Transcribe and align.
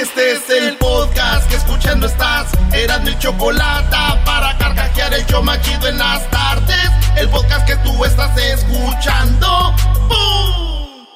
Este 0.00 0.32
es 0.32 0.48
el 0.48 0.78
podcast 0.78 1.46
que 1.50 1.56
escuchando 1.56 2.06
estás. 2.06 2.46
Eran 2.72 3.04
mi 3.04 3.18
chocolate 3.18 3.96
para 4.24 4.56
carcajear 4.56 5.12
el 5.12 5.26
yo 5.26 5.42
machido 5.42 5.88
en 5.88 5.98
las 5.98 6.26
tardes. 6.30 6.90
El 7.16 7.28
podcast 7.28 7.66
que 7.66 7.76
tú 7.76 8.02
estás 8.06 8.34
escuchando. 8.38 9.74
¡Bum! 10.08 11.06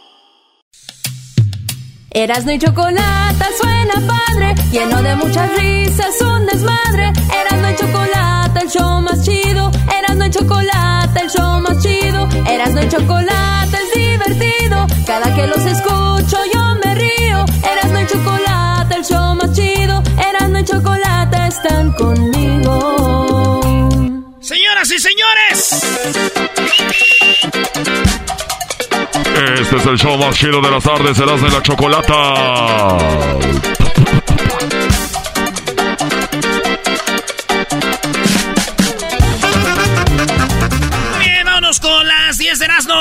Erasno 2.11 2.53
y 2.53 2.59
chocolate 2.59 3.47
suena 3.59 3.95
padre, 4.07 4.55
lleno 4.71 5.03
de 5.03 5.17
muchas 5.17 5.51
risas, 5.57 6.21
un 6.21 6.45
desmadre. 6.45 7.11
Erasno 7.41 7.71
y 7.71 7.77
chocolate, 7.77 8.61
el 8.61 8.69
show 8.69 9.01
más 9.01 9.25
chido. 9.25 9.71
Erasno 9.99 10.27
y 10.27 10.31
chocolate, 10.31 11.21
el 11.23 11.31
show 11.31 11.59
más 11.61 11.83
chido. 11.83 12.29
Erasno 12.47 12.83
y 12.83 12.89
chocolate 12.91 13.79
es 13.79 13.99
divertido. 13.99 14.87
Cada 15.07 15.35
que 15.35 15.47
los 15.47 15.65
escucho 15.65 16.37
yo 16.53 16.54
están 21.65 21.91
conmigo. 21.93 23.61
Señoras 24.41 24.91
y 24.91 24.99
señores. 24.99 25.83
Este 29.61 29.77
es 29.77 29.87
el 29.87 29.97
show 29.99 30.19
más 30.19 30.37
chido 30.37 30.61
de 30.61 30.71
las 30.71 30.85
tardes, 30.85 31.17
serás 31.17 31.41
de 31.41 31.49
la 31.49 31.63
chocolata. 31.63 33.15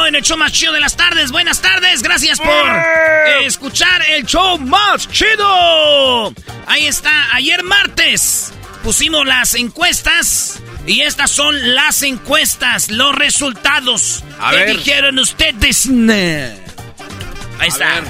10 0.04 0.08
de 0.08 0.08
Erasmo 0.08 0.08
en 0.08 0.16
el 0.16 0.22
show 0.24 0.38
más 0.38 0.52
chido 0.52 0.74
de 0.74 0.80
las 0.80 0.96
tardes. 0.96 1.32
Buenas 1.32 1.62
tardes, 1.62 2.02
gracias 2.04 2.40
por 2.40 3.42
escuchar 3.42 4.02
el 4.10 4.26
show 4.26 4.58
más 4.60 5.10
chido. 5.10 6.34
Ahí 6.68 6.88
está, 6.88 7.34
ayer 7.34 7.64
martes 7.64 8.52
pusimos 8.84 9.26
las 9.26 9.56
encuestas 9.56 10.60
y 10.86 11.02
estas 11.02 11.32
son 11.32 11.76
las 11.76 12.04
encuestas, 12.04 12.90
los 12.92 13.16
resultados. 13.16 14.24
A 14.40 14.52
¿Qué 14.52 14.58
ver. 14.58 14.78
dijeron 14.78 15.20
ustedes? 15.20 15.88
Ahí 17.60 17.68
está. 17.68 18.02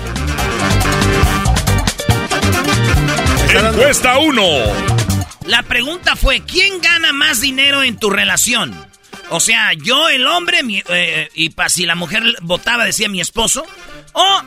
Encuesta 3.50 4.18
1. 4.18 4.42
La 5.46 5.62
pregunta 5.64 6.16
fue, 6.16 6.42
¿quién 6.42 6.82
gana 6.82 7.14
más 7.14 7.42
dinero 7.42 7.84
en 7.84 7.98
tu 7.98 8.10
relación? 8.10 8.93
O 9.30 9.40
sea, 9.40 9.74
yo 9.74 10.10
el 10.10 10.28
hombre, 10.28 10.64
mi- 10.64 10.84
eh, 10.90 11.30
y 11.34 11.50
pa, 11.50 11.70
si 11.70 11.86
la 11.86 11.96
mujer 11.96 12.24
votaba 12.42 12.86
decía 12.86 13.10
mi 13.10 13.22
esposo, 13.22 13.66
o 14.14 14.42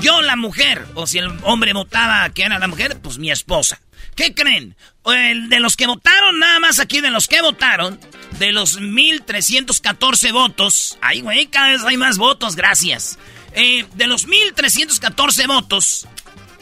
yo 0.00 0.22
la 0.22 0.36
mujer, 0.36 0.84
o 0.94 1.06
si 1.06 1.18
el 1.18 1.28
hombre 1.42 1.72
votaba 1.72 2.28
que 2.30 2.42
era 2.42 2.58
la 2.58 2.66
mujer, 2.68 2.98
pues 3.00 3.18
mi 3.18 3.30
esposa. 3.30 3.80
¿Qué 4.16 4.34
creen? 4.34 4.76
El 5.04 5.48
de 5.48 5.60
los 5.60 5.76
que 5.76 5.86
votaron, 5.86 6.38
nada 6.38 6.58
más 6.58 6.78
aquí 6.80 7.00
de 7.00 7.10
los 7.10 7.28
que 7.28 7.40
votaron, 7.42 8.00
de 8.38 8.50
los 8.52 8.80
1314 8.80 10.32
votos, 10.32 10.98
ay 11.00 11.20
güey, 11.20 11.46
cada 11.46 11.68
vez 11.68 11.82
hay 11.84 11.96
más 11.96 12.18
votos, 12.18 12.56
gracias. 12.56 13.18
Eh, 13.54 13.86
de 13.94 14.06
los 14.06 14.26
1314 14.26 15.46
votos, 15.46 16.06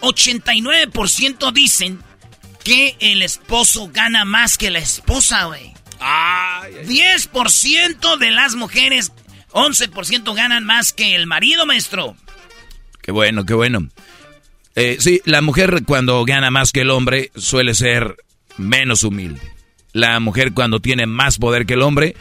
89% 0.01 1.53
dicen 1.53 2.03
que 2.63 2.97
el 3.01 3.23
esposo 3.23 3.89
gana 3.93 4.25
más 4.25 4.59
que 4.59 4.71
la 4.71 4.79
esposa, 4.79 5.45
güey. 5.45 5.74
10% 6.01 8.19
de 8.19 8.31
las 8.31 8.55
mujeres, 8.55 9.13
11% 9.53 10.35
ganan 10.35 10.65
más 10.65 10.93
que 10.93 11.15
el 11.15 11.27
marido, 11.27 11.67
maestro. 11.67 12.17
Qué 13.01 13.13
bueno, 13.13 13.45
qué 13.45 13.55
bueno. 13.55 13.89
Eh, 14.77 14.97
sí, 14.99 15.21
la 15.25 15.41
mujer 15.41 15.83
cuando 15.87 16.25
gana 16.25 16.51
más 16.51 16.73
que 16.73 16.81
el 16.81 16.91
hombre 16.91 17.31
suele 17.37 17.75
ser 17.75 18.17
menos 18.57 19.05
humilde. 19.05 19.41
La 19.93 20.19
mujer 20.21 20.53
cuando 20.53 20.81
tiene 20.81 21.07
más 21.07 21.39
poder 21.39 21.67
que 21.67 21.75
el 21.75 21.83
hombre 21.83 22.17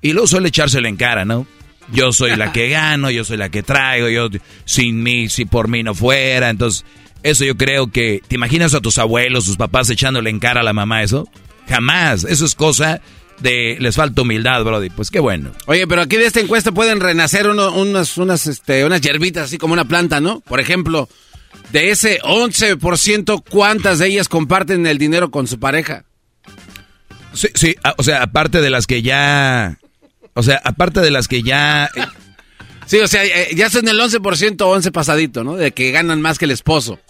y 0.00 0.12
luego 0.12 0.28
suele 0.28 0.48
echárselo 0.48 0.86
en 0.86 0.96
cara, 0.96 1.24
¿no? 1.24 1.46
Yo 1.92 2.12
soy 2.12 2.36
la 2.36 2.52
que 2.52 2.68
gano, 2.68 3.10
yo 3.10 3.24
soy 3.24 3.36
la 3.36 3.48
que 3.48 3.62
traigo, 3.62 4.08
yo 4.08 4.28
sin 4.64 5.02
mí, 5.02 5.28
si 5.28 5.44
por 5.44 5.68
mí 5.68 5.82
no 5.82 5.94
fuera. 5.94 6.50
Entonces, 6.50 6.84
eso 7.22 7.44
yo 7.44 7.56
creo 7.56 7.90
que... 7.90 8.22
¿Te 8.26 8.36
imaginas 8.36 8.74
a 8.74 8.80
tus 8.80 8.98
abuelos, 8.98 9.46
tus 9.46 9.56
papás 9.56 9.90
echándole 9.90 10.30
en 10.30 10.38
cara 10.38 10.60
a 10.60 10.64
la 10.64 10.72
mamá 10.72 11.02
eso? 11.02 11.28
Jamás. 11.68 12.24
Eso 12.24 12.44
es 12.46 12.54
cosa 12.54 13.00
de... 13.40 13.76
Les 13.80 13.96
falta 13.96 14.22
humildad, 14.22 14.62
Brody. 14.64 14.90
Pues 14.90 15.10
qué 15.10 15.20
bueno. 15.20 15.52
Oye, 15.66 15.86
pero 15.86 16.02
aquí 16.02 16.16
de 16.16 16.26
esta 16.26 16.40
encuesta 16.40 16.72
pueden 16.72 17.00
renacer 17.00 17.48
uno- 17.48 17.72
unas, 17.72 18.16
unas, 18.18 18.46
este, 18.46 18.84
unas 18.84 19.00
hierbitas 19.00 19.44
así 19.44 19.58
como 19.58 19.72
una 19.74 19.84
planta, 19.86 20.20
¿no? 20.20 20.40
Por 20.40 20.60
ejemplo, 20.60 21.08
de 21.72 21.90
ese 21.90 22.20
11%, 22.20 23.42
¿cuántas 23.48 23.98
de 23.98 24.06
ellas 24.08 24.28
comparten 24.28 24.86
el 24.86 24.98
dinero 24.98 25.30
con 25.30 25.46
su 25.46 25.58
pareja? 25.58 26.04
Sí, 27.32 27.48
sí, 27.54 27.74
a- 27.82 27.94
o 27.98 28.02
sea, 28.02 28.22
aparte 28.22 28.60
de 28.60 28.70
las 28.70 28.86
que 28.86 29.02
ya... 29.02 29.78
O 30.34 30.42
sea, 30.42 30.60
aparte 30.64 31.00
de 31.00 31.10
las 31.10 31.28
que 31.28 31.42
ya... 31.42 31.90
Sí, 32.86 32.98
o 32.98 33.08
sea, 33.08 33.24
eh, 33.24 33.48
ya 33.56 33.68
son 33.68 33.88
el 33.88 33.98
11% 33.98 34.62
11 34.62 34.92
pasadito, 34.92 35.42
¿no? 35.42 35.56
De 35.56 35.72
que 35.72 35.90
ganan 35.90 36.22
más 36.22 36.38
que 36.38 36.44
el 36.44 36.52
esposo. 36.52 37.00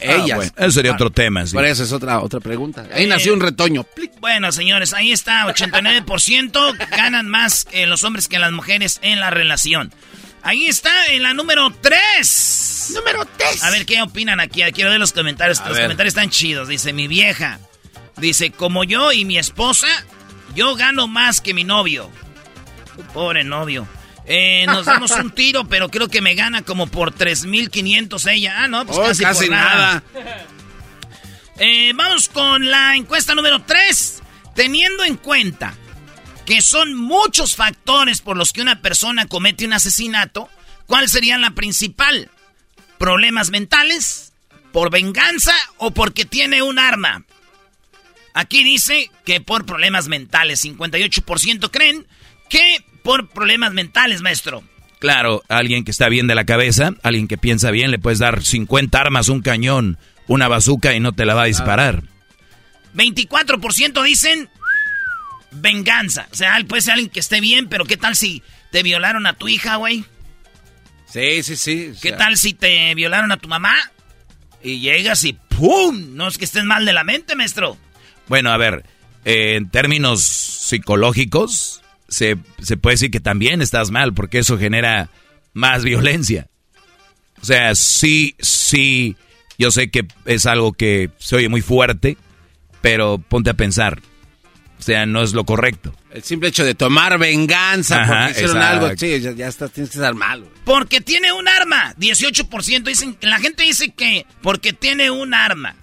Ellas. 0.00 0.30
Ah, 0.30 0.36
bueno, 0.36 0.52
eso 0.56 0.70
sería 0.70 0.92
otro 0.92 1.10
tema, 1.10 1.46
sí. 1.46 1.54
Por 1.54 1.64
eso 1.64 1.82
es 1.82 1.92
otra, 1.92 2.20
otra 2.20 2.40
pregunta. 2.40 2.86
Ahí 2.92 3.06
nació 3.06 3.34
un 3.34 3.40
retoño. 3.40 3.86
Bueno, 4.20 4.52
señores, 4.52 4.94
ahí 4.94 5.12
está, 5.12 5.44
89% 5.46 6.88
ganan 6.90 7.28
más 7.28 7.64
que 7.64 7.86
los 7.86 8.04
hombres 8.04 8.28
que 8.28 8.38
las 8.38 8.52
mujeres 8.52 9.00
en 9.02 9.20
la 9.20 9.30
relación. 9.30 9.92
Ahí 10.42 10.66
está, 10.66 11.06
en 11.08 11.24
la 11.24 11.34
número 11.34 11.70
3. 11.80 12.92
Número 12.94 13.26
3. 13.36 13.64
A 13.64 13.70
ver, 13.70 13.84
¿qué 13.86 14.00
opinan 14.00 14.40
aquí? 14.40 14.62
Quiero 14.72 14.90
ver 14.90 15.00
los 15.00 15.12
comentarios. 15.12 15.60
A 15.60 15.68
los 15.68 15.76
ver. 15.76 15.84
comentarios 15.86 16.12
están 16.12 16.30
chidos. 16.30 16.68
Dice, 16.68 16.92
mi 16.92 17.08
vieja. 17.08 17.58
Dice, 18.16 18.50
como 18.50 18.84
yo 18.84 19.12
y 19.12 19.24
mi 19.24 19.36
esposa, 19.36 19.88
yo 20.54 20.74
gano 20.76 21.06
más 21.08 21.40
que 21.40 21.54
mi 21.54 21.64
novio. 21.64 22.10
Pobre 23.12 23.44
novio. 23.44 23.86
Eh, 24.30 24.66
nos 24.66 24.84
damos 24.84 25.10
un 25.12 25.30
tiro, 25.30 25.64
pero 25.68 25.88
creo 25.88 26.08
que 26.08 26.20
me 26.20 26.34
gana 26.34 26.62
como 26.62 26.86
por 26.86 27.14
3.500 27.14 28.30
ella. 28.30 28.62
Ah, 28.62 28.68
no, 28.68 28.84
pues 28.84 28.98
Oh, 28.98 29.02
casi, 29.02 29.22
casi 29.22 29.46
por 29.46 29.56
nada. 29.56 30.02
Eh, 31.58 31.92
vamos 31.94 32.28
con 32.28 32.70
la 32.70 32.94
encuesta 32.94 33.34
número 33.34 33.62
3. 33.62 34.22
Teniendo 34.54 35.04
en 35.04 35.16
cuenta 35.16 35.74
que 36.44 36.60
son 36.60 36.94
muchos 36.94 37.56
factores 37.56 38.20
por 38.20 38.36
los 38.36 38.52
que 38.52 38.60
una 38.60 38.80
persona 38.82 39.26
comete 39.26 39.64
un 39.64 39.72
asesinato, 39.72 40.48
¿cuál 40.86 41.08
sería 41.08 41.38
la 41.38 41.52
principal? 41.52 42.30
¿Problemas 42.98 43.50
mentales? 43.50 44.32
¿Por 44.72 44.90
venganza 44.90 45.54
o 45.78 45.90
porque 45.92 46.24
tiene 46.26 46.62
un 46.62 46.78
arma? 46.78 47.24
Aquí 48.34 48.62
dice 48.62 49.10
que 49.24 49.40
por 49.40 49.64
problemas 49.64 50.08
mentales. 50.08 50.64
58% 50.64 51.70
creen 51.70 52.06
que 52.48 52.84
por 53.08 53.26
problemas 53.26 53.72
mentales, 53.72 54.20
maestro. 54.20 54.62
Claro, 54.98 55.42
alguien 55.48 55.82
que 55.82 55.90
está 55.90 56.10
bien 56.10 56.26
de 56.26 56.34
la 56.34 56.44
cabeza, 56.44 56.92
alguien 57.02 57.26
que 57.26 57.38
piensa 57.38 57.70
bien, 57.70 57.90
le 57.90 57.98
puedes 57.98 58.18
dar 58.18 58.42
50 58.42 59.00
armas, 59.00 59.30
un 59.30 59.40
cañón, 59.40 59.96
una 60.26 60.46
bazuca 60.46 60.94
y 60.94 61.00
no 61.00 61.12
te 61.12 61.24
la 61.24 61.32
va 61.32 61.44
a 61.44 61.46
disparar. 61.46 62.02
24% 62.94 64.02
dicen 64.04 64.50
venganza. 65.52 66.28
O 66.32 66.36
sea, 66.36 66.54
puede 66.68 66.82
ser 66.82 66.92
alguien 66.92 67.08
que 67.08 67.20
esté 67.20 67.40
bien, 67.40 67.70
pero 67.70 67.86
¿qué 67.86 67.96
tal 67.96 68.14
si 68.14 68.42
te 68.70 68.82
violaron 68.82 69.26
a 69.26 69.32
tu 69.32 69.48
hija, 69.48 69.76
güey? 69.76 70.04
Sí, 71.06 71.42
sí, 71.42 71.56
sí. 71.56 71.92
o 71.96 72.00
¿Qué 72.02 72.10
sea, 72.10 72.18
tal 72.18 72.36
si 72.36 72.52
te 72.52 72.94
violaron 72.94 73.32
a 73.32 73.38
tu 73.38 73.48
mamá? 73.48 73.74
Y 74.62 74.80
llegas 74.80 75.24
y 75.24 75.32
¡pum! 75.32 76.14
No 76.14 76.28
es 76.28 76.36
que 76.36 76.44
estés 76.44 76.64
mal 76.64 76.84
de 76.84 76.92
la 76.92 77.04
mente, 77.04 77.34
maestro. 77.36 77.78
Bueno, 78.26 78.50
a 78.50 78.58
ver, 78.58 78.84
eh, 79.24 79.54
en 79.56 79.70
términos 79.70 80.22
psicológicos, 80.22 81.80
se, 82.08 82.36
se 82.60 82.76
puede 82.76 82.94
decir 82.94 83.10
que 83.10 83.20
también 83.20 83.62
estás 83.62 83.90
mal, 83.90 84.14
porque 84.14 84.38
eso 84.38 84.58
genera 84.58 85.10
más 85.52 85.84
violencia. 85.84 86.48
O 87.40 87.44
sea, 87.44 87.74
sí, 87.74 88.34
sí, 88.40 89.16
yo 89.58 89.70
sé 89.70 89.90
que 89.90 90.06
es 90.24 90.46
algo 90.46 90.72
que 90.72 91.10
se 91.18 91.36
oye 91.36 91.48
muy 91.48 91.60
fuerte, 91.60 92.16
pero 92.80 93.18
ponte 93.18 93.50
a 93.50 93.54
pensar. 93.54 94.00
O 94.78 94.82
sea, 94.82 95.06
no 95.06 95.22
es 95.22 95.32
lo 95.32 95.44
correcto. 95.44 95.94
El 96.12 96.22
simple 96.22 96.48
hecho 96.48 96.64
de 96.64 96.74
tomar 96.74 97.18
venganza 97.18 98.02
Ajá, 98.02 98.26
porque 98.26 98.30
hicieron 98.30 98.56
exacto. 98.56 98.86
algo, 98.86 98.96
sí, 98.96 99.20
ya, 99.20 99.32
ya 99.32 99.48
está, 99.48 99.68
tienes 99.68 99.90
que 99.90 99.98
estar 99.98 100.14
mal. 100.14 100.40
güey. 100.40 100.52
Porque 100.64 101.00
tiene 101.00 101.32
un 101.32 101.48
arma. 101.48 101.94
18% 101.96 102.82
dicen. 102.84 103.16
La 103.20 103.38
gente 103.40 103.64
dice 103.64 103.90
que 103.90 104.24
porque 104.40 104.72
tiene 104.72 105.10
un 105.10 105.34
arma. 105.34 105.74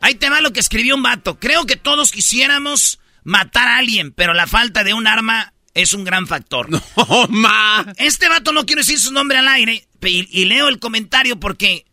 Ahí 0.00 0.14
te 0.14 0.30
va 0.30 0.40
lo 0.40 0.52
que 0.52 0.60
escribió 0.60 0.94
un 0.94 1.02
vato. 1.02 1.38
Creo 1.40 1.66
que 1.66 1.76
todos 1.76 2.12
quisiéramos 2.12 3.00
matar 3.24 3.66
a 3.68 3.76
alguien, 3.78 4.12
pero 4.12 4.32
la 4.34 4.46
falta 4.46 4.84
de 4.84 4.94
un 4.94 5.06
arma 5.06 5.52
es 5.74 5.92
un 5.92 6.04
gran 6.04 6.26
factor. 6.26 6.68
¡Oh, 6.94 7.26
ma! 7.28 7.84
Este 7.96 8.28
vato 8.28 8.52
no 8.52 8.64
quiero 8.66 8.80
decir 8.80 9.00
su 9.00 9.12
nombre 9.12 9.38
al 9.38 9.48
aire 9.48 9.86
y, 10.02 10.28
y 10.30 10.44
leo 10.44 10.68
el 10.68 10.78
comentario 10.78 11.40
porque 11.40 11.84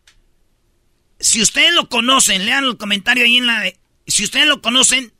si 1.18 1.40
ustedes 1.40 1.72
lo 1.74 1.88
conocen, 1.88 2.44
lean 2.46 2.64
el 2.64 2.76
comentario 2.76 3.24
ahí 3.24 3.38
en 3.38 3.46
la... 3.46 3.60
de- 3.60 3.78
Si 4.06 4.24
ustedes 4.24 4.46
lo 4.46 4.60
conocen, 4.60 5.12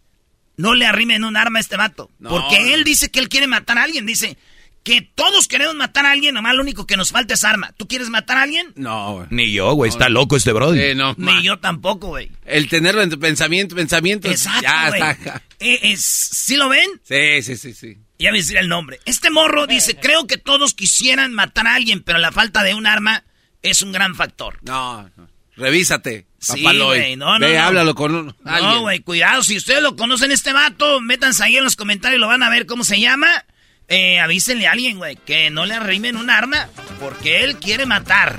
no 0.56 0.75
le 0.75 0.85
arrimen 0.87 1.25
un 1.25 1.37
arma 1.37 1.59
a 1.59 1.62
este 1.62 1.76
vato. 1.76 2.11
No. 2.19 2.31
porque 2.31 2.75
él 2.75 2.85
dice 2.85 3.11
que 3.11 3.20
él 3.20 3.29
quiere 3.29 3.47
matar 3.47 3.79
a 3.79 3.85
alguien. 3.85 4.05
Dice 4.06 4.37
que 4.82 5.02
todos 5.14 5.46
queremos 5.49 5.75
matar 5.76 6.06
a 6.06 6.11
alguien, 6.12 6.34
nomás 6.34 6.55
lo 6.55 6.62
único 6.62 6.87
que 6.87 6.96
nos 6.96 7.11
falta 7.11 7.34
es 7.34 7.44
arma. 7.44 7.73
¿Tú 7.76 7.87
quieres 7.87 8.08
matar 8.08 8.38
a 8.38 8.43
alguien? 8.43 8.73
No, 8.75 9.12
güey. 9.14 9.26
Ni 9.31 9.52
yo, 9.52 9.73
güey, 9.75 9.88
está 9.90 10.08
loco 10.08 10.37
este 10.37 10.52
brody. 10.52 10.81
Eh, 10.81 10.94
no. 10.94 11.14
Ni 11.19 11.43
yo 11.43 11.58
tampoco, 11.61 12.08
güey. 12.08 12.31
El 12.44 12.69
tenerlo 12.69 13.02
en 13.02 13.11
tu 13.11 13.19
pensamiento, 13.20 13.75
pensamiento. 13.76 14.29
Exacto, 14.31 14.62
ya 14.62 14.88
está. 14.88 15.43
Eh, 15.61 15.79
es- 15.93 16.02
¿Sí 16.05 16.56
lo 16.56 16.69
ven? 16.69 16.88
Sí, 17.05 17.43
sí, 17.43 17.56
sí, 17.56 17.75
sí. 17.75 17.96
Ya 18.19 18.31
voy 18.31 18.38
a 18.38 18.43
decir 18.43 18.56
el 18.56 18.69
nombre. 18.69 19.00
Este 19.05 19.31
morro 19.31 19.67
dice, 19.67 19.96
creo 19.96 20.26
que 20.26 20.37
todos 20.38 20.75
quisieran 20.75 21.32
matar 21.32 21.67
a 21.67 21.75
alguien, 21.75 22.02
pero 22.02 22.19
la 22.19 22.32
falta 22.32 22.62
de 22.62 22.75
un 22.75 22.87
arma 22.87 23.25
es 23.62 23.82
un 23.82 23.93
gran 23.93 24.14
factor. 24.14 24.58
No, 24.62 25.08
no. 25.17 25.29
revísate, 25.55 26.26
Sí, 26.38 26.62
papaloy. 26.62 26.99
güey, 26.99 27.17
no, 27.17 27.38
no, 27.38 27.46
Ve, 27.46 27.55
no. 27.56 27.62
háblalo 27.64 27.94
con 27.94 28.14
un- 28.14 28.37
alguien. 28.44 28.70
No, 28.73 28.81
güey, 28.81 29.00
cuidado. 29.00 29.43
Si 29.44 29.56
ustedes 29.56 29.82
lo 29.82 29.94
conocen 29.96 30.32
este 30.32 30.52
vato, 30.52 31.00
métanse 31.00 31.44
ahí 31.44 31.56
en 31.56 31.64
los 31.64 31.76
comentarios, 31.76 32.20
lo 32.20 32.26
van 32.26 32.43
a 32.43 32.50
ver 32.50 32.67
cómo 32.67 32.82
se 32.84 32.99
llama. 33.00 33.44
Eh, 33.88 34.20
avísenle 34.20 34.67
a 34.67 34.73
alguien, 34.73 34.99
güey, 34.99 35.17
que 35.17 35.50
no 35.50 35.67
le 35.67 35.75
arrimen 35.75 36.17
un 36.17 36.31
arma, 36.31 36.69
porque 36.99 37.44
él 37.44 37.58
quiere 37.58 37.87
matar. 37.87 38.38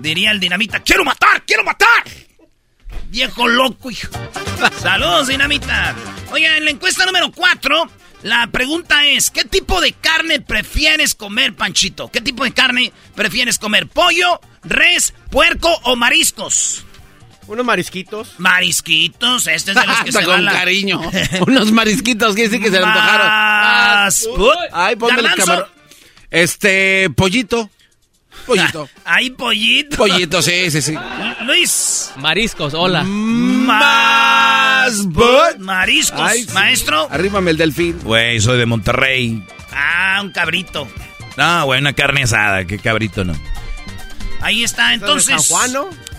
Diría 0.00 0.30
el 0.30 0.40
dinamita, 0.40 0.80
quiero 0.80 1.04
matar, 1.04 1.42
quiero 1.46 1.64
matar. 1.64 2.04
Viejo 3.08 3.46
loco, 3.46 3.90
hijo. 3.90 4.10
Saludos, 4.82 5.28
dinamita. 5.28 5.94
Oiga, 6.30 6.56
en 6.56 6.64
la 6.64 6.70
encuesta 6.70 7.06
número 7.06 7.30
4, 7.30 7.90
la 8.22 8.46
pregunta 8.48 9.06
es, 9.06 9.30
¿qué 9.30 9.44
tipo 9.44 9.80
de 9.80 9.92
carne 9.92 10.40
prefieres 10.40 11.14
comer, 11.14 11.54
Panchito? 11.54 12.10
¿Qué 12.10 12.20
tipo 12.20 12.42
de 12.42 12.52
carne 12.52 12.92
prefieres 13.14 13.58
comer? 13.58 13.86
¿Pollo, 13.86 14.40
res, 14.62 15.14
puerco 15.30 15.68
o 15.84 15.94
mariscos? 15.94 16.84
Unos 17.46 17.64
marisquitos. 17.64 18.34
Marisquitos, 18.38 19.46
este 19.46 19.72
es 19.72 19.76
de 19.76 19.86
los 19.86 20.00
que 20.02 20.12
se 20.12 20.24
con 20.24 20.44
la... 20.44 20.52
cariño. 20.52 21.00
Unos 21.46 21.72
marisquitos 21.72 22.34
que 22.34 22.48
sí 22.48 22.58
que 22.60 22.70
se 22.70 22.78
le 22.80 22.86
antojaron. 22.86 23.26
Más... 23.26 24.26
Ay, 24.72 24.96
ponme 24.96 25.20
el 25.20 25.34
camarón. 25.34 25.66
Este, 26.30 27.10
pollito. 27.14 27.70
Pollito. 28.46 28.88
Hay 29.04 29.30
pollito. 29.30 29.96
Pollito, 29.96 30.42
sí, 30.42 30.70
sí, 30.70 30.82
sí. 30.82 30.94
Luis. 31.44 32.10
Mariscos, 32.16 32.74
hola. 32.74 33.04
Más... 33.04 35.06
but- 35.06 35.58
Mariscos. 35.58 36.20
Ay, 36.20 36.44
sí. 36.44 36.52
Maestro. 36.52 37.08
Arrímame 37.10 37.52
el 37.52 37.56
delfín. 37.56 37.98
Güey, 38.02 38.40
soy 38.40 38.58
de 38.58 38.66
Monterrey. 38.66 39.42
Ah, 39.72 40.20
un 40.22 40.32
cabrito. 40.32 40.88
No, 41.36 41.64
güey, 41.66 41.80
una 41.80 41.92
carne 41.92 42.22
asada, 42.24 42.64
qué 42.64 42.78
cabrito 42.78 43.24
no. 43.24 43.34
Ahí 44.40 44.62
está, 44.62 44.92
Entonces, 44.94 45.30
entonces. 45.30 45.48
San 45.48 45.58
Juan, 45.58 45.72
¿no? 45.72 46.13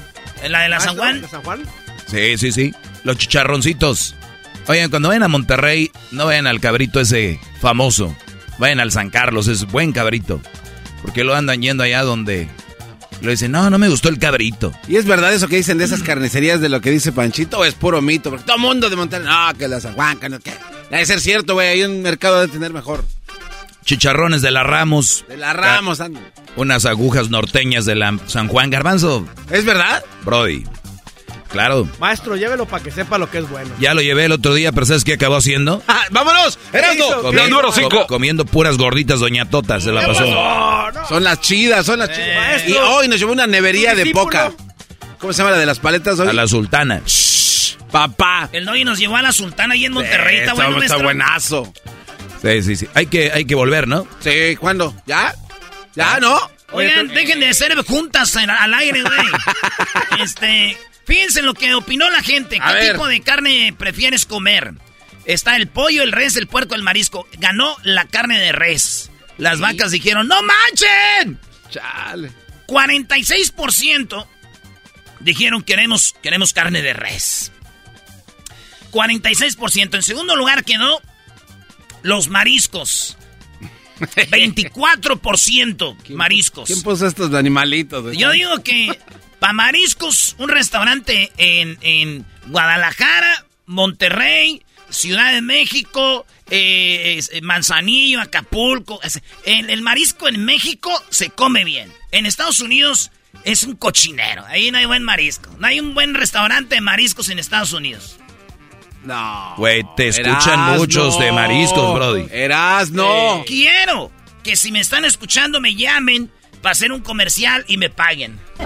La 0.49 0.61
de 0.61 0.69
la 0.69 0.79
San 0.79 0.95
Maestro, 0.95 1.01
Juan. 1.03 1.21
¿De 1.21 1.27
San 1.27 1.43
Juan? 1.43 1.63
Sí, 2.07 2.37
sí, 2.37 2.51
sí. 2.51 2.73
Los 3.03 3.17
chicharroncitos. 3.17 4.15
Oigan, 4.67 4.89
cuando 4.89 5.09
vayan 5.09 5.23
a 5.23 5.27
Monterrey, 5.27 5.91
no 6.11 6.25
vayan 6.25 6.47
al 6.47 6.59
cabrito 6.59 6.99
ese 6.99 7.39
famoso. 7.61 8.15
Vayan 8.57 8.79
al 8.79 8.91
San 8.91 9.09
Carlos, 9.09 9.47
es 9.47 9.65
buen 9.65 9.91
cabrito. 9.91 10.41
Porque 11.01 11.23
lo 11.23 11.35
andan 11.35 11.61
yendo 11.61 11.83
allá 11.83 12.03
donde 12.03 12.47
le 13.21 13.31
dicen, 13.31 13.51
no, 13.51 13.69
no 13.69 13.77
me 13.77 13.89
gustó 13.89 14.09
el 14.09 14.19
cabrito. 14.19 14.73
¿Y 14.87 14.97
es 14.97 15.05
verdad 15.05 15.33
eso 15.33 15.47
que 15.47 15.55
dicen 15.55 15.77
de 15.77 15.85
esas 15.85 16.03
carnicerías 16.03 16.61
de 16.61 16.69
lo 16.69 16.81
que 16.81 16.91
dice 16.91 17.11
Panchito 17.11 17.59
o 17.59 17.65
es 17.65 17.73
puro 17.73 18.01
mito? 18.01 18.29
Porque 18.29 18.45
todo 18.45 18.57
mundo 18.57 18.89
de 18.89 18.95
Monterrey, 18.95 19.27
no, 19.27 19.57
que 19.57 19.67
la 19.67 19.79
San 19.79 19.93
Juan, 19.93 20.19
que 20.19 20.29
no, 20.29 20.39
que... 20.39 20.53
Debe 20.89 21.05
ser 21.05 21.19
cierto, 21.19 21.53
güey, 21.53 21.67
hay 21.67 21.83
un 21.83 22.01
mercado 22.01 22.41
de 22.41 22.47
tener 22.47 22.71
mejor. 22.73 23.03
Chicharrones 23.85 24.41
de 24.41 24.51
la 24.51 24.63
Ramos. 24.63 25.23
De 25.27 25.37
la 25.37 25.53
Ramos, 25.53 26.01
anda. 26.01 26.19
Unas 26.55 26.85
agujas 26.85 27.29
norteñas 27.29 27.85
de 27.85 27.95
la 27.95 28.17
San 28.25 28.47
Juan 28.47 28.69
Garbanzo. 28.69 29.25
¿Es 29.51 29.63
verdad? 29.63 30.03
Brody. 30.23 30.65
Claro. 31.49 31.87
Maestro, 31.99 32.35
llévelo 32.35 32.65
para 32.65 32.83
que 32.83 32.91
sepa 32.91 33.17
lo 33.17 33.29
que 33.29 33.37
es 33.37 33.49
bueno. 33.49 33.69
Ya 33.79 33.93
lo 33.93 34.01
llevé 34.01 34.25
el 34.25 34.33
otro 34.33 34.53
día, 34.53 34.71
pero 34.73 34.85
¿sabes 34.85 35.05
qué 35.05 35.13
acabó 35.13 35.37
haciendo? 35.37 35.81
Ah, 35.87 36.03
¡Vámonos! 36.11 36.59
¡Erasmo! 36.73 37.31
número 37.31 37.71
comiendo 38.07 38.45
puras 38.45 38.77
gorditas 38.77 39.19
Doña 39.19 39.49
Tota, 39.49 39.79
se 39.79 39.91
la 39.91 40.05
pasó. 40.05 41.07
Son 41.07 41.23
las 41.23 41.39
chidas, 41.39 41.85
son 41.85 41.99
las 41.99 42.09
chidas. 42.09 42.27
Eh, 42.27 42.35
Maestro. 42.35 42.73
y 42.73 42.77
hoy 42.77 43.07
nos 43.07 43.19
llevó 43.19 43.31
una 43.31 43.47
nevería 43.47 43.91
¿Tu 43.91 43.97
de 43.97 44.05
poca. 44.11 44.51
¿Cómo 45.19 45.31
se 45.31 45.37
llama 45.37 45.51
la 45.51 45.57
de 45.57 45.65
las 45.65 45.79
paletas 45.79 46.19
hoy? 46.19 46.27
A 46.27 46.33
la 46.33 46.47
sultana. 46.47 47.01
Papá. 47.91 48.49
El 48.51 48.65
Doggy 48.65 48.83
nos 48.83 48.99
llevó 48.99 49.15
a 49.15 49.21
la 49.21 49.31
Sultana 49.31 49.73
ahí 49.75 49.85
en 49.85 49.93
Monterrey. 49.93 50.39
Está 50.39 50.53
bueno, 50.53 50.71
está 50.71 50.79
maestro? 50.79 51.03
buenazo. 51.03 51.73
Sí, 52.41 52.61
sí, 52.63 52.75
sí. 52.75 52.87
Hay 52.93 53.07
que, 53.07 53.31
hay 53.31 53.45
que 53.45 53.55
volver, 53.55 53.87
¿no? 53.87 54.07
Sí, 54.19 54.55
¿cuándo? 54.57 54.95
¿Ya? 55.05 55.33
¿Ya, 55.95 56.19
no? 56.19 56.37
Oigan, 56.71 57.07
dejen 57.07 57.39
de 57.39 57.53
ser 57.53 57.75
juntas 57.85 58.35
al 58.35 58.73
aire, 58.73 59.01
güey. 59.01 59.27
este, 60.19 60.77
fíjense 61.05 61.39
en 61.39 61.45
lo 61.45 61.53
que 61.53 61.73
opinó 61.73 62.09
la 62.09 62.21
gente. 62.21 62.59
A 62.61 62.67
¿Qué 62.67 62.73
ver. 62.73 62.91
tipo 62.93 63.07
de 63.07 63.21
carne 63.21 63.73
prefieres 63.77 64.25
comer? 64.25 64.73
Está 65.25 65.55
el 65.55 65.67
pollo, 65.67 66.03
el 66.03 66.11
res, 66.11 66.35
el 66.35 66.47
puerco, 66.47 66.75
el 66.75 66.81
marisco. 66.81 67.27
Ganó 67.39 67.75
la 67.83 68.05
carne 68.05 68.39
de 68.39 68.51
res. 68.51 69.09
Las 69.37 69.59
vacas 69.59 69.91
dijeron, 69.91 70.27
¡no 70.27 70.37
manchen! 70.41 71.39
Chale. 71.69 72.31
46% 72.67 74.27
dijeron 75.19 75.63
queremos, 75.63 76.15
queremos 76.21 76.53
carne 76.53 76.81
de 76.81 76.93
res. 76.93 77.51
46%. 78.91 79.95
En 79.95 80.03
segundo 80.03 80.35
lugar 80.35 80.63
quedó 80.63 81.01
los 82.05 82.29
mariscos. 82.29 83.17
24% 83.99 85.95
mariscos. 86.09 86.67
¿Quién 86.67 86.81
puso 86.83 87.07
estos 87.07 87.33
animalitos? 87.33 88.15
Yo 88.17 88.31
digo 88.31 88.61
que 88.63 88.97
para 89.39 89.53
mariscos, 89.53 90.35
un 90.37 90.49
restaurante 90.49 91.31
en, 91.37 91.77
en 91.81 92.25
Guadalajara, 92.47 93.45
Monterrey, 93.65 94.63
Ciudad 94.89 95.33
de 95.33 95.41
México, 95.41 96.25
eh, 96.49 97.15
es- 97.17 97.31
Manzanillo, 97.41 98.21
Acapulco. 98.21 98.99
el 99.45 99.81
marisco 99.81 100.27
en 100.27 100.43
México 100.45 100.91
se 101.09 101.29
come 101.29 101.63
bien. 101.63 101.91
En 102.11 102.25
Estados 102.25 102.59
Unidos 102.59 103.11
es 103.43 103.63
un 103.63 103.75
cochinero. 103.75 104.45
Ahí 104.45 104.71
no 104.71 104.77
hay 104.77 104.85
buen 104.85 105.03
marisco. 105.03 105.49
No 105.59 105.67
hay 105.67 105.79
un 105.79 105.93
buen 105.93 106.13
restaurante 106.13 106.75
de 106.75 106.81
mariscos 106.81 107.29
en 107.29 107.39
Estados 107.39 107.73
Unidos. 107.73 108.17
No. 109.05 109.53
Güey, 109.57 109.83
te 109.95 110.07
escuchan 110.09 110.59
Erasno. 110.59 110.77
muchos 110.77 111.19
de 111.19 111.31
mariscos, 111.31 111.93
Brody. 111.93 112.27
Eras, 112.31 112.91
no. 112.91 113.43
Quiero 113.45 114.11
que 114.43 114.55
si 114.55 114.71
me 114.71 114.79
están 114.79 115.05
escuchando 115.05 115.61
me 115.61 115.75
llamen 115.75 116.31
para 116.61 116.71
hacer 116.71 116.91
un 116.91 117.01
comercial 117.01 117.63
y 117.67 117.77
me 117.77 117.89
paguen. 117.89 118.39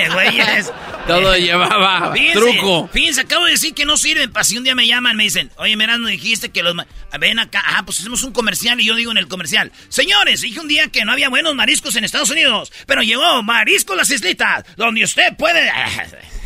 Güeyes. 0.12 0.72
Todo 1.06 1.36
llevaba 1.36 2.12
Fíjense, 2.12 2.38
truco. 2.38 2.88
Fíjense, 2.92 3.22
acabo 3.22 3.46
de 3.46 3.52
decir 3.52 3.74
que 3.74 3.84
no 3.84 3.96
sirven 3.96 4.30
para 4.30 4.44
si 4.44 4.56
un 4.56 4.64
día 4.64 4.74
me 4.74 4.86
llaman, 4.86 5.16
me 5.16 5.24
dicen, 5.24 5.50
oye, 5.56 5.76
Meraz, 5.76 5.98
no 5.98 6.06
dijiste 6.08 6.50
que 6.50 6.62
los... 6.62 6.76
Ven 7.18 7.38
acá, 7.38 7.62
ah, 7.66 7.82
pues 7.84 8.00
hacemos 8.00 8.22
un 8.22 8.32
comercial 8.32 8.80
y 8.80 8.84
yo 8.84 8.94
digo 8.94 9.10
en 9.10 9.18
el 9.18 9.26
comercial, 9.28 9.72
señores, 9.88 10.42
dije 10.42 10.60
un 10.60 10.68
día 10.68 10.88
que 10.88 11.04
no 11.04 11.12
había 11.12 11.28
buenos 11.28 11.54
mariscos 11.54 11.96
en 11.96 12.04
Estados 12.04 12.30
Unidos, 12.30 12.72
pero 12.86 13.02
llegó 13.02 13.42
Marisco 13.42 13.94
Las 13.94 14.10
Islitas, 14.10 14.64
donde 14.76 15.04
usted 15.04 15.36
puede... 15.36 15.70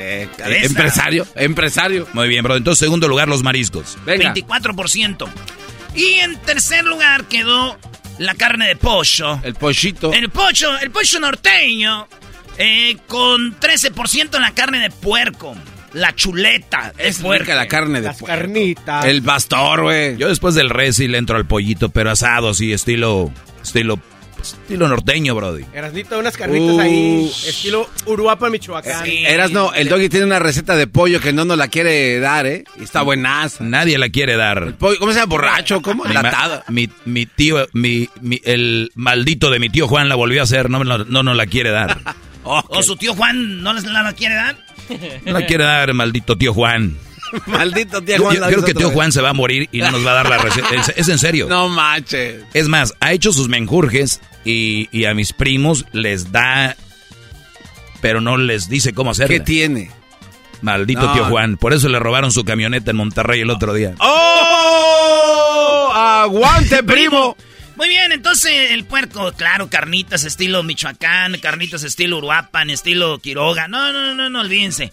Eh, 0.00 0.28
Cabeza. 0.36 0.66
empresario, 0.66 1.26
empresario. 1.34 2.06
Muy 2.12 2.28
bien, 2.28 2.42
bro. 2.44 2.56
Entonces, 2.56 2.78
segundo 2.78 3.08
lugar, 3.08 3.28
los 3.28 3.42
mariscos. 3.42 3.98
Venga. 4.06 4.32
24%. 4.34 5.28
Y 5.94 6.04
en 6.20 6.36
tercer 6.42 6.84
lugar 6.84 7.24
quedó 7.24 7.76
la 8.18 8.34
carne 8.34 8.68
de 8.68 8.76
pollo. 8.76 9.40
El 9.42 9.54
pollito. 9.54 10.12
El 10.12 10.30
pollo, 10.30 10.78
el 10.78 10.90
pollo 10.90 11.20
norteño, 11.20 12.06
eh, 12.58 12.96
con 13.08 13.58
13% 13.58 14.38
la 14.38 14.52
carne 14.52 14.78
de 14.80 14.90
puerco. 14.90 15.56
La 15.94 16.14
chuleta. 16.14 16.92
Es 16.98 17.18
puerco. 17.18 17.44
rica 17.44 17.54
la 17.56 17.66
carne 17.66 18.00
de 18.00 18.06
Las 18.08 18.18
puerco. 18.18 18.36
carnitas. 18.36 19.04
El 19.06 19.22
pastor, 19.22 19.82
güey. 19.82 20.16
Yo 20.18 20.28
después 20.28 20.54
del 20.54 20.68
res 20.70 20.96
sí 20.96 21.08
le 21.08 21.18
entro 21.18 21.36
al 21.36 21.46
pollito, 21.46 21.88
pero 21.88 22.10
asado, 22.10 22.50
así, 22.50 22.72
estilo, 22.72 23.32
estilo 23.62 23.98
Estilo 24.40 24.88
norteño, 24.88 25.34
Brody. 25.34 25.64
Erasnito, 25.74 26.18
unas 26.18 26.36
carnitas 26.36 26.74
Uh. 26.76 26.80
ahí, 26.80 27.32
estilo 27.46 27.88
Uruapa, 28.06 28.48
Michoacán. 28.50 29.04
Sí. 29.04 29.24
Eras 29.26 29.50
no, 29.50 29.72
el 29.74 29.88
doggy 29.88 30.08
tiene 30.08 30.26
una 30.26 30.38
receta 30.38 30.76
de 30.76 30.86
pollo 30.86 31.20
que 31.20 31.32
no 31.32 31.44
nos 31.44 31.58
la 31.58 31.68
quiere 31.68 32.18
dar, 32.20 32.46
¿eh? 32.46 32.64
Y 32.80 32.84
está 32.84 33.02
buenaza. 33.02 33.64
Nadie 33.64 33.98
la 33.98 34.08
quiere 34.08 34.36
dar. 34.36 34.74
Pollo- 34.78 34.98
¿Cómo 34.98 35.12
se 35.12 35.18
llama? 35.18 35.30
¿Borracho? 35.30 35.82
¿Cómo? 35.82 36.04
Mi, 36.04 36.10
Enlatada. 36.10 36.64
mi, 36.68 36.88
mi 37.04 37.26
tío, 37.26 37.66
mi, 37.72 38.08
mi- 38.20 38.40
el 38.44 38.90
maldito 38.94 39.50
de 39.50 39.58
mi 39.58 39.68
tío 39.68 39.86
Juan 39.88 40.08
la 40.08 40.14
volvió 40.14 40.40
a 40.40 40.44
hacer, 40.44 40.70
no, 40.70 40.78
me 40.78 40.84
la- 40.84 41.04
no 41.08 41.22
nos 41.22 41.36
la 41.36 41.46
quiere 41.46 41.70
dar. 41.70 41.98
¿O 42.44 42.82
su 42.82 42.96
tío 42.96 43.14
Juan 43.14 43.62
no 43.62 43.72
les 43.74 43.84
la 43.84 44.02
la 44.02 44.12
quiere 44.14 44.34
dar? 44.34 44.56
No 45.26 45.32
la 45.32 45.44
quiere 45.46 45.64
dar, 45.64 45.92
maldito 45.92 46.38
tío 46.38 46.54
Juan. 46.54 46.96
Maldito 47.46 48.02
tío 48.02 48.18
Juan. 48.18 48.36
yo 48.36 48.46
creo 48.46 48.64
que 48.64 48.74
tío. 48.74 48.90
Juan 48.90 49.12
se 49.12 49.20
va 49.20 49.30
a 49.30 49.34
morir 49.34 49.68
y 49.72 49.78
no 49.80 49.90
nos 49.90 50.04
va 50.06 50.12
a 50.12 50.14
dar 50.14 50.28
la 50.28 50.38
receta. 50.38 50.68
Es, 50.74 50.92
es 50.96 51.08
en 51.08 51.18
serio. 51.18 51.46
No 51.48 51.68
manches. 51.68 52.44
Es 52.54 52.68
más, 52.68 52.94
ha 53.00 53.12
hecho 53.12 53.32
sus 53.32 53.48
menjurjes 53.48 54.20
y, 54.44 54.88
y 54.92 55.04
a 55.06 55.14
mis 55.14 55.32
primos 55.32 55.84
les 55.92 56.30
da, 56.32 56.76
pero 58.00 58.20
no 58.20 58.36
les 58.36 58.68
dice 58.68 58.92
cómo 58.92 59.10
hacerla. 59.12 59.34
¿Qué 59.36 59.40
tiene? 59.40 59.90
Maldito 60.62 61.02
No. 61.02 61.12
tío 61.12 61.24
Juan. 61.26 61.56
Por 61.56 61.72
eso 61.72 61.88
le 61.88 61.98
robaron 61.98 62.32
su 62.32 62.44
camioneta 62.44 62.90
en 62.90 62.96
Monterrey 62.96 63.40
el 63.40 63.50
otro 63.50 63.72
día. 63.74 63.94
¡Oh! 63.98 65.92
¡Aguante, 65.94 66.82
primo! 66.84 67.36
Muy 67.76 67.88
bien, 67.88 68.10
entonces 68.10 68.72
el 68.72 68.84
puerco, 68.86 69.30
claro, 69.36 69.70
carnitas 69.70 70.24
estilo 70.24 70.64
Michoacán, 70.64 71.38
carnitas 71.38 71.84
estilo 71.84 72.18
Uruapan, 72.18 72.70
estilo 72.70 73.20
Quiroga. 73.20 73.68
No, 73.68 73.92
no, 73.92 74.14
no, 74.14 74.28
no, 74.28 74.40
olvídense. 74.40 74.92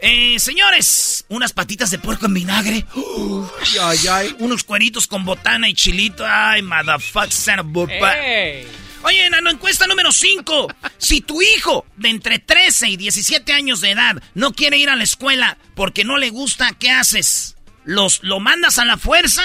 Eh, 0.00 0.40
señores, 0.40 1.13
unas 1.34 1.52
patitas 1.52 1.90
de 1.90 1.98
puerco 1.98 2.26
en 2.26 2.34
vinagre. 2.34 2.86
Ay, 3.80 3.98
ay. 4.10 4.36
Unos 4.38 4.64
cueritos 4.64 5.06
con 5.06 5.24
botana 5.24 5.68
y 5.68 5.74
chilito. 5.74 6.24
Ay, 6.26 6.62
motherfucker, 6.62 7.60
a 7.60 7.62
bu- 7.62 7.88
Oye, 9.02 9.26
en 9.26 9.32
la 9.44 9.50
encuesta 9.50 9.86
número 9.86 10.10
5. 10.12 10.68
Si 10.96 11.20
tu 11.20 11.42
hijo 11.42 11.84
de 11.96 12.08
entre 12.08 12.38
13 12.38 12.88
y 12.88 12.96
17 12.96 13.52
años 13.52 13.80
de 13.82 13.90
edad 13.90 14.22
no 14.34 14.52
quiere 14.52 14.78
ir 14.78 14.88
a 14.88 14.96
la 14.96 15.04
escuela 15.04 15.58
porque 15.74 16.04
no 16.04 16.16
le 16.16 16.30
gusta, 16.30 16.70
¿qué 16.78 16.90
haces? 16.90 17.56
¿Los, 17.84 18.22
¿Lo 18.22 18.40
mandas 18.40 18.78
a 18.78 18.86
la 18.86 18.96
fuerza 18.96 19.42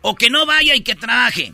o 0.00 0.14
que 0.14 0.30
no 0.30 0.46
vaya 0.46 0.74
y 0.74 0.80
que 0.80 0.94
trabaje? 0.94 1.52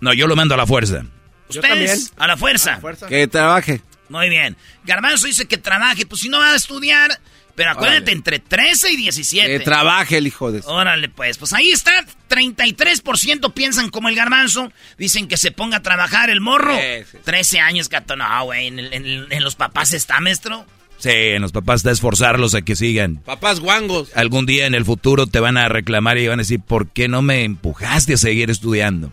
No, 0.00 0.12
yo 0.12 0.26
lo 0.26 0.34
mando 0.34 0.54
a 0.54 0.58
la 0.58 0.66
fuerza. 0.66 1.04
Yo 1.48 1.60
Ustedes, 1.60 1.68
también. 1.70 1.98
a 2.16 2.26
la 2.26 2.36
fuerza. 2.36 2.78
Fuerza. 2.80 3.06
Que 3.06 3.28
trabaje. 3.28 3.80
Muy 4.08 4.28
bien. 4.28 4.56
Garbanzo 4.84 5.26
dice 5.26 5.46
que 5.46 5.58
trabaje, 5.58 6.06
pues 6.06 6.22
si 6.22 6.28
no 6.28 6.38
va 6.38 6.52
a 6.52 6.56
estudiar, 6.56 7.20
pero 7.54 7.70
acuérdate, 7.70 8.02
Órale. 8.02 8.12
entre 8.12 8.38
13 8.38 8.92
y 8.92 8.96
17. 8.96 9.58
Que 9.58 9.64
trabaje 9.64 10.18
el 10.18 10.26
hijo 10.26 10.52
de... 10.52 10.62
Órale, 10.64 11.08
pues, 11.08 11.38
pues 11.38 11.52
ahí 11.52 11.70
está. 11.70 12.04
33% 12.28 13.52
piensan 13.52 13.90
como 13.90 14.08
el 14.08 14.14
garbanzo. 14.14 14.72
Dicen 14.98 15.28
que 15.28 15.36
se 15.36 15.50
ponga 15.50 15.78
a 15.78 15.82
trabajar 15.82 16.30
el 16.30 16.40
morro. 16.40 16.74
Sí, 16.76 16.82
sí, 17.04 17.08
sí. 17.12 17.18
13 17.24 17.60
años, 17.60 17.88
gato. 17.88 18.16
No, 18.16 18.44
güey, 18.44 18.68
en, 18.68 18.78
en 18.78 19.44
los 19.44 19.54
papás 19.56 19.92
está, 19.92 20.20
maestro. 20.20 20.66
Sí, 21.02 21.10
en 21.10 21.42
los 21.42 21.50
papás 21.50 21.80
está 21.80 21.90
esforzarlos 21.90 22.54
a 22.54 22.62
que 22.62 22.76
sigan. 22.76 23.16
Papás 23.16 23.58
guangos. 23.58 24.10
Algún 24.14 24.46
día 24.46 24.66
en 24.66 24.74
el 24.76 24.84
futuro 24.84 25.26
te 25.26 25.40
van 25.40 25.56
a 25.56 25.68
reclamar 25.68 26.16
y 26.16 26.28
van 26.28 26.38
a 26.38 26.42
decir, 26.44 26.60
¿por 26.60 26.90
qué 26.90 27.08
no 27.08 27.22
me 27.22 27.42
empujaste 27.42 28.14
a 28.14 28.16
seguir 28.16 28.50
estudiando? 28.50 29.12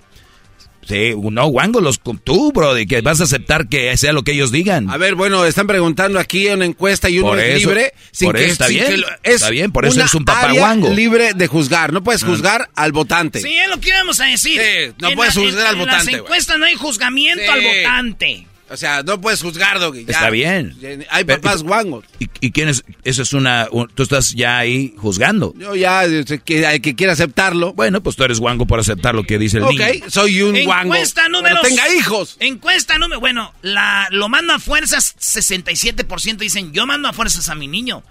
Sí, 0.90 1.14
no, 1.16 1.46
guango, 1.48 1.80
los, 1.82 2.00
tú, 2.24 2.52
bro, 2.52 2.74
de 2.74 2.88
que 2.88 3.02
vas 3.02 3.22
a 3.22 3.26
aceptar 3.26 3.70
que 3.70 3.96
sea 3.96 4.12
lo 4.12 4.24
que 4.24 4.32
ellos 4.32 4.52
digan. 4.52 4.90
A 4.90 4.98
ver, 4.98 5.14
bueno, 5.16 5.46
están 5.46 5.68
preguntando 5.68 6.18
aquí 6.20 6.48
una 6.48 6.66
encuesta 6.66 7.10
y 7.10 7.20
uno 7.20 7.28
Por 7.30 7.40
es 7.40 7.58
eso, 7.60 7.70
libre. 7.70 7.94
por 8.24 8.38
eso 8.38 8.52
está 8.52 8.68
bien, 8.68 9.02
lo- 9.02 9.08
está 9.22 9.50
bien, 9.52 9.72
por 9.72 9.86
eso 9.86 10.00
eres 10.00 10.16
un 10.16 10.26
papá 10.26 10.52
guango. 10.52 10.90
libre 10.92 11.34
de 11.36 11.48
juzgar. 11.48 11.94
No 11.94 12.04
puedes 12.04 12.24
juzgar 12.24 12.70
al 12.76 12.92
votante. 12.92 13.40
Sí, 13.40 13.56
es 13.56 13.70
lo 13.70 13.80
que 13.80 13.90
íbamos 13.90 14.20
a 14.20 14.26
decir. 14.26 14.60
Sí, 14.60 14.94
no 15.00 15.10
En 15.10 15.16
puedes 15.16 15.36
la- 15.36 15.42
juzgar 15.44 15.62
en- 15.62 15.68
al 15.68 15.74
en 15.74 15.80
votante, 15.80 15.98
las 15.98 16.06
güey. 16.06 16.16
encuestas 16.22 16.58
no 16.58 16.66
hay 16.66 16.74
juzgamiento 16.76 17.44
Sí. 17.44 17.50
al 17.52 17.62
votante. 17.62 18.48
O 18.72 18.78
sea, 18.78 19.02
no 19.04 19.20
puedes 19.20 19.42
juzgar, 19.42 19.80
Doggy. 19.80 20.06
ya. 20.06 20.12
Está 20.14 20.30
bien. 20.30 20.76
Hay 21.10 21.24
Pero- 21.24 21.42
papás 21.42 21.64
guangos. 21.64 22.06
¿Y, 22.20 22.30
y 22.40 22.52
quién 22.52 22.70
es? 22.70 22.84
Eso 23.04 23.24
es 23.24 23.34
una... 23.34 23.68
un- 23.72 23.88
tú 23.88 24.04
estás 24.04 24.34
ya 24.34 24.60
ahí 24.60 24.94
juzgando. 24.98 25.54
Yo 25.58 25.76
ya, 25.76 26.06
eh, 26.06 26.24
que, 26.46 26.66
hay 26.68 26.80
que 26.80 26.96
quiera 26.96 27.14
aceptarlo. 27.14 27.74
Bueno, 27.74 28.02
pues 28.04 28.16
tú 28.16 28.24
eres 28.24 28.40
guango 28.40 28.68
por 28.68 28.80
aceptar 28.80 29.16
lo 29.16 29.24
que 29.24 29.40
dice 29.40 29.58
el 29.58 29.64
ok, 29.64 29.72
niño. 29.72 30.06
soy 30.10 30.42
un 30.44 30.64
guango. 30.66 30.94
Encuesta 30.94 31.28
número... 31.30 31.58
Pero 31.62 31.68
tenga 31.76 31.94
hijos. 31.96 32.38
Encuesta 32.40 32.98
número... 33.00 33.20
Bueno, 33.20 33.54
la, 33.64 34.08
lo 34.12 34.30
mando 34.30 34.54
a 34.54 34.60
fuerzas, 34.60 35.16
67% 35.18 36.38
dicen, 36.38 36.72
yo 36.72 36.86
mando 36.86 37.08
a 37.10 37.14
fuerzas 37.14 37.50
a 37.50 37.56
mi 37.56 37.68
niño. 37.68 38.04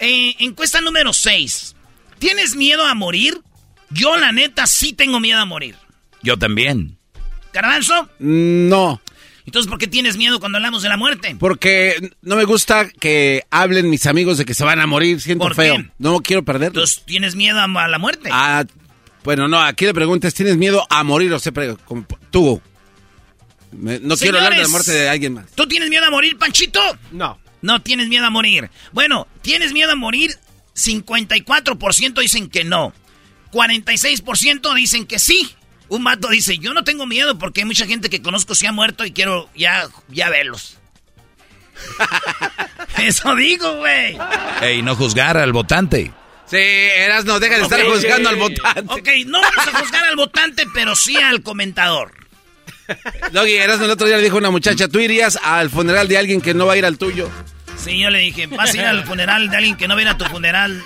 Eh, 0.00 0.34
encuesta 0.38 0.80
número 0.80 1.12
6. 1.12 1.74
¿Tienes 2.18 2.56
miedo 2.56 2.84
a 2.86 2.94
morir? 2.94 3.40
Yo, 3.90 4.16
la 4.16 4.32
neta, 4.32 4.66
sí 4.66 4.92
tengo 4.92 5.20
miedo 5.20 5.40
a 5.40 5.44
morir. 5.44 5.74
Yo 6.22 6.38
también. 6.38 6.98
¿Garbanzo? 7.52 8.08
No, 8.18 9.00
Entonces, 9.46 9.68
¿por 9.68 9.78
qué 9.78 9.86
tienes 9.86 10.16
miedo 10.16 10.40
cuando 10.40 10.56
hablamos 10.56 10.82
de 10.82 10.88
la 10.88 10.96
muerte? 10.96 11.36
porque 11.38 12.12
no 12.22 12.36
me 12.36 12.44
gusta 12.44 12.88
que 12.88 13.44
hablen 13.50 13.90
mis 13.90 14.06
amigos 14.06 14.38
de 14.38 14.44
que 14.44 14.54
se 14.54 14.64
van 14.64 14.80
a 14.80 14.86
morir. 14.86 15.20
Siento 15.20 15.44
¿Por 15.44 15.54
feo. 15.54 15.76
qué? 15.76 15.90
No 15.98 16.20
quiero 16.20 16.44
perderlos. 16.44 16.76
Entonces, 16.90 17.02
¿tienes 17.04 17.36
miedo 17.36 17.60
a, 17.60 17.88
la 17.88 17.98
muerte? 17.98 18.30
Ah, 18.32 18.64
bueno, 19.22 19.46
no, 19.48 19.60
aquí 19.60 19.84
le 19.84 19.94
preguntas, 19.94 20.32
¿tienes 20.34 20.56
miedo 20.56 20.86
a 20.88 21.04
morir 21.04 21.32
o 21.32 21.38
se 21.38 21.52
pre- 21.52 21.76
como- 21.84 22.06
tú? 22.30 22.60
Me- 23.72 23.98
no 24.00 24.16
quiero 24.16 24.38
hablar 24.38 24.54
de 24.54 24.62
la 24.62 24.68
muerte 24.68 24.92
de 24.92 25.08
alguien 25.08 25.34
más. 25.34 25.46
¿Tú 25.54 25.66
tienes 25.66 25.88
miedo 25.90 26.04
a 26.06 26.10
morir, 26.10 26.38
Panchito? 26.38 26.80
No. 27.12 27.38
No 27.60 27.80
tienes 27.82 28.08
miedo 28.08 28.24
a 28.26 28.30
morir. 28.30 28.70
Bueno, 28.92 29.26
¿tienes 29.42 29.72
miedo 29.72 29.92
a 29.92 29.96
morir? 29.96 30.38
54% 30.74 32.20
dicen 32.20 32.48
que 32.48 32.64
no. 32.64 32.92
46% 33.52 34.74
dicen 34.74 35.06
que 35.06 35.18
sí. 35.18 35.50
Un 35.94 36.02
mato 36.02 36.28
dice, 36.28 36.58
yo 36.58 36.74
no 36.74 36.82
tengo 36.82 37.06
miedo 37.06 37.38
porque 37.38 37.60
hay 37.60 37.66
mucha 37.66 37.86
gente 37.86 38.10
que 38.10 38.20
conozco 38.20 38.56
se 38.56 38.66
ha 38.66 38.72
muerto 38.72 39.04
y 39.04 39.12
quiero 39.12 39.48
ya, 39.54 39.86
ya 40.08 40.28
verlos. 40.28 40.76
Eso 42.98 43.36
digo, 43.36 43.76
güey. 43.76 44.18
Ey, 44.60 44.82
no 44.82 44.96
juzgar 44.96 45.36
al 45.36 45.52
votante. 45.52 46.10
Sí, 46.46 46.56
eras 46.56 47.24
no, 47.24 47.38
deja 47.38 47.58
de 47.58 47.62
estar 47.62 47.80
juzgando 47.84 48.28
al 48.28 48.34
votante. 48.34 48.92
Ok, 48.92 49.08
no 49.26 49.40
vamos 49.40 49.68
a 49.68 49.78
juzgar 49.78 50.04
al 50.06 50.16
votante, 50.16 50.64
pero 50.74 50.96
sí 50.96 51.16
al 51.16 51.44
comentador. 51.44 52.12
Doggy, 53.30 53.54
eras 53.54 53.80
el 53.80 53.90
otro 53.90 54.08
día 54.08 54.16
le 54.16 54.24
dijo 54.24 54.34
a 54.34 54.40
una 54.40 54.50
muchacha, 54.50 54.88
¿tú 54.88 54.98
irías 54.98 55.38
al 55.44 55.70
funeral 55.70 56.08
de 56.08 56.18
alguien 56.18 56.40
que 56.40 56.54
no 56.54 56.66
va 56.66 56.72
a 56.72 56.76
ir 56.76 56.86
al 56.86 56.98
tuyo? 56.98 57.30
Sí, 57.76 58.00
yo 58.00 58.10
le 58.10 58.18
dije, 58.18 58.48
vas 58.48 58.74
a 58.74 58.76
ir 58.76 58.84
al 58.84 59.04
funeral 59.04 59.48
de 59.48 59.56
alguien 59.58 59.76
que 59.76 59.86
no 59.86 59.94
viene 59.94 60.10
a 60.10 60.18
tu 60.18 60.24
funeral. 60.24 60.82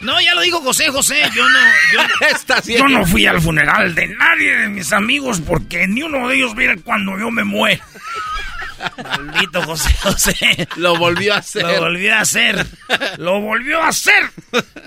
No, 0.00 0.20
ya 0.20 0.34
lo 0.34 0.40
dijo 0.40 0.60
José 0.60 0.88
José, 0.88 1.22
yo 1.34 1.48
no... 1.48 1.58
Yo, 1.92 2.26
Está 2.34 2.58
así. 2.58 2.76
Yo 2.76 2.88
no 2.88 3.06
fui 3.06 3.26
al 3.26 3.40
funeral 3.40 3.94
de 3.94 4.08
nadie 4.08 4.56
de 4.56 4.68
mis 4.68 4.92
amigos 4.92 5.40
porque 5.40 5.86
ni 5.86 6.02
uno 6.02 6.28
de 6.28 6.36
ellos 6.36 6.54
viene 6.54 6.80
cuando 6.82 7.18
yo 7.18 7.30
me 7.30 7.44
muera. 7.44 7.84
Maldito 9.04 9.62
José 9.62 9.94
José. 10.02 10.68
Lo 10.76 10.96
volvió 10.96 11.34
a 11.34 11.38
hacer. 11.38 11.62
Lo 11.62 11.80
volvió 11.80 12.14
a 12.14 12.20
hacer. 12.20 12.66
Lo 13.18 13.40
volvió 13.40 13.80
a 13.80 13.88
hacer. 13.88 14.30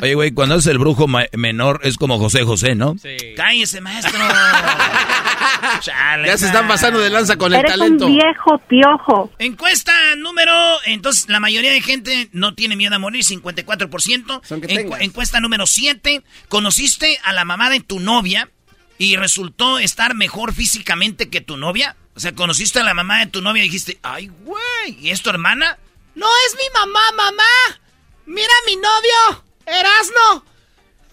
Oye, 0.01 0.15
güey, 0.15 0.32
cuando 0.32 0.56
es 0.56 0.68
el 0.68 0.77
brujo 0.77 1.08
menor 1.08 1.80
es 1.84 1.96
como 1.98 2.20
José 2.20 2.44
José, 2.44 2.75
¿no? 2.75 2.96
Cállese, 3.36 3.82
maestro. 3.82 4.20
Chale, 5.82 6.28
Ya 6.28 6.38
se 6.38 6.48
están 6.48 6.68
pasando 6.68 7.00
de 7.00 7.10
lanza 7.10 7.36
con 7.38 7.54
el 7.54 7.60
Eres 7.60 7.72
talento. 7.72 8.06
un 8.06 8.14
viejo 8.16 8.58
piojo. 8.68 9.32
Encuesta 9.40 9.94
número... 10.18 10.52
Entonces, 10.86 11.28
la 11.30 11.40
mayoría 11.40 11.72
de 11.72 11.82
gente 11.82 12.30
no 12.32 12.54
tiene 12.56 12.75
miedo 12.75 12.96
a 12.96 13.00
morir, 13.00 13.24
54%. 13.24 14.42
Son 14.46 14.62
que 14.62 14.68
Encu- 14.68 14.98
encuesta 15.02 15.40
número 15.40 15.66
7. 15.68 16.24
¿Conociste 16.50 17.20
a 17.24 17.34
la 17.34 17.46
mamá 17.46 17.70
de 17.70 17.80
tu 17.82 18.00
novia 18.00 18.50
y 18.98 19.16
resultó 19.18 19.80
estar 19.80 20.16
mejor 20.16 20.54
físicamente 20.54 21.30
que 21.30 21.42
tu 21.42 21.58
novia? 21.58 21.96
O 22.16 22.20
sea, 22.20 22.34
conociste 22.34 22.80
a 22.80 22.84
la 22.84 22.94
mamá 22.94 23.20
de 23.20 23.28
tu 23.28 23.42
novia 23.42 23.62
y 23.64 23.68
dijiste, 23.68 24.00
ay, 24.04 24.28
güey, 24.28 24.98
¿y 25.00 25.10
es 25.10 25.22
tu 25.22 25.30
hermana? 25.30 25.78
No 26.16 26.28
es 26.48 26.56
mi 26.56 26.80
mamá, 26.80 27.02
mamá. 27.16 27.80
Mira 28.25 28.48
a 28.48 28.66
mi 28.70 28.75
novio, 28.78 29.44
Erasno. 29.66 30.46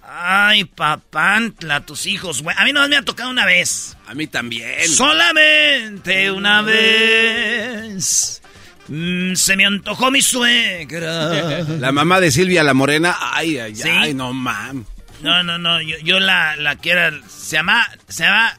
Ay, 0.05 0.65
papantla, 0.65 1.81
tus 1.87 2.07
hijos, 2.07 2.43
güey. 2.43 2.57
A 2.59 2.65
mí 2.65 2.73
no 2.73 2.87
me 2.89 2.97
ha 2.97 3.03
tocado 3.03 3.31
una 3.31 3.47
vez. 3.47 3.97
A 4.07 4.15
mí 4.15 4.27
también. 4.27 4.89
Solamente 4.89 6.31
una 6.31 6.63
vez. 6.63 8.43
mm, 8.89 9.35
se 9.35 9.57
me 9.57 9.65
antojó 9.65 10.11
mi 10.11 10.21
suegra. 10.23 11.61
La 11.79 11.93
mamá 11.93 12.21
de 12.21 12.31
Silvia 12.31 12.63
la 12.63 12.75
Morena, 12.75 13.17
ay, 13.21 13.59
ay, 13.59 13.75
¿Sí? 13.77 13.89
ay, 13.89 14.13
no 14.15 14.33
mam. 14.33 14.85
No, 15.23 15.43
no, 15.45 15.57
no. 15.57 15.81
Yo, 15.81 15.97
yo 15.99 16.19
la, 16.19 16.57
la 16.57 16.77
que 16.77 16.91
era. 16.91 17.13
Se 17.29 17.57
llama. 17.57 17.87
Se 18.09 18.25
llama. 18.25 18.59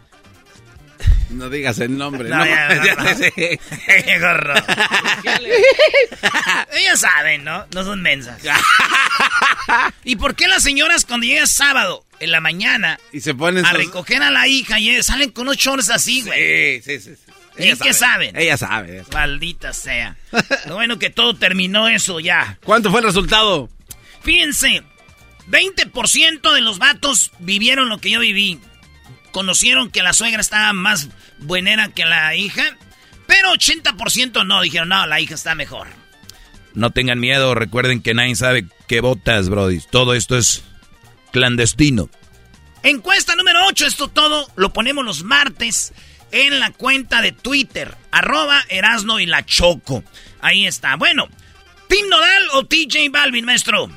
No 1.30 1.50
digas 1.50 1.80
el 1.80 1.98
nombre. 1.98 2.30
No, 2.30 2.38
No, 2.38 2.46
ya, 2.46 2.96
no, 2.96 3.04
no. 3.04 4.20
Gorro. 4.20 4.54
Ellas 6.74 7.00
saben, 7.00 7.44
¿no? 7.44 7.66
No 7.74 7.84
son 7.84 8.02
mensas. 8.02 8.42
¿Y 10.04 10.16
por 10.16 10.36
qué 10.36 10.48
las 10.48 10.64
señoras 10.64 11.06
cuando 11.06 11.26
llega 11.26 11.48
sábado 11.48 12.06
en 12.20 12.32
la 12.32 12.40
mañana 12.42 13.00
Y 13.12 13.22
se 13.22 13.34
ponen 13.34 13.66
a 13.66 13.74
recoger 13.74 14.22
a 14.22 14.32
la 14.32 14.48
hija 14.48 14.80
y 14.80 15.02
salen 15.04 15.32
con 15.32 15.48
unos 15.48 15.58
shorts 15.58 15.90
así, 15.90 16.22
güey? 16.22 16.82
Sí, 16.82 17.00
sí, 17.00 17.10
sí. 17.10 17.16
sí. 17.16 17.32
¿Y 17.58 17.76
qué 17.78 17.94
sabe. 17.94 17.94
saben? 17.94 18.36
Ella 18.36 18.58
sabe. 18.58 18.94
ella 18.96 19.04
sabe. 19.04 19.14
Maldita 19.14 19.74
sea. 19.74 20.16
Lo 20.66 20.76
bueno 20.76 20.98
que 20.98 21.10
todo 21.10 21.36
terminó 21.36 21.88
eso 21.88 22.20
ya. 22.20 22.58
¿Cuánto 22.64 22.90
fue 22.90 23.02
el 23.02 23.06
resultado? 23.06 23.70
Fíjense, 24.24 24.84
20% 25.50 26.54
de 26.54 26.62
los 26.62 26.80
vatos 26.80 27.32
vivieron 27.40 27.90
lo 27.90 28.00
que 28.00 28.10
yo 28.12 28.20
viví. 28.20 28.60
Conocieron 29.34 29.92
que 29.92 30.04
la 30.04 30.14
suegra 30.14 30.40
estaba 30.40 30.72
más 30.72 31.10
buenera 31.40 31.90
que 31.90 32.06
la 32.06 32.34
hija. 32.36 32.78
Pero 33.28 33.52
80% 33.52 34.46
no, 34.46 34.62
dijeron, 34.62 34.90
no, 34.90 35.06
la 35.06 35.20
hija 35.20 35.36
está 35.36 35.56
mejor. 35.56 35.88
No 36.74 36.92
tengan 36.92 37.20
miedo, 37.20 37.54
recuerden 37.54 38.02
que 38.02 38.14
nadie 38.14 38.36
sabe 38.36 38.66
qué 38.88 39.02
botas, 39.02 39.50
Brody. 39.50 39.82
Todo 39.92 40.14
esto 40.14 40.38
es 40.38 40.64
clandestino. 41.32 42.10
Encuesta 42.84 43.36
número 43.36 43.60
8, 43.68 43.86
esto 43.86 44.08
todo 44.08 44.48
lo 44.56 44.72
ponemos 44.72 45.04
los 45.04 45.24
martes 45.24 45.94
en 46.32 46.60
la 46.60 46.72
cuenta 46.72 47.22
de 47.22 47.32
Twitter, 47.32 47.96
arroba 48.12 48.64
Erasno 48.70 49.20
y 49.20 49.26
la 49.26 49.46
Choco. 49.46 50.04
Ahí 50.42 50.66
está. 50.66 50.96
Bueno, 50.96 51.28
¿Tim 51.88 52.10
Nodal 52.10 52.44
o 52.54 52.66
TJ 52.66 53.10
Balvin, 53.12 53.46
maestro? 53.46 53.90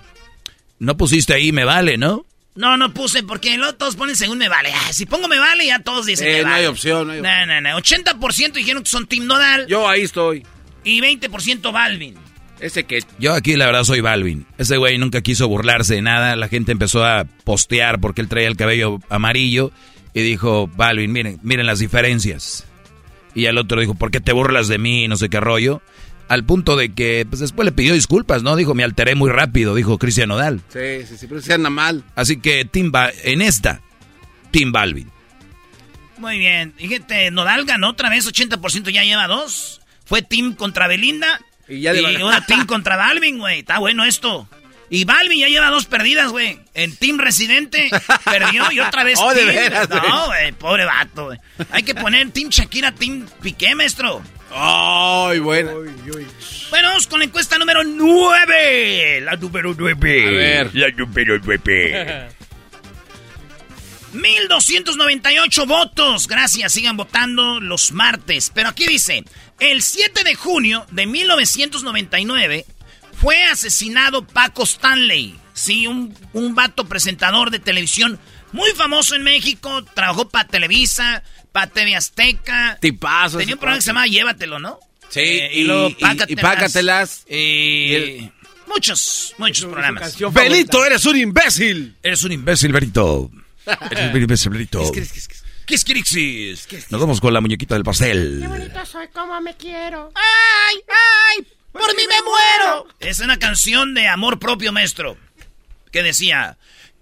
No 0.78 0.96
pusiste 0.96 1.32
ahí, 1.32 1.50
me 1.50 1.64
vale, 1.64 1.96
¿no? 1.96 2.25
No, 2.56 2.76
no 2.76 2.92
puse 2.94 3.22
porque 3.22 3.56
luego 3.56 3.74
todos 3.74 3.96
ponen 3.96 4.16
según 4.16 4.38
me 4.38 4.48
vale. 4.48 4.72
Ah, 4.74 4.92
si 4.92 5.04
pongo 5.06 5.28
me 5.28 5.38
vale, 5.38 5.66
ya 5.66 5.78
todos 5.80 6.06
dicen 6.06 6.26
Eh, 6.26 6.32
me 6.32 6.38
no 6.38 6.44
vale. 6.50 6.60
hay 6.60 6.66
opción, 6.66 7.06
no 7.06 7.12
hay 7.12 7.18
opción. 7.20 7.48
No, 7.48 7.60
no, 7.60 7.70
no. 7.72 7.78
80% 7.78 8.52
dijeron 8.52 8.82
que 8.82 8.88
son 8.90 9.06
Tim 9.06 9.26
Nodal 9.26 9.66
Yo 9.66 9.88
ahí 9.88 10.02
estoy. 10.02 10.42
y 10.82 11.00
20% 11.00 11.72
Balvin. 11.72 12.14
Ese 12.58 12.84
que... 12.84 13.04
Yo 13.18 13.34
aquí 13.34 13.54
la 13.56 13.66
verdad 13.66 13.84
soy 13.84 14.00
Balvin. 14.00 14.46
Ese 14.56 14.78
güey 14.78 14.96
nunca 14.96 15.20
quiso 15.20 15.46
burlarse 15.48 15.96
de 15.96 16.02
nada. 16.02 16.34
La 16.36 16.48
gente 16.48 16.72
empezó 16.72 17.04
a 17.04 17.24
postear 17.44 18.00
porque 18.00 18.22
él 18.22 18.28
traía 18.28 18.48
el 18.48 18.56
cabello 18.56 18.98
amarillo. 19.10 19.72
Y 20.14 20.22
dijo, 20.22 20.66
Balvin, 20.68 21.12
miren, 21.12 21.38
miren 21.42 21.66
las 21.66 21.80
diferencias. 21.80 22.64
Y 23.34 23.44
al 23.44 23.58
otro 23.58 23.78
dijo, 23.82 23.94
¿por 23.94 24.10
qué 24.10 24.20
te 24.20 24.32
burlas 24.32 24.68
de 24.68 24.78
mí? 24.78 25.06
No 25.08 25.16
sé 25.18 25.28
qué 25.28 25.38
rollo. 25.40 25.82
Al 26.28 26.44
punto 26.44 26.74
de 26.76 26.92
que 26.92 27.24
pues 27.28 27.40
después 27.40 27.64
le 27.64 27.72
pidió 27.72 27.94
disculpas, 27.94 28.42
¿no? 28.42 28.56
Dijo, 28.56 28.74
me 28.74 28.82
alteré 28.82 29.14
muy 29.14 29.30
rápido, 29.30 29.74
dijo 29.76 29.96
Cristian 29.98 30.28
Nodal. 30.28 30.60
Sí, 30.72 31.06
sí, 31.08 31.16
sí, 31.18 31.26
pero 31.28 31.40
se 31.40 31.52
anda 31.54 31.70
mal. 31.70 32.02
Así 32.16 32.38
que 32.40 32.64
Tim 32.64 32.90
Ba- 32.90 33.12
en 33.22 33.42
esta, 33.42 33.80
Tim 34.50 34.72
Balvin. 34.72 35.08
Muy 36.18 36.38
bien. 36.38 36.72
Fíjate, 36.76 37.30
Nodal 37.30 37.64
ganó 37.64 37.90
otra 37.90 38.08
vez, 38.10 38.26
80% 38.26 38.90
ya 38.90 39.04
lleva 39.04 39.26
dos. 39.28 39.80
Fue 40.04 40.22
Tim 40.22 40.54
contra 40.54 40.88
Belinda. 40.88 41.40
Y 41.68 41.80
ya 41.82 41.90
a 41.92 41.94
ahora. 42.20 42.44
Tim 42.46 42.64
contra 42.66 42.96
Balvin, 42.96 43.38
güey. 43.38 43.60
Está 43.60 43.78
bueno 43.78 44.04
esto. 44.04 44.48
Y 44.88 45.04
Balvin 45.04 45.40
ya 45.40 45.48
lleva 45.48 45.68
dos 45.70 45.84
perdidas, 45.86 46.30
güey. 46.30 46.60
En 46.74 46.94
Team 46.96 47.18
Residente 47.18 47.90
perdió 48.24 48.70
y 48.72 48.80
otra 48.80 49.02
vez 49.04 49.18
Oh, 49.22 49.32
de 49.34 49.42
Team- 49.42 49.46
veras. 49.54 49.88
No, 49.90 50.26
güey, 50.26 50.52
pobre 50.52 50.84
vato, 50.84 51.26
güey. 51.26 51.38
Hay 51.70 51.82
que 51.82 51.94
poner 51.94 52.30
Team 52.30 52.48
Shakira, 52.50 52.92
Team 52.92 53.26
Piqué, 53.42 53.74
maestro. 53.74 54.22
¡Ay, 54.50 55.38
buena! 55.40 55.72
Bueno, 55.72 56.88
vamos 56.88 57.06
con 57.06 57.18
la 57.18 57.24
encuesta 57.24 57.58
número 57.58 57.84
9. 57.84 59.20
La 59.22 59.36
número 59.36 59.74
9. 59.76 60.26
A 60.26 60.30
ver. 60.30 60.74
La 60.74 60.90
número 60.90 61.38
9. 61.42 62.28
1298 64.12 65.66
votos. 65.66 66.26
Gracias, 66.26 66.72
sigan 66.72 66.96
votando 66.96 67.60
los 67.60 67.92
martes. 67.92 68.50
Pero 68.54 68.68
aquí 68.68 68.86
dice, 68.86 69.24
el 69.60 69.82
7 69.82 70.24
de 70.24 70.34
junio 70.34 70.86
de 70.90 71.06
1999 71.06 72.64
fue 73.20 73.42
asesinado 73.44 74.26
Paco 74.26 74.64
Stanley. 74.64 75.38
Sí, 75.54 75.86
un, 75.86 76.14
un 76.34 76.54
vato 76.54 76.86
presentador 76.86 77.50
de 77.50 77.58
televisión 77.58 78.18
muy 78.52 78.70
famoso 78.72 79.14
en 79.14 79.22
México. 79.22 79.82
Trabajó 79.94 80.28
para 80.28 80.48
Televisa, 80.48 81.22
para 81.56 81.70
TV 81.72 81.96
Azteca. 81.96 82.76
Tipazo. 82.78 83.38
Tenía 83.38 83.54
un 83.54 83.58
programa 83.58 83.78
que 83.78 83.82
se 83.82 83.86
llamaba 83.88 84.06
Llévatelo, 84.06 84.58
¿no? 84.58 84.78
Sí, 85.08 85.20
Eh, 85.20 85.50
y, 85.54 85.60
y 85.60 85.64
luego 85.64 85.88
y- 85.88 85.94
Pácatelas. 85.94 86.30
y 86.30 86.36
Pácatelas. 86.36 87.24
Eh, 87.28 88.30
muchos, 88.66 89.34
muchos 89.38 89.64
programas. 89.64 90.02
canción 90.02 90.34
¡Benito, 90.34 90.72
favorita. 90.72 90.86
eres 90.86 91.06
un 91.06 91.16
imbécil! 91.16 91.96
Eres 92.02 92.22
un 92.24 92.32
imbécil, 92.32 92.72
Berito. 92.72 93.30
Eres 93.90 94.14
un 94.14 94.20
imbécil, 94.20 94.50
Berito. 94.50 94.82
Quisquirixis. 95.64 96.68
Nos 96.90 97.00
vamos 97.00 97.20
con 97.22 97.32
la 97.32 97.40
muñequita 97.40 97.74
del 97.74 97.84
pastel. 97.84 98.44
soy 98.84 99.08
como 99.08 99.40
me 99.40 99.56
quiero. 99.56 100.12
¡Ay, 100.14 100.76
ay! 100.88 101.46
¡Por 101.72 101.96
mí 101.96 102.02
me 102.08 102.22
muero! 102.22 102.86
Es 103.00 103.20
una 103.20 103.38
canción 103.38 103.94
de 103.94 104.08
amor 104.08 104.38
propio, 104.38 104.72
maestro. 104.72 105.16
Que 105.90 106.02
decía: 106.02 106.58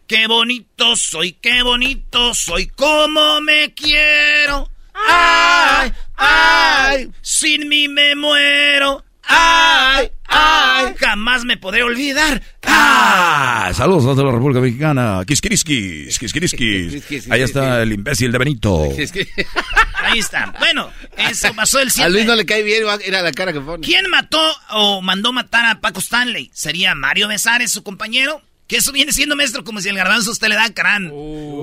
Qué 0.06 0.26
bonito 0.26 0.96
soy, 0.96 1.32
qué 1.32 1.62
bonito 1.62 2.34
soy, 2.34 2.66
como 2.66 3.40
me 3.40 3.72
quiero. 3.72 4.68
¡Ay, 4.92 5.92
ay! 6.16 7.10
Sin 7.22 7.68
mí 7.70 7.88
me 7.88 8.14
muero. 8.14 9.02
¡Ay, 9.22 10.10
ay! 10.26 10.94
Jamás 10.98 11.46
me 11.46 11.56
podré 11.56 11.82
olvidar. 11.82 12.42
¡Ah! 12.66 13.70
Saludos 13.74 14.04
desde 14.04 14.24
la 14.24 14.32
República 14.32 14.60
Mexicana. 14.60 15.22
Quisquiriskis, 15.26 16.18
quisquiriskis. 16.18 17.30
Ahí 17.30 17.40
está 17.40 17.82
el 17.82 17.92
imbécil 17.94 18.30
de 18.30 18.38
Benito. 18.38 18.82
Ahí 20.04 20.18
está. 20.18 20.54
Bueno, 20.58 20.90
eso 21.16 21.54
pasó 21.54 21.80
el 21.80 21.90
7. 21.90 22.04
a 22.04 22.10
Luis 22.10 22.26
no 22.26 22.36
le 22.36 22.44
cae 22.44 22.62
bien, 22.62 22.82
era 23.02 23.22
la 23.22 23.32
cara 23.32 23.54
que 23.54 23.60
pone. 23.62 23.86
¿Quién 23.86 24.08
mató 24.10 24.54
o 24.72 25.00
mandó 25.00 25.32
matar 25.32 25.64
a 25.64 25.80
Paco 25.80 26.00
Stanley? 26.00 26.50
¿Sería 26.52 26.94
Mario 26.94 27.28
Besares, 27.28 27.72
su 27.72 27.82
compañero? 27.82 28.42
Que 28.66 28.76
eso 28.76 28.92
viene 28.92 29.12
siendo 29.12 29.36
maestro 29.36 29.62
como 29.62 29.80
si 29.80 29.88
el 29.90 29.96
garbanzo 29.96 30.30
usted 30.30 30.48
le 30.48 30.54
da 30.54 30.72
crán. 30.72 31.12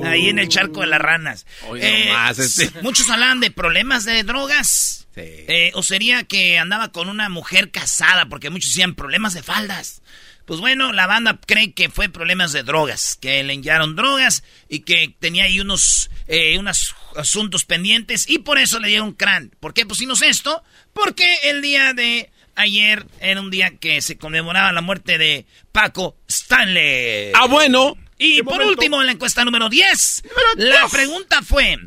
ahí 0.04 0.30
en 0.30 0.38
el 0.40 0.48
charco 0.50 0.82
de 0.82 0.88
las 0.88 1.00
ranas. 1.02 1.46
Hoy 1.68 1.80
Eh, 1.82 2.06
nomás, 2.10 2.38
este. 2.40 2.72
Muchos 2.84 3.10
hablan 3.10 3.40
de 3.40 3.50
problemas 3.52 4.06
de 4.06 4.24
drogas. 4.24 5.08
Sí. 5.16 5.22
Eh, 5.24 5.72
o 5.74 5.84
sería 5.84 6.24
que 6.24 6.58
andaba 6.60 6.92
con 6.92 7.10
una 7.10 7.28
mujer 7.30 7.72
casada, 7.72 8.28
porque 8.28 8.50
muchos 8.50 8.70
decían 8.70 8.96
problemas 8.96 9.34
de 9.34 9.44
faldas. 9.44 10.02
Pues 10.46 10.60
bueno, 10.60 10.92
la 10.92 11.06
banda 11.08 11.40
cree 11.46 11.74
que 11.74 11.90
fue 11.90 12.10
problemas 12.10 12.52
de 12.52 12.64
drogas, 12.64 13.18
que 13.22 13.44
le 13.44 13.54
enviaron 13.54 13.96
drogas 13.96 14.44
y 14.70 14.80
que 14.80 15.14
tenía 15.20 15.46
ahí 15.46 15.60
unos, 15.60 16.10
eh, 16.28 16.58
unos 16.58 16.96
asuntos 17.16 17.66
pendientes 17.66 18.28
y 18.30 18.40
por 18.40 18.58
eso 18.58 18.80
le 18.80 18.88
dieron 18.90 19.14
crán. 19.14 19.52
¿Por 19.60 19.74
qué 19.74 19.86
pusimos 19.86 20.22
esto? 20.22 20.64
Porque 20.94 21.26
el 21.44 21.62
día 21.62 21.94
de 21.94 22.32
ayer 22.62 23.06
era 23.20 23.42
un 23.42 23.52
día 23.52 23.78
que 23.78 24.02
se 24.02 24.18
conmemoraba 24.18 24.72
la 24.72 24.82
muerte 24.82 25.18
de 25.18 25.46
Paco 25.72 26.18
Stanley. 26.28 27.32
Ah, 27.36 27.48
bueno. 27.48 27.98
Y 28.18 28.44
por 28.44 28.62
último, 28.62 29.00
en 29.00 29.08
la 29.08 29.14
encuesta 29.14 29.44
número 29.44 29.68
10, 29.68 30.24
la 30.58 30.88
pregunta 30.90 31.42
fue, 31.42 31.78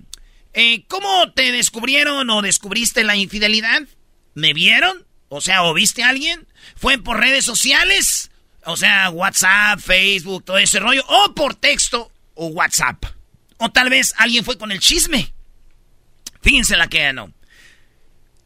eh, 0.52 0.84
¿cómo 0.88 1.32
te 1.32 1.52
descubrieron 1.52 2.28
o 2.28 2.42
descubriste 2.42 3.04
la 3.04 3.16
infidelidad? 3.16 3.82
¿Me 4.34 4.52
vieron? 4.52 5.06
O 5.28 5.40
sea, 5.40 5.62
¿o 5.62 5.74
viste 5.74 6.02
a 6.02 6.08
alguien? 6.08 6.46
¿Fue 6.76 6.98
por 6.98 7.20
redes 7.20 7.44
sociales? 7.44 8.30
O 8.66 8.76
sea, 8.76 9.10
WhatsApp, 9.10 9.78
Facebook, 9.78 10.44
todo 10.44 10.58
ese 10.58 10.80
rollo. 10.80 11.04
¿O 11.06 11.34
por 11.34 11.54
texto 11.54 12.10
o 12.34 12.48
WhatsApp? 12.48 13.04
O 13.58 13.70
tal 13.70 13.90
vez 13.90 14.14
alguien 14.16 14.44
fue 14.44 14.58
con 14.58 14.72
el 14.72 14.80
chisme. 14.80 15.32
Fíjense 16.42 16.76
la 16.76 16.88
que 16.88 17.00
ganó. 17.00 17.32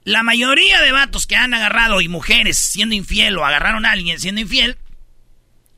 La 0.09 0.23
mayoría 0.23 0.81
de 0.81 0.91
vatos 0.91 1.27
que 1.27 1.37
han 1.37 1.53
agarrado 1.53 2.01
y 2.01 2.09
mujeres 2.09 2.57
siendo 2.57 2.95
infiel 2.95 3.37
o 3.37 3.45
agarraron 3.45 3.85
a 3.85 3.93
alguien 3.93 4.19
siendo 4.19 4.41
infiel 4.41 4.79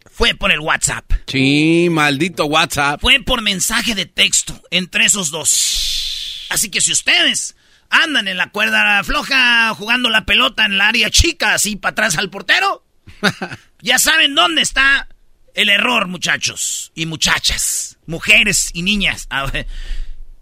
fue 0.09 0.37
por 0.37 0.53
el 0.53 0.61
WhatsApp. 0.61 1.05
Sí, 1.27 1.89
maldito 1.91 2.45
WhatsApp. 2.45 3.01
Fue 3.01 3.19
por 3.19 3.43
mensaje 3.43 3.97
de 3.97 4.07
texto 4.07 4.63
entre 4.71 5.07
esos 5.07 5.33
dos. 5.33 6.47
Así 6.49 6.71
que 6.71 6.81
si 6.81 6.93
ustedes 6.93 7.57
andan 7.89 8.29
en 8.29 8.37
la 8.37 8.51
cuerda 8.51 9.03
floja 9.03 9.75
jugando 9.75 10.09
la 10.11 10.25
pelota 10.25 10.65
en 10.65 10.75
el 10.75 10.81
área 10.81 11.11
chica, 11.11 11.55
así 11.55 11.75
para 11.75 11.91
atrás 11.91 12.17
al 12.17 12.31
portero, 12.31 12.85
ya 13.83 13.99
saben 13.99 14.37
dónde 14.37 14.63
está 14.63 15.09
el 15.55 15.71
error, 15.71 16.07
muchachos 16.07 16.93
y 16.95 17.07
muchachas, 17.07 17.99
mujeres 18.07 18.71
y 18.75 18.83
niñas. 18.83 19.27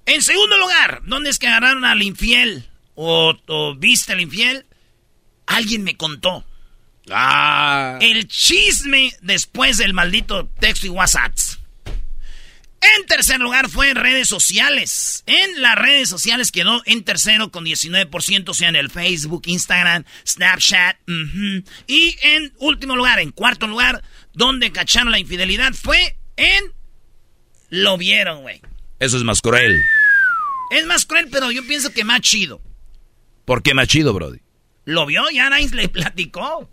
En 0.05 0.21
segundo 0.21 0.59
lugar, 0.59 1.01
¿dónde 1.07 1.31
es 1.31 1.39
que 1.39 1.49
agarraron 1.49 1.87
al 1.87 2.03
infiel? 2.03 2.69
¿O, 3.01 3.33
o 3.47 3.77
viste 3.77 4.13
al 4.13 4.21
infiel? 4.21 4.67
Alguien 5.47 5.85
me 5.85 5.97
contó. 5.97 6.45
Ah. 7.13 7.97
El 8.01 8.27
chisme 8.27 9.15
después 9.23 9.79
del 9.79 9.95
maldito 9.95 10.49
texto 10.59 10.89
y 10.89 10.91
WhatsApp. 10.91 11.33
En 12.81 13.07
tercer 13.07 13.39
lugar 13.39 13.69
fue 13.69 13.91
en 13.91 13.97
redes 13.97 14.27
sociales. 14.27 15.23
En 15.27 15.63
las 15.63 15.77
redes 15.77 16.09
sociales 16.09 16.51
quedó 16.51 16.83
en 16.87 17.05
tercero 17.05 17.53
con 17.53 17.65
19%, 17.65 18.49
o 18.49 18.55
sea, 18.55 18.69
en 18.69 18.75
el 18.75 18.91
Facebook, 18.91 19.43
Instagram, 19.47 20.05
Snapchat. 20.27 20.97
Y 21.87 22.17
en 22.23 22.53
último 22.59 22.97
lugar, 22.97 23.21
en 23.21 23.31
cuarto 23.31 23.69
lugar, 23.69 24.03
donde 24.33 24.73
cacharon 24.73 25.13
la 25.13 25.21
infidelidad 25.21 25.73
fue 25.73 26.19
en... 26.37 26.65
Lo 27.71 27.97
vieron, 27.97 28.43
güey. 28.43 28.61
Eso 28.99 29.19
es 29.19 29.23
más 29.23 29.41
cruel. 29.41 29.81
Es 30.73 30.85
más 30.87 31.07
cruel, 31.07 31.29
pero 31.31 31.53
yo 31.53 31.65
pienso 31.65 31.93
que 31.93 32.03
más 32.03 32.23
chido. 32.23 32.61
¿Por 33.49 33.63
qué 33.63 33.73
más 33.73 33.89
chido, 33.89 34.13
Brody? 34.13 34.41
Lo 34.85 35.07
vio, 35.07 35.23
ya 35.31 35.49
nadie 35.49 35.71
le 35.71 35.89
platicó. 35.89 36.69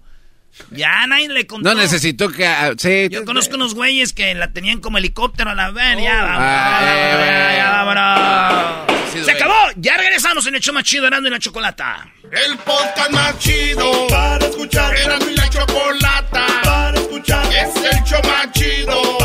Ya 0.72 1.08
nadie 1.08 1.30
le 1.30 1.48
contó. 1.48 1.70
No 1.70 1.74
necesito 1.80 2.30
que... 2.30 2.46
ah, 2.46 2.74
sí, 2.78 3.08
Yo 3.10 3.24
conozco 3.24 3.56
unos 3.56 3.74
güeyes 3.76 4.12
que 4.12 4.36
la 4.36 4.52
tenían 4.52 4.82
como 4.82 4.98
helicóptero 4.98 5.52
a 5.52 5.56
la 5.56 5.72
ven, 5.72 6.00
ya 6.04 6.22
vámonos. 6.22 6.42
Ah, 6.42 6.82
eh, 6.84 7.26
ya, 7.28 7.58
ya, 7.58 7.84
vámonos. 7.84 9.14
Sí, 9.14 9.24
Se 9.24 9.32
acabó. 9.32 9.54
Ya 9.78 9.96
regresamos 9.96 10.46
en 10.48 10.56
el 10.56 10.62
show 10.62 10.74
más 10.74 10.84
chido 10.84 11.08
Erasmo 11.08 11.28
y 11.28 11.32
la 11.32 11.40
chocolata. 11.40 12.12
El 12.30 12.58
podcast 12.58 13.12
más 13.12 13.40
chido 13.40 14.08
para 14.10 14.46
escuchar. 14.46 14.98
Era 14.98 15.18
mi 15.20 15.34
la 15.34 15.50
chocolata 15.50 16.46
para 16.62 17.00
escuchar. 17.00 17.46
Es 17.54 17.74
el 17.78 18.04
show 18.04 18.20
más 18.26 18.52
chido 18.52 19.25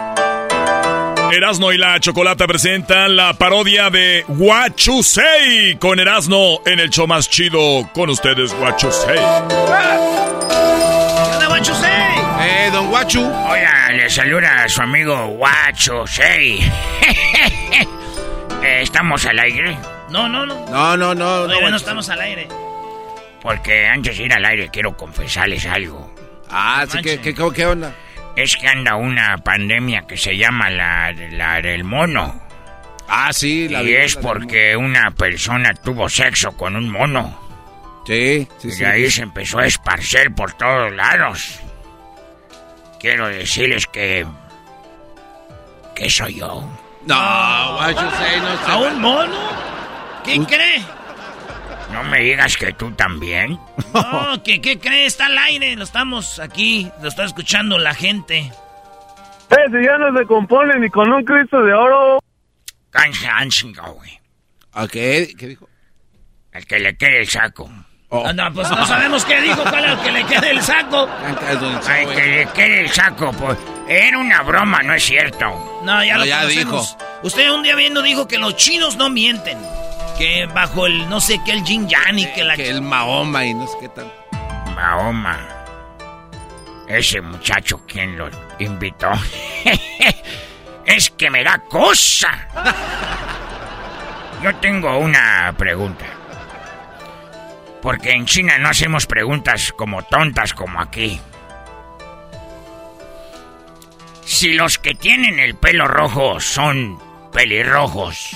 Erasno 1.31 1.71
y 1.71 1.77
la 1.77 1.99
Chocolata 1.99 2.45
presentan 2.45 3.15
la 3.15 3.33
parodia 3.33 3.89
de 3.89 4.23
Guachusei 4.27 5.77
con 5.79 5.99
Erasno 5.99 6.59
en 6.65 6.79
el 6.79 6.89
show 6.89 7.07
más 7.07 7.29
chido 7.29 7.89
con 7.93 8.09
ustedes, 8.09 8.53
Guachusei. 8.53 9.17
¡Hola, 9.17 9.99
Guachusei! 11.47 11.89
Eh, 12.41 12.69
don 12.73 12.89
Guachu. 12.89 13.23
Hola, 13.23 13.91
le 13.93 14.09
saluda 14.09 14.63
a 14.63 14.69
su 14.69 14.81
amigo 14.81 15.27
Guachusei. 15.27 16.59
Eh, 18.63 18.83
¿Estamos 18.83 19.25
al 19.25 19.39
aire? 19.39 19.75
No, 20.11 20.29
no, 20.29 20.45
no. 20.45 20.67
No, 20.69 20.95
no, 20.95 21.15
no. 21.15 21.25
Todavía 21.25 21.55
no 21.55 21.61
Guachu. 21.61 21.75
estamos 21.77 22.07
al 22.09 22.21
aire. 22.21 22.47
Porque 23.41 23.87
antes 23.87 24.15
de 24.15 24.25
ir 24.25 24.33
al 24.33 24.45
aire 24.45 24.69
quiero 24.71 24.95
confesarles 24.95 25.65
algo. 25.65 26.13
Ah, 26.47 26.85
sí, 26.87 26.99
¿qué, 27.01 27.19
qué, 27.19 27.33
qué 27.33 27.65
onda? 27.65 27.95
Es 28.35 28.55
que 28.55 28.67
anda 28.67 28.95
una 28.95 29.37
pandemia 29.39 30.03
que 30.07 30.17
se 30.17 30.37
llama 30.37 30.69
la, 30.69 31.13
la 31.31 31.61
del 31.61 31.83
mono. 31.83 32.41
Ah, 33.07 33.33
sí, 33.33 33.67
la 33.67 33.83
y 33.83 33.93
es 33.93 34.15
porque 34.15 34.75
una 34.77 35.11
persona 35.11 35.73
tuvo 35.73 36.07
sexo 36.07 36.51
con 36.53 36.75
un 36.75 36.89
mono. 36.89 37.37
Sí, 38.07 38.47
sí, 38.57 38.69
y 38.69 38.71
sí. 38.71 38.85
ahí 38.85 39.11
se 39.11 39.23
empezó 39.23 39.59
a 39.59 39.65
esparcer 39.65 40.33
por 40.33 40.53
todos 40.53 40.91
lados. 40.93 41.59
Quiero 42.99 43.27
decirles 43.27 43.85
que... 43.87 44.25
que 45.95 46.09
soy 46.09 46.35
yo. 46.35 46.63
No, 47.05 47.75
Guachusei, 47.75 48.39
no 48.39 48.65
sé. 48.65 48.71
¿A 48.71 48.77
un 48.77 49.01
mono? 49.01 49.39
¿Qué 50.23 50.39
cree? 50.45 50.81
No 51.91 52.03
me 52.03 52.19
digas 52.19 52.57
que 52.57 52.73
tú 52.73 52.91
también. 52.91 53.59
No, 53.93 54.41
¿qué, 54.43 54.61
¿qué 54.61 54.79
cree? 54.79 55.05
Está 55.05 55.25
al 55.25 55.37
aire, 55.37 55.75
lo 55.75 55.83
estamos 55.83 56.39
aquí, 56.39 56.89
lo 57.01 57.09
está 57.09 57.25
escuchando 57.25 57.77
la 57.77 57.93
gente. 57.93 58.37
Eh, 58.37 59.55
si 59.69 59.85
ya 59.85 59.97
no 59.97 60.17
se 60.17 60.25
compone 60.25 60.79
ni 60.79 60.89
con 60.89 61.11
un 61.11 61.25
Cristo 61.25 61.61
de 61.61 61.73
oro. 61.73 62.19
Güey. 63.91 64.19
¿A 64.71 64.87
qué? 64.87 65.33
¿Qué 65.37 65.47
dijo? 65.47 65.67
El 66.53 66.65
que 66.65 66.79
le 66.79 66.95
quede 66.95 67.19
el 67.19 67.29
saco. 67.29 67.69
Oh. 68.09 68.25
Ah, 68.25 68.33
no, 68.33 68.53
pues 68.53 68.69
no 68.69 68.85
sabemos 68.85 69.23
qué 69.23 69.41
dijo, 69.41 69.61
cuál 69.63 69.85
es 69.85 69.91
el 69.91 69.99
que 69.99 70.11
le 70.11 70.25
quede 70.25 70.51
el 70.51 70.61
saco. 70.61 71.09
Ay, 71.87 72.05
que 72.07 72.25
le 72.27 72.45
quede 72.47 72.81
el 72.81 72.89
saco, 72.89 73.31
pues. 73.33 73.57
Era 73.87 74.17
una 74.17 74.41
broma, 74.41 74.81
no 74.83 74.93
es 74.93 75.03
cierto. 75.03 75.45
No, 75.83 76.03
ya 76.03 76.13
No, 76.13 76.19
lo 76.19 76.25
ya 76.25 76.41
conocemos. 76.41 76.97
Usted 77.23 77.51
un 77.51 77.63
día 77.63 77.75
viendo 77.75 78.01
dijo 78.01 78.27
que 78.27 78.37
los 78.37 78.55
chinos 78.55 78.97
no 78.97 79.09
mienten. 79.09 79.57
Que 80.21 80.45
bajo 80.45 80.85
el 80.85 81.09
no 81.09 81.19
sé 81.19 81.41
qué, 81.43 81.51
el 81.51 81.63
Jin 81.63 81.89
Yang 81.89 82.19
y 82.19 82.25
que 82.27 82.43
la... 82.43 82.55
Que 82.55 82.69
el 82.69 82.83
Mahoma 82.83 83.43
y 83.43 83.55
no 83.55 83.65
sé 83.65 83.75
qué 83.81 83.89
tal. 83.89 84.13
Mahoma. 84.75 85.39
Ese 86.87 87.21
muchacho, 87.21 87.81
¿quién 87.87 88.19
lo 88.19 88.29
invitó? 88.59 89.09
es 90.85 91.09
que 91.09 91.31
me 91.31 91.43
da 91.43 91.57
cosa. 91.63 92.47
Yo 94.43 94.55
tengo 94.57 94.95
una 94.99 95.55
pregunta. 95.57 96.05
Porque 97.81 98.11
en 98.11 98.27
China 98.27 98.59
no 98.59 98.69
hacemos 98.69 99.07
preguntas 99.07 99.73
como 99.75 100.03
tontas 100.03 100.53
como 100.53 100.79
aquí. 100.79 101.19
Si 104.23 104.53
los 104.53 104.77
que 104.77 104.93
tienen 104.93 105.39
el 105.39 105.55
pelo 105.55 105.87
rojo 105.87 106.39
son 106.39 106.99
pelirrojos, 107.33 108.35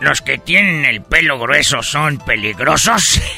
los 0.00 0.22
que 0.22 0.38
tienen 0.38 0.84
el 0.84 1.02
pelo 1.02 1.38
grueso 1.38 1.82
son 1.82 2.18
peligrosos. 2.18 3.20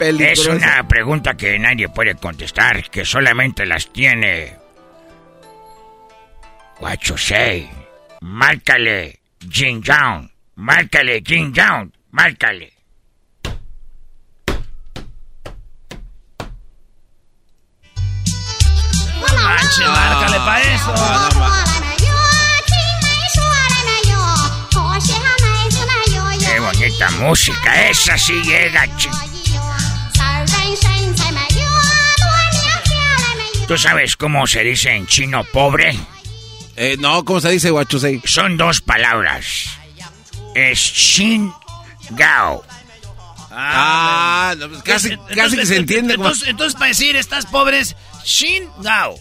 Es 0.00 0.46
una 0.46 0.86
pregunta 0.88 1.34
que 1.34 1.58
nadie 1.58 1.88
puede 1.88 2.16
contestar, 2.16 2.90
que 2.90 3.04
solamente 3.04 3.64
las 3.64 3.92
tiene. 3.92 4.56
Guachosei. 6.78 7.70
Márcale, 8.20 9.20
Jin. 9.48 9.82
Márcale, 10.56 11.22
Jin. 11.24 11.54
Márcale. 12.10 12.73
Manche, 19.44 19.84
márcale 19.86 20.38
para 20.38 20.60
eso. 20.62 20.94
Qué 26.38 26.60
bonita 26.60 27.10
música, 27.12 27.88
esa 27.90 28.18
sí 28.18 28.42
llega, 28.42 28.86
¿Tú 33.66 33.78
sabes 33.78 34.16
cómo 34.16 34.46
se 34.46 34.62
dice 34.62 34.90
en 34.90 35.06
chino 35.06 35.42
pobre? 35.44 35.98
Eh, 36.76 36.96
no, 36.98 37.24
¿cómo 37.24 37.40
se 37.40 37.50
dice, 37.50 37.70
Guachusei? 37.70 38.20
Son 38.26 38.56
dos 38.58 38.80
palabras. 38.82 39.46
Es 40.54 40.78
Shin 40.78 41.50
Gao. 42.10 42.62
Ah, 43.50 44.54
no, 44.58 44.68
pues 44.68 44.82
casi, 44.82 45.12
Entonces, 45.12 45.36
casi 45.36 45.56
que 45.56 45.66
se 45.66 45.76
entiende. 45.76 46.16
como- 46.16 46.26
Entonces, 46.28 46.48
entonces, 46.48 46.74
para 46.74 46.88
decir 46.88 47.16
estás 47.16 47.46
pobres, 47.46 47.96
Shin 48.24 48.68
Gao. 48.80 49.18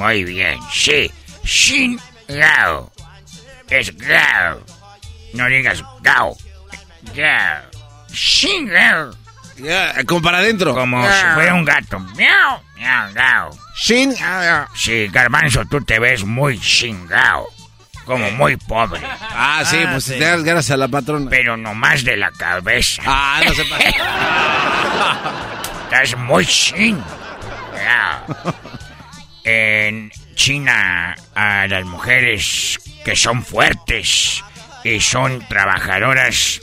Muy 0.00 0.24
bien, 0.24 0.58
sí. 0.72 1.10
Shin 1.44 2.00
Gao. 2.26 2.90
Es 3.68 3.94
Gao. 3.98 4.64
No 5.34 5.46
digas 5.46 5.84
Gao. 6.00 6.34
Gao. 7.14 7.62
Shin 8.10 8.66
Gao. 8.66 9.10
Ya, 9.58 9.92
como 10.06 10.22
para 10.22 10.38
adentro. 10.38 10.74
Como 10.74 11.04
Ah. 11.04 11.12
si 11.12 11.34
fuera 11.34 11.54
un 11.54 11.66
gato. 11.66 11.98
Miau, 12.16 12.62
miau, 12.76 13.12
gao. 13.12 13.50
Shin. 13.76 14.14
ah, 14.22 14.66
Sí, 14.74 15.06
Garbanzo, 15.08 15.66
tú 15.66 15.82
te 15.82 15.98
ves 15.98 16.24
muy 16.24 16.58
chingao. 16.58 17.46
Como 18.06 18.30
muy 18.30 18.56
pobre. 18.56 19.02
Ah, 19.20 19.62
sí, 19.66 19.76
pues 19.92 20.06
te 20.06 20.18
das 20.18 20.42
gracias 20.42 20.70
a 20.70 20.76
la 20.78 20.88
patrona. 20.88 21.28
Pero 21.28 21.58
nomás 21.58 22.04
de 22.04 22.16
la 22.16 22.30
cabeza. 22.32 23.02
Ah, 23.04 23.42
no 23.44 23.52
se 23.52 23.64
pasa. 23.66 23.84
Estás 25.84 26.16
muy 26.18 26.46
chin. 26.46 27.04
En 29.52 30.12
China, 30.36 31.16
a 31.34 31.66
las 31.66 31.84
mujeres 31.84 32.78
que 33.04 33.16
son 33.16 33.44
fuertes 33.44 34.44
y 34.84 35.00
son 35.00 35.44
trabajadoras, 35.48 36.60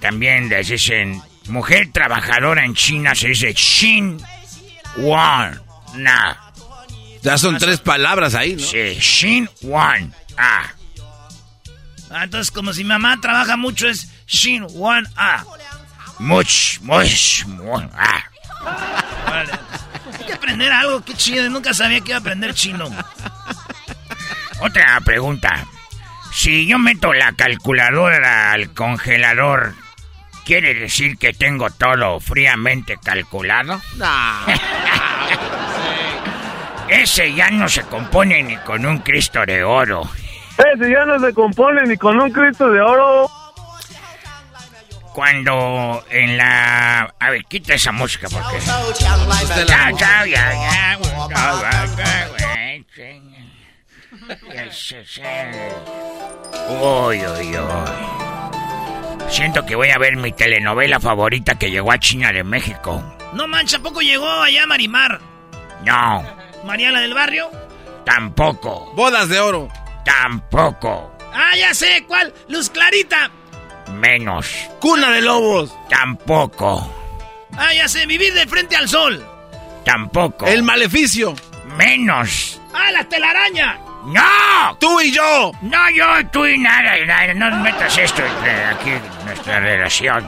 también 0.00 0.48
les 0.48 0.68
dicen, 0.68 1.20
mujer 1.48 1.88
trabajadora 1.92 2.64
en 2.64 2.74
China 2.74 3.16
se 3.16 3.28
dice 3.28 3.52
Xin 3.52 4.22
Wan 4.98 5.60
Na. 5.96 6.52
Ya 7.22 7.36
son 7.36 7.58
tres 7.58 7.80
palabras 7.80 8.36
ahí, 8.36 8.54
¿no? 8.54 8.62
Sí, 8.62 8.94
Shin 9.00 9.50
Wan 9.62 10.14
A. 10.36 10.72
Ah, 12.10 12.24
entonces, 12.24 12.52
como 12.52 12.72
si 12.72 12.84
mi 12.84 12.90
mamá 12.90 13.20
trabaja 13.20 13.56
mucho, 13.56 13.88
es 13.88 14.08
Shin 14.28 14.64
Wan 14.70 15.04
A. 15.16 15.44
Much, 16.20 16.78
much, 16.80 17.44
much 17.46 17.84
ah. 17.92 18.22
Vale. 19.26 19.52
Aprender 20.48 20.72
algo, 20.72 21.04
qué 21.04 21.12
chido. 21.12 21.50
Nunca 21.50 21.74
sabía 21.74 22.00
que 22.00 22.12
iba 22.12 22.16
a 22.16 22.20
aprender 22.20 22.54
chino. 22.54 22.86
Otra 24.60 24.98
pregunta. 25.04 25.66
Si 26.32 26.66
yo 26.66 26.78
meto 26.78 27.12
la 27.12 27.34
calculadora 27.34 28.52
al 28.52 28.72
congelador, 28.72 29.74
¿quiere 30.46 30.72
decir 30.72 31.18
que 31.18 31.34
tengo 31.34 31.68
todo 31.68 32.18
fríamente 32.18 32.96
calculado? 32.96 33.78
Ese 36.88 37.34
ya 37.34 37.50
no 37.50 37.68
se 37.68 37.82
compone 37.82 38.42
ni 38.42 38.56
con 38.56 38.86
un 38.86 39.00
Cristo 39.00 39.44
de 39.44 39.62
oro. 39.62 40.08
Ese 40.56 40.90
ya 40.90 41.04
no 41.04 41.18
se 41.18 41.34
compone 41.34 41.84
ni 41.84 41.98
con 41.98 42.18
un 42.18 42.30
Cristo 42.30 42.70
de 42.70 42.80
oro. 42.80 43.30
Cuando 45.18 46.04
en 46.10 46.36
la... 46.36 47.12
A 47.18 47.30
ver, 47.30 47.44
quita 47.46 47.74
esa 47.74 47.90
música 47.90 48.28
porque... 48.30 48.64
Chao, 48.64 48.92
chao, 49.96 50.26
ya, 50.26 50.52
ya. 50.52 50.98
Uy, 56.70 57.18
uy, 57.26 57.56
uy. 57.58 59.28
Siento 59.28 59.66
que 59.66 59.74
voy 59.74 59.90
a 59.90 59.98
ver 59.98 60.14
mi 60.14 60.30
telenovela 60.30 61.00
favorita 61.00 61.58
que 61.58 61.72
llegó 61.72 61.90
a 61.90 61.98
China 61.98 62.32
de 62.32 62.44
México. 62.44 63.02
No 63.32 63.48
mancha, 63.48 63.78
¿a 63.78 63.80
poco 63.80 64.00
llegó 64.00 64.30
allá 64.30 64.66
Marimar? 64.66 65.20
No, 65.84 66.24
¿María 66.64 66.92
la 66.92 67.00
del 67.00 67.14
barrio? 67.14 67.50
tampoco, 68.04 68.92
Bodas 68.94 69.28
de 69.28 69.40
oro. 69.40 69.68
tampoco, 70.04 71.12
Ah, 71.34 71.56
ya 71.56 71.74
sé, 71.74 72.04
¿cuál? 72.06 72.32
Luz 72.48 72.70
Clarita. 72.70 73.32
Menos, 73.94 74.46
Cuna 74.80 75.10
de 75.10 75.22
lobos. 75.22 75.74
tampoco, 75.88 76.94
Ah, 77.56 77.72
ya 77.74 77.88
sé, 77.88 78.06
vivir 78.06 78.32
de 78.34 78.46
frente 78.46 78.76
al 78.76 78.88
sol. 78.88 79.24
tampoco, 79.84 80.46
El 80.46 80.62
maleficio. 80.62 81.34
menos. 81.76 82.60
Ah, 82.74 82.90
la 82.92 83.04
telaraña. 83.04 83.78
¡No! 84.06 84.76
Tú 84.78 85.00
y 85.00 85.10
yo. 85.12 85.50
No, 85.62 85.90
yo, 85.90 86.04
tú 86.30 86.46
y 86.46 86.56
nada, 86.58 86.96
nada, 87.04 87.34
no 87.34 87.50
metas 87.62 87.98
esto 87.98 88.22
entre 88.24 88.64
aquí 88.66 88.90
en 88.90 89.24
nuestra 89.26 89.60
relación. 89.60 90.26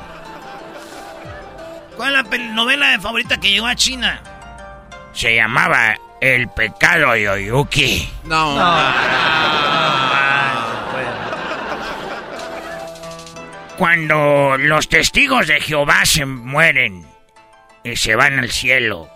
¿Cuál 1.96 2.16
es 2.16 2.24
la 2.30 2.38
novela 2.54 2.88
de 2.90 2.98
favorita 2.98 3.38
que 3.38 3.50
llegó 3.50 3.66
a 3.66 3.74
China? 3.76 4.20
Se 5.12 5.34
llamaba 5.36 5.94
El 6.20 6.48
pecado 6.48 7.12
de 7.12 7.28
Oyuki. 7.28 8.08
No. 8.24 8.56
Cuando 13.80 14.56
los 14.58 14.88
testigos 14.90 15.46
de 15.46 15.58
Jehová 15.58 16.04
se 16.04 16.26
mueren 16.26 17.06
y 17.82 17.96
se 17.96 18.14
van 18.14 18.38
al 18.38 18.50
cielo, 18.50 19.08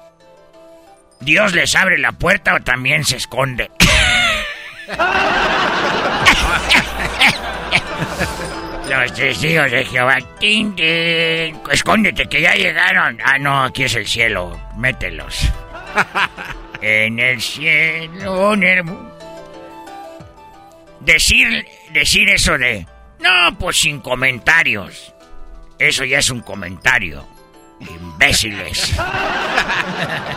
¿Dios 1.21 1.53
les 1.53 1.77
abre 1.77 1.99
la 1.99 2.13
puerta 2.13 2.55
o 2.55 2.61
también 2.61 3.05
se 3.05 3.19
esconde? 3.19 3.71
los 8.89 9.13
testigos 9.13 9.71
de 9.71 9.85
Jehová, 9.85 10.17
tin, 10.41 10.75
escóndete 11.71 12.25
que 12.25 12.41
ya 12.41 12.55
llegaron. 12.55 13.19
Ah, 13.23 13.39
no, 13.39 13.65
aquí 13.65 13.85
es 13.85 13.95
el 13.97 14.07
cielo, 14.07 14.59
mételos. 14.79 15.53
en 16.81 17.19
el 17.19 17.43
cielo, 17.43 18.55
en 18.55 18.99
Decir, 21.01 21.67
decir 21.93 22.31
eso 22.31 22.57
de, 22.57 22.87
no, 23.25 23.59
pues 23.59 23.81
sin 23.81 24.01
comentarios. 24.01 25.13
Eso 25.79 26.05
ya 26.05 26.19
es 26.19 26.31
un 26.31 26.41
comentario. 26.41 27.27
Imbéciles. 27.81 28.95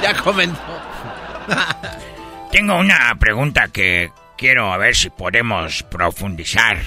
ya 0.01 0.13
comentó. 0.23 0.59
Tengo 2.51 2.75
una 2.77 3.15
pregunta 3.19 3.67
que 3.67 4.11
quiero 4.37 4.71
a 4.73 4.77
ver 4.77 4.95
si 4.95 5.09
podemos 5.09 5.83
profundizar. 5.83 6.77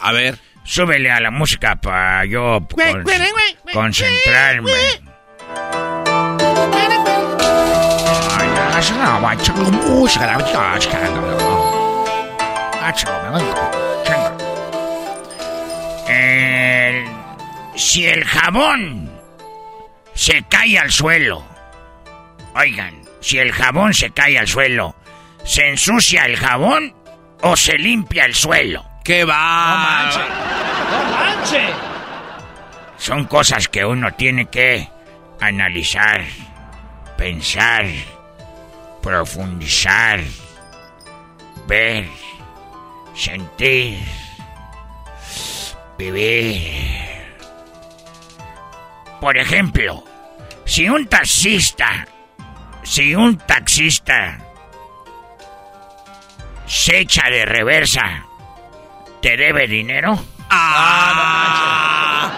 A 0.00 0.12
ver. 0.12 0.38
Súbele 0.62 1.10
a 1.10 1.20
la 1.20 1.30
música 1.30 1.76
para 1.76 2.24
yo 2.26 2.60
con- 2.68 3.02
concentrarme. 3.72 4.70
Si 17.80 18.06
el 18.06 18.24
jabón 18.24 19.10
se 20.14 20.42
cae 20.42 20.78
al 20.78 20.92
suelo, 20.92 21.42
oigan, 22.54 23.02
si 23.20 23.38
el 23.38 23.52
jabón 23.52 23.94
se 23.94 24.10
cae 24.10 24.38
al 24.38 24.46
suelo, 24.46 24.94
¿se 25.44 25.66
ensucia 25.70 26.26
el 26.26 26.36
jabón 26.36 26.94
o 27.40 27.56
se 27.56 27.78
limpia 27.78 28.26
el 28.26 28.34
suelo? 28.34 28.84
¿Qué 29.02 29.24
va? 29.24 30.10
¡No 30.90 31.10
manche! 31.10 31.68
Son 32.98 33.24
cosas 33.24 33.66
que 33.68 33.82
uno 33.82 34.12
tiene 34.12 34.46
que 34.46 34.86
analizar, 35.40 36.22
pensar, 37.16 37.86
profundizar, 39.02 40.20
ver, 41.66 42.06
sentir, 43.14 43.98
vivir. 45.96 47.09
Por 49.20 49.36
ejemplo, 49.36 50.04
si 50.64 50.88
un 50.88 51.06
taxista, 51.06 52.06
si 52.82 53.14
un 53.14 53.36
taxista 53.38 54.38
se 56.66 57.00
echa 57.00 57.28
de 57.28 57.44
reversa, 57.44 58.24
¿te 59.20 59.36
debe 59.36 59.66
dinero? 59.66 60.18
Ah, 60.48 62.30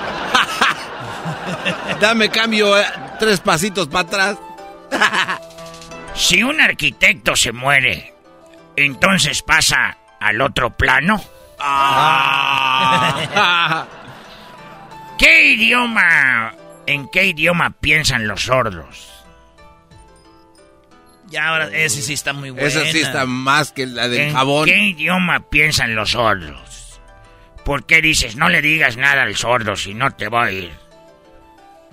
Dame 2.01 2.31
cambio 2.31 2.79
eh, 2.79 2.85
tres 3.19 3.41
pasitos 3.41 3.89
para 3.89 4.09
atrás. 4.09 4.39
Si 6.15 6.43
un 6.43 6.61
arquitecto 6.61 7.35
se 7.35 7.53
muere, 7.53 8.15
entonces 8.77 9.41
pasa 9.43 9.97
al 10.21 10.43
otro 10.43 10.69
plano. 10.77 11.23
Ah. 11.59 13.07
¿Qué 15.19 15.53
idioma, 15.53 16.53
en 16.93 17.09
qué 17.09 17.25
idioma 17.27 17.71
piensan 17.81 18.27
los 18.29 18.43
sordos? 18.43 19.09
Ya 21.29 21.49
ahora, 21.49 21.69
ese 21.73 22.03
sí 22.03 22.13
está 22.13 22.33
muy 22.35 22.51
bueno. 22.51 22.67
Esa 22.67 22.85
sí 22.91 23.01
está 23.01 23.25
más 23.27 23.73
que 23.73 23.87
la 23.87 24.07
del 24.09 24.21
¿En 24.21 24.35
jabón. 24.35 24.67
qué 24.67 24.77
idioma 24.79 25.49
piensan 25.49 25.95
los 25.95 26.11
sordos? 26.11 27.01
¿Por 27.65 27.87
qué 27.87 28.03
dices 28.03 28.37
no 28.37 28.49
le 28.49 28.61
digas 28.61 28.97
nada 28.97 29.23
al 29.23 29.35
sordo 29.37 29.75
si 29.77 29.95
no 29.95 30.11
te 30.11 30.29
va 30.29 30.43
a 30.45 30.47
oír? 30.49 30.73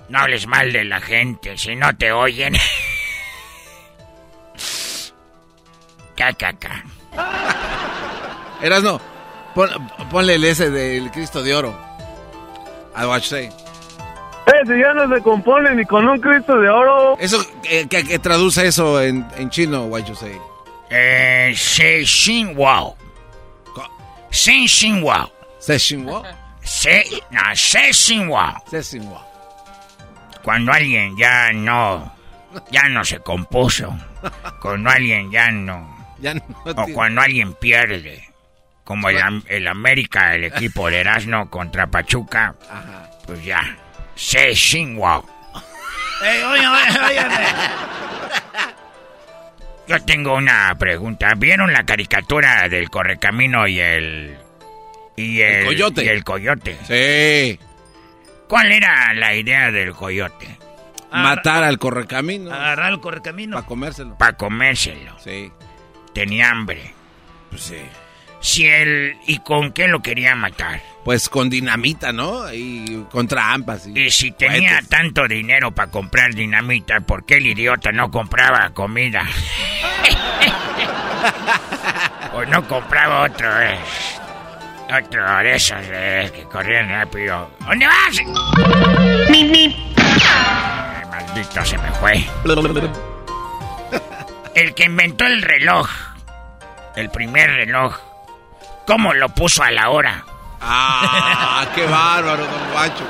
No 0.08 0.18
hables 0.18 0.46
mal 0.46 0.72
de 0.72 0.84
la 0.84 1.00
gente 1.00 1.56
si 1.56 1.74
no 1.76 1.96
te 1.96 2.12
oyen. 2.12 2.54
Cacaca. 6.16 6.84
Erasno, 8.60 9.00
pon- 9.54 9.88
ponle 10.10 10.34
el 10.34 10.44
ese 10.44 10.70
del 10.70 11.10
Cristo 11.10 11.42
de 11.42 11.54
Oro. 11.54 11.78
I 13.00 13.06
watch 13.06 13.24
say. 13.24 13.48
Ese 14.62 14.78
ya 14.78 14.92
no 14.94 15.14
se 15.14 15.22
compone 15.22 15.74
ni 15.74 15.84
con 15.84 16.08
un 16.08 16.18
Cristo 16.20 16.58
de 16.58 16.68
oro. 16.68 17.16
Eso, 17.18 17.44
eh, 17.64 17.86
que, 17.88 18.04
que 18.04 18.18
traduce 18.18 18.66
eso 18.66 19.00
en, 19.02 19.26
en 19.36 19.50
chino, 19.50 19.84
what 19.86 20.04
you 20.04 20.14
say. 20.14 20.36
Eh, 20.90 21.52
se 21.56 22.04
xin 22.04 22.54
wow. 22.56 22.96
Se 24.30 24.66
xin 24.68 25.02
wow. 25.02 25.30
Se 25.58 25.78
xin 25.78 26.04
wow. 26.06 26.22
Se, 26.62 27.04
no, 27.30 27.40
se 27.54 27.92
xin 27.92 28.28
wow. 28.28 28.54
Se 28.70 28.82
xin 28.82 29.08
wow. 29.08 29.20
Cuando 30.42 30.72
alguien 30.72 31.16
ya 31.16 31.52
no, 31.52 32.12
ya 32.70 32.88
no 32.88 33.04
se 33.04 33.20
compuso. 33.20 33.94
Cuando 34.60 34.90
alguien 34.90 35.30
ya 35.30 35.50
no, 35.50 35.96
Ya 36.18 36.34
no 36.34 36.42
o 36.64 36.86
cuando 36.94 37.20
alguien 37.20 37.54
pierde. 37.54 38.26
Como 38.84 39.08
el, 39.08 39.20
Am- 39.22 39.44
el 39.48 39.68
América, 39.68 40.34
el 40.34 40.44
equipo 40.44 40.90
de 40.90 41.00
Erasmo 41.00 41.48
contra 41.50 41.86
Pachuca. 41.86 42.54
Pues 43.26 43.44
ya. 43.44 43.60
Se 44.20 44.54
xin 44.54 44.96
wow. 44.96 45.24
Ey, 46.22 46.42
oye, 46.42 46.66
oye, 46.66 47.00
oye. 47.08 47.22
Yo 49.88 49.98
tengo 50.04 50.34
una 50.34 50.76
pregunta. 50.78 51.32
¿Vieron 51.38 51.72
la 51.72 51.84
caricatura 51.84 52.68
del 52.68 52.90
correcamino 52.90 53.66
y 53.66 53.80
el. 53.80 54.36
y 55.16 55.40
el. 55.40 55.64
coyote. 55.64 56.04
y 56.04 56.08
el 56.08 56.22
coyote? 56.22 56.76
Sí. 56.86 57.58
¿Cuál 58.46 58.72
era 58.72 59.14
la 59.14 59.34
idea 59.34 59.72
del 59.72 59.94
coyote? 59.94 60.58
Matar 61.10 61.64
al 61.64 61.78
correcamino. 61.78 62.52
Agarrar 62.52 62.92
el 62.92 63.00
correcamino. 63.00 63.56
Para 63.56 63.66
comérselo. 63.66 64.18
Para 64.18 64.36
comérselo. 64.36 65.18
Sí. 65.18 65.50
tenía 66.12 66.50
hambre. 66.50 66.92
Pues 67.48 67.62
sí. 67.62 67.80
Si 68.40 68.66
él... 68.66 69.16
¿Y 69.26 69.38
con 69.38 69.72
qué 69.72 69.86
lo 69.86 70.00
quería 70.00 70.34
matar? 70.34 70.80
Pues 71.04 71.28
con 71.28 71.48
dinamita, 71.50 72.12
¿no? 72.12 72.52
Y 72.52 73.04
contra 73.10 73.52
ampas. 73.52 73.86
Y, 73.86 74.00
Y 74.00 74.10
si 74.10 74.32
tenía 74.32 74.80
tanto 74.88 75.26
dinero 75.28 75.70
para 75.72 75.90
comprar 75.90 76.34
dinamita, 76.34 77.00
¿por 77.00 77.24
qué 77.24 77.34
el 77.36 77.46
idiota 77.46 77.92
no 77.92 78.10
compraba 78.10 78.70
comida? 78.70 79.26
o 82.34 82.44
no 82.44 82.66
compraba 82.66 83.22
otro, 83.24 83.60
eh, 83.60 83.78
otro 84.86 85.38
de 85.38 85.54
esos 85.54 85.78
eh, 85.82 86.30
que 86.34 86.42
corrían 86.44 86.88
rápido. 86.88 87.50
¿Dónde 87.60 87.86
vas? 87.86 88.20
Ay, 90.28 91.04
maldito 91.10 91.64
se 91.64 91.78
me 91.78 91.90
fue. 91.92 92.24
El 94.54 94.74
que 94.74 94.84
inventó 94.84 95.26
el 95.26 95.42
reloj, 95.42 95.88
el 96.96 97.10
primer 97.10 97.50
reloj, 97.50 97.96
¿cómo 98.86 99.14
lo 99.14 99.28
puso 99.30 99.62
a 99.62 99.70
la 99.70 99.90
hora? 99.90 100.24
Ah, 100.60 101.66
qué 101.74 101.86
bárbaro, 101.86 102.46
don 102.46 102.70
Guacho. 102.72 103.04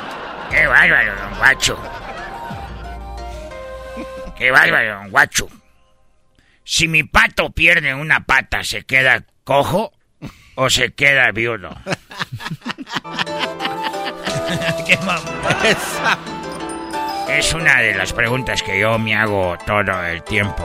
Qué 0.51 0.67
bárbaro, 0.67 1.15
don 1.17 1.39
Guacho. 1.39 1.79
Qué 4.37 4.51
bárbaro, 4.51 4.95
don 4.95 5.11
Guacho. 5.11 5.49
Si 6.65 6.89
mi 6.89 7.03
pato 7.03 7.51
pierde 7.51 7.95
una 7.95 8.25
pata, 8.25 8.63
¿se 8.63 8.85
queda 8.85 9.25
cojo 9.45 9.93
o 10.55 10.71
se 10.71 10.93
queda 10.95 11.31
viudo? 11.33 11.77
Qué 14.87 14.97
mamá. 14.99 15.23
Es 17.29 17.53
una 17.55 17.81
de 17.81 17.95
las 17.95 18.13
preguntas 18.13 18.63
que 18.63 18.81
yo 18.81 18.99
me 18.99 19.15
hago 19.15 19.57
todo 19.67 20.05
el 20.05 20.23
tiempo. 20.25 20.65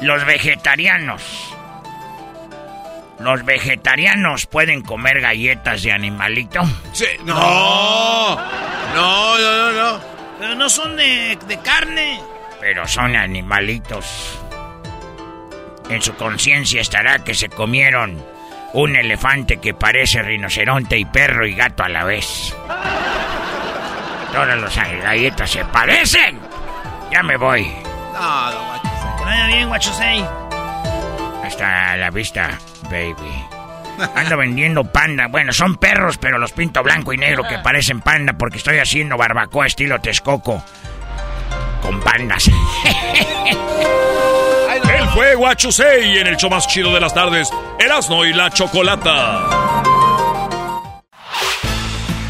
Los 0.00 0.24
vegetarianos. 0.24 1.47
¿Los 3.20 3.44
vegetarianos 3.44 4.46
pueden 4.46 4.82
comer 4.82 5.20
galletas 5.20 5.82
de 5.82 5.92
animalito? 5.92 6.60
Sí, 6.92 7.06
no. 7.24 7.34
No, 7.34 8.36
no, 8.94 9.38
no, 9.38 9.72
no. 9.72 10.00
Pero 10.38 10.54
no 10.54 10.68
son 10.68 10.96
de, 10.96 11.36
de 11.48 11.58
carne. 11.58 12.20
Pero 12.60 12.86
son 12.86 13.16
animalitos. 13.16 14.38
En 15.88 16.00
su 16.00 16.14
conciencia 16.14 16.80
estará 16.80 17.24
que 17.24 17.34
se 17.34 17.48
comieron 17.48 18.22
un 18.72 18.94
elefante 18.94 19.56
que 19.58 19.74
parece 19.74 20.22
rinoceronte 20.22 20.98
y 20.98 21.04
perro 21.04 21.46
y 21.46 21.54
gato 21.54 21.82
a 21.82 21.88
la 21.88 22.04
vez. 22.04 22.54
Todas 24.32 24.58
las 24.60 24.76
galletas 24.76 25.50
se 25.50 25.64
parecen. 25.64 26.38
Ya 27.10 27.22
me 27.22 27.36
voy. 27.36 27.64
No, 28.12 28.52
don 28.52 28.66
Guacho. 28.66 29.16
Que 29.18 29.24
vaya 29.24 29.46
bien, 29.46 29.68
Guachusei. 29.68 30.24
Hasta 31.58 31.96
la 31.96 32.10
vista, 32.10 32.56
baby. 32.84 33.44
Ando 34.14 34.36
vendiendo 34.36 34.84
panda. 34.84 35.26
Bueno, 35.26 35.52
son 35.52 35.74
perros, 35.74 36.16
pero 36.16 36.38
los 36.38 36.52
pinto 36.52 36.84
blanco 36.84 37.12
y 37.12 37.16
negro 37.16 37.42
que 37.48 37.58
parecen 37.58 38.00
panda 38.00 38.34
porque 38.34 38.58
estoy 38.58 38.78
haciendo 38.78 39.16
barbacoa 39.16 39.66
estilo 39.66 40.00
Texcoco. 40.00 40.62
Con 41.82 42.00
pandas. 42.00 42.46
Él 43.48 45.08
fue 45.12 45.34
Guachusei 45.34 46.18
en 46.18 46.28
el 46.28 46.36
show 46.36 46.48
más 46.48 46.68
chido 46.68 46.94
de 46.94 47.00
las 47.00 47.12
tardes, 47.12 47.50
Erasno 47.80 48.24
y 48.24 48.32
la 48.32 48.50
Chocolata. 48.50 49.82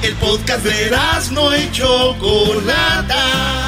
El 0.03 0.14
podcast 0.14 0.64
de 0.64 0.91
no 1.33 1.55
y 1.55 1.71
Chocolata. 1.71 3.67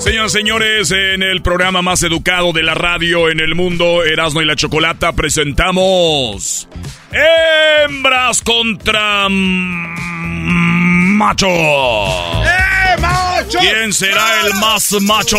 Señoras 0.00 0.34
y 0.34 0.38
señores, 0.38 0.90
en 0.92 1.22
el 1.22 1.42
programa 1.42 1.82
más 1.82 2.02
educado 2.02 2.54
de 2.54 2.62
la 2.62 2.72
radio 2.72 3.28
en 3.28 3.38
el 3.38 3.54
mundo, 3.54 4.02
Erasmo 4.02 4.40
y 4.40 4.46
la 4.46 4.56
Chocolata, 4.56 5.12
presentamos 5.12 6.66
Hembras 7.12 8.40
contra 8.40 9.28
Machos. 9.28 11.50
¡Eh, 11.50 12.96
macho! 12.98 13.58
¿Quién 13.60 13.92
será 13.92 14.46
el 14.46 14.54
más 14.54 14.90
macho? 15.02 15.36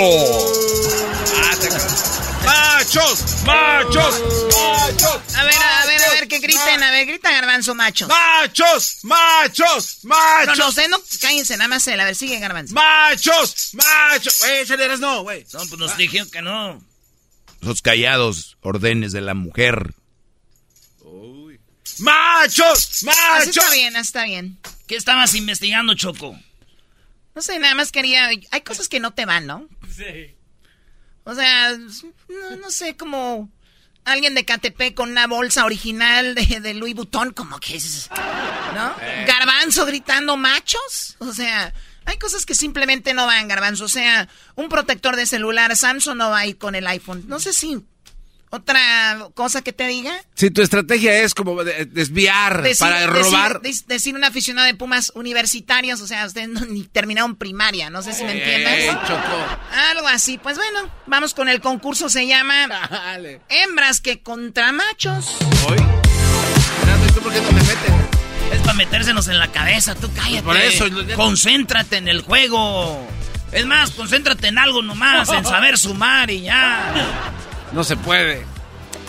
¡Machos! 2.51 3.43
¡Machos! 3.45 4.21
¡Machos! 4.51 5.35
A 5.37 5.43
ver, 5.45 5.53
a 5.55 5.85
ver, 5.85 6.03
a 6.03 6.11
ver, 6.15 6.27
que 6.27 6.39
griten, 6.39 6.83
a 6.83 6.91
ver, 6.91 7.05
grita 7.05 7.31
garbanzo, 7.31 7.73
machos. 7.73 8.09
¡Machos! 8.09 8.99
¡Machos! 9.03 9.99
¡Machos! 10.03 10.57
No, 10.57 10.65
no 10.65 10.71
sé, 10.73 10.87
no, 10.89 10.97
cállense, 11.21 11.55
nada 11.55 11.69
más 11.69 11.87
él, 11.87 11.99
a 11.99 12.05
ver, 12.05 12.15
sigue 12.15 12.39
garbanzo. 12.39 12.73
¡Machos! 12.73 13.73
¡Machos! 13.73 14.39
Güey, 14.39 14.59
ese 14.59 14.73
eres 14.73 14.99
no, 14.99 15.23
güey. 15.23 15.45
No, 15.53 15.59
pues 15.59 15.77
nos 15.77 15.95
dijeron 15.95 16.29
que 16.29 16.41
no. 16.41 16.83
Los 17.61 17.81
callados 17.81 18.57
órdenes 18.59 19.13
de 19.13 19.21
la 19.21 19.33
mujer. 19.33 19.93
¡Machos! 21.99 22.89
Así 22.89 23.05
¡Machos! 23.05 23.47
está 23.47 23.71
bien, 23.71 23.95
así 23.95 24.07
está 24.07 24.25
bien. 24.25 24.59
¿Qué 24.87 24.97
estabas 24.97 25.35
investigando, 25.35 25.93
Choco? 25.93 26.37
No 27.33 27.41
sé, 27.41 27.59
nada 27.59 27.75
más 27.75 27.93
quería, 27.93 28.27
hay 28.27 28.61
cosas 28.61 28.89
que 28.89 28.99
no 28.99 29.13
te 29.13 29.25
van, 29.25 29.47
¿no? 29.47 29.69
Sí. 29.95 30.35
O 31.23 31.35
sea, 31.35 31.77
no, 31.77 32.55
no 32.59 32.71
sé, 32.71 32.97
como 32.97 33.49
alguien 34.05 34.33
de 34.33 34.45
KTP 34.45 34.95
con 34.95 35.11
una 35.11 35.27
bolsa 35.27 35.65
original 35.65 36.35
de, 36.35 36.59
de 36.59 36.73
Louis 36.73 36.95
Vuitton, 36.95 37.31
como 37.31 37.59
que 37.59 37.75
es, 37.75 38.09
¿no? 38.73 38.95
Garbanzo 39.27 39.85
gritando 39.85 40.37
machos, 40.37 41.15
o 41.19 41.33
sea, 41.33 41.73
hay 42.05 42.17
cosas 42.17 42.45
que 42.45 42.55
simplemente 42.55 43.13
no 43.13 43.27
van, 43.27 43.47
Garbanzo, 43.47 43.85
o 43.85 43.89
sea, 43.89 44.27
un 44.55 44.69
protector 44.69 45.15
de 45.15 45.25
celular, 45.27 45.75
Samsung 45.75 46.17
no 46.17 46.31
va 46.31 46.39
a 46.39 46.45
ir 46.47 46.57
con 46.57 46.75
el 46.75 46.87
iPhone, 46.87 47.25
no 47.27 47.39
sé 47.39 47.53
si 47.53 47.85
otra 48.51 49.27
cosa 49.33 49.61
que 49.61 49.73
te 49.73 49.87
diga. 49.87 50.13
Si 50.35 50.51
tu 50.51 50.61
estrategia 50.61 51.17
es 51.23 51.33
como 51.33 51.63
de- 51.63 51.85
desviar 51.85 52.61
Decir- 52.61 52.79
para 52.79 53.07
robar. 53.07 53.61
Decir, 53.61 53.85
decir 53.87 54.15
un 54.15 54.23
aficionado 54.23 54.67
de 54.67 54.75
Pumas 54.75 55.11
universitarios, 55.15 55.99
o 56.01 56.07
sea, 56.07 56.25
ustedes 56.25 56.47
no, 56.49 56.61
ni 56.61 56.83
terminaron 56.83 57.35
primaria, 57.35 57.89
no 57.89 58.01
sé 58.03 58.13
si 58.13 58.23
me 58.23 58.33
Ey, 58.33 58.39
entiendes. 58.41 59.07
Choco. 59.07 59.37
Algo 59.91 60.07
así, 60.07 60.37
pues 60.37 60.57
bueno, 60.57 60.89
vamos 61.07 61.33
con 61.33 61.49
el 61.49 61.59
concurso, 61.61 62.09
se 62.09 62.27
llama 62.27 62.67
Hembras 63.49 64.01
que 64.01 64.21
contra 64.21 64.71
machos. 64.71 65.35
¿Hoy? 65.67 65.77
Erasmo, 66.83 67.05
¿y 67.07 67.11
tú 67.13 67.19
por 67.21 67.33
qué 67.33 67.41
no 67.41 67.47
te 67.47 67.53
metes? 67.53 67.91
Es 68.53 68.59
para 68.59 68.73
metérsenos 68.73 69.27
en 69.29 69.39
la 69.39 69.49
cabeza, 69.51 69.95
tú 69.95 70.09
cállate. 70.13 70.43
Por 70.43 70.57
eso, 70.57 70.85
Concéntrate 71.15 71.97
en 71.97 72.07
el 72.09 72.21
juego. 72.21 73.07
Es 73.53 73.65
más, 73.65 73.91
concéntrate 73.91 74.47
en 74.47 74.57
algo 74.57 74.81
nomás, 74.81 75.29
en 75.29 75.45
saber 75.45 75.77
sumar 75.77 76.29
y 76.31 76.41
ya. 76.43 76.93
No 77.73 77.83
se 77.83 77.95
puede. 77.97 78.45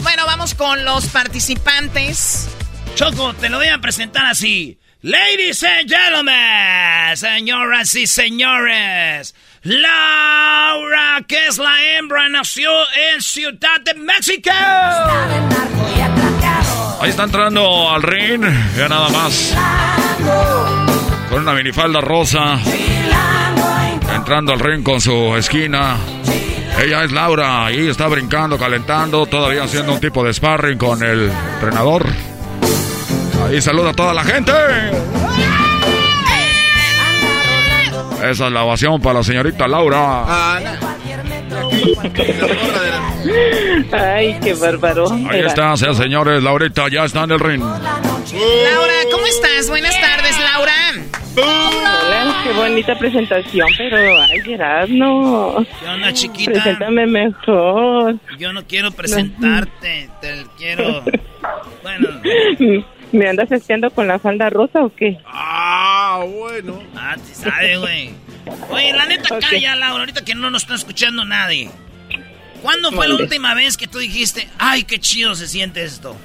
Bueno, 0.03 0.25
vamos 0.27 0.55
con 0.55 0.85
los 0.85 1.07
participantes. 1.07 2.49
Choco, 2.95 3.35
te 3.35 3.49
lo 3.49 3.59
voy 3.59 3.69
a 3.69 3.79
presentar 3.79 4.27
así. 4.27 4.79
Ladies 5.03 5.65
and 5.65 5.91
gentlemen, 5.91 7.17
señoras 7.17 7.93
y 7.97 8.07
señores, 8.07 9.35
Laura, 9.65 11.25
que 11.27 11.49
es 11.49 11.59
la 11.59 11.75
hembra, 11.99 12.29
nació 12.29 12.71
en 13.13 13.21
Ciudad 13.21 13.81
de 13.85 13.95
México. 13.95 14.51
Ahí 17.01 17.11
está 17.11 17.25
entrando 17.25 17.91
al 17.91 18.03
ring, 18.05 18.45
ya 18.77 18.89
nada 18.89 19.09
más. 19.09 19.53
con 21.29 21.41
una 21.43 21.55
minifalda 21.55 22.01
rosa, 22.01 22.61
entrando 24.15 24.53
al 24.53 24.61
ring 24.61 24.85
con 24.85 25.01
su 25.01 25.35
esquina. 25.37 25.97
Ella 26.83 27.05
es 27.05 27.13
Laura 27.13 27.71
y 27.71 27.89
está 27.89 28.09
brincando, 28.09 28.59
calentando, 28.59 29.25
todavía 29.27 29.63
haciendo 29.63 29.93
un 29.93 30.01
tipo 30.01 30.25
de 30.25 30.35
sparring 30.35 30.77
con 30.77 31.01
el 31.01 31.31
entrenador. 31.55 32.05
Ahí 33.47 33.63
saluda 33.63 33.91
a 33.91 33.93
toda 33.93 34.13
la 34.13 34.25
gente. 34.25 34.53
Esa 38.29 38.47
es 38.47 38.53
la 38.53 38.65
ovación 38.65 39.01
para 39.01 39.21
la 39.21 39.23
señorita 39.23 39.69
Laura. 39.69 40.57
Ay, 43.93 44.39
qué 44.43 44.55
bárbaro. 44.55 45.07
Ahí 45.31 45.41
está, 45.41 45.77
señores, 45.77 46.43
Laurita 46.43 46.89
ya 46.89 47.05
está 47.05 47.23
en 47.23 47.31
el 47.31 47.39
ring. 47.39 47.63
Laura, 47.63 48.95
¿cómo 49.13 49.27
estás? 49.27 49.69
Buenas 49.69 49.95
tardes. 50.01 50.12
Hola, 51.37 52.43
qué 52.45 52.53
bonita 52.53 52.99
presentación, 52.99 53.69
pero 53.79 54.21
ay, 54.21 54.41
Gerardo. 54.43 55.67
¿Qué 55.81 55.89
onda, 55.89 56.13
chiquita? 56.13 56.53
Preséntame 56.53 57.07
mejor. 57.07 58.17
Yo 58.39 58.53
no 58.53 58.67
quiero 58.67 58.91
presentarte, 58.91 60.11
te 60.21 60.47
quiero... 60.59 61.03
Bueno... 61.83 62.09
¿Me 63.13 63.29
andas 63.29 63.53
espiando 63.53 63.91
con 63.91 64.09
la 64.09 64.19
falda 64.19 64.49
rosa 64.49 64.83
o 64.83 64.95
qué? 64.95 65.19
Ah, 65.27 66.25
bueno. 66.27 66.83
Ah, 66.97 67.15
te 67.17 67.35
sabe, 67.35 67.77
güey. 67.77 68.11
Oye, 68.71 68.93
la 68.95 69.05
neta, 69.05 69.39
calla, 69.39 69.77
Laura, 69.77 70.01
ahorita 70.01 70.25
que 70.25 70.35
no 70.35 70.51
nos 70.51 70.63
está 70.63 70.75
escuchando 70.75 71.23
nadie. 71.27 71.71
¿Cuándo 72.63 72.91
fue 72.91 73.09
la 73.09 73.17
última 73.17 73.55
vez 73.55 73.77
que 73.77 73.87
tú 73.87 73.99
dijiste, 73.99 74.49
ay, 74.59 74.85
qué 74.85 74.99
chido 74.99 75.35
se 75.35 75.47
siente 75.47 75.85
esto? 75.85 76.17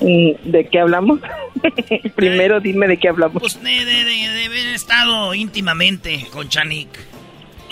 Mm, 0.00 0.50
¿De 0.50 0.68
qué 0.70 0.80
hablamos? 0.80 1.20
Primero 2.14 2.60
dime 2.60 2.88
de 2.88 2.96
qué 2.96 3.08
hablamos. 3.08 3.40
Pues 3.40 3.62
de, 3.62 3.84
de, 3.84 4.04
de, 4.04 4.28
de 4.28 4.44
haber 4.46 4.66
estado 4.68 5.34
íntimamente 5.34 6.26
con 6.32 6.48
Chanik. 6.48 6.88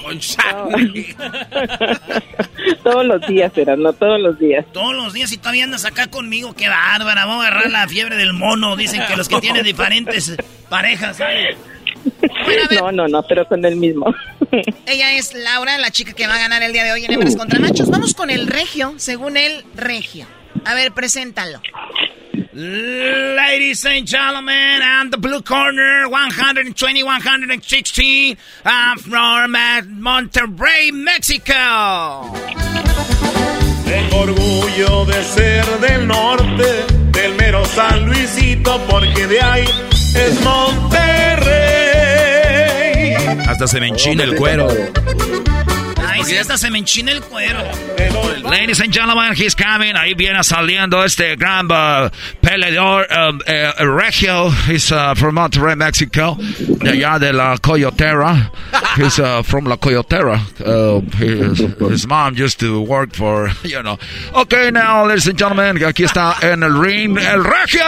Con 0.02 0.18
Chanik. 0.20 1.16
todos 2.84 3.04
los 3.04 3.26
días, 3.26 3.52
no 3.78 3.92
todos 3.92 4.20
los 4.20 4.38
días. 4.38 4.64
Todos 4.72 4.94
los 4.94 5.12
días 5.12 5.32
y 5.32 5.38
todavía 5.38 5.64
andas 5.64 5.84
acá 5.84 6.06
conmigo, 6.08 6.54
qué 6.54 6.68
bárbara. 6.68 7.24
Vamos 7.24 7.44
a 7.44 7.48
agarrar 7.48 7.70
la 7.70 7.88
fiebre 7.88 8.16
del 8.16 8.32
mono. 8.32 8.76
Dicen 8.76 9.02
que 9.08 9.16
los 9.16 9.28
que 9.28 9.40
tienen 9.40 9.64
diferentes 9.64 10.36
parejas, 10.68 11.16
¿sabes? 11.16 11.56
No, 12.78 12.92
no, 12.92 13.08
no, 13.08 13.22
pero 13.24 13.46
con 13.46 13.64
el 13.64 13.76
mismo. 13.76 14.14
Ella 14.86 15.12
es 15.14 15.34
Laura, 15.34 15.78
la 15.78 15.90
chica 15.90 16.12
que 16.12 16.26
va 16.26 16.36
a 16.36 16.38
ganar 16.38 16.62
el 16.62 16.72
día 16.72 16.84
de 16.84 16.92
hoy 16.92 17.04
en 17.04 17.12
Hembras 17.12 17.36
contra 17.36 17.58
Machos. 17.58 17.90
Vamos 17.90 18.14
con 18.14 18.30
el 18.30 18.46
regio, 18.46 18.94
según 18.96 19.36
el 19.36 19.64
regio. 19.74 20.26
A 20.64 20.74
ver, 20.74 20.92
preséntalo. 20.92 21.60
Ladies 22.38 23.84
and 23.84 24.06
gentlemen, 24.06 24.80
and 24.82 25.12
the 25.12 25.18
blue 25.18 25.42
corner, 25.42 26.08
120, 26.08 27.02
116, 27.02 28.36
I'm 28.64 28.98
from 28.98 29.54
Monterrey, 30.00 30.92
Mexico. 30.92 32.32
Tengo 33.84 34.18
orgullo 34.20 35.04
de 35.06 35.24
ser 35.24 35.64
del 35.80 36.06
norte, 36.06 36.86
del 37.10 37.34
mero 37.34 37.64
San 37.64 38.06
Luisito, 38.06 38.80
porque 38.88 39.26
de 39.26 39.40
ahí 39.40 39.68
es 40.14 40.40
Monterrey. 40.42 40.98
Hasta 43.48 43.66
se 43.66 43.80
me 43.80 43.88
enchina 43.88 44.22
el 44.22 44.36
cuero. 44.36 44.68
Ay, 46.18 46.24
sí, 46.24 46.36
hasta 46.36 46.58
se 46.58 46.68
me 46.70 46.78
enchina 46.78 47.12
el 47.12 47.20
cuero. 47.22 47.60
Ladies 48.42 48.80
and 48.80 48.92
gentlemen, 48.92 49.34
he's 49.34 49.54
coming. 49.54 49.94
Ahí 49.94 50.14
viene 50.14 50.42
saliendo 50.42 51.04
este 51.04 51.36
gran 51.36 51.66
uh, 51.66 52.10
peleador 52.40 53.06
um, 53.10 53.40
uh, 53.46 53.84
regio. 53.84 54.50
He's 54.66 54.90
uh, 54.90 55.14
from 55.14 55.36
Monterrey, 55.36 55.76
Mexico. 55.76 56.36
De 56.38 56.90
allá 56.90 57.20
de 57.20 57.32
la 57.32 57.56
Coyotera. 57.58 58.50
He's 58.96 59.18
uh, 59.20 59.42
from 59.44 59.66
la 59.66 59.76
Coyotera. 59.76 60.40
Uh, 60.60 61.00
his, 61.18 61.58
his 61.90 62.06
mom 62.06 62.34
used 62.34 62.58
to 62.58 62.80
work 62.80 63.14
for, 63.14 63.50
you 63.62 63.80
know. 63.82 63.96
Okay, 64.34 64.70
now, 64.72 65.06
ladies 65.06 65.28
and 65.28 65.38
gentlemen, 65.38 65.76
aquí 65.84 66.04
está 66.04 66.42
en 66.42 66.62
el 66.64 66.80
ring 66.80 67.16
el 67.16 67.44
regio. 67.44 67.84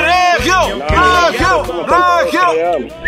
¡Regio! 0.00 0.82
¡Regio! 0.88 1.86
¡Regio! 1.86 2.99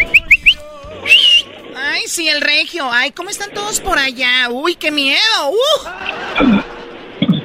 Ay, 2.03 2.09
sí, 2.09 2.29
el 2.29 2.41
regio. 2.41 2.91
Ay, 2.91 3.13
¿cómo 3.13 3.31
están 3.31 3.53
todos 3.55 3.79
por 3.79 3.97
allá? 3.97 4.49
Uy, 4.51 4.75
qué 4.75 4.91
miedo. 4.91 5.21
Uh. 5.51 6.61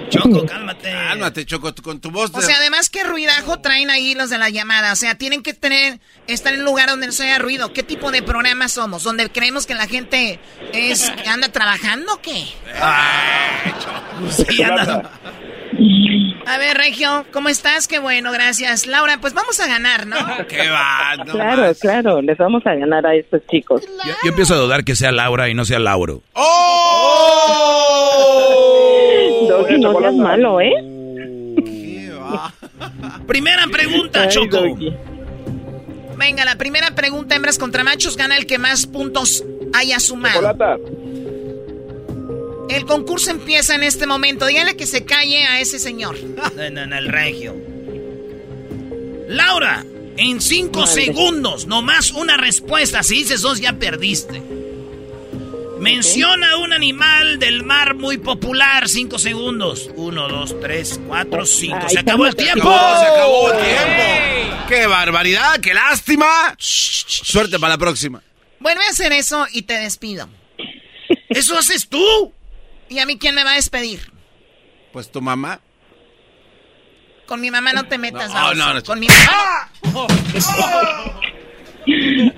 Choco, 0.10 0.46
cálmate. 0.48 0.92
Cálmate, 0.92 1.46
Choco, 1.46 1.76
con 1.84 2.00
tu 2.00 2.10
voz. 2.10 2.32
De... 2.32 2.40
O 2.40 2.42
sea, 2.42 2.56
además, 2.58 2.90
¿qué 2.90 3.04
ruidajo 3.04 3.60
traen 3.60 3.92
ahí 3.92 4.16
los 4.16 4.32
de 4.32 4.40
la 4.40 4.50
llamada? 4.50 4.94
O 4.94 4.96
sea, 4.96 5.16
tienen 5.16 5.44
que 5.44 5.54
tener, 5.54 6.00
estar 6.26 6.56
en 6.56 6.62
un 6.62 6.66
lugar 6.66 6.90
donde 6.90 7.06
no 7.06 7.12
se 7.12 7.26
haya 7.26 7.38
ruido. 7.38 7.72
¿Qué 7.72 7.84
tipo 7.84 8.10
de 8.10 8.24
programa 8.24 8.68
somos? 8.68 9.04
¿Donde 9.04 9.30
creemos 9.30 9.68
que 9.68 9.76
la 9.76 9.86
gente 9.86 10.40
es 10.74 11.08
anda 11.28 11.50
trabajando 11.50 12.16
o 12.16 12.22
qué? 12.22 12.48
Ay, 12.82 13.74
sí, 14.32 14.64
anda. 14.64 15.12
A 16.48 16.58
ver, 16.58 16.78
Regio, 16.78 17.26
¿cómo 17.34 17.50
estás? 17.50 17.90
Qué 17.90 18.00
bueno, 18.00 18.32
gracias. 18.32 18.88
Laura, 18.88 19.18
pues 19.20 19.34
vamos 19.34 19.60
a 19.60 19.68
ganar, 19.68 20.08
¿no? 20.08 20.16
¿Qué 20.48 20.70
va? 20.70 21.18
No 21.18 21.34
claro, 21.34 21.64
más. 21.64 21.78
claro, 21.80 22.22
les 22.22 22.38
vamos 22.38 22.66
a 22.66 22.74
ganar 22.74 23.06
a 23.06 23.16
estos 23.16 23.42
chicos. 23.48 23.82
Yo, 23.86 24.14
yo, 24.24 24.30
empiezo 24.30 24.54
a 24.54 24.58
dudar 24.58 24.86
que 24.86 24.96
sea 24.96 25.12
Laura 25.12 25.50
y 25.50 25.54
no 25.54 25.66
sea 25.66 25.80
Lauro. 25.80 26.22
¡Oh! 26.34 26.48
Doggy, 29.50 29.78
no 29.80 30.00
seas 30.00 30.14
malo, 30.14 30.62
¿eh? 30.62 30.72
¿Qué 31.66 32.12
va? 32.18 32.54
Primera 33.28 33.68
pregunta, 33.68 34.22
Ay, 34.24 34.30
Choco. 34.30 34.58
Doggy. 34.58 34.96
Venga, 36.18 36.46
la 36.46 36.56
primera 36.56 36.92
pregunta, 36.92 37.36
hembras 37.36 37.60
contra 37.60 37.84
machos, 37.84 38.16
gana 38.16 38.38
el 38.38 38.48
que 38.48 38.58
más 38.58 38.88
puntos 38.88 39.44
haya 39.74 40.00
sumado. 40.00 40.36
Chocolata. 40.36 40.78
El 42.70 42.86
concurso 42.86 43.32
empieza 43.32 43.76
en 43.76 43.84
este 43.84 44.06
momento. 44.08 44.46
Dígale 44.46 44.76
que 44.76 44.86
se 44.86 45.06
calle 45.06 45.44
a 45.46 45.60
ese 45.60 45.80
señor. 45.80 46.18
No, 46.72 46.86
no, 46.86 46.98
el 46.98 47.08
regio. 47.08 47.56
Laura, 49.30 49.86
en 50.18 50.42
cinco 50.42 50.82
Madre. 50.82 51.06
segundos, 51.06 51.66
nomás 51.68 52.12
una 52.12 52.38
respuesta. 52.38 53.04
Si 53.04 53.16
dices 53.18 53.42
dos, 53.42 53.60
ya 53.60 53.74
perdiste. 53.74 54.42
Menciona 55.80 56.58
un 56.58 56.74
animal 56.74 57.38
del 57.40 57.64
mar 57.64 57.94
muy 57.94 58.18
popular. 58.18 58.90
Cinco 58.90 59.20
segundos. 59.20 59.92
Uno, 59.96 60.28
dos, 60.28 60.60
tres, 60.60 61.00
cuatro, 61.08 61.46
cinco. 61.46 61.78
Ay, 61.82 61.90
Se 61.90 62.00
acabó 62.00 62.26
el 62.26 62.36
tiempo. 62.36 62.64
¡Se 62.64 63.06
acabó 63.06 63.52
el 63.52 63.60
tiempo! 63.64 64.66
¡Qué 64.68 64.88
barbaridad! 64.88 65.60
¡Qué 65.62 65.74
lástima! 65.74 66.56
Suerte 66.58 67.60
para 67.60 67.74
la 67.76 67.78
próxima. 67.78 68.24
Vuelve 68.60 68.84
a 68.86 68.90
hacer 68.90 69.12
eso 69.14 69.46
y 69.54 69.62
te 69.64 69.74
despido. 69.76 70.28
¿Eso 71.30 71.58
haces 71.58 71.88
tú? 71.88 72.34
¿Y 72.90 73.00
a 73.00 73.06
mí 73.06 73.18
quién 73.18 73.36
me 73.36 73.44
va 73.44 73.52
a 73.52 73.56
despedir? 73.56 74.12
Pues 74.94 75.12
tu 75.12 75.22
mamá. 75.22 75.60
Con 77.26 77.42
mi 77.42 77.52
mamá 77.52 77.74
no 77.74 77.84
te 77.86 77.98
metas, 77.98 78.32
No, 78.34 78.54
no, 78.54 78.74
no. 78.74 78.84
Con 78.84 79.00
mi 79.00 79.08
mamá. 79.08 80.08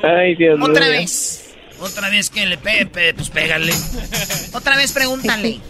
Ay, 0.04 0.36
Dios 0.36 0.58
mío. 0.58 0.68
Otra 0.68 0.88
vez. 0.90 1.56
Otra 1.80 2.10
vez 2.10 2.30
que 2.30 2.46
le 2.46 2.58
pegue, 2.58 2.86
pe- 2.88 3.14
pues 3.14 3.30
pégale. 3.30 3.74
Otra 4.54 4.76
vez 4.78 4.92
pregúntale. 4.94 5.60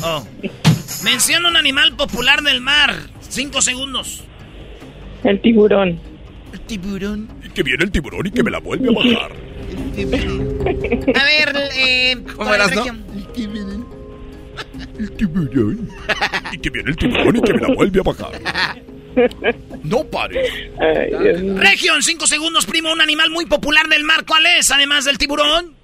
Oh. 0.00 0.24
Menciona 1.02 1.48
un 1.48 1.56
animal 1.56 1.96
popular 1.96 2.42
del 2.42 2.60
mar. 2.60 2.94
Cinco 3.28 3.60
segundos. 3.60 4.22
El 5.24 5.40
tiburón. 5.40 5.98
El 6.52 6.60
tiburón. 6.60 7.28
Y 7.44 7.48
que 7.48 7.64
viene 7.64 7.82
el 7.82 7.90
tiburón 7.90 8.24
y 8.26 8.30
que 8.30 8.44
me 8.44 8.50
la 8.52 8.60
vuelve 8.60 8.90
a 8.90 8.92
bajar. 9.16 9.32
A 11.16 11.24
ver, 11.24 11.52
eh. 11.74 12.16
¿Cómo 12.36 12.54
eras, 12.54 12.70
no? 12.76 12.84
El 14.98 15.10
tiburón. 15.12 15.88
Y 16.52 16.58
que 16.58 16.70
viene 16.70 16.90
el 16.90 16.96
tiburón 16.96 17.36
y 17.36 17.40
que 17.40 17.54
me 17.54 17.60
la 17.60 17.74
vuelve 17.74 18.00
a 18.00 18.02
bajar. 18.02 18.32
No 19.84 20.04
pares. 20.04 20.50
Ay, 20.80 21.12
en 21.94 22.02
cinco 22.02 22.26
segundos, 22.26 22.66
primo, 22.66 22.92
un 22.92 23.00
animal 23.00 23.30
muy 23.30 23.46
popular 23.46 23.86
del 23.88 24.04
mar. 24.04 24.24
¿Cuál 24.26 24.46
es, 24.46 24.70
además 24.70 25.04
del 25.04 25.18
tiburón? 25.18 25.74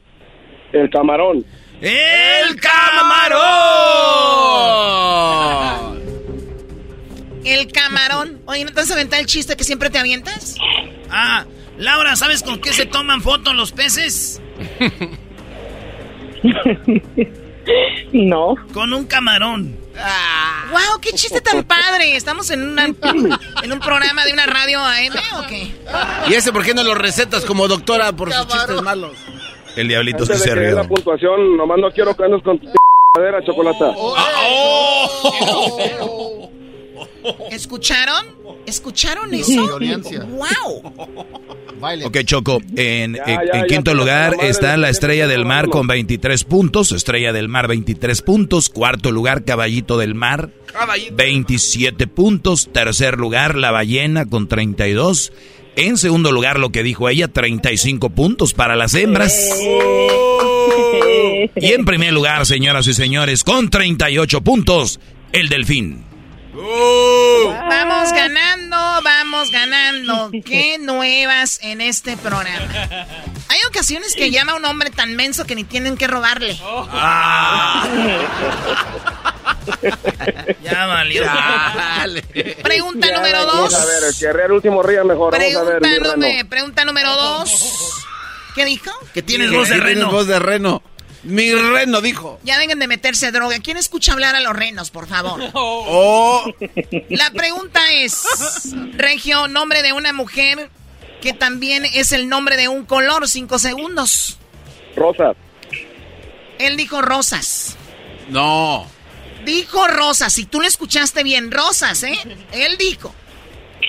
El 0.73 0.91
camarón. 0.91 1.45
¡El 1.81 2.61
camarón! 2.61 3.35
El 7.45 7.73
camarón. 7.73 8.41
Oye, 8.47 8.65
¿no 8.65 8.71
te 8.71 8.77
vas 8.77 8.91
a 8.91 8.95
aventar 8.95 9.21
el 9.21 9.27
chiste 9.27 9.57
que 9.57 9.65
siempre 9.65 9.91
te 9.91 9.99
avientas? 9.99 10.57
Ah, 11.11 11.45
Laura, 11.79 12.17
¿sabes 12.17 12.43
con 12.43 12.61
qué 12.61 12.73
se 12.73 12.87
toman 12.87 13.21
fotos 13.21 13.55
los 13.55 13.73
peces? 13.73 14.41
No. 18.13 18.55
Con 18.73 18.93
un 18.93 19.05
camarón. 19.07 19.77
¡Wow! 20.71 21.01
¡Qué 21.01 21.11
chiste 21.13 21.41
tan 21.41 21.63
padre! 21.65 22.17
¿Estamos 22.17 22.51
en, 22.51 22.63
una- 22.69 22.87
en 22.87 23.73
un 23.73 23.81
programa 23.81 24.25
de 24.25 24.33
una 24.33 24.47
radio 24.47 24.81
AM 24.81 25.13
o 25.39 25.47
qué? 25.49 25.73
¿Y 26.29 26.35
ese 26.35 26.53
por 26.53 26.65
qué 26.65 26.75
no 26.75 26.83
lo 26.83 26.95
recetas 26.95 27.45
como 27.45 27.69
doctora 27.69 28.13
por 28.13 28.33
sus 28.33 28.47
chistes 28.49 28.83
malos? 28.83 29.13
El 29.77 29.89
diablito 29.89 30.25
sí 30.27 30.33
Antes 30.33 30.45
de 30.45 30.49
se 30.51 30.55
rió. 30.55 30.75
la 30.77 30.85
puntuación, 30.89 31.57
nomás 31.57 31.79
no 31.79 31.91
quiero 31.91 32.15
que 32.17 32.25
andes 32.25 32.43
con 32.43 32.59
tu 32.59 32.69
madera, 33.17 33.43
chocolata. 33.45 33.93
¿Escucharon? 37.51 38.25
¿Escucharon 38.67 39.33
eso? 39.35 39.79
¡Wow! 40.29 40.83
Ok, 42.05 42.19
Choco, 42.25 42.61
en, 42.77 43.15
Ya, 43.15 43.23
en- 43.25 43.27
ya, 43.27 43.41
en 43.53 43.61
ya, 43.63 43.67
quinto 43.67 43.95
lugar 43.95 44.37
la 44.39 44.49
está 44.49 44.77
la 44.77 44.89
Estrella 44.89 45.27
del 45.27 45.45
Mar 45.45 45.69
con 45.69 45.87
23 45.87 46.45
puntos, 46.45 46.93
Estrella 46.93 47.33
del 47.33 47.49
Mar 47.49 47.69
23 47.69 48.23
puntos, 48.23 48.69
cuarto 48.71 49.11
lugar 49.11 49.45
Caballito 49.45 49.99
del 49.99 50.15
Mar 50.15 50.51
27 51.13 52.07
puntos, 52.07 52.69
tercer 52.73 53.19
lugar 53.19 53.57
La 53.57 53.71
Ballena 53.71 54.25
con 54.27 54.49
32, 54.49 55.33
en 55.77 55.99
segundo 55.99 56.33
lugar 56.33 56.59
lo 56.59 56.71
que 56.71 56.83
dijo 56.83 57.09
ella 57.09 57.29
35 57.29 58.11
puntos 58.11 58.55
para 58.55 58.77
las 58.77 58.95
hembras. 58.95 59.35
Y 61.57 61.73
en 61.73 61.85
primer 61.85 62.13
lugar, 62.13 62.47
señoras 62.47 62.87
y 62.87 62.95
señores, 62.95 63.45
con 63.45 63.69
38 63.71 64.41
puntos, 64.41 65.01
el 65.33 65.49
Delfín. 65.49 66.05
Vamos 66.55 68.13
ganando, 68.13 68.77
vamos 69.03 69.51
ganando. 69.51 70.31
Qué 70.45 70.79
nuevas 70.79 71.59
en 71.63 71.81
este 71.81 72.17
programa. 72.17 72.73
Hay 73.49 73.59
ocasiones 73.69 74.15
que 74.15 74.31
llama 74.31 74.53
a 74.53 74.55
un 74.57 74.65
hombre 74.65 74.91
tan 74.91 75.17
menso 75.17 75.45
que 75.45 75.55
ni 75.55 75.65
tienen 75.65 75.97
que 75.97 76.07
robarle. 76.07 76.59
Ya 80.63 80.87
valió. 80.87 81.23
Pregunta 82.63 83.07
Ya, 83.09 83.17
número 83.17 83.47
Vamos 83.47 83.71
dos. 83.73 83.75
a 83.81 83.87
ver, 83.87 84.05
el 84.09 84.19
que 84.19 84.29
arrea 84.29 84.47
el 84.47 84.53
último 84.53 84.83
ría 84.83 85.05
mejor. 85.05 85.33
Vamos 85.33 85.57
a 85.57 85.63
ver, 85.63 85.79
Pregunta, 85.81 86.17
número, 86.17 86.49
pregunta 86.49 86.85
número 86.85 87.13
dos. 87.15 88.05
¿Qué 88.55 88.65
dijo? 88.65 88.91
Que 89.13 89.23
tienes 89.23 89.51
voz 89.51 89.69
de 89.69 89.77
reno. 89.79 90.11
voz 90.11 90.27
de 90.27 90.39
reno. 90.39 90.83
Mi 91.25 91.53
reno 91.53 92.01
dijo. 92.01 92.39
Ya 92.45 92.59
vengan 92.59 92.79
de 92.79 92.87
meterse 92.87 93.33
droga. 93.33 93.59
¿Quién 93.61 93.77
escucha 93.77 94.13
hablar 94.13 94.35
a 94.35 94.41
los 94.41 94.55
renos, 94.55 94.91
por 94.91 95.07
favor? 95.07 95.41
Oh. 95.55 96.45
La 97.09 97.31
pregunta 97.31 97.81
es, 97.93 98.75
Regio, 98.97 99.49
nombre 99.49 99.83
de 99.83 99.93
una 99.93 100.13
mujer 100.13 100.71
que 101.21 101.33
también 101.33 101.85
es 101.85 102.13
el 102.13 102.29
nombre 102.29 102.57
de 102.57 102.69
un 102.69 102.85
color, 102.85 103.27
cinco 103.29 103.59
segundos. 103.59 104.39
Rosa. 104.97 105.33
Él 106.59 106.77
dijo 106.77 107.01
rosas. 107.03 107.77
No. 108.29 108.87
Dijo 109.45 109.87
rosas, 109.89 110.33
si 110.33 110.47
tú 110.47 110.61
lo 110.61 110.67
escuchaste 110.67 111.23
bien, 111.23 111.51
rosas, 111.51 112.03
¿eh? 112.03 112.19
Él 112.53 112.77
dijo. 112.79 113.15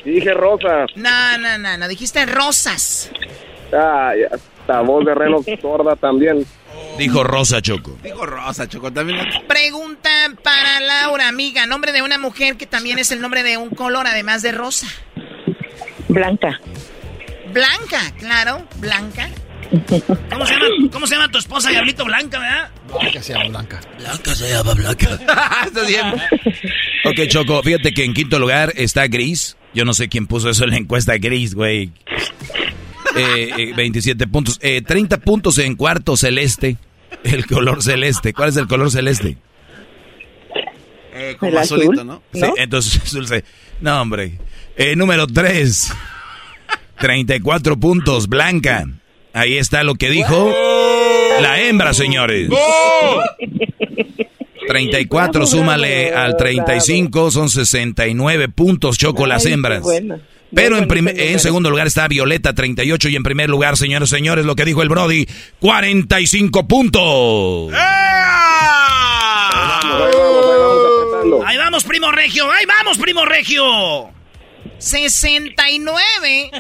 Dije 0.04 0.34
Rosa. 0.34 0.86
No, 0.96 1.38
no, 1.38 1.58
no, 1.58 1.78
no, 1.78 1.88
dijiste 1.88 2.26
rosas. 2.26 3.10
Ah, 3.74 4.14
ya. 4.16 4.36
Esta 4.66 4.82
voz 4.82 5.06
de 5.06 5.14
reno 5.14 5.44
sorda 5.62 5.96
también. 5.96 6.46
Dijo 6.98 7.24
Rosa 7.24 7.62
Choco. 7.62 7.98
Dijo 8.04 8.26
Rosa, 8.26 8.68
Choco. 8.68 8.92
También. 8.92 9.20
Pregunta 9.48 10.10
para 10.44 10.80
Laura, 10.80 11.28
amiga, 11.28 11.66
nombre 11.66 11.92
de 11.92 12.02
una 12.02 12.18
mujer 12.18 12.56
que 12.58 12.66
también 12.66 13.00
es 13.00 13.12
el 13.12 13.22
nombre 13.22 13.44
de 13.44 13.58
un 13.58 13.70
color, 13.70 14.08
además 14.08 14.42
de 14.42 14.52
rosa. 14.52 14.88
Blanca. 16.08 16.60
Blanca, 17.52 18.00
claro, 18.18 18.68
Blanca. 18.78 19.30
¿Cómo 20.30 20.46
se, 20.46 20.54
llama, 20.54 20.66
¿Cómo 20.92 21.08
se 21.08 21.16
llama 21.16 21.32
tu 21.32 21.40
esposa, 21.40 21.70
Diablito 21.70 22.06
Blanca, 22.06 22.40
verdad? 22.40 22.72
Blanca 22.88 23.22
se 23.22 23.34
llama 23.34 23.50
Blanca. 23.50 23.82
Blanca 23.98 24.36
se 24.36 24.50
llama 24.50 24.74
Blanca. 24.74 25.10
Estás 25.66 25.88
bien. 25.88 26.14
Ok, 27.06 27.28
Choco, 27.28 27.62
fíjate 27.64 27.94
que 27.94 28.04
en 28.04 28.14
quinto 28.14 28.40
lugar 28.40 28.74
está 28.76 29.08
Gris. 29.08 29.58
Yo 29.74 29.84
no 29.84 29.94
sé 29.94 30.08
quién 30.08 30.28
puso 30.28 30.50
eso 30.50 30.64
en 30.64 30.70
la 30.70 30.78
encuesta 30.78 31.18
Gris, 31.18 31.56
güey. 31.56 31.92
Eh, 33.16 33.50
eh, 33.58 33.74
27 33.76 34.28
puntos. 34.28 34.60
Eh, 34.62 34.82
30 34.82 35.18
puntos 35.20 35.58
en 35.58 35.76
cuarto 35.76 36.18
celeste. 36.18 36.78
El 37.24 37.46
color 37.46 37.82
celeste. 37.84 38.34
¿Cuál 38.34 38.50
es 38.50 38.58
el 38.58 38.68
color 38.68 38.92
celeste? 38.92 39.38
Eh, 41.14 41.36
como 41.40 41.52
El 41.52 41.58
azul, 41.60 41.82
azulito, 41.82 42.04
¿no? 42.04 42.22
Sí, 42.34 42.42
entonces 42.58 43.02
es 43.06 43.12
dulce. 43.14 43.44
No, 43.82 44.02
hombre. 44.02 44.38
Eh, 44.76 44.96
número 44.96 45.28
3. 45.28 45.94
34 47.00 47.78
puntos, 47.78 48.28
Blanca. 48.28 48.88
Ahí 49.34 49.58
está 49.58 49.84
lo 49.84 49.96
que 49.96 50.10
dijo 50.10 50.54
la 51.42 51.60
hembra, 51.62 51.94
señores. 51.94 52.50
34, 54.68 55.46
súmale 55.46 56.14
al 56.14 56.38
35, 56.38 57.32
son 57.32 57.50
69 57.50 58.50
puntos, 58.50 58.98
Choco, 58.98 59.28
las 59.28 59.46
hembras. 59.46 59.82
bueno. 59.82 60.20
Pero 60.54 60.78
en, 60.78 61.20
en 61.20 61.40
segundo 61.40 61.70
lugar 61.70 61.88
está 61.88 62.08
Violeta, 62.08 62.54
38. 62.54 63.10
Y 63.10 63.16
en 63.16 63.24
primer 63.24 63.50
lugar, 63.50 63.78
señores, 63.78 64.10
señores, 64.10 64.46
lo 64.46 64.56
que 64.56 64.66
dijo 64.66 64.82
el 64.82 64.90
Brody, 64.90 65.28
45 65.60 66.68
puntos. 66.68 67.74
Ahí 71.46 71.58
vamos, 71.58 71.84
primo 71.84 72.12
regio. 72.12 72.50
Ahí 72.52 72.66
vamos, 72.66 72.98
primo 72.98 73.26
regio. 73.26 74.10
69 74.78 76.52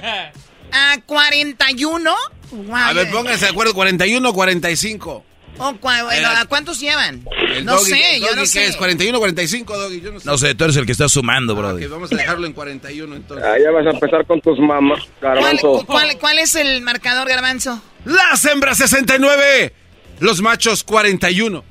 a 0.71 0.97
41. 1.05 2.15
Wow, 2.51 2.75
A 2.75 2.93
ver, 2.93 3.09
pónganse 3.11 3.45
de 3.45 3.51
acuerdo, 3.51 3.73
41 3.73 4.29
o 4.29 4.33
45. 4.33 5.25
Oh, 5.57 5.73
cua- 5.79 6.03
bueno, 6.03 6.27
¿A 6.29 6.45
cuántos 6.45 6.79
llevan? 6.79 7.23
El 7.53 7.63
no 7.65 7.73
doggy, 7.77 7.89
sé, 7.91 8.15
el 8.17 8.21
yo 8.21 8.35
no 8.35 8.41
¿qué 8.41 8.47
sé. 8.47 8.65
es? 8.65 8.75
41 8.75 9.17
o 9.17 9.21
45, 9.21 9.77
Doggy, 9.77 10.01
yo 10.01 10.11
no 10.11 10.19
sé. 10.19 10.25
No 10.27 10.37
sé, 10.37 10.53
tú 10.55 10.65
eres 10.65 10.75
el 10.75 10.85
que 10.85 10.91
está 10.91 11.07
sumando, 11.07 11.55
Brody. 11.55 11.85
Ok, 11.85 11.91
vamos 11.91 12.11
a 12.11 12.15
dejarlo 12.17 12.45
en 12.45 12.51
41 12.53 13.15
entonces. 13.15 13.47
Ah, 13.47 13.55
ya 13.63 13.71
vas 13.71 13.85
a 13.85 13.91
empezar 13.91 14.25
con 14.25 14.41
tus 14.41 14.59
mamás, 14.59 14.99
¿Cuál, 15.21 15.35
garbanzo. 15.35 15.85
cuál- 15.85 16.17
cuál 16.19 16.39
es 16.39 16.55
el 16.55 16.81
marcador, 16.81 17.27
Garbanzo? 17.29 17.81
Las 18.03 18.43
hembras 18.45 18.77
69, 18.79 19.73
los 20.19 20.41
machos 20.41 20.83
41. 20.83 21.63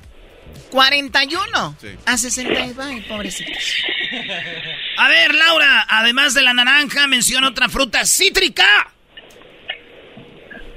41 0.70 1.76
Sí. 1.80 1.88
a 2.06 2.16
69. 2.18 2.82
Ay, 2.82 3.00
pobrecitos. 3.02 3.52
A 4.98 5.08
ver, 5.08 5.34
Laura, 5.34 5.86
además 5.88 6.34
de 6.34 6.42
la 6.42 6.54
naranja, 6.54 7.06
menciona 7.06 7.48
otra 7.48 7.68
fruta 7.68 8.04
cítrica. 8.06 8.64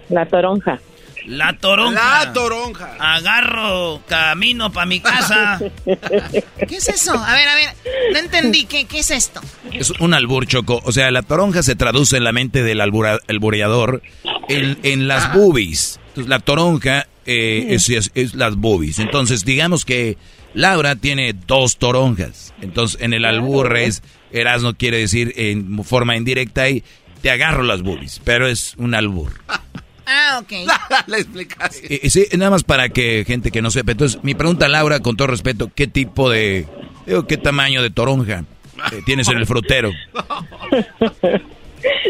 La 0.10 0.26
toronja. 0.26 0.80
La 1.28 1.58
toronja. 1.58 2.26
La 2.26 2.34
toronja. 2.34 2.96
Agarro 3.00 4.02
camino 4.08 4.72
para 4.72 4.86
mi 4.86 5.00
casa. 5.02 5.60
¿Qué 5.86 6.76
es 6.78 6.88
eso? 6.88 7.14
A 7.14 7.34
ver, 7.36 7.48
a 7.48 7.56
ver, 7.56 7.70
no 8.14 8.20
entendí. 8.20 8.66
¿Qué, 8.66 8.86
qué 8.86 9.00
es 9.00 9.12
esto? 9.12 9.42
Es 9.74 9.92
un 10.00 10.14
albur, 10.14 10.48
Choco. 10.48 10.82
O 10.86 10.92
sea, 10.92 11.12
la 11.12 11.22
toronja 11.24 11.64
se 11.64 11.76
traduce 11.76 12.18
en 12.18 12.24
la 12.24 12.32
mente 12.32 12.64
del 12.64 12.80
albura- 12.82 13.20
albureador 13.28 14.02
en, 14.48 14.80
en 14.84 15.08
las 15.08 15.34
boobies. 15.34 16.00
Entonces, 16.10 16.30
la 16.30 16.40
toronja 16.40 17.08
eh, 17.26 17.68
es, 17.72 17.90
es- 17.90 18.12
es 18.16 18.34
las 18.34 18.56
boobies. 18.56 19.00
Entonces, 19.00 19.44
digamos 19.44 19.84
que 19.86 20.18
Laura 20.54 20.96
tiene 20.96 21.34
dos 21.34 21.78
toronjas. 21.78 22.54
Entonces, 22.62 23.02
en 23.02 23.14
el 23.14 23.26
albur 23.26 23.76
es, 23.78 24.02
Erasmo 24.32 24.76
quiere 24.76 24.98
decir 25.00 25.34
en 25.36 25.84
forma 25.84 26.16
indirecta 26.16 26.70
y 26.70 26.84
te 27.22 27.32
agarro 27.32 27.64
las 27.64 27.82
boobies. 27.82 28.22
Pero 28.24 28.48
es 28.48 28.76
un 28.78 28.96
albur. 28.96 29.34
Ah, 30.08 30.40
ok. 30.42 30.52
La 31.08 31.18
explicación. 31.18 31.86
Eh, 31.90 32.10
sí, 32.10 32.26
nada 32.38 32.52
más 32.52 32.64
para 32.64 32.90
que 32.90 33.24
gente 33.28 33.52
que 33.52 33.62
no 33.62 33.70
sepa. 33.70 33.92
Entonces, 33.92 34.24
mi 34.24 34.34
pregunta, 34.34 34.68
Laura, 34.68 35.02
con 35.02 35.18
todo 35.18 35.28
respeto, 35.28 35.70
¿qué 35.76 35.88
tipo 35.88 36.30
de, 36.30 36.66
digo, 37.06 37.28
qué 37.28 37.38
tamaño 37.38 37.82
de 37.84 37.90
toronja 37.90 38.44
eh, 38.92 39.02
tienes 39.06 39.28
en 39.28 39.38
el 39.38 39.46
frutero? 39.46 39.92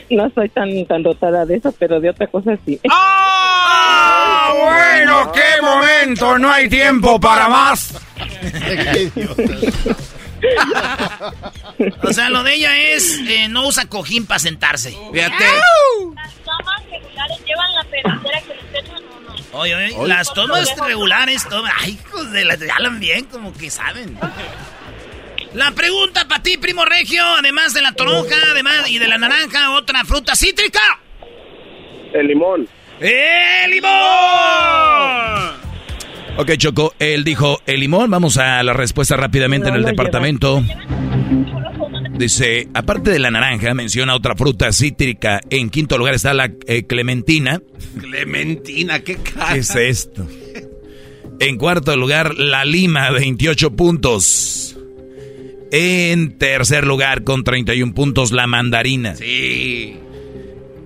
No 0.10 0.32
soy 0.34 0.48
tan, 0.48 0.86
tan 0.86 1.04
dotada 1.04 1.46
de 1.46 1.58
eso, 1.58 1.74
pero 1.78 2.00
de 2.00 2.10
otra 2.10 2.26
cosa 2.28 2.58
sí. 2.66 2.80
¡Ah! 2.90 4.54
Bueno, 4.64 5.32
qué 5.34 5.62
momento, 5.62 6.38
no 6.38 6.50
hay 6.50 6.70
tiempo 6.70 7.20
para 7.20 7.50
más. 7.50 7.94
O 12.04 12.14
sea, 12.14 12.30
lo 12.30 12.44
de 12.44 12.56
ella 12.56 12.78
es 12.78 13.20
eh, 13.28 13.48
no 13.50 13.68
usa 13.68 13.86
cojín 13.86 14.26
para 14.26 14.40
sentarse. 14.40 14.92
Fíjate. 15.12 15.46
Las 16.16 16.34
tomas 16.36 16.84
regulares 16.90 17.38
llevan 17.46 17.74
que 18.02 18.10
no. 18.10 19.60
Oye, 19.60 19.76
oye, 19.76 19.96
Oye. 19.96 20.08
las 20.10 20.34
tomas 20.34 20.70
regulares, 20.86 21.48
tomas. 21.50 21.74
Ay, 21.80 21.92
hijos 22.04 22.32
de 22.32 22.46
la. 22.46 22.58
Hablan 22.76 23.00
bien, 23.00 23.26
como 23.26 23.54
que 23.54 23.70
saben. 23.70 24.18
La 25.54 25.72
pregunta 25.72 26.28
para 26.28 26.44
ti, 26.44 26.58
primo 26.58 26.86
regio, 26.86 27.24
además 27.40 27.74
de 27.74 27.82
la 27.82 27.94
toronja, 27.94 28.36
además 28.52 28.90
y 28.90 29.00
de 29.00 29.08
la 29.08 29.18
naranja, 29.18 29.72
otra 29.72 30.04
fruta 30.04 30.36
cítrica. 30.36 30.82
El 32.14 32.28
limón. 32.28 32.68
¡El 33.00 33.72
limón! 33.72 33.92
Ok, 36.38 36.52
Choco, 36.58 36.94
él 37.00 37.24
dijo 37.24 37.62
el 37.66 37.80
limón. 37.80 38.12
Vamos 38.12 38.38
a 38.38 38.62
la 38.64 38.74
respuesta 38.74 39.16
rápidamente 39.18 39.70
en 39.70 39.76
el 39.76 39.84
departamento. 39.84 40.62
Dice, 42.18 42.68
aparte 42.74 43.12
de 43.12 43.20
la 43.20 43.30
naranja, 43.30 43.74
menciona 43.74 44.16
otra 44.16 44.36
fruta 44.36 44.72
cítrica. 44.72 45.40
En 45.50 45.70
quinto 45.70 45.98
lugar 45.98 46.16
está 46.16 46.34
la 46.34 46.52
eh, 46.66 46.84
clementina. 46.84 47.62
Clementina, 48.00 49.00
qué 49.02 49.18
cara. 49.18 49.54
¿Qué 49.54 49.60
es 49.60 49.76
esto? 49.76 50.28
En 51.40 51.58
cuarto 51.58 51.96
lugar, 51.96 52.36
la 52.36 52.66
lima, 52.66 53.12
28 53.12 53.76
puntos. 53.76 54.76
En 55.72 56.38
tercer 56.40 56.88
lugar, 56.88 57.24
con 57.24 57.44
31 57.44 57.94
puntos, 57.94 58.32
la 58.32 58.48
mandarina. 58.48 59.16
Sí. 59.16 60.00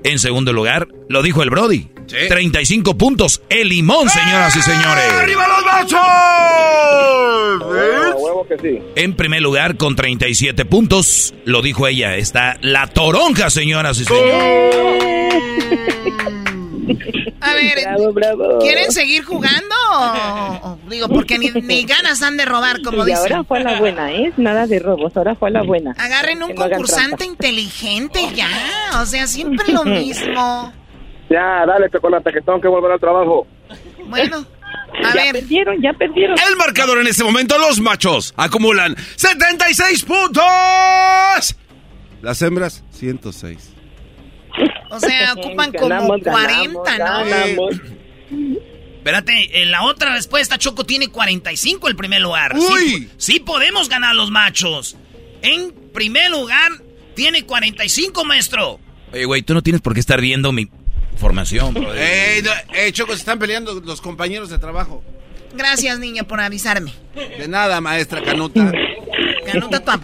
En 0.04 0.20
segundo 0.20 0.52
lugar, 0.54 0.88
lo 1.10 1.22
dijo 1.22 1.44
el 1.44 1.50
Brody. 1.50 1.90
35 2.08 2.98
puntos. 2.98 3.42
El 3.50 3.70
limón, 3.70 4.10
señoras 4.10 4.56
y 4.56 4.62
señores. 4.62 5.04
¡Arriba 5.14 5.48
los 5.48 5.66
machos! 5.66 6.00
huevo 8.22 8.46
que 8.48 8.58
sí. 8.58 8.80
En 8.96 9.16
primer 9.16 9.42
lugar, 9.42 9.78
con 9.78 9.96
37 9.96 10.66
puntos, 10.66 11.34
lo 11.46 11.62
dijo 11.62 11.88
ella, 11.88 12.18
está 12.18 12.58
la 12.62 12.88
toronja, 12.88 13.50
señoras 13.50 14.00
y 14.00 14.06
señores. 14.06 14.76
A 17.42 17.54
ver, 17.54 17.78
¿quieren 18.60 18.92
seguir 18.92 19.24
jugando? 19.24 19.76
o- 19.94 20.60
o- 20.64 20.80
digo, 20.90 21.08
porque 21.10 21.38
ni, 21.40 21.50
ni 21.50 21.84
ganas 21.86 22.20
dan 22.20 22.38
de 22.38 22.46
robar, 22.46 22.82
como 22.82 23.04
y 23.04 23.12
dicen. 23.12 23.34
ahora 23.34 23.44
fue 23.44 23.60
la 23.62 23.80
buena, 23.80 24.12
¿eh? 24.12 24.32
Nada 24.38 24.68
de 24.68 24.80
robos, 24.80 25.16
ahora 25.18 25.36
fue 25.36 25.52
la 25.52 25.64
buena. 25.64 25.96
Agarren 25.98 26.44
un 26.44 26.50
no 26.50 26.56
concursante 26.56 27.26
inteligente 27.26 28.20
ya. 28.36 28.48
O 29.02 29.06
sea, 29.06 29.28
siempre 29.28 29.72
lo 29.74 29.84
mismo. 29.84 30.74
Ya, 31.30 31.66
dale, 31.66 31.90
chocolate, 31.90 32.32
que 32.32 32.42
tengo 32.42 32.60
que 32.60 32.68
volver 32.68 32.92
al 32.92 33.00
trabajo. 33.00 33.48
Bueno, 34.08 34.46
a 35.04 35.14
ya 35.16 35.24
ver. 35.24 35.32
perdieron, 35.34 35.82
ya 35.82 35.94
perdieron. 35.94 36.38
El 36.50 36.58
marcador 36.58 37.00
en 37.00 37.08
este 37.08 37.24
momento, 37.24 37.58
los 37.58 37.80
machos 37.80 38.34
acumulan 38.36 38.96
76 39.16 40.04
puntos. 40.04 40.44
Las 42.22 42.42
hembras, 42.42 42.84
106. 42.92 43.71
O 44.90 45.00
sea, 45.00 45.34
ocupan 45.38 45.72
como 45.72 45.88
Ganamos, 45.90 46.20
40, 46.24 46.98
ganamos, 46.98 47.26
¿no? 47.26 47.30
ganamos. 47.30 47.76
Espérate, 48.98 49.64
en 49.64 49.72
la 49.72 49.84
otra 49.84 50.14
respuesta 50.14 50.58
Choco 50.60 50.86
tiene 50.86 51.08
45 51.08 51.88
el 51.88 51.96
primer 51.96 52.22
lugar. 52.22 52.56
¡Uy! 52.56 52.80
Sí, 52.80 53.10
sí 53.18 53.40
podemos 53.40 53.90
ganar 53.90 54.16
los 54.16 54.30
machos. 54.30 54.96
En 55.42 55.72
primer 55.94 56.30
lugar 56.30 56.72
tiene 57.16 57.44
45, 57.46 58.24
maestro. 58.26 58.80
Oye, 59.12 59.26
güey, 59.26 59.42
tú 59.42 59.54
no 59.56 59.64
tienes 59.64 59.82
por 59.82 59.94
qué 59.96 60.00
estar 60.00 60.22
viendo 60.22 60.52
mi 60.52 60.70
formación, 61.18 61.74
bro. 61.74 61.92
Eh, 61.96 62.42
no, 62.44 62.52
eh, 62.76 62.92
Choco, 62.92 63.14
se 63.14 63.20
están 63.20 63.40
peleando 63.40 63.74
los 63.82 64.02
compañeros 64.02 64.50
de 64.50 64.60
trabajo. 64.60 65.04
Gracias, 65.56 65.98
niño, 66.00 66.26
por 66.26 66.40
avisarme. 66.40 66.94
De 67.16 67.48
nada, 67.48 67.82
maestra 67.82 68.22
Canuta. 68.24 68.72
Canuta 69.52 69.80
tu 69.84 69.92
ap- 69.92 70.04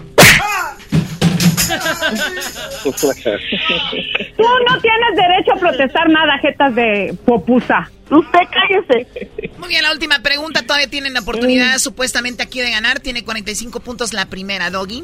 Tú 2.84 4.44
no 4.70 4.80
tienes 4.82 5.16
derecho 5.16 5.54
a 5.56 5.60
protestar 5.60 6.10
nada, 6.10 6.38
jetas 6.42 6.76
de 6.76 7.16
popusa. 7.26 7.90
Usted 8.10 8.40
cállese. 8.52 9.52
Muy 9.58 9.70
bien, 9.70 9.84
la 9.84 9.92
última 9.92 10.20
pregunta. 10.20 10.62
Todavía 10.64 10.90
tienen 10.90 11.14
la 11.14 11.20
oportunidad 11.22 11.78
supuestamente 11.80 12.44
aquí 12.44 12.60
de 12.62 12.72
ganar. 12.72 13.00
Tiene 13.00 13.24
45 13.24 13.80
puntos 13.82 14.14
la 14.14 14.26
primera, 14.28 14.70
Doggy. 14.70 15.04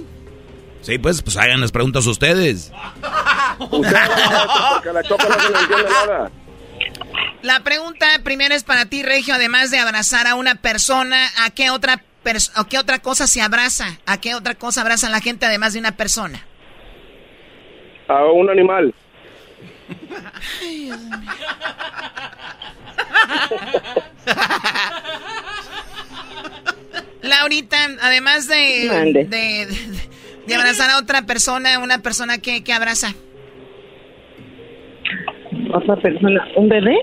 Sí, 0.81 0.97
pues, 0.97 1.21
pues 1.21 1.37
hagan 1.37 1.61
las 1.61 1.71
preguntas 1.71 2.05
ustedes. 2.05 2.71
La 7.41 7.59
pregunta 7.61 8.05
primera 8.23 8.55
es 8.55 8.63
para 8.63 8.85
ti, 8.85 9.03
Regio. 9.03 9.33
Además 9.33 9.69
de 9.69 9.79
abrazar 9.79 10.27
a 10.27 10.35
una 10.35 10.55
persona, 10.55 11.27
¿a 11.43 11.49
qué 11.49 11.69
otra, 11.71 12.01
pers- 12.23 12.51
a 12.55 12.65
qué 12.67 12.77
otra 12.77 12.99
cosa 12.99 13.27
se 13.27 13.41
abraza? 13.41 13.97
¿A 14.05 14.17
qué 14.19 14.33
otra 14.35 14.55
cosa 14.55 14.79
abraza 14.81 15.09
la 15.09 15.19
gente 15.19 15.45
además 15.45 15.73
de 15.73 15.79
una 15.79 15.91
persona? 15.91 16.45
A 18.17 18.31
un 18.31 18.49
animal. 18.49 18.93
Laurita, 27.21 27.77
además 28.01 28.47
de, 28.47 28.55
de, 29.13 29.23
de- 29.25 29.67
de 30.45 30.55
abrazar 30.55 30.89
a 30.89 30.97
otra 30.99 31.21
persona, 31.25 31.79
una 31.79 31.99
persona 31.99 32.37
que, 32.37 32.63
que 32.65 32.73
abraza. 32.73 33.13
Otra 35.73 35.95
persona, 35.95 36.45
¿un 36.57 36.67
bebé? 36.67 36.97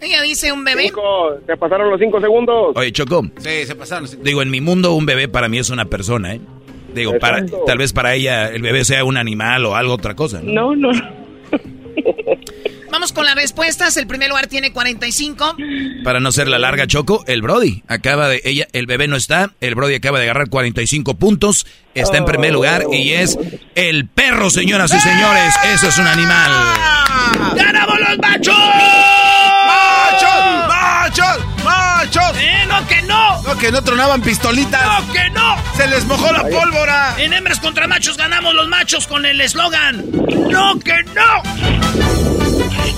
Ella 0.00 0.22
dice 0.22 0.50
un 0.50 0.64
bebé. 0.64 0.84
Cinco, 0.84 1.34
se 1.46 1.56
pasaron 1.58 1.90
los 1.90 2.00
cinco 2.00 2.18
segundos. 2.22 2.72
Oye, 2.74 2.90
Choco. 2.90 3.22
Sí, 3.36 3.66
se 3.66 3.74
pasaron. 3.76 4.08
Digo, 4.22 4.40
en 4.40 4.50
mi 4.50 4.62
mundo 4.62 4.94
un 4.94 5.04
bebé 5.04 5.28
para 5.28 5.50
mí 5.50 5.58
es 5.58 5.68
una 5.68 5.84
persona, 5.84 6.34
¿eh? 6.34 6.40
Digo, 6.94 7.18
para, 7.18 7.44
tal 7.66 7.78
vez 7.78 7.92
para 7.92 8.14
ella 8.14 8.48
el 8.48 8.62
bebé 8.62 8.84
sea 8.84 9.04
un 9.04 9.16
animal 9.16 9.64
o 9.66 9.76
algo 9.76 9.94
otra 9.94 10.14
cosa. 10.14 10.40
¿no? 10.42 10.74
No, 10.74 10.92
no. 10.92 11.20
Vamos 12.90 13.12
con 13.12 13.24
las 13.24 13.34
respuestas. 13.34 13.96
El 13.96 14.06
primer 14.06 14.28
lugar 14.28 14.46
tiene 14.48 14.72
45. 14.72 15.56
Para 16.02 16.20
no 16.20 16.32
ser 16.32 16.48
la 16.48 16.58
larga, 16.58 16.86
Choco, 16.86 17.24
el 17.26 17.40
Brody 17.40 17.82
acaba 17.86 18.28
de 18.28 18.40
ella, 18.44 18.66
el 18.72 18.86
bebé 18.86 19.06
no 19.06 19.16
está, 19.16 19.52
el 19.60 19.74
Brody 19.74 19.94
acaba 19.94 20.18
de 20.18 20.24
agarrar 20.24 20.48
45 20.48 21.14
puntos, 21.14 21.66
está 21.94 22.18
en 22.18 22.24
primer 22.24 22.52
lugar 22.52 22.84
y 22.92 23.12
es 23.12 23.38
el 23.74 24.08
perro, 24.08 24.50
señoras 24.50 24.92
y 24.92 24.98
señores, 24.98 25.54
eso 25.72 25.88
es 25.88 25.98
un 25.98 26.06
animal. 26.06 26.50
¡Ganamos 27.56 28.00
los! 28.00 28.18
¡Machos! 28.18 28.54
¡Machos! 29.66 30.49
Que 33.60 33.70
no 33.70 33.84
tronaban 33.84 34.22
pistolitas. 34.22 34.82
¡No 34.82 35.12
que 35.12 35.30
no! 35.30 35.56
Se 35.76 35.86
les 35.86 36.04
mojó 36.06 36.32
la 36.32 36.48
pólvora. 36.48 37.14
En 37.18 37.32
hembras 37.34 37.60
contra 37.60 37.86
machos 37.86 38.16
ganamos 38.16 38.54
los 38.54 38.66
machos 38.68 39.06
con 39.06 39.26
el 39.26 39.40
eslogan 39.40 40.10
¡No 40.50 40.78
que 40.78 40.96
no! 41.14 41.42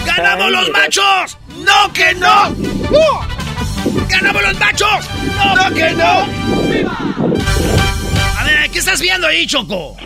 ¡Ganamos 0.06 0.50
los 0.52 0.70
machos! 0.70 1.38
¡No 1.58 1.92
que 1.92 2.14
no! 2.14 2.48
¡Uh! 2.50 4.08
¡Ganamos 4.08 4.42
los 4.42 4.58
machos! 4.58 5.06
¡No, 5.36 5.74
que 5.74 5.90
no! 5.90 6.28
A 8.38 8.44
ver, 8.44 8.70
¿qué 8.70 8.78
estás 8.78 9.00
viendo 9.00 9.26
ahí, 9.26 9.46
Choco? 9.46 9.96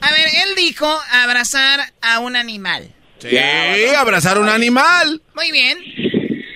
A 0.00 0.10
ver, 0.10 0.28
él 0.46 0.54
dijo 0.56 1.00
abrazar 1.12 1.80
a 2.00 2.18
un 2.20 2.36
animal. 2.36 2.90
Sí, 3.18 3.36
abrazar 3.96 4.38
un 4.38 4.48
animal. 4.48 5.22
Muy 5.34 5.52
bien. 5.52 5.78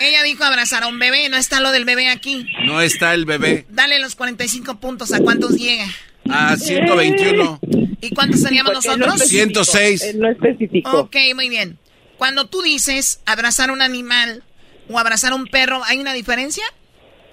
Ella 0.01 0.22
dijo 0.22 0.44
abrazar 0.44 0.82
a 0.84 0.86
un 0.86 0.99
bebé. 0.99 1.28
No 1.28 1.36
está 1.36 1.61
lo 1.61 1.72
del 1.72 1.84
bebé 1.84 2.09
aquí. 2.09 2.47
No 2.64 2.80
está 2.80 3.14
el 3.14 3.24
bebé. 3.24 3.66
Dale 3.70 3.99
los 3.99 4.16
45 4.16 4.78
puntos. 4.80 5.12
¿A 5.12 5.20
cuántos 5.20 5.57
llega? 5.57 5.86
A 6.30 6.57
121. 6.57 7.61
¿Y 8.01 8.11
cuántos 8.14 8.40
no 8.42 8.62
nosotros? 8.72 9.14
especificó, 9.20 9.64
106. 9.64 10.03
él 10.03 10.18
no 10.20 10.30
especificó. 10.30 11.01
Ok, 11.01 11.16
muy 11.34 11.49
bien. 11.49 11.78
Cuando 12.18 12.47
tú 12.47 12.62
dices 12.62 13.20
abrazar 13.26 13.70
a 13.70 13.72
un 13.72 13.82
animal 13.82 14.42
o 14.88 14.99
abrazar 14.99 15.32
a 15.32 15.34
un 15.34 15.47
perro, 15.47 15.82
¿hay 15.84 15.99
una 15.99 16.14
diferencia? 16.14 16.64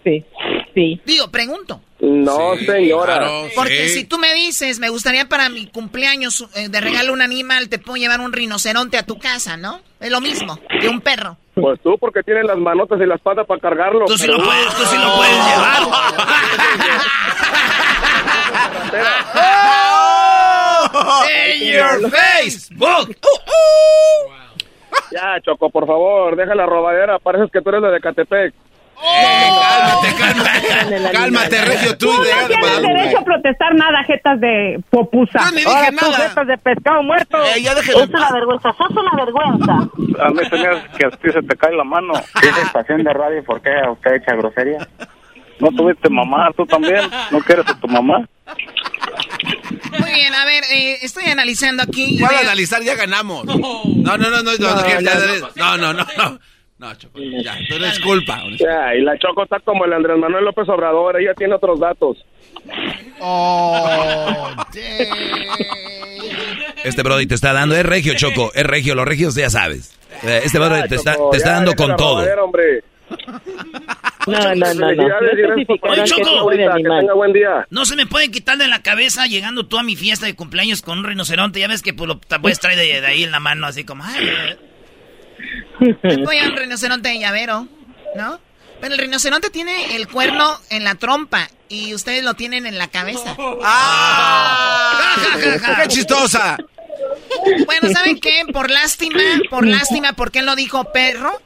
Sí, 0.03 0.23
sí. 0.73 1.01
Digo, 1.05 1.31
pregunto. 1.31 1.81
No, 2.01 2.57
señora. 2.57 3.17
Claro, 3.19 3.47
Porque 3.55 3.87
sí. 3.87 3.99
si 3.99 4.03
tú 4.03 4.17
me 4.17 4.33
dices, 4.33 4.79
me 4.79 4.89
gustaría 4.89 5.29
para 5.29 5.47
mi 5.47 5.67
cumpleaños 5.67 6.45
eh, 6.55 6.67
de 6.67 6.81
regalo 6.81 7.13
un 7.13 7.21
animal, 7.21 7.69
te 7.69 7.79
puedo 7.79 7.95
llevar 7.95 8.19
un 8.19 8.33
rinoceronte 8.33 8.97
a 8.97 9.03
tu 9.03 9.17
casa, 9.17 9.55
¿no? 9.55 9.81
Es 10.01 10.11
lo 10.11 10.19
mismo 10.19 10.59
que 10.81 10.89
un 10.89 10.99
perro. 10.99 11.37
Pues 11.55 11.79
tú, 11.81 11.97
porque 11.99 12.23
tienes 12.23 12.45
las 12.45 12.57
manotas 12.57 12.99
y 12.99 13.05
las 13.05 13.21
patas 13.21 13.45
para 13.45 13.59
cargarlo. 13.59 14.05
Tú 14.05 14.17
sí 14.17 14.25
lo 14.27 14.37
puedes, 14.37 14.75
tú 14.75 14.85
sí 14.85 14.97
lo 14.97 15.15
puedes 15.15 15.45
llevar. 15.45 15.83
In 21.53 21.73
your 21.73 22.09
Facebook. 22.11 23.15
Ya, 25.11 25.39
Choco, 25.41 25.69
por 25.69 25.85
favor, 25.85 26.35
deja 26.35 26.55
la 26.55 26.65
robadera. 26.65 27.19
Pareces 27.19 27.51
que 27.51 27.61
tú 27.61 27.69
eres 27.69 27.81
la 27.81 27.91
de 27.91 27.99
Catepec. 27.99 28.53
Cálmate, 28.95 30.15
cálmate. 30.17 31.11
Cálmate, 31.11 31.65
Regio, 31.65 31.97
tú. 31.97 32.11
No 32.13 32.23
tienes 32.47 32.81
derecho 32.81 33.19
a 33.19 33.23
protestar 33.23 33.75
nada, 33.75 34.03
jetas 34.05 34.39
de 34.39 34.79
popusa. 34.89 35.39
Yo 35.45 35.51
ni 35.51 35.57
dije 35.57 35.69
Ahora 35.69 35.89
tú, 35.91 36.11
nada. 36.11 36.29
jetas 36.29 36.47
de 36.47 36.57
pescado 36.57 37.03
muerto. 37.03 37.37
Eh, 37.55 37.61
ya. 37.61 37.73
Es 37.73 37.89
una 37.95 38.31
vergüenza, 38.31 38.73
sos 38.77 38.89
una 38.91 39.11
vergüenza. 39.25 39.73
A 40.23 40.29
mí 40.29 40.39
hace 40.41 40.97
que 40.97 41.05
a 41.05 41.09
ti 41.11 41.31
se 41.31 41.41
te 41.41 41.55
cae 41.57 41.75
la 41.75 41.83
mano. 41.83 42.13
¿Es 42.41 42.57
estación 42.57 43.03
de 43.03 43.13
radio 43.13 43.43
por 43.43 43.61
qué 43.61 43.71
usted 43.91 44.13
echa 44.15 44.35
grosería? 44.35 44.87
¿No 45.59 45.69
tuviste 45.69 46.09
mamá? 46.09 46.49
¿Tú 46.55 46.65
también? 46.65 47.01
¿No 47.31 47.39
quieres 47.39 47.67
a 47.67 47.79
tu 47.79 47.87
mamá? 47.87 48.27
Muy 49.99 50.13
bien, 50.13 50.33
a 50.33 50.45
ver, 50.45 50.63
eh, 50.71 50.97
estoy 51.01 51.25
analizando 51.29 51.83
aquí. 51.83 52.19
¿Cuál 52.19 52.31
Veo- 52.31 52.41
analizar? 52.41 52.81
Ya 52.81 52.95
ganamos. 52.95 53.45
No, 53.45 53.55
no, 53.55 54.17
no, 54.17 54.29
no, 54.29 54.41
no, 54.43 54.53
no, 54.59 54.73
no, 55.55 55.77
no, 55.77 55.93
no. 55.93 56.03
No, 56.17 56.39
Choco, 56.97 57.19
ya, 57.19 57.57
tú 57.69 57.75
eres 57.75 57.99
culpa. 57.99 58.43
Ya, 58.59 58.93
y 58.95 59.01
la 59.01 59.17
Choco 59.17 59.43
está 59.43 59.59
como 59.61 59.85
el 59.85 59.93
Andrés 59.93 60.17
Manuel 60.17 60.43
López 60.43 60.67
Obrador. 60.67 61.19
Ella 61.19 61.33
tiene 61.33 61.55
otros 61.55 61.79
datos. 61.79 62.17
Este 66.83 67.03
Brody 67.03 67.25
te 67.27 67.35
está 67.35 67.53
dando, 67.53 67.75
es 67.75 67.85
regio, 67.85 68.13
Choco, 68.15 68.51
es 68.53 68.63
regio, 68.65 68.95
los 68.95 69.05
regios 69.07 69.35
ya 69.35 69.49
sabes. 69.49 69.97
Eh, 70.23 70.41
Este 70.43 70.59
Brody 70.59 70.81
Ya, 70.81 70.87
te 70.87 70.95
está, 70.95 71.15
Choco, 71.15 71.29
te 71.31 71.37
está 71.37 71.49
ya, 71.49 71.55
dando 71.55 71.73
con 71.75 71.95
todo. 71.95 72.25
hombre. 72.43 72.83
No, 74.27 74.55
no, 74.55 74.73
no, 74.73 74.91
no. 74.93 74.93
No 74.93 75.15
Oye, 75.89 76.03
Choco. 76.03 76.51
No 77.69 77.85
se 77.85 77.95
me 77.95 78.05
puede 78.05 78.29
quitar 78.31 78.57
de 78.57 78.67
la 78.67 78.81
cabeza 78.81 79.25
llegando 79.27 79.65
tú 79.67 79.77
a 79.77 79.83
mi 79.83 79.95
fiesta 79.95 80.25
de 80.25 80.35
cumpleaños 80.35 80.81
con 80.81 80.99
un 80.99 81.05
rinoceronte. 81.05 81.59
Ya 81.59 81.67
ves 81.67 81.81
que 81.81 81.93
pues, 81.93 82.07
lo 82.07 82.17
te 82.19 82.39
puedes 82.39 82.59
traer 82.59 82.77
de, 82.77 83.01
de 83.01 83.07
ahí 83.07 83.23
en 83.23 83.31
la 83.31 83.39
mano, 83.39 83.67
así 83.67 83.83
como. 83.85 84.03
Ay, 84.03 84.57
Voy 86.25 86.37
a 86.37 86.43
un 86.45 86.55
rinoceronte 86.55 87.09
de 87.09 87.19
llavero, 87.19 87.67
¿no? 88.15 88.39
Pero 88.81 88.93
el 88.95 88.99
rinoceronte 88.99 89.49
tiene 89.49 89.95
el 89.95 90.07
cuerno 90.07 90.59
en 90.69 90.83
la 90.83 90.95
trompa 90.95 91.49
y 91.69 91.93
ustedes 91.93 92.23
lo 92.23 92.33
tienen 92.33 92.65
en 92.65 92.77
la 92.77 92.87
cabeza. 92.89 93.35
¡Ah! 93.63 94.99
¡Qué 95.81 95.87
chistosa! 95.87 96.57
Bueno, 97.65 97.89
¿saben 97.91 98.19
qué? 98.19 98.43
Por 98.51 98.69
lástima, 98.69 99.19
por 99.49 99.65
lástima, 99.65 100.13
porque 100.13 100.39
él 100.39 100.45
no 100.45 100.55
dijo 100.55 100.91
perro. 100.91 101.41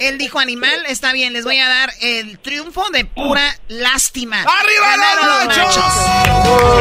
Él 0.00 0.18
dijo 0.18 0.40
animal, 0.40 0.84
está 0.88 1.12
bien, 1.12 1.32
les 1.32 1.44
voy 1.44 1.58
a 1.58 1.68
dar 1.68 1.92
el 2.00 2.38
triunfo 2.40 2.90
de 2.90 3.04
pura 3.04 3.56
lástima. 3.68 4.40
¡Arriba 4.42 4.90
Ganaron 4.90 5.26
los 5.28 5.36
los 5.36 5.46
machos! 5.46 5.76
machos. 5.76 5.94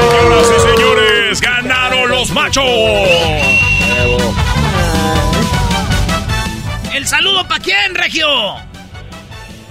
Señoras 0.02 0.48
y 0.58 0.60
señores, 0.72 1.42
ganaron 1.42 2.10
los 2.10 2.32
machos. 2.32 2.64
¿El 6.94 7.06
saludo 7.06 7.48
para 7.48 7.64
quién, 7.64 7.96
Regio? 7.96 8.28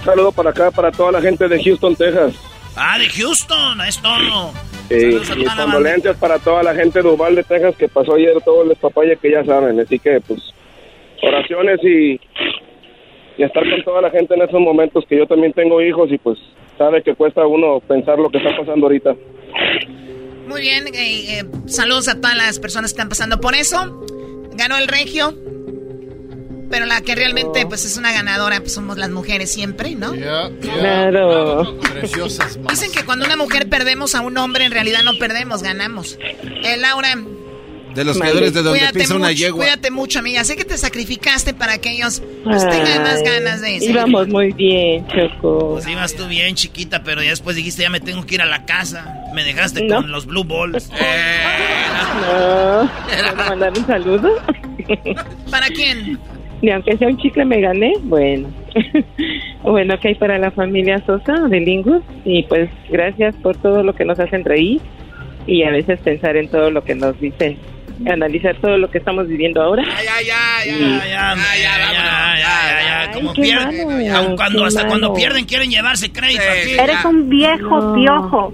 Saludo 0.03 0.31
para 0.31 0.49
acá, 0.49 0.71
para 0.71 0.91
toda 0.91 1.11
la 1.11 1.21
gente 1.21 1.47
de 1.47 1.63
Houston, 1.63 1.95
Texas. 1.95 2.33
Ah, 2.75 2.97
de 2.97 3.07
Houston, 3.09 3.81
es 3.81 4.01
todo. 4.01 4.51
A 4.91 5.35
mis 5.35 5.53
condolencias 5.55 6.17
para 6.17 6.39
toda 6.39 6.63
la 6.63 6.73
gente 6.73 7.01
de 7.01 7.07
Uvalde, 7.07 7.43
Texas, 7.43 7.75
que 7.77 7.87
pasó 7.87 8.15
ayer 8.15 8.33
todo 8.43 8.63
el 8.63 8.75
papaya 8.75 9.15
que 9.15 9.31
ya 9.31 9.45
saben. 9.45 9.79
Así 9.79 9.99
que, 9.99 10.19
pues, 10.21 10.41
oraciones 11.21 11.79
y, 11.83 12.19
y 13.37 13.43
estar 13.43 13.63
con 13.69 13.83
toda 13.83 14.01
la 14.01 14.09
gente 14.09 14.33
en 14.33 14.41
esos 14.41 14.59
momentos 14.59 15.05
que 15.07 15.17
yo 15.17 15.27
también 15.27 15.53
tengo 15.53 15.81
hijos 15.81 16.11
y, 16.11 16.17
pues, 16.17 16.39
sabe 16.77 17.03
que 17.03 17.13
cuesta 17.13 17.45
uno 17.45 17.79
pensar 17.81 18.17
lo 18.17 18.29
que 18.29 18.39
está 18.39 18.57
pasando 18.57 18.87
ahorita. 18.87 19.15
Muy 20.47 20.61
bien, 20.61 20.87
eh, 20.87 21.39
eh, 21.39 21.45
saludos 21.67 22.09
a 22.09 22.19
todas 22.19 22.35
las 22.35 22.59
personas 22.59 22.91
que 22.91 22.95
están 22.95 23.09
pasando 23.09 23.39
por 23.39 23.53
eso. 23.55 24.05
Ganó 24.55 24.77
el 24.77 24.87
regio. 24.87 25.33
Pero 26.71 26.85
la 26.85 27.01
que 27.01 27.13
realmente 27.15 27.65
pues 27.67 27.85
es 27.85 27.97
una 27.97 28.11
ganadora 28.13 28.59
pues 28.61 28.73
somos 28.73 28.97
las 28.97 29.09
mujeres 29.09 29.51
siempre, 29.51 29.93
¿no? 29.93 30.13
Claro. 30.61 31.77
Preciosas 31.81 32.57
Dicen 32.69 32.91
que 32.91 33.03
cuando 33.03 33.25
una 33.25 33.35
mujer 33.37 33.67
perdemos 33.69 34.15
a 34.15 34.21
un 34.21 34.37
hombre, 34.37 34.65
en 34.65 34.71
realidad 34.71 35.01
no 35.03 35.17
perdemos, 35.19 35.61
ganamos. 35.61 36.17
Eh, 36.23 36.77
Laura, 36.77 37.15
De 37.93 38.05
los 38.05 38.17
creadores 38.17 38.53
de 38.53 38.61
donde 38.63 38.79
cuídate 38.79 38.99
pisa 38.99 39.15
una 39.15 39.27
mucho, 39.27 39.37
yegua. 39.37 39.57
Cuídate 39.65 39.91
mucho, 39.91 40.19
amiga. 40.19 40.43
Sé 40.45 40.55
que 40.55 40.63
te 40.63 40.77
sacrificaste 40.77 41.53
para 41.53 41.77
que 41.77 41.91
ellos 41.91 42.21
pues, 42.45 42.67
tengan 42.69 43.03
más 43.03 43.21
ganas 43.21 43.59
de 43.61 43.67
seguir. 43.79 43.89
Íbamos 43.91 44.27
muy 44.29 44.53
bien, 44.53 45.05
Choco. 45.07 45.73
Pues 45.73 45.87
ibas 45.87 46.15
tú 46.15 46.25
bien, 46.27 46.55
chiquita, 46.55 47.03
pero 47.03 47.21
ya 47.21 47.31
después 47.31 47.55
dijiste, 47.57 47.81
ya 47.81 47.89
me 47.89 47.99
tengo 47.99 48.25
que 48.25 48.35
ir 48.35 48.41
a 48.41 48.45
la 48.45 48.65
casa. 48.65 49.13
Me 49.33 49.43
dejaste 49.43 49.83
No. 49.83 49.97
con 49.97 50.11
los 50.11 50.25
blue 50.25 50.43
balls. 50.45 50.89
No, 52.21 52.89
¿puedo 53.35 53.49
mandar 53.49 53.71
un 53.77 53.87
saludo? 53.87 54.29
¿Para 55.49 55.67
quién? 55.67 56.19
Y 56.61 56.69
aunque 56.69 56.97
sea 56.97 57.07
un 57.07 57.17
chicle 57.17 57.45
me 57.45 57.59
gané, 57.59 57.93
bueno. 58.03 58.49
bueno, 59.63 59.99
que 59.99 60.09
hay 60.09 60.15
para 60.15 60.37
la 60.37 60.51
familia 60.51 61.03
Sosa 61.05 61.47
de 61.47 61.59
Lingus. 61.59 62.03
Y 62.23 62.43
pues 62.43 62.69
gracias 62.89 63.35
por 63.37 63.57
todo 63.57 63.83
lo 63.83 63.93
que 63.93 64.05
nos 64.05 64.19
hacen 64.19 64.45
reír 64.45 64.81
y 65.47 65.63
a 65.63 65.71
veces 65.71 65.99
pensar 65.99 66.37
en 66.37 66.49
todo 66.49 66.69
lo 66.71 66.83
que 66.83 66.95
nos 66.95 67.19
dicen. 67.19 67.57
Analizar 68.07 68.55
todo 68.59 68.77
lo 68.77 68.89
que 68.89 68.97
estamos 68.97 69.27
viviendo 69.27 69.61
ahora. 69.61 69.83
Ya, 69.83 70.21
ya, 70.21 70.65
ya, 70.65 70.75
ya, 70.75 71.05
ya, 71.05 71.35
ya, 71.55 71.77
ya, 71.93 72.39
ya, 72.39 73.13
ya, 73.13 73.33
pierden, 73.33 73.87
malo, 73.87 74.17
aun 74.17 74.35
cuando 74.35 74.65
hasta 74.65 74.87
cuando 74.87 75.13
pierden 75.13 75.45
quieren 75.45 75.69
llevarse 75.69 76.11
crédito 76.11 76.41
aquí. 76.41 76.71
Eres 76.79 77.05
un 77.05 77.29
viejo 77.29 77.93
piojo. 77.93 78.53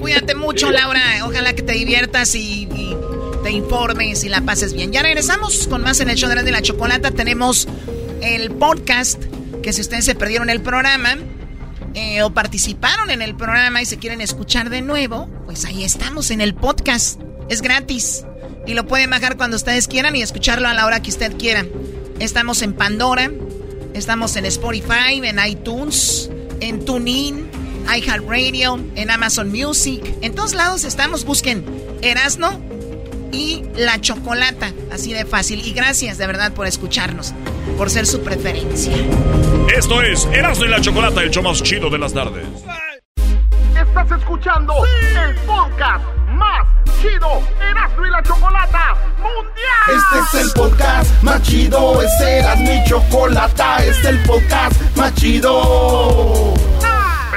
Cuídate 0.00 0.34
mucho, 0.34 0.72
Laura. 0.72 1.00
Ojalá 1.24 1.54
que 1.54 1.62
te 1.62 1.74
diviertas 1.74 2.34
y, 2.34 2.68
y 2.74 2.96
te 3.44 3.50
informes 3.50 4.24
y 4.24 4.30
la 4.30 4.40
pases 4.40 4.72
bien. 4.72 4.90
Ya 4.90 5.02
regresamos 5.02 5.68
con 5.68 5.82
más 5.82 6.00
en 6.00 6.08
el 6.08 6.16
show 6.16 6.30
de 6.30 6.50
la 6.50 6.62
chocolata. 6.62 7.10
Tenemos 7.10 7.68
el 8.22 8.50
podcast, 8.52 9.22
que 9.62 9.70
si 9.74 9.82
ustedes 9.82 10.06
se 10.06 10.14
perdieron 10.14 10.48
el 10.48 10.62
programa 10.62 11.18
eh, 11.92 12.22
o 12.22 12.32
participaron 12.32 13.10
en 13.10 13.20
el 13.20 13.36
programa 13.36 13.82
y 13.82 13.84
se 13.84 13.98
quieren 13.98 14.22
escuchar 14.22 14.70
de 14.70 14.80
nuevo, 14.80 15.28
pues 15.44 15.66
ahí 15.66 15.84
estamos 15.84 16.30
en 16.30 16.40
el 16.40 16.54
podcast. 16.54 17.20
Es 17.50 17.60
gratis. 17.60 18.24
Y 18.66 18.72
lo 18.72 18.86
pueden 18.86 19.10
bajar 19.10 19.36
cuando 19.36 19.56
ustedes 19.56 19.88
quieran 19.88 20.16
y 20.16 20.22
escucharlo 20.22 20.66
a 20.66 20.72
la 20.72 20.86
hora 20.86 21.02
que 21.02 21.10
usted 21.10 21.36
quiera. 21.36 21.66
Estamos 22.20 22.62
en 22.62 22.72
Pandora, 22.72 23.30
estamos 23.92 24.36
en 24.36 24.46
Spotify, 24.46 25.20
en 25.22 25.38
iTunes, 25.46 26.30
en 26.60 26.82
TuneIn, 26.82 27.46
iHeartRadio, 27.94 28.82
en 28.94 29.10
Amazon 29.10 29.52
Music. 29.52 30.02
En 30.22 30.34
todos 30.34 30.54
lados 30.54 30.84
estamos. 30.84 31.26
Busquen 31.26 31.62
Erasno 32.00 32.72
y 33.34 33.62
La 33.76 34.00
Chocolata. 34.00 34.72
Así 34.92 35.12
de 35.12 35.24
fácil. 35.24 35.66
Y 35.66 35.72
gracias 35.72 36.18
de 36.18 36.26
verdad 36.26 36.52
por 36.52 36.66
escucharnos, 36.66 37.34
por 37.76 37.90
ser 37.90 38.06
su 38.06 38.22
preferencia. 38.22 38.94
Esto 39.76 40.00
es 40.02 40.26
Erasmo 40.26 40.64
y 40.64 40.68
la 40.68 40.80
Chocolata, 40.80 41.22
el 41.22 41.30
show 41.30 41.42
más 41.42 41.62
chido 41.62 41.90
de 41.90 41.98
las 41.98 42.14
tardes. 42.14 42.46
Estás 43.76 44.18
escuchando 44.18 44.74
el 45.26 45.34
podcast 45.46 46.04
más 46.28 46.66
chido 47.00 47.42
Erasmo 47.60 48.06
y 48.06 48.10
la 48.10 48.22
Chocolata 48.22 48.96
Mundial. 49.18 49.88
Este 49.88 50.38
es 50.38 50.46
el 50.46 50.52
podcast 50.52 51.22
más 51.22 51.42
chido, 51.42 52.02
este 52.02 52.38
era 52.38 52.56
mi 52.56 52.84
chocolata, 52.84 53.78
este 53.78 53.90
es 53.90 54.04
el 54.06 54.18
podcast 54.20 54.96
más 54.96 55.14
chido. 55.14 56.54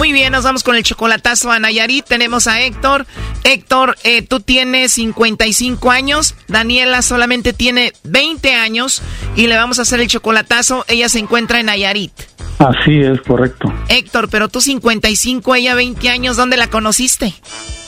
Muy 0.00 0.14
bien, 0.14 0.32
nos 0.32 0.44
vamos 0.44 0.62
con 0.62 0.76
el 0.76 0.82
chocolatazo 0.82 1.52
a 1.52 1.58
Nayarit. 1.58 2.06
Tenemos 2.06 2.46
a 2.46 2.62
Héctor. 2.62 3.04
Héctor, 3.44 3.96
eh, 4.02 4.22
tú 4.22 4.40
tienes 4.40 4.92
55 4.92 5.90
años. 5.90 6.34
Daniela 6.48 7.02
solamente 7.02 7.52
tiene 7.52 7.92
20 8.04 8.54
años. 8.54 9.02
Y 9.36 9.46
le 9.46 9.56
vamos 9.56 9.78
a 9.78 9.82
hacer 9.82 10.00
el 10.00 10.08
chocolatazo. 10.08 10.86
Ella 10.88 11.10
se 11.10 11.18
encuentra 11.18 11.60
en 11.60 11.66
Nayarit. 11.66 12.12
Así 12.58 12.98
es, 12.98 13.20
correcto. 13.20 13.70
Héctor, 13.88 14.30
pero 14.30 14.48
tú 14.48 14.62
55, 14.62 15.54
ella 15.54 15.74
20 15.74 16.08
años. 16.08 16.38
¿Dónde 16.38 16.56
la 16.56 16.68
conociste? 16.68 17.34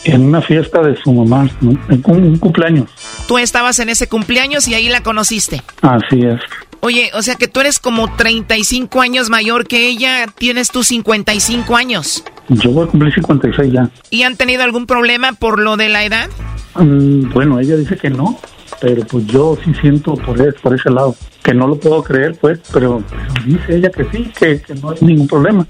En 0.04 0.22
una 0.22 0.42
fiesta 0.42 0.82
de 0.82 0.94
su 1.02 1.14
mamá, 1.14 1.48
¿no? 1.62 1.70
en 1.88 2.02
un, 2.04 2.24
un 2.24 2.38
cumpleaños. 2.38 2.90
Tú 3.26 3.38
estabas 3.38 3.78
en 3.78 3.88
ese 3.88 4.06
cumpleaños 4.06 4.68
y 4.68 4.74
ahí 4.74 4.90
la 4.90 5.02
conociste. 5.02 5.62
Así 5.80 6.20
es. 6.20 6.42
Oye, 6.84 7.10
o 7.14 7.22
sea 7.22 7.36
que 7.36 7.46
tú 7.46 7.60
eres 7.60 7.78
como 7.78 8.12
35 8.16 9.00
años 9.00 9.30
mayor 9.30 9.68
que 9.68 9.86
ella. 9.88 10.26
Tienes 10.36 10.68
tus 10.70 10.88
55 10.88 11.76
años. 11.76 12.24
Yo 12.48 12.70
voy 12.72 12.86
a 12.86 12.90
cumplir 12.90 13.14
56 13.14 13.72
ya. 13.72 13.88
¿Y 14.10 14.22
han 14.24 14.36
tenido 14.36 14.64
algún 14.64 14.86
problema 14.86 15.32
por 15.32 15.60
lo 15.60 15.76
de 15.76 15.88
la 15.88 16.04
edad? 16.04 16.28
Mm, 16.74 17.30
bueno, 17.32 17.60
ella 17.60 17.76
dice 17.76 17.96
que 17.96 18.10
no, 18.10 18.36
pero 18.80 19.06
pues 19.06 19.24
yo 19.26 19.56
sí 19.64 19.72
siento 19.80 20.14
por, 20.16 20.40
es- 20.40 20.54
por 20.60 20.74
ese 20.74 20.90
lado. 20.90 21.14
Que 21.44 21.54
no 21.54 21.66
lo 21.68 21.78
puedo 21.78 22.02
creer, 22.04 22.36
pues, 22.40 22.58
pero, 22.72 23.02
pero 23.08 23.22
dice 23.46 23.76
ella 23.76 23.90
que 23.90 24.04
sí, 24.12 24.30
que, 24.36 24.60
que 24.60 24.74
no 24.74 24.90
hay 24.90 24.98
ningún 25.00 25.26
problema. 25.28 25.66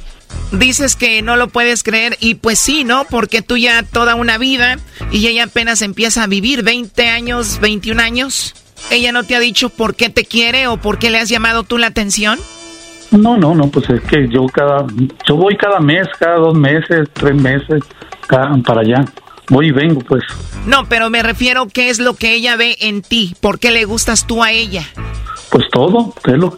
Dices 0.51 0.97
que 0.97 1.21
no 1.23 1.37
lo 1.37 1.49
puedes 1.49 1.83
creer 1.83 2.17
y 2.21 2.35
pues 2.37 2.59
sí, 2.59 2.85
¿no? 2.85 3.05
Porque 3.05 3.43
tú 3.43 3.57
ya 3.59 3.83
toda 3.83 4.15
una 4.15 4.39
vida 4.39 4.79
y 5.11 5.27
ella 5.27 5.45
apenas 5.45 5.81
empieza 5.83 6.23
a 6.25 6.27
vivir 6.27 6.63
20 6.63 7.09
años, 7.09 7.59
21 7.61 8.01
años. 8.03 8.55
¿Ella 8.91 9.13
no 9.13 9.25
te 9.25 9.35
ha 9.37 9.41
dicho 9.41 9.69
por 9.71 9.95
qué 9.95 10.11
te 10.11 10.25
quiere 10.25 10.67
o 10.67 10.77
por 10.77 10.99
qué 10.99 11.11
le 11.11 11.19
has 11.19 11.29
llamado 11.29 11.63
tú 11.63 11.79
la 11.79 11.87
atención? 11.89 12.39
No, 13.11 13.37
no, 13.37 13.55
no, 13.55 13.69
pues 13.69 13.89
es 13.91 14.01
que 14.03 14.27
yo 14.29 14.47
cada, 14.47 14.87
yo 15.29 15.37
voy 15.37 15.57
cada 15.57 15.81
mes, 15.81 16.07
cada 16.19 16.37
dos 16.37 16.55
meses, 16.55 17.09
tres 17.13 17.35
meses, 17.35 17.83
cada- 18.27 18.57
para 18.67 18.81
allá. 18.81 19.05
Voy 19.51 19.69
y 19.69 19.71
vengo, 19.73 20.01
pues. 20.01 20.23
No, 20.67 20.87
pero 20.89 21.11
me 21.11 21.23
refiero 21.23 21.67
qué 21.69 21.91
es 21.91 21.99
lo 21.99 22.15
que 22.15 22.35
ella 22.35 22.57
ve 22.57 22.77
en 22.81 23.03
ti, 23.03 23.35
por 23.41 23.59
qué 23.59 23.71
le 23.71 23.85
gustas 23.85 24.27
tú 24.27 24.43
a 24.43 24.51
ella. 24.53 24.85
Pues 25.51 25.65
todo, 25.71 26.15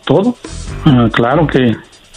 todo. 0.07 0.37
Ah, 0.85 1.09
claro 1.13 1.47
que, 1.47 1.73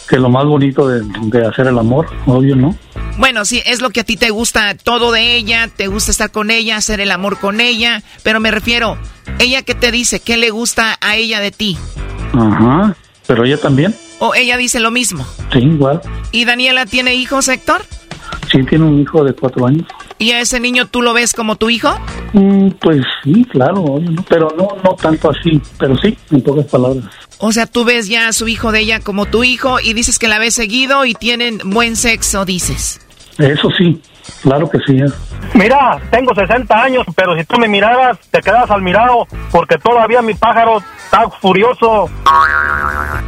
que 0.08 0.18
lo 0.18 0.28
más 0.28 0.44
bonito 0.46 0.88
de, 0.88 1.02
de 1.22 1.46
hacer 1.46 1.66
el 1.66 1.78
amor, 1.78 2.06
obvio, 2.26 2.56
¿no? 2.56 2.76
Bueno, 3.18 3.44
sí, 3.44 3.62
es 3.66 3.80
lo 3.80 3.90
que 3.90 4.00
a 4.00 4.04
ti 4.04 4.16
te 4.16 4.30
gusta 4.30 4.74
todo 4.76 5.10
de 5.12 5.34
ella, 5.36 5.68
te 5.74 5.86
gusta 5.88 6.10
estar 6.10 6.30
con 6.30 6.50
ella, 6.50 6.76
hacer 6.76 7.00
el 7.00 7.10
amor 7.10 7.38
con 7.38 7.60
ella, 7.60 8.02
pero 8.22 8.40
me 8.40 8.50
refiero, 8.50 8.96
ella 9.38 9.62
qué 9.62 9.74
te 9.74 9.90
dice, 9.90 10.20
qué 10.20 10.36
le 10.36 10.50
gusta 10.50 10.96
a 11.00 11.16
ella 11.16 11.40
de 11.40 11.50
ti, 11.50 11.76
Ajá, 12.32 12.96
pero 13.26 13.44
ella 13.44 13.56
también, 13.58 13.94
o 14.20 14.34
ella 14.34 14.56
dice 14.56 14.78
lo 14.80 14.90
mismo. 14.90 15.26
sí, 15.52 15.58
igual. 15.58 16.00
¿Y 16.32 16.44
Daniela 16.44 16.86
tiene 16.86 17.14
hijos, 17.14 17.48
Héctor? 17.48 17.82
Sí, 18.50 18.62
tiene 18.64 18.84
un 18.84 19.00
hijo 19.00 19.24
de 19.24 19.32
cuatro 19.34 19.66
años. 19.66 19.86
¿Y 20.18 20.32
a 20.32 20.40
ese 20.40 20.58
niño 20.58 20.86
tú 20.86 21.02
lo 21.02 21.12
ves 21.12 21.32
como 21.32 21.56
tu 21.56 21.70
hijo? 21.70 21.96
Mm, 22.32 22.70
pues 22.80 23.02
sí, 23.22 23.44
claro, 23.44 24.00
pero 24.28 24.48
no, 24.56 24.68
no 24.82 24.94
tanto 24.94 25.30
así, 25.30 25.60
pero 25.78 25.96
sí, 25.98 26.18
en 26.30 26.42
pocas 26.42 26.66
palabras. 26.66 27.04
O 27.38 27.52
sea, 27.52 27.66
tú 27.66 27.84
ves 27.84 28.08
ya 28.08 28.28
a 28.28 28.32
su 28.32 28.48
hijo 28.48 28.72
de 28.72 28.80
ella 28.80 29.00
como 29.00 29.26
tu 29.26 29.44
hijo 29.44 29.78
y 29.80 29.92
dices 29.92 30.18
que 30.18 30.26
la 30.26 30.40
ves 30.40 30.54
seguido 30.54 31.04
y 31.04 31.14
tienen 31.14 31.58
buen 31.64 31.94
sexo, 31.94 32.44
dices. 32.44 33.00
Eso 33.38 33.68
sí, 33.78 34.02
claro 34.42 34.68
que 34.68 34.78
sí. 34.86 34.98
Mira, 35.54 36.00
tengo 36.10 36.34
60 36.34 36.74
años, 36.74 37.06
pero 37.14 37.36
si 37.38 37.44
tú 37.44 37.56
me 37.58 37.68
miraras, 37.68 38.18
te 38.30 38.40
quedas 38.40 38.68
al 38.70 38.82
mirado, 38.82 39.26
porque 39.52 39.78
todavía 39.78 40.20
mi 40.20 40.34
pájaro 40.34 40.82
está 41.04 41.30
furioso. 41.30 42.10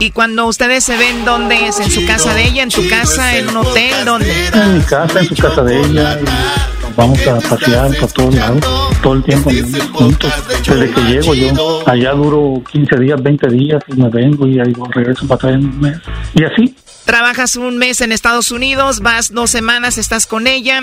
¿Y 0.01 0.11
cuando 0.11 0.47
ustedes 0.47 0.85
se 0.85 0.97
ven, 0.97 1.25
dónde 1.25 1.69
es? 1.69 1.79
¿En 1.79 1.91
su 1.91 2.05
casa 2.05 2.35
de 2.35 2.49
ella? 2.49 2.65
¿En 2.65 2.71
tu 2.71 2.87
casa? 2.89 3.37
¿En 3.37 3.49
un 3.49 3.59
hotel? 3.59 4.05
¿Dónde? 4.05 4.47
En 4.53 4.79
mi 4.79 4.83
casa, 4.83 5.21
en 5.21 5.27
su 5.27 5.37
casa 5.37 5.63
de 5.63 5.81
ella, 5.81 6.19
y 6.21 6.80
vamos 7.01 7.27
a 7.27 7.41
pasear 7.41 7.97
por 7.97 8.13
todos 8.13 8.35
lados, 8.35 8.61
todo 9.03 9.15
el 9.15 9.23
tiempo 9.23 9.51
juntos. 9.95 10.33
Desde 10.67 10.91
que 10.91 11.01
llego 11.01 11.35
yo, 11.35 11.83
allá 11.89 12.13
duro 12.13 12.63
15 12.71 12.97
días, 12.99 13.23
20 13.23 13.49
días, 13.49 13.83
y 13.89 13.95
me 13.95 14.11
vengo 14.11 14.47
y 14.47 14.61
ahí 14.61 14.73
regreso 14.91 15.27
para 15.27 15.37
atrás 15.37 15.55
en 15.55 15.65
un 15.65 15.81
mes. 15.81 15.99
Y 16.35 16.45
así, 16.45 16.77
Trabajas 17.07 17.57
un 17.57 17.79
mes 17.79 18.03
en 18.03 18.13
Estados 18.13 18.53
Unidos, 18.53 19.01
vas 19.01 19.33
dos 19.33 19.51
semanas, 19.51 19.99
estás 19.99 20.27
con 20.27 20.47
ella. 20.47 20.83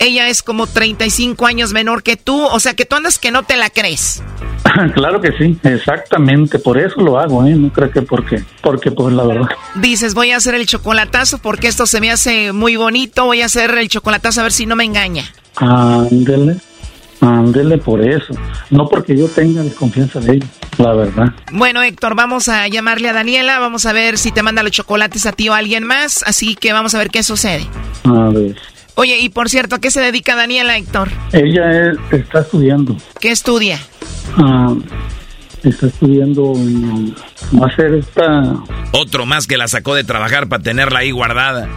Ella 0.00 0.28
es 0.28 0.42
como 0.42 0.66
35 0.66 1.46
años 1.46 1.72
menor 1.72 2.02
que 2.02 2.16
tú, 2.16 2.42
o 2.46 2.58
sea 2.58 2.74
que 2.74 2.84
tú 2.84 2.96
andas 2.96 3.18
que 3.18 3.30
no 3.30 3.44
te 3.44 3.56
la 3.56 3.70
crees. 3.70 4.22
claro 4.94 5.20
que 5.20 5.30
sí, 5.38 5.56
exactamente, 5.62 6.58
por 6.58 6.78
eso 6.78 7.00
lo 7.00 7.18
hago, 7.18 7.46
¿eh? 7.46 7.54
No 7.54 7.70
creo 7.72 7.90
que 7.90 8.02
porque, 8.02 8.42
porque 8.62 8.90
pues 8.90 9.14
la 9.14 9.24
verdad. 9.24 9.48
Dices, 9.76 10.14
voy 10.14 10.32
a 10.32 10.38
hacer 10.38 10.54
el 10.54 10.66
chocolatazo 10.66 11.38
porque 11.38 11.68
esto 11.68 11.86
se 11.86 12.00
me 12.00 12.10
hace 12.10 12.52
muy 12.52 12.76
bonito, 12.76 13.26
voy 13.26 13.42
a 13.42 13.46
hacer 13.46 13.70
el 13.76 13.88
chocolatazo 13.88 14.40
a 14.40 14.44
ver 14.44 14.52
si 14.52 14.66
no 14.66 14.74
me 14.74 14.84
engaña. 14.84 15.30
Ándele, 15.60 16.56
ándele 17.20 17.78
por 17.78 18.00
eso. 18.00 18.34
No 18.70 18.86
porque 18.88 19.16
yo 19.16 19.28
tenga 19.28 19.62
desconfianza 19.62 20.20
de 20.20 20.34
ella, 20.36 20.46
la 20.78 20.92
verdad. 20.94 21.34
Bueno, 21.52 21.82
Héctor, 21.82 22.14
vamos 22.14 22.48
a 22.48 22.68
llamarle 22.68 23.08
a 23.08 23.12
Daniela, 23.12 23.58
vamos 23.58 23.86
a 23.86 23.92
ver 23.92 24.18
si 24.18 24.30
te 24.32 24.42
manda 24.42 24.62
los 24.62 24.72
chocolates 24.72 25.26
a 25.26 25.32
ti 25.32 25.48
o 25.48 25.54
a 25.54 25.58
alguien 25.58 25.84
más, 25.84 26.22
así 26.26 26.54
que 26.54 26.72
vamos 26.72 26.94
a 26.94 26.98
ver 26.98 27.10
qué 27.10 27.22
sucede. 27.22 27.66
A 28.04 28.30
ver. 28.30 28.56
Oye, 28.94 29.18
y 29.20 29.28
por 29.28 29.48
cierto, 29.48 29.76
¿a 29.76 29.80
qué 29.80 29.90
se 29.90 30.00
dedica 30.00 30.34
Daniela, 30.34 30.76
Héctor? 30.76 31.08
Ella 31.32 31.90
es- 31.92 31.98
está 32.12 32.40
estudiando. 32.40 32.96
¿Qué 33.20 33.30
estudia? 33.30 33.78
ah, 34.36 34.74
está 35.62 35.86
estudiando 35.86 36.52
en, 36.56 37.14
va 37.60 37.66
a 37.66 37.76
ser 37.76 37.94
esta. 37.94 38.54
Otro 38.92 39.24
más 39.26 39.46
que 39.46 39.56
la 39.56 39.68
sacó 39.68 39.94
de 39.94 40.04
trabajar 40.04 40.48
para 40.48 40.62
tenerla 40.62 41.00
ahí 41.00 41.10
guardada. 41.12 41.68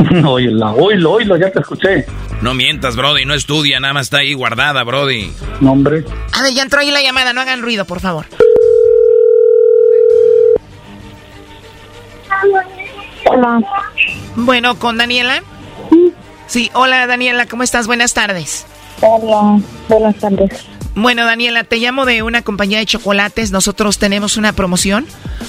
Oíla, 0.26 0.72
oílo, 0.72 1.12
oílo, 1.12 1.36
ya 1.36 1.50
te 1.50 1.60
escuché. 1.60 2.06
No 2.40 2.54
mientas, 2.54 2.96
Brody, 2.96 3.24
no 3.24 3.34
estudia, 3.34 3.80
nada 3.80 3.94
más 3.94 4.06
está 4.06 4.18
ahí 4.18 4.32
guardada, 4.34 4.82
Brody. 4.82 5.32
Nombre. 5.60 6.04
A 6.32 6.42
ver, 6.42 6.54
ya 6.54 6.62
entró 6.62 6.80
ahí 6.80 6.90
la 6.90 7.02
llamada, 7.02 7.32
no 7.32 7.40
hagan 7.40 7.62
ruido, 7.62 7.84
por 7.84 8.00
favor. 8.00 8.26
Hola. 13.26 13.60
Bueno, 14.36 14.78
¿con 14.78 14.96
Daniela? 14.96 15.42
Sí, 16.46 16.70
hola 16.74 17.06
Daniela, 17.06 17.46
¿cómo 17.46 17.62
estás? 17.62 17.86
Buenas 17.86 18.14
tardes. 18.14 18.66
Hola, 19.02 19.60
buenas 19.88 20.16
tardes. 20.16 20.66
Bueno, 21.00 21.24
Daniela, 21.24 21.64
te 21.64 21.78
llamo 21.78 22.04
de 22.04 22.22
una 22.22 22.42
compañía 22.42 22.78
de 22.78 22.84
chocolates. 22.84 23.52
Nosotros 23.52 23.96
tenemos 23.98 24.36
una 24.36 24.52
promoción 24.52 25.06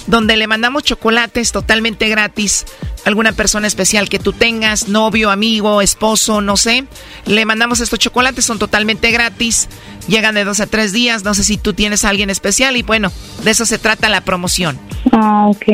donde 0.07 0.37
le 0.37 0.47
mandamos 0.47 0.83
chocolates 0.83 1.51
totalmente 1.51 2.07
gratis 2.07 2.65
a 3.05 3.09
alguna 3.09 3.33
persona 3.33 3.67
especial 3.67 4.07
que 4.07 4.17
tú 4.17 4.31
tengas, 4.31 4.87
novio, 4.87 5.29
amigo, 5.29 5.81
esposo, 5.81 6.39
no 6.39 6.55
sé. 6.55 6.85
Le 7.25 7.43
mandamos 7.43 7.81
estos 7.81 7.99
chocolates, 7.99 8.45
son 8.45 8.59
totalmente 8.59 9.11
gratis. 9.11 9.67
Llegan 10.07 10.35
de 10.35 10.45
dos 10.45 10.61
a 10.61 10.67
tres 10.67 10.93
días. 10.93 11.25
No 11.25 11.33
sé 11.33 11.43
si 11.43 11.57
tú 11.57 11.73
tienes 11.73 12.05
a 12.05 12.09
alguien 12.09 12.29
especial 12.29 12.77
y 12.77 12.81
bueno, 12.81 13.11
de 13.43 13.51
eso 13.51 13.65
se 13.65 13.77
trata 13.77 14.07
la 14.07 14.21
promoción. 14.21 14.79
Ah, 15.11 15.47
ok. 15.49 15.65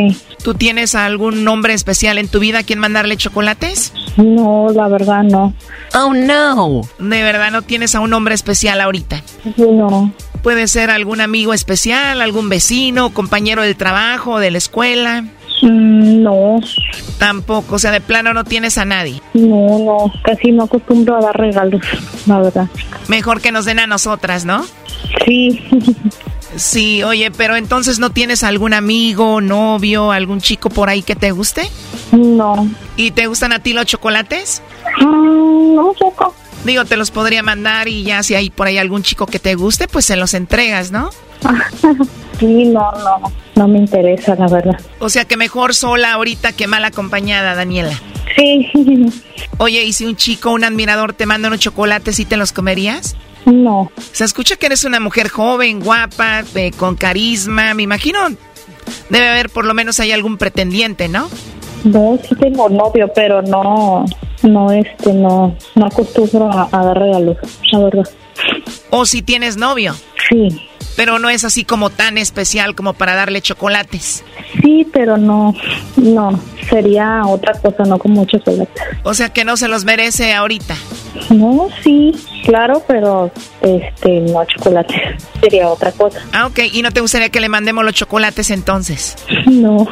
¿Tú 0.48 0.54
tienes 0.54 0.96
algún 0.96 1.44
nombre 1.44 1.74
especial 1.74 2.18
en 2.18 2.30
tu 2.30 2.40
vida 2.40 2.60
a 2.60 2.64
quien 2.64 2.80
mandarle 2.80 3.18
chocolates? 3.18 3.92
No, 4.16 4.70
la 4.74 4.88
verdad 4.88 5.22
no. 5.22 5.54
Oh, 5.94 6.14
no. 6.14 6.84
¿De 7.00 7.22
verdad 7.22 7.52
no 7.52 7.64
tienes 7.64 7.96
a 7.96 8.00
un 8.00 8.14
hombre 8.14 8.34
especial 8.34 8.80
ahorita? 8.80 9.22
No. 9.58 10.14
Puede 10.44 10.70
ser 10.70 10.90
algún 10.90 11.20
amigo 11.20 11.54
especial, 11.54 12.22
algún 12.22 12.48
vecino, 12.48 13.14
compañero 13.14 13.62
del 13.62 13.76
trabajo, 13.76 14.40
de 14.40 14.52
la 14.52 14.58
escuela. 14.58 15.26
Mm, 15.62 16.24
no. 16.24 16.60
Tampoco, 17.18 17.76
o 17.76 17.80
sea, 17.80 17.92
de 17.92 18.02
plano 18.02 18.34
no 18.34 18.44
tienes 18.44 18.78
a 18.78 18.86
nadie. 18.86 19.22
No, 19.34 19.80
no, 19.80 20.14
casi 20.24 20.52
no 20.52 20.64
acostumbro 20.64 21.18
a 21.18 21.22
dar 21.22 21.38
regalos, 21.38 21.82
la 22.26 22.40
verdad. 22.40 22.68
Mejor 23.08 23.42
que 23.42 23.52
nos 23.52 23.66
den 23.66 23.80
a 23.80 23.88
nosotras, 23.88 24.46
¿no? 24.46 24.64
Sí. 25.26 25.60
Sí, 26.56 27.04
oye, 27.04 27.30
pero 27.30 27.56
entonces 27.56 28.00
no 28.00 28.10
tienes 28.12 28.44
algún 28.44 28.74
amigo, 28.74 29.42
novio, 29.42 30.12
algún 30.12 30.42
chico 30.42 30.70
por 30.70 30.90
ahí 30.90 31.04
que 31.04 31.16
te 31.16 31.32
guste? 31.32 31.70
No. 32.12 32.68
¿Y 32.96 33.12
te 33.12 33.28
gustan 33.28 33.52
a 33.52 33.60
ti 33.60 33.74
los 33.74 33.86
chocolates? 33.86 34.64
Mm, 35.02 35.76
no, 35.76 35.94
poco. 35.94 36.34
Digo, 36.64 36.86
te 36.86 36.98
los 36.98 37.12
podría 37.12 37.44
mandar 37.44 37.88
y 37.88 38.04
ya 38.04 38.24
si 38.24 38.36
hay 38.36 38.50
por 38.50 38.68
ahí 38.68 38.78
algún 38.78 39.04
chico 39.04 39.26
que 39.28 39.40
te 39.40 39.56
guste, 39.56 39.88
pues 39.88 40.06
se 40.06 40.16
los 40.16 40.34
entregas, 40.34 40.92
¿no? 40.92 41.10
Sí, 42.40 42.66
no, 42.66 42.92
no, 42.92 43.32
no 43.58 43.68
me 43.68 43.80
interesa, 43.80 44.36
la 44.36 44.48
verdad. 44.48 44.80
O 45.00 45.10
sea 45.10 45.26
que 45.26 45.36
mejor 45.36 45.74
sola 45.74 46.14
ahorita 46.14 46.54
que 46.54 46.68
mal 46.68 46.86
acompañada, 46.86 47.56
Daniela. 47.56 48.00
Sí. 48.36 48.70
Oye, 49.58 49.84
¿y 49.84 49.94
si 49.94 50.06
un 50.06 50.16
chico, 50.16 50.52
un 50.52 50.64
admirador 50.64 51.14
te 51.14 51.26
manda 51.26 51.48
unos 51.48 51.60
chocolates 51.60 52.20
y 52.20 52.26
te 52.26 52.38
los 52.38 52.52
comerías? 52.52 53.16
No. 53.46 53.92
Se 54.12 54.26
escucha 54.26 54.58
que 54.58 54.68
eres 54.68 54.84
una 54.84 55.00
mujer 55.00 55.30
joven, 55.30 55.80
guapa, 55.80 56.44
eh, 56.56 56.72
con 56.78 56.96
carisma. 56.96 57.74
Me 57.74 57.84
imagino 57.84 58.20
debe 59.10 59.28
haber 59.30 59.50
por 59.50 59.66
lo 59.66 59.74
menos 59.74 60.00
hay 60.00 60.12
algún 60.12 60.38
pretendiente, 60.38 61.08
¿no? 61.08 61.30
No, 61.84 62.20
sí 62.28 62.36
tengo 62.36 62.70
novio, 62.70 63.12
pero 63.14 63.42
no, 63.42 64.06
no, 64.44 64.72
este, 64.72 65.14
no, 65.14 65.56
no 65.76 65.86
acostumbro 65.86 66.52
a, 66.52 66.70
a 66.72 66.86
dar 66.86 66.98
regalos, 67.00 67.38
la 67.72 67.80
verdad. 67.80 68.10
O 68.90 69.06
si 69.06 69.22
tienes 69.22 69.58
novio. 69.58 69.96
Sí. 70.30 70.70
Pero 70.98 71.20
no 71.20 71.30
es 71.30 71.46
así 71.46 71.64
como 71.64 71.90
tan 71.92 72.18
especial 72.18 72.76
como 72.76 72.94
para 72.94 73.14
darle 73.16 73.42
chocolates. 73.42 74.26
Sí, 74.62 74.86
pero 74.92 75.16
no, 75.16 75.54
no, 75.96 76.38
sería 76.70 77.24
otra 77.26 77.54
cosa, 77.54 77.84
no 77.84 77.98
con 77.98 78.12
mucho 78.12 78.38
chocolate. 78.40 78.72
O 79.04 79.14
sea 79.14 79.30
que 79.30 79.44
no 79.46 79.58
se 79.58 79.68
los 79.68 79.86
merece 79.86 80.34
ahorita. 80.34 80.76
No, 81.30 81.68
sí, 81.84 82.14
claro, 82.46 82.84
pero 82.88 83.32
este, 83.62 84.22
no 84.22 84.46
chocolate, 84.46 85.18
sería 85.42 85.68
otra 85.70 85.92
cosa. 85.92 86.20
Ah, 86.34 86.48
ok. 86.48 86.60
¿Y 86.72 86.82
no 86.82 86.92
te 86.92 87.02
gustaría 87.02 87.30
que 87.30 87.40
le 87.40 87.50
mandemos 87.50 87.84
los 87.84 87.94
chocolates 87.94 88.52
entonces? 88.52 89.16
No, 89.48 89.88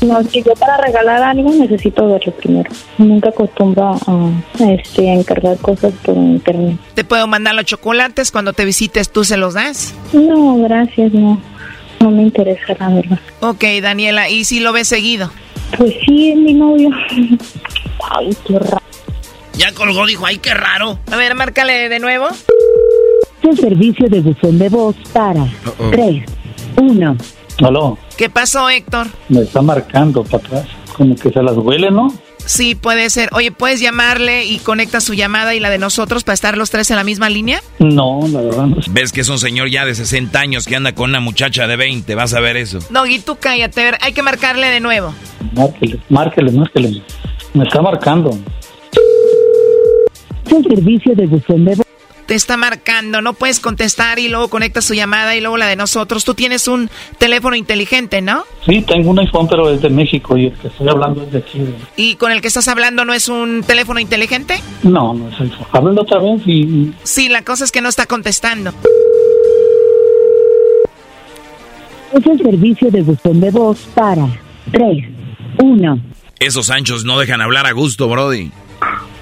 no, 0.00 0.20
es 0.20 0.28
que 0.28 0.42
yo 0.42 0.54
para 0.54 0.78
regalar 0.78 1.22
algo 1.22 1.52
necesito 1.52 2.08
verlo 2.08 2.32
primero. 2.32 2.70
Nunca 2.98 3.28
acostumbro 3.28 3.94
a, 4.06 4.30
este, 4.60 5.10
a 5.10 5.14
encargar 5.14 5.56
cosas 5.58 5.92
por 6.02 6.16
internet. 6.16 6.78
¿Te 6.94 7.04
puedo 7.04 7.26
mandar 7.26 7.54
los 7.54 7.66
chocolates 7.66 8.30
cuando 8.30 8.52
te 8.52 8.64
visites 8.64 9.10
tú 9.10 9.24
se 9.24 9.36
los 9.36 9.54
das? 9.54 9.94
No, 10.12 10.56
gracias, 10.58 11.12
no. 11.12 11.40
No 12.00 12.10
me 12.10 12.22
interesa, 12.22 12.74
la 12.78 12.88
verdad. 12.88 13.18
Ok, 13.40 13.64
Daniela, 13.80 14.28
¿y 14.28 14.44
si 14.44 14.60
lo 14.60 14.72
ves 14.72 14.88
seguido? 14.88 15.30
Pues 15.76 15.94
sí, 16.06 16.30
es 16.30 16.36
mi 16.36 16.54
novio. 16.54 16.90
Ay, 18.10 18.36
qué 18.46 18.58
raro. 18.58 18.78
Ya 19.54 19.72
colgó, 19.72 20.06
dijo, 20.06 20.26
ay, 20.26 20.38
qué 20.38 20.54
raro. 20.54 20.98
A 21.10 21.16
ver, 21.16 21.34
márcale 21.34 21.88
de 21.88 21.98
nuevo. 21.98 22.26
El 23.42 23.56
servicio 23.58 24.08
de 24.08 24.20
buzón 24.20 24.58
de 24.58 24.68
voz 24.68 24.96
para 25.12 25.42
Uh-oh. 25.42 25.90
3, 25.90 26.24
1. 26.76 27.16
Aló, 27.64 27.98
¿Qué 28.16 28.30
pasó, 28.30 28.68
Héctor? 28.70 29.06
me 29.28 29.42
está 29.42 29.60
marcando 29.62 30.24
para 30.24 30.38
atrás. 30.44 30.66
Como 30.96 31.14
que 31.16 31.30
se 31.30 31.42
las 31.42 31.56
huele, 31.56 31.90
¿no? 31.90 32.08
Sí, 32.46 32.74
puede 32.74 33.08
ser. 33.10 33.30
Oye, 33.32 33.52
¿puedes 33.52 33.80
llamarle 33.80 34.44
y 34.44 34.58
conecta 34.58 35.00
su 35.00 35.14
llamada 35.14 35.54
y 35.54 35.60
la 35.60 35.70
de 35.70 35.78
nosotros 35.78 36.24
para 36.24 36.34
estar 36.34 36.56
los 36.56 36.70
tres 36.70 36.90
en 36.90 36.96
la 36.96 37.04
misma 37.04 37.28
línea? 37.28 37.62
No, 37.78 38.20
la 38.28 38.40
verdad 38.40 38.66
no. 38.66 38.76
Ves 38.90 39.12
que 39.12 39.20
es 39.20 39.28
un 39.28 39.38
señor 39.38 39.68
ya 39.70 39.84
de 39.84 39.94
60 39.94 40.38
años 40.38 40.66
que 40.66 40.76
anda 40.76 40.94
con 40.94 41.10
una 41.10 41.20
muchacha 41.20 41.66
de 41.66 41.76
20, 41.76 42.14
vas 42.14 42.34
a 42.34 42.40
ver 42.40 42.56
eso. 42.56 42.78
No, 42.90 43.06
y 43.06 43.18
tú 43.18 43.36
cállate, 43.40 43.80
a 43.80 43.84
ver, 43.84 43.98
hay 44.00 44.12
que 44.12 44.22
marcarle 44.22 44.68
de 44.68 44.80
nuevo. 44.80 45.14
Márquele, 45.54 45.98
márquele, 46.08 46.52
márquele. 46.52 47.02
Me 47.54 47.64
está 47.64 47.80
marcando. 47.82 48.38
El 50.50 50.64
servicio 50.64 51.14
de 51.14 51.26
buzón 51.26 51.64
de. 51.64 51.81
Te 52.32 52.36
está 52.36 52.56
marcando, 52.56 53.20
no 53.20 53.34
puedes 53.34 53.60
contestar 53.60 54.18
y 54.18 54.30
luego 54.30 54.48
conectas 54.48 54.86
su 54.86 54.94
llamada 54.94 55.36
y 55.36 55.42
luego 55.42 55.58
la 55.58 55.66
de 55.66 55.76
nosotros. 55.76 56.24
Tú 56.24 56.32
tienes 56.32 56.66
un 56.66 56.88
teléfono 57.18 57.56
inteligente, 57.56 58.22
¿no? 58.22 58.44
Sí, 58.64 58.80
tengo 58.80 59.10
un 59.10 59.18
iPhone, 59.18 59.46
pero 59.50 59.68
es 59.68 59.82
de 59.82 59.90
México 59.90 60.38
y 60.38 60.46
el 60.46 60.54
que 60.54 60.68
estoy 60.68 60.88
hablando 60.88 61.24
es 61.24 61.30
de 61.30 61.40
aquí. 61.40 61.60
¿Y 61.94 62.14
con 62.14 62.32
el 62.32 62.40
que 62.40 62.48
estás 62.48 62.68
hablando 62.68 63.04
no 63.04 63.12
es 63.12 63.28
un 63.28 63.62
teléfono 63.62 64.00
inteligente? 64.00 64.58
No, 64.82 65.12
no 65.12 65.28
es 65.28 65.38
iPhone. 65.42 65.66
Háblale 65.72 66.00
otra 66.00 66.20
vez 66.20 66.40
y... 66.46 66.94
Sí, 67.02 67.28
la 67.28 67.42
cosa 67.42 67.64
es 67.64 67.70
que 67.70 67.82
no 67.82 67.90
está 67.90 68.06
contestando. 68.06 68.72
Es 72.14 72.26
el 72.26 72.38
servicio 72.38 72.90
de 72.90 73.02
buzón 73.02 73.40
de 73.42 73.50
voz 73.50 73.78
para 73.94 74.26
3, 74.70 75.04
1. 75.62 76.00
Esos 76.38 76.70
anchos 76.70 77.04
no 77.04 77.18
dejan 77.18 77.42
hablar 77.42 77.66
a 77.66 77.72
gusto, 77.72 78.08
Brody. 78.08 78.50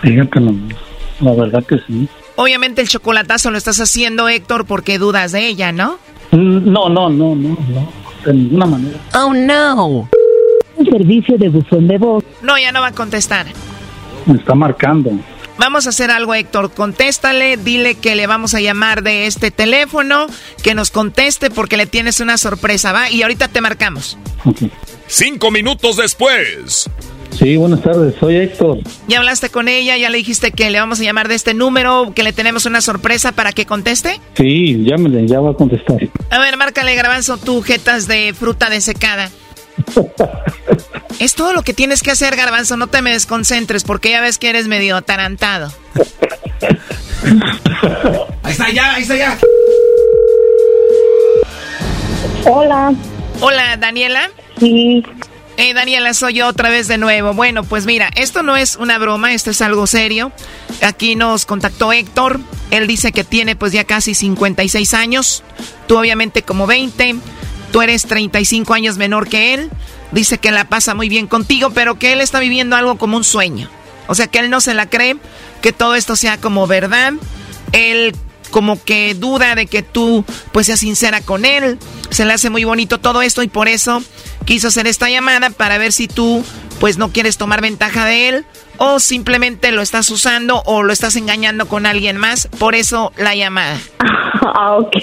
Fíjate 0.00 0.38
nomás. 0.38 0.76
La 1.18 1.32
verdad 1.32 1.64
que 1.66 1.76
sí. 1.88 2.08
Obviamente 2.40 2.80
el 2.80 2.88
chocolatazo 2.88 3.50
lo 3.50 3.58
estás 3.58 3.80
haciendo, 3.80 4.26
Héctor, 4.26 4.64
porque 4.64 4.96
dudas 4.98 5.30
de 5.32 5.46
ella, 5.46 5.72
¿no? 5.72 5.98
Mm, 6.30 6.72
No, 6.72 6.88
no, 6.88 7.10
no, 7.10 7.34
no, 7.34 7.50
no. 7.68 7.92
De 8.24 8.32
ninguna 8.32 8.64
manera. 8.64 8.98
Oh, 9.12 9.34
no. 9.34 10.08
El 10.78 10.86
servicio 10.86 11.36
de 11.36 11.50
buzón 11.50 11.86
de 11.86 11.98
voz. 11.98 12.24
No, 12.40 12.56
ya 12.58 12.72
no 12.72 12.80
va 12.80 12.86
a 12.86 12.92
contestar. 12.92 13.44
Me 14.24 14.38
está 14.38 14.54
marcando. 14.54 15.10
Vamos 15.58 15.84
a 15.86 15.90
hacer 15.90 16.10
algo, 16.10 16.32
Héctor. 16.32 16.72
Contéstale, 16.72 17.58
dile 17.58 17.96
que 17.96 18.14
le 18.14 18.26
vamos 18.26 18.54
a 18.54 18.60
llamar 18.62 19.02
de 19.02 19.26
este 19.26 19.50
teléfono, 19.50 20.26
que 20.62 20.74
nos 20.74 20.90
conteste 20.90 21.50
porque 21.50 21.76
le 21.76 21.84
tienes 21.84 22.20
una 22.20 22.38
sorpresa, 22.38 22.92
¿va? 22.92 23.10
Y 23.10 23.20
ahorita 23.20 23.48
te 23.48 23.60
marcamos. 23.60 24.16
Cinco 25.08 25.50
minutos 25.50 25.98
después. 25.98 26.88
Sí, 27.32 27.56
buenas 27.56 27.80
tardes. 27.82 28.14
Soy 28.20 28.36
Héctor. 28.36 28.78
¿Ya 29.08 29.18
hablaste 29.18 29.48
con 29.50 29.68
ella? 29.68 29.96
¿Ya 29.96 30.10
le 30.10 30.18
dijiste 30.18 30.52
que 30.52 30.68
le 30.70 30.78
vamos 30.78 31.00
a 31.00 31.04
llamar 31.04 31.28
de 31.28 31.34
este 31.34 31.54
número, 31.54 32.12
que 32.14 32.22
le 32.22 32.32
tenemos 32.32 32.66
una 32.66 32.80
sorpresa 32.80 33.32
para 33.32 33.52
que 33.52 33.66
conteste? 33.66 34.20
Sí, 34.34 34.84
llámele, 34.84 35.26
ya 35.26 35.40
va 35.40 35.50
a 35.50 35.54
contestar. 35.54 35.96
A 36.30 36.38
ver, 36.38 36.56
márcale, 36.56 36.94
Garbanzo, 36.94 37.38
tú, 37.38 37.62
jetas 37.62 38.06
de 38.06 38.34
fruta 38.38 38.68
desecada. 38.68 39.30
es 41.18 41.34
todo 41.34 41.52
lo 41.54 41.62
que 41.62 41.72
tienes 41.72 42.02
que 42.02 42.10
hacer, 42.10 42.36
Garbanzo, 42.36 42.76
no 42.76 42.88
te 42.88 43.00
me 43.02 43.12
desconcentres, 43.12 43.84
porque 43.84 44.10
ya 44.10 44.20
ves 44.20 44.38
que 44.38 44.50
eres 44.50 44.68
medio 44.68 44.96
atarantado. 44.96 45.72
Ahí 48.42 48.52
está 48.52 48.70
ya, 48.70 48.94
ahí 48.94 49.02
está 49.02 49.16
ya. 49.16 49.38
Hola. 52.44 52.92
Hola, 53.40 53.76
Daniela. 53.76 54.30
Sí. 54.58 55.02
Eh, 55.62 55.74
Daniela, 55.74 56.14
soy 56.14 56.32
yo 56.32 56.46
otra 56.46 56.70
vez 56.70 56.88
de 56.88 56.96
nuevo. 56.96 57.34
Bueno, 57.34 57.64
pues 57.64 57.84
mira, 57.84 58.08
esto 58.16 58.42
no 58.42 58.56
es 58.56 58.76
una 58.76 58.96
broma, 58.96 59.34
esto 59.34 59.50
es 59.50 59.60
algo 59.60 59.86
serio. 59.86 60.32
Aquí 60.80 61.16
nos 61.16 61.44
contactó 61.44 61.92
Héctor. 61.92 62.40
Él 62.70 62.86
dice 62.86 63.12
que 63.12 63.24
tiene 63.24 63.56
pues 63.56 63.70
ya 63.70 63.84
casi 63.84 64.14
56 64.14 64.94
años. 64.94 65.42
Tú 65.86 65.98
obviamente 65.98 66.40
como 66.40 66.66
20. 66.66 67.16
Tú 67.72 67.82
eres 67.82 68.04
35 68.04 68.72
años 68.72 68.96
menor 68.96 69.28
que 69.28 69.52
él. 69.52 69.70
Dice 70.12 70.38
que 70.38 70.50
la 70.50 70.64
pasa 70.64 70.94
muy 70.94 71.10
bien 71.10 71.26
contigo, 71.26 71.68
pero 71.74 71.98
que 71.98 72.14
él 72.14 72.22
está 72.22 72.40
viviendo 72.40 72.74
algo 72.74 72.96
como 72.96 73.18
un 73.18 73.24
sueño. 73.24 73.68
O 74.06 74.14
sea, 74.14 74.28
que 74.28 74.38
él 74.38 74.48
no 74.48 74.62
se 74.62 74.72
la 74.72 74.88
cree, 74.88 75.18
que 75.60 75.74
todo 75.74 75.94
esto 75.94 76.16
sea 76.16 76.38
como 76.38 76.66
verdad. 76.66 77.12
Él 77.72 78.16
como 78.50 78.82
que 78.82 79.12
duda 79.12 79.54
de 79.54 79.66
que 79.66 79.82
tú 79.82 80.24
pues 80.52 80.64
seas 80.64 80.80
sincera 80.80 81.20
con 81.20 81.44
él. 81.44 81.78
Se 82.08 82.24
le 82.24 82.32
hace 82.32 82.48
muy 82.48 82.64
bonito 82.64 82.98
todo 82.98 83.20
esto 83.20 83.42
y 83.42 83.48
por 83.48 83.68
eso 83.68 84.02
quiso 84.44 84.68
hacer 84.68 84.86
esta 84.86 85.08
llamada 85.08 85.50
para 85.50 85.78
ver 85.78 85.92
si 85.92 86.08
tú 86.08 86.44
pues 86.80 86.96
no 86.96 87.12
quieres 87.12 87.36
tomar 87.36 87.60
ventaja 87.60 88.06
de 88.06 88.28
él 88.28 88.44
o 88.78 88.98
simplemente 88.98 89.70
lo 89.72 89.82
estás 89.82 90.10
usando 90.10 90.62
o 90.64 90.82
lo 90.82 90.92
estás 90.92 91.14
engañando 91.16 91.68
con 91.68 91.84
alguien 91.86 92.16
más. 92.16 92.48
Por 92.58 92.74
eso 92.74 93.12
la 93.16 93.34
llamada. 93.34 93.78
Ah, 94.42 94.78
ok. 94.78 94.96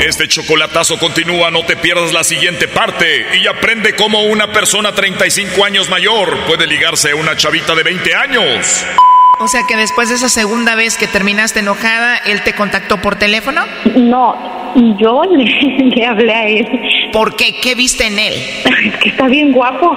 Este 0.00 0.28
chocolatazo 0.28 0.98
continúa, 0.98 1.50
no 1.50 1.64
te 1.64 1.76
pierdas 1.76 2.12
la 2.12 2.24
siguiente 2.24 2.68
parte 2.68 3.38
y 3.38 3.46
aprende 3.46 3.94
cómo 3.96 4.22
una 4.24 4.52
persona 4.52 4.94
35 4.94 5.64
años 5.64 5.88
mayor 5.90 6.38
puede 6.46 6.66
ligarse 6.66 7.10
a 7.10 7.16
una 7.16 7.36
chavita 7.36 7.74
de 7.74 7.82
20 7.82 8.14
años. 8.14 8.84
O 9.42 9.48
sea 9.48 9.62
que 9.66 9.74
después 9.74 10.10
de 10.10 10.16
esa 10.16 10.28
segunda 10.28 10.74
vez 10.74 10.98
que 10.98 11.06
terminaste 11.06 11.60
enojada, 11.60 12.18
él 12.26 12.42
te 12.42 12.54
contactó 12.54 12.98
por 12.98 13.16
teléfono. 13.16 13.62
No, 13.96 14.36
yo 14.98 15.22
le, 15.30 15.44
le 15.44 16.06
hablé 16.06 16.34
a 16.34 16.46
él. 16.46 16.68
¿Por 17.10 17.36
qué? 17.36 17.58
¿Qué 17.60 17.74
viste 17.74 18.06
en 18.06 18.18
él? 18.18 18.34
Es 18.84 18.96
que 18.98 19.08
está 19.10 19.26
bien 19.28 19.52
guapo. 19.52 19.96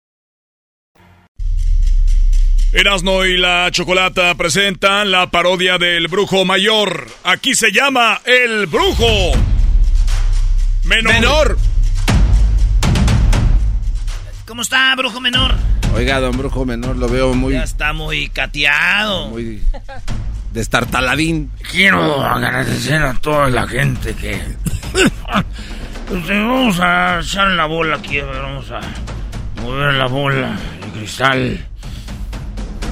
Erasno 2.73 3.25
y 3.25 3.37
la 3.37 3.69
Chocolata 3.69 4.33
presentan 4.35 5.11
la 5.11 5.29
parodia 5.29 5.77
del 5.77 6.07
Brujo 6.07 6.45
Mayor. 6.45 7.05
Aquí 7.25 7.53
se 7.53 7.71
llama 7.73 8.21
El 8.23 8.65
Brujo 8.67 9.33
Menor. 10.85 11.13
Menor. 11.13 11.57
¿Cómo 14.47 14.61
está, 14.61 14.95
brujo 14.95 15.19
menor? 15.19 15.55
Oiga, 15.93 16.21
don 16.21 16.37
Brujo 16.37 16.65
Menor, 16.65 16.95
lo 16.95 17.09
veo 17.09 17.33
muy... 17.33 17.53
Ya 17.53 17.63
está 17.63 17.91
muy 17.91 18.29
cateado. 18.29 19.27
Muy 19.29 19.61
destartaladín. 20.53 21.51
Quiero 21.71 22.21
agradecer 22.21 23.01
a 23.03 23.13
toda 23.15 23.49
la 23.49 23.67
gente 23.67 24.13
que. 24.13 24.31
Eh, 24.33 24.49
vamos 26.09 26.79
a 26.79 27.19
echar 27.21 27.49
la 27.49 27.65
bola 27.65 27.97
aquí, 27.97 28.19
a 28.19 28.25
ver, 28.25 28.41
vamos 28.41 28.71
a 28.71 28.79
mover 29.61 29.93
la 29.93 30.07
bola, 30.07 30.57
el 30.83 30.91
cristal. 30.91 31.67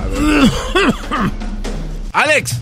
Alex. 2.14 2.60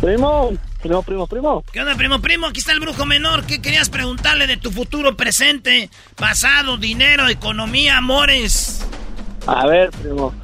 Primo, 0.00 0.52
primo, 0.82 1.02
primo, 1.02 1.26
primo. 1.26 1.64
¿Qué 1.72 1.80
onda, 1.80 1.94
primo, 1.96 2.20
primo? 2.20 2.46
Aquí 2.46 2.60
está 2.60 2.72
el 2.72 2.80
brujo 2.80 3.06
menor. 3.06 3.44
¿Qué 3.44 3.60
querías 3.60 3.88
preguntarle 3.88 4.46
de 4.46 4.56
tu 4.56 4.70
futuro 4.70 5.16
presente, 5.16 5.90
pasado, 6.16 6.76
dinero, 6.76 7.28
economía, 7.28 7.98
amores? 7.98 8.86
A 9.46 9.66
ver, 9.66 9.90
primo. 9.90 10.34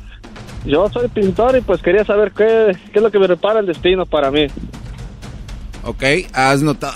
Yo 0.64 0.88
soy 0.90 1.08
pintor 1.08 1.56
y 1.56 1.60
pues 1.60 1.82
quería 1.82 2.04
saber 2.04 2.32
qué, 2.32 2.76
qué 2.92 2.98
es 2.98 3.02
lo 3.02 3.10
que 3.10 3.18
me 3.18 3.26
repara 3.26 3.60
el 3.60 3.66
destino 3.66 4.06
para 4.06 4.30
mí. 4.30 4.46
Ok, 5.84 6.02
has 6.32 6.62
notado. 6.62 6.94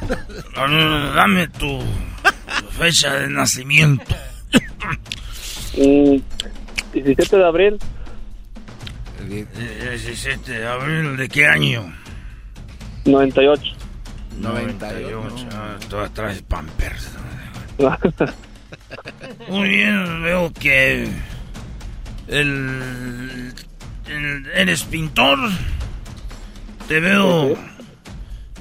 Dame 0.56 1.48
tu 1.48 1.80
fecha 2.78 3.14
de 3.14 3.28
nacimiento. 3.28 4.04
Mm, 5.76 6.18
17 6.92 7.36
de 7.36 7.44
abril. 7.44 7.78
17 9.28 10.52
de 10.52 10.66
abril, 10.66 11.16
¿de 11.16 11.28
qué 11.28 11.46
año? 11.46 11.92
98. 13.04 13.62
98. 14.40 15.48
Ah, 15.52 15.76
todas 15.88 16.12
traes 16.14 16.42
Pampers. 16.42 17.10
Muy 19.48 19.68
bien, 19.68 20.22
veo 20.22 20.52
que 20.52 21.08
el, 22.28 23.52
el- 24.06 24.46
eres 24.54 24.82
pintor. 24.84 25.38
Te 26.88 27.00
veo. 27.00 27.56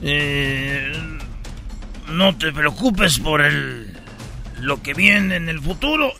eh, 0.01 0.91
no 2.09 2.35
te 2.37 2.51
preocupes 2.51 3.19
por 3.19 3.41
el 3.41 3.89
lo 4.61 4.81
que 4.81 4.93
viene 4.93 5.35
en 5.35 5.49
el 5.49 5.59
futuro. 5.59 6.13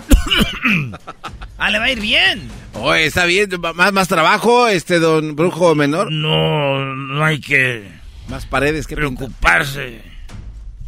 ah, 1.57 1.69
le 1.69 1.79
va 1.79 1.85
a 1.85 1.91
ir 1.91 2.01
bien. 2.01 2.49
Oye, 2.76 3.05
está 3.05 3.26
bien, 3.26 3.49
más, 3.76 3.93
más 3.93 4.07
trabajo, 4.07 4.67
este 4.67 4.99
don 4.99 5.36
brujo 5.36 5.76
menor. 5.76 6.11
No, 6.11 6.84
no 6.95 7.24
hay 7.24 7.39
que 7.39 7.88
más 8.28 8.45
paredes 8.45 8.88
que 8.88 8.95
preocuparse 8.95 10.01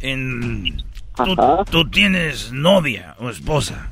en 0.00 0.82
tú, 1.14 1.36
tú 1.70 1.88
tienes 1.90 2.52
novia 2.52 3.14
o 3.18 3.30
esposa. 3.30 3.88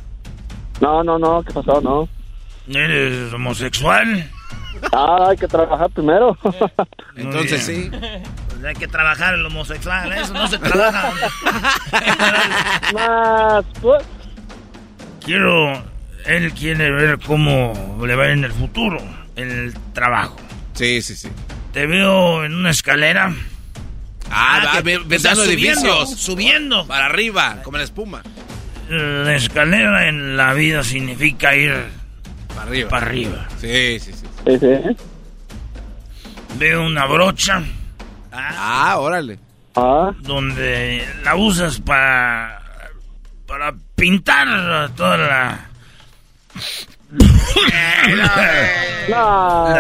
No, 0.81 1.05
no, 1.05 1.19
no, 1.19 1.43
¿qué 1.43 1.53
pasó? 1.53 1.81
No. 1.81 2.09
¿Eres 2.67 3.33
homosexual? 3.33 4.31
Ah, 4.93 5.29
hay 5.31 5.37
que 5.37 5.47
trabajar 5.47 5.89
primero. 5.91 6.37
Entonces 7.17 7.65
sí. 7.65 7.91
Pues 7.91 8.65
hay 8.65 8.75
que 8.75 8.89
trabajar 8.89 9.35
el 9.35 9.47
homosexual, 9.47 10.13
eso 10.13 10.33
no 10.33 10.49
se 10.49 10.59
trabaja. 10.59 11.13
Más, 12.93 13.65
pues. 13.81 14.03
Quiero, 15.25 15.83
él 16.27 16.53
quiere 16.53 16.91
ver 16.91 17.19
cómo 17.19 17.99
le 18.07 18.15
va 18.17 18.29
en 18.31 18.45
el 18.45 18.53
futuro, 18.53 18.99
en 19.37 19.51
el 19.51 19.75
trabajo. 19.93 20.37
Sí, 20.75 21.03
sí, 21.03 21.15
sí. 21.17 21.29
Te 21.73 21.87
veo 21.87 22.45
en 22.45 22.55
una 22.55 22.71
escalera. 22.71 23.33
Ah, 24.31 24.63
va, 24.65 24.83
que- 24.83 24.99
ve- 24.99 25.19
sea, 25.19 25.35
subiendo, 25.35 25.53
edificios. 25.53 26.11
Subiendo. 26.21 26.87
Para 26.87 27.07
arriba, 27.07 27.59
como 27.63 27.79
la 27.79 27.85
espuma. 27.85 28.23
La 28.89 29.35
escalera 29.35 30.09
en 30.09 30.37
la 30.37 30.53
vida 30.55 30.83
significa 30.83 31.55
ir 31.57 31.75
Para 32.49 32.63
arriba. 32.63 32.89
para 32.91 33.07
arriba. 33.07 33.49
Sí, 33.61 33.99
sí, 34.01 34.13
sí. 34.13 34.27
Sí, 34.47 34.59
sí. 34.59 34.97
Veo 36.59 36.87
una 36.87 37.07
brocha. 37.07 37.63
Ah, 38.33 38.97
órale. 38.99 39.39
Ah. 39.77 40.13
Donde 40.21 41.05
la 41.25 41.35
usas 41.37 41.81
para 41.81 42.61
para 43.47 43.75
pintar 43.95 44.91
toda 44.97 45.17
la 45.17 45.69
No. 49.09 49.75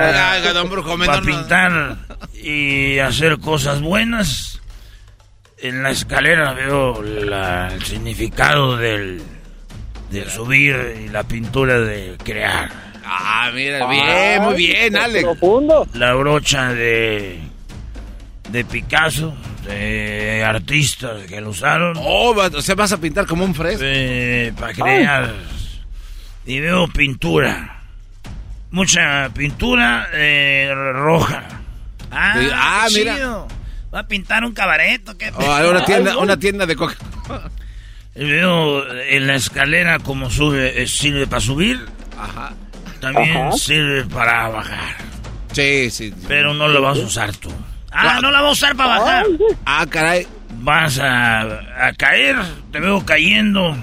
Para 1.06 1.22
pintar 1.22 1.96
y 2.34 2.98
hacer 2.98 3.38
cosas 3.38 3.80
buenas. 3.80 4.60
En 5.58 5.82
la 5.82 5.90
escalera 5.90 6.52
veo 6.52 7.02
la- 7.02 7.68
el 7.72 7.82
significado 7.84 8.76
del 8.76 9.22
de 10.10 10.28
subir 10.30 11.00
y 11.04 11.08
la 11.08 11.22
pintura 11.24 11.80
de 11.80 12.16
crear. 12.22 12.70
Ah, 13.06 13.50
mira, 13.54 13.86
bien, 13.88 14.42
muy 14.42 14.54
bien, 14.56 14.96
Alex. 14.96 15.24
Profundo. 15.24 15.88
La 15.94 16.14
brocha 16.14 16.72
de 16.72 17.40
de 18.50 18.64
Picasso, 18.64 19.34
de 19.66 20.44
artistas 20.44 21.22
que 21.26 21.40
lo 21.40 21.50
usaron. 21.50 21.94
Oh, 21.98 22.30
o 22.36 22.62
sea, 22.62 22.74
vas 22.74 22.92
a 22.92 22.98
pintar 22.98 23.26
como 23.26 23.44
un 23.44 23.54
fresco. 23.54 23.84
para 24.60 24.72
crear. 24.74 25.32
Y 26.46 26.60
veo 26.60 26.86
pintura. 26.88 27.80
Mucha 28.70 29.30
pintura 29.30 30.08
eh, 30.12 30.70
roja. 30.94 31.44
Ah, 32.10 32.34
Sí, 32.38 32.48
ah, 32.52 32.84
qué 32.88 32.98
mira. 32.98 33.14
chido. 33.16 33.48
Va 33.94 34.00
a 34.00 34.06
pintar 34.08 34.44
un 34.44 34.52
cabaret, 34.52 35.08
¿o 35.08 35.16
qué? 35.16 35.30
Oh, 35.36 35.70
una 35.70 35.84
tienda, 35.84 36.18
una 36.18 36.36
tienda 36.36 36.66
de 36.66 36.74
coca. 36.76 36.96
Y 38.16 38.24
Veo 38.24 38.84
en 39.02 39.26
la 39.26 39.34
escalera 39.36 39.98
como 40.00 40.30
sube, 40.30 40.82
eh, 40.82 40.86
sirve 40.86 41.26
para 41.26 41.40
subir. 41.40 41.84
Ajá. 42.18 42.52
También 43.00 43.36
Ajá. 43.36 43.52
sirve 43.52 44.04
para 44.04 44.48
bajar. 44.48 44.96
Sí, 45.52 45.90
sí. 45.90 46.12
Pero 46.26 46.52
no 46.54 46.68
lo 46.68 46.82
vas 46.82 46.98
a 46.98 47.02
usar 47.02 47.36
tú. 47.36 47.52
Ah, 47.92 48.18
no 48.20 48.30
la 48.32 48.40
va 48.40 48.48
a 48.48 48.52
usar 48.52 48.74
para 48.74 48.98
bajar. 48.98 49.26
Ah, 49.64 49.86
caray. 49.88 50.26
Vas 50.58 50.98
a, 50.98 51.42
a 51.86 51.92
caer, 51.96 52.36
te 52.72 52.80
veo 52.80 53.04
cayendo. 53.04 53.76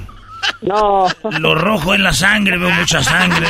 No. 0.62 1.08
Lo 1.40 1.56
rojo 1.56 1.94
es 1.94 2.00
la 2.00 2.14
sangre, 2.14 2.58
veo 2.58 2.70
mucha 2.72 3.04
sangre. 3.04 3.48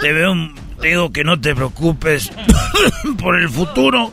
Te 0.00 0.12
veo, 0.12 0.34
te 0.80 0.88
digo 0.88 1.12
que 1.12 1.24
no 1.24 1.40
te 1.40 1.54
preocupes 1.54 2.30
por 3.20 3.36
el 3.38 3.48
futuro, 3.48 4.12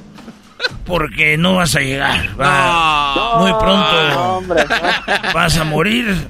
porque 0.85 1.37
no 1.37 1.55
vas 1.55 1.75
a 1.75 1.79
llegar. 1.79 2.39
Va- 2.39 3.37
muy 3.39 3.51
pronto 3.53 4.37
hombre. 4.37 4.65
vas 5.33 5.57
a 5.57 5.63
morir. 5.63 6.27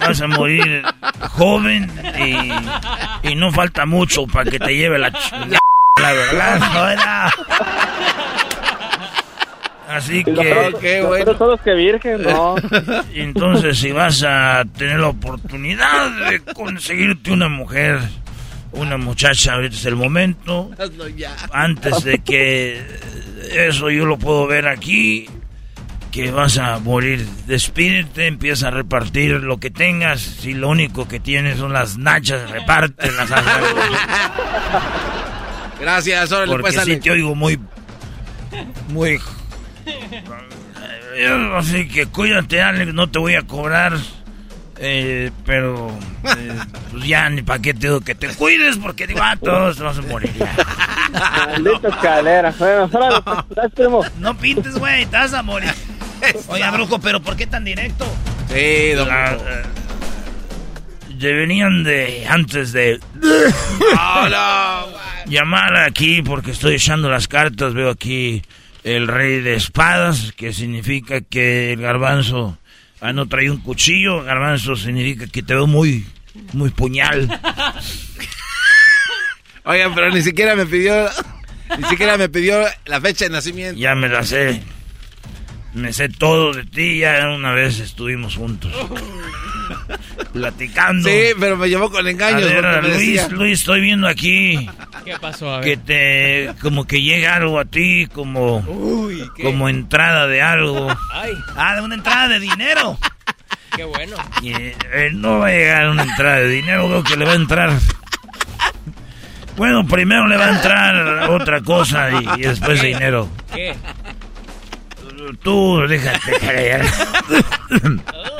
Vas 0.00 0.20
a 0.20 0.26
morir 0.26 0.82
joven 1.30 1.90
y, 3.22 3.28
y 3.30 3.34
no 3.34 3.52
falta 3.52 3.86
mucho 3.86 4.26
para 4.26 4.50
que 4.50 4.58
te 4.58 4.74
lleve 4.74 4.98
la 4.98 5.12
ch- 5.12 5.58
la 6.00 6.12
verdad. 6.12 7.30
Así 9.88 10.22
que... 10.22 10.32
Pero 10.80 11.36
todos 11.36 11.60
que 11.62 11.72
virgen, 11.72 12.22
no. 12.22 12.56
Entonces 13.14 13.78
si 13.78 13.90
vas 13.90 14.22
a 14.22 14.64
tener 14.76 15.00
la 15.00 15.08
oportunidad 15.08 16.28
de 16.28 16.40
conseguirte 16.40 17.32
una 17.32 17.48
mujer, 17.48 17.98
una 18.72 18.98
muchacha, 18.98 19.54
ahorita 19.54 19.74
es 19.74 19.86
el 19.86 19.96
momento. 19.96 20.70
Hazlo 20.78 21.08
ya. 21.08 21.34
Antes 21.52 22.04
de 22.04 22.18
que 22.18 22.82
eso 23.54 23.88
yo 23.90 24.04
lo 24.04 24.18
puedo 24.18 24.46
ver 24.46 24.68
aquí, 24.68 25.26
que 26.10 26.30
vas 26.30 26.58
a 26.58 26.78
morir. 26.80 27.26
Despídete, 27.46 28.26
empieza 28.26 28.68
a 28.68 28.70
repartir 28.70 29.30
lo 29.42 29.58
que 29.58 29.70
tengas. 29.70 30.20
Si 30.20 30.52
lo 30.52 30.68
único 30.68 31.08
que 31.08 31.18
tienes 31.18 31.58
son 31.58 31.72
las 31.72 31.96
nachas, 31.96 32.50
repártelas. 32.50 33.30
Gracias, 35.80 36.28
Porque 36.30 36.60
pues, 36.60 36.74
sí 36.74 36.80
Alex. 36.80 37.04
te 37.04 37.10
oigo 37.10 37.34
muy... 37.34 37.58
Muy... 38.88 39.18
Así 41.56 41.88
que 41.88 42.06
cuídate, 42.06 42.62
Alex, 42.62 42.94
no 42.94 43.10
te 43.10 43.18
voy 43.18 43.34
a 43.34 43.42
cobrar. 43.42 43.94
eh, 44.80 45.32
pero 45.44 45.90
eh, 46.36 46.52
pues 46.92 47.04
ya 47.04 47.28
ni 47.30 47.42
para 47.42 47.60
qué 47.60 47.74
te 47.74 47.88
digo 47.88 48.00
que 48.00 48.14
te 48.14 48.28
cuides 48.28 48.76
porque 48.76 49.06
digo, 49.08 49.20
ah, 49.22 49.36
todos 49.36 49.80
vas 49.80 49.98
a 49.98 50.02
morir 50.02 50.30
ya. 50.38 50.54
Maldita 51.48 51.88
escalera. 51.88 52.54
Primo. 53.74 54.04
No 54.18 54.36
pintes, 54.38 54.78
güey, 54.78 55.04
te 55.06 55.16
vas 55.16 55.34
a 55.34 55.42
morir. 55.42 55.72
Oiga, 56.48 56.70
brujo, 56.70 57.00
pero 57.00 57.20
¿por 57.20 57.36
qué 57.36 57.46
tan 57.46 57.64
directo? 57.64 58.06
Sí, 58.48 58.90
don 58.92 59.08
La- 59.08 59.32
eh, 59.32 59.62
ya 61.18 61.28
venían 61.30 61.82
de 61.82 62.26
antes 62.28 62.72
de 62.72 63.00
llamar 65.26 65.76
aquí 65.78 66.22
porque 66.22 66.52
estoy 66.52 66.74
echando 66.76 67.10
las 67.10 67.26
cartas. 67.28 67.74
Veo 67.74 67.90
aquí 67.90 68.42
el 68.96 69.06
rey 69.06 69.40
de 69.40 69.54
espadas, 69.54 70.32
que 70.36 70.52
significa 70.52 71.20
que 71.20 71.72
el 71.72 71.80
garbanzo 71.80 72.58
ah, 73.00 73.12
no 73.12 73.28
trae 73.28 73.50
un 73.50 73.58
cuchillo. 73.58 74.22
Garbanzo 74.22 74.76
significa 74.76 75.26
que 75.26 75.42
te 75.42 75.54
veo 75.54 75.66
muy, 75.66 76.06
muy 76.52 76.70
puñal. 76.70 77.28
Oigan, 79.64 79.94
pero 79.94 80.10
ni 80.10 80.22
siquiera 80.22 80.56
me 80.56 80.64
pidió, 80.64 81.08
ni 81.76 81.84
siquiera 81.84 82.16
me 82.16 82.30
pidió 82.30 82.64
la 82.86 83.00
fecha 83.00 83.26
de 83.26 83.30
nacimiento. 83.30 83.78
Ya 83.78 83.94
me 83.94 84.08
la 84.08 84.22
sé. 84.22 84.62
Me 85.74 85.92
sé 85.92 86.08
todo 86.08 86.54
de 86.54 86.64
ti. 86.64 87.00
Ya 87.00 87.28
una 87.28 87.52
vez 87.52 87.80
estuvimos 87.80 88.36
juntos. 88.36 88.72
Platicando. 90.32 91.08
Sí, 91.08 91.20
pero 91.38 91.56
me 91.56 91.68
llevó 91.68 91.90
con 91.90 92.06
engaños. 92.06 92.42
A 92.50 92.60
ver, 92.60 92.82
Luis, 92.84 92.94
decía- 92.96 93.28
Luis, 93.30 93.60
estoy 93.60 93.80
viendo 93.80 94.06
aquí 94.08 94.68
¿Qué 95.04 95.14
pasó? 95.20 95.52
A 95.54 95.60
ver. 95.60 95.64
que 95.64 95.76
te 95.78 96.54
como 96.60 96.86
que 96.86 97.00
llega 97.02 97.34
algo 97.36 97.58
a 97.58 97.64
ti 97.64 98.06
como 98.12 98.58
Uy, 98.58 99.22
¿qué? 99.36 99.42
como 99.42 99.68
entrada 99.68 100.26
de 100.26 100.42
algo. 100.42 100.88
Ay, 101.12 101.32
Ah, 101.56 101.74
de 101.76 101.82
una 101.82 101.94
entrada 101.94 102.28
de 102.28 102.40
dinero. 102.40 102.98
qué 103.74 103.84
bueno. 103.84 104.16
Y, 104.42 104.52
eh, 104.52 105.10
no 105.14 105.38
va 105.38 105.46
a 105.48 105.50
llegar 105.52 105.88
una 105.88 106.02
entrada 106.02 106.36
de 106.40 106.48
dinero, 106.48 106.88
veo 106.88 107.02
que 107.04 107.16
le 107.16 107.24
va 107.24 107.32
a 107.32 107.36
entrar. 107.36 107.72
Bueno, 109.56 109.84
primero 109.86 110.26
le 110.28 110.36
va 110.36 110.46
a 110.46 110.50
entrar 110.56 111.30
otra 111.30 111.60
cosa 111.62 112.10
y, 112.12 112.40
y 112.40 112.42
después 112.42 112.80
dinero. 112.80 113.28
¿Qué? 113.54 113.74
Tú 115.42 115.80
déjate 115.88 116.32
callar. 116.38 116.82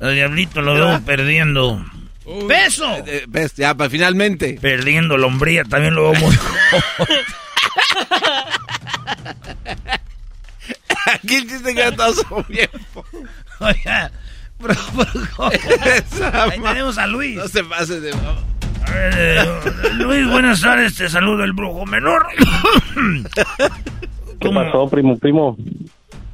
El 0.00 0.14
diablito 0.14 0.60
lo 0.62 0.74
veo 0.74 1.00
perdiendo. 1.04 1.84
¡Peso! 2.48 2.84
Eh, 3.06 3.24
ves, 3.28 3.54
ya, 3.54 3.74
pa- 3.74 3.88
finalmente. 3.90 4.58
Perdiendo 4.60 5.16
la 5.18 5.26
hombría, 5.26 5.64
también 5.64 5.94
lo 5.94 6.10
veo 6.10 6.20
muy 6.20 6.34
Aquí 11.06 11.34
el 11.36 11.48
chiste 11.48 11.74
que 11.74 11.92
todo 11.92 12.12
su 12.14 12.44
viejo. 12.48 13.04
Oiga, 13.60 14.10
bro, 14.58 14.74
Ahí 16.32 16.60
tenemos 16.60 16.98
a 16.98 17.06
Luis. 17.06 17.36
No 17.36 17.48
se 17.48 17.62
pase 17.64 18.00
de... 18.00 18.12
A 18.12 18.36
Eh, 18.96 19.44
Luis, 19.94 20.26
buenas 20.28 20.60
tardes, 20.60 20.94
te 20.96 21.08
saludo 21.08 21.44
el 21.44 21.52
brujo 21.52 21.84
menor. 21.86 22.26
¿Qué 24.40 24.50
pasó, 24.50 24.88
primo, 24.88 25.16
primo? 25.18 25.56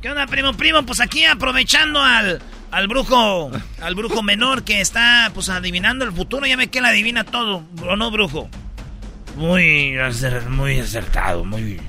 ¿Qué 0.03 0.11
onda, 0.11 0.27
primo, 0.27 0.53
primo? 0.55 0.83
Pues 0.85 1.01
aquí 1.01 1.25
aprovechando 1.25 2.01
al, 2.03 2.41
al 2.71 2.89
brujo, 2.89 3.51
al 3.81 3.95
brujo 3.95 4.23
menor 4.23 4.65
que 4.65 4.81
está, 4.81 5.31
pues, 5.35 5.49
adivinando 5.49 6.05
el 6.05 6.13
futuro. 6.13 6.47
Ya 6.47 6.57
ve 6.57 6.69
que 6.69 6.79
él 6.79 6.87
adivina 6.87 7.25
todo, 7.25 7.65
¿o 7.87 7.97
no, 7.97 8.11
brujo? 8.11 8.49
Muy, 9.37 9.97
muy 10.49 10.81
acertado, 10.81 11.45
muy... 11.45 11.81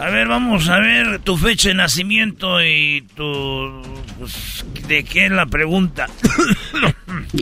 A 0.00 0.08
ver, 0.08 0.28
vamos 0.28 0.68
a 0.68 0.78
ver 0.78 1.18
tu 1.20 1.36
fecha 1.36 1.68
de 1.68 1.74
nacimiento 1.74 2.62
y 2.62 3.04
tu... 3.14 3.82
pues, 4.18 4.64
¿De 4.86 5.04
qué 5.04 5.26
es 5.26 5.32
la 5.32 5.46
pregunta? 5.46 6.06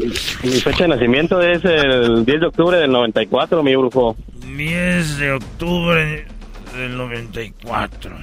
Mi 0.43 0.61
fecha 0.61 0.85
de 0.85 0.89
nacimiento 0.89 1.40
es 1.40 1.65
el 1.65 2.24
10 2.24 2.40
de 2.40 2.47
octubre 2.47 2.78
del 2.78 2.90
94, 2.90 3.62
mi 3.62 3.77
brujo. 3.77 4.16
10 4.56 5.19
de 5.19 5.32
octubre 5.32 6.27
del 6.74 6.97
94. 6.97 8.16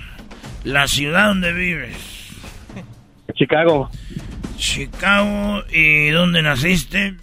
La 0.63 0.87
ciudad 0.87 1.27
donde 1.27 1.53
vives. 1.53 1.97
Chicago. 3.33 3.89
Chicago. 4.61 5.63
¿Y 5.71 6.09
dónde 6.11 6.41
naciste? 6.43 7.15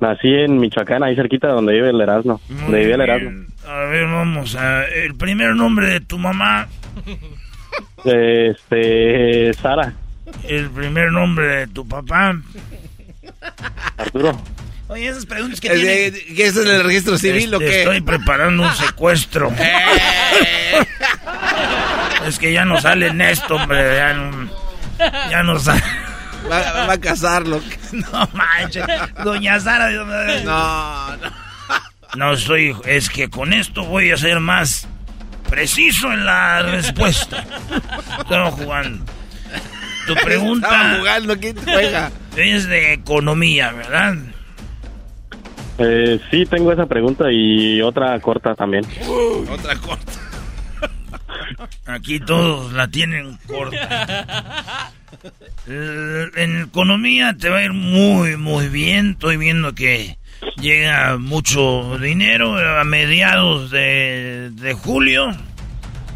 Nací 0.00 0.28
en 0.28 0.58
Michoacán, 0.58 1.02
ahí 1.02 1.16
cerquita 1.16 1.46
de 1.48 1.54
donde 1.54 1.72
vive 1.72 1.88
el 1.90 2.00
Erasmo. 2.00 2.40
Donde 2.48 2.80
vive 2.80 2.94
el 2.94 3.00
Erasmo. 3.00 3.44
A 3.66 3.78
ver, 3.84 4.04
vamos 4.06 4.54
a... 4.56 4.84
El 4.84 5.14
primer 5.14 5.54
nombre 5.54 5.88
de 5.88 6.00
tu 6.00 6.18
mamá. 6.18 6.66
Este, 8.04 9.54
Sara, 9.54 9.94
El 10.48 10.68
primer 10.70 11.10
nombre 11.12 11.46
de 11.46 11.66
tu 11.68 11.86
papá. 11.88 12.36
Arturo. 13.96 14.38
Oye, 14.88 15.06
esas 15.08 15.24
preguntas 15.24 15.58
que 15.60 15.68
Eh, 15.68 15.74
tiene... 15.74 16.06
eh, 16.08 16.12
¿Qué 16.36 16.46
es 16.48 16.56
en 16.56 16.68
el 16.68 16.84
registro 16.84 17.16
civil 17.16 17.54
o 17.54 17.60
Este, 17.60 17.70
qué? 17.70 17.78
Estoy 17.82 18.00
preparando 18.02 18.64
un 18.64 18.72
secuestro. 18.74 19.50
es 22.26 22.38
que 22.38 22.52
ya 22.52 22.64
no 22.66 22.78
sale 22.80 23.06
en 23.06 23.20
esto, 23.22 23.54
hombre. 23.56 23.96
Ya 23.96 24.12
no, 24.14 24.50
ya 25.30 25.42
no 25.44 25.58
sale. 25.58 25.80
Va, 26.50 26.86
va 26.86 26.92
a 26.92 27.00
casarlo. 27.00 27.60
No 27.92 28.26
manches, 28.32 28.86
doña 29.22 29.60
Sara. 29.60 29.90
No, 29.90 31.16
no. 31.16 31.30
No 32.16 32.36
soy. 32.36 32.74
Es 32.86 33.10
que 33.10 33.28
con 33.28 33.52
esto 33.52 33.84
voy 33.84 34.10
a 34.10 34.16
ser 34.16 34.40
más 34.40 34.88
preciso 35.50 36.10
en 36.12 36.24
la 36.24 36.62
respuesta. 36.62 37.44
Estamos 38.18 38.54
jugando. 38.54 39.04
Tu 40.06 40.14
pregunta 40.14 40.68
Estaba 40.68 40.98
jugando, 40.98 41.38
¿quién 41.38 41.56
juega? 41.62 42.10
es 42.36 42.66
de 42.66 42.94
economía, 42.94 43.72
¿verdad? 43.72 44.14
Eh, 45.78 46.18
sí, 46.30 46.46
tengo 46.46 46.72
esa 46.72 46.86
pregunta 46.86 47.30
y 47.30 47.80
otra 47.82 48.18
corta 48.20 48.54
también. 48.54 48.84
Otra 49.50 49.76
corta. 49.76 50.12
Aquí 51.86 52.18
todos 52.20 52.72
la 52.72 52.88
tienen 52.88 53.38
corta. 53.46 54.92
Eh, 55.68 56.26
En 56.36 56.62
economía 56.62 57.34
te 57.38 57.48
va 57.48 57.58
a 57.58 57.64
ir 57.64 57.72
muy, 57.72 58.36
muy 58.36 58.68
bien. 58.68 59.10
Estoy 59.12 59.36
viendo 59.36 59.74
que 59.74 60.18
llega 60.60 61.16
mucho 61.18 61.98
dinero 61.98 62.56
a 62.58 62.84
mediados 62.84 63.70
de, 63.70 64.50
de 64.52 64.72
julio. 64.74 65.32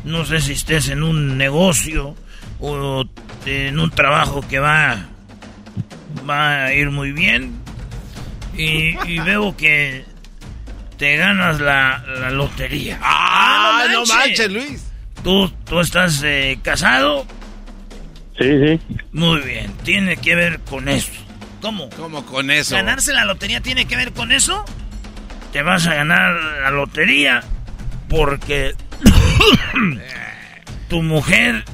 No 0.04 0.24
sé 0.24 0.40
si 0.40 0.52
estés 0.52 0.88
en 0.88 1.02
un 1.02 1.36
negocio 1.36 2.14
o 2.60 3.04
en 3.44 3.78
un 3.78 3.90
trabajo 3.90 4.40
que 4.48 4.58
va, 4.58 5.06
va 6.28 6.64
a 6.64 6.72
ir 6.74 6.90
muy 6.90 7.12
bien. 7.12 7.52
Y, 8.56 8.96
y 9.06 9.18
veo 9.20 9.56
que 9.56 10.04
te 10.96 11.16
ganas 11.16 11.60
la, 11.60 12.02
la 12.20 12.30
lotería. 12.30 12.98
¡Ah, 13.02 13.84
no 13.92 14.06
manches, 14.06 14.50
Luis! 14.50 14.90
¿Tú, 15.22 15.48
tú 15.68 15.80
estás 15.80 16.22
eh, 16.24 16.58
casado? 16.62 17.26
Sí, 18.38 18.78
sí. 18.78 18.80
Muy 19.12 19.40
bien, 19.40 19.72
tiene 19.82 20.16
que 20.16 20.34
ver 20.34 20.60
con 20.60 20.88
eso. 20.88 21.12
¿Cómo? 21.60 21.88
¿Cómo 21.90 22.24
con 22.26 22.50
eso? 22.50 22.76
¿Ganarse 22.76 23.12
la 23.12 23.24
lotería 23.24 23.60
tiene 23.60 23.86
que 23.86 23.96
ver 23.96 24.12
con 24.12 24.30
eso? 24.30 24.64
Te 25.52 25.62
vas 25.62 25.86
a 25.86 25.94
ganar 25.94 26.34
la 26.62 26.70
lotería 26.70 27.42
porque 28.08 28.74
tu 30.88 31.02
mujer 31.02 31.64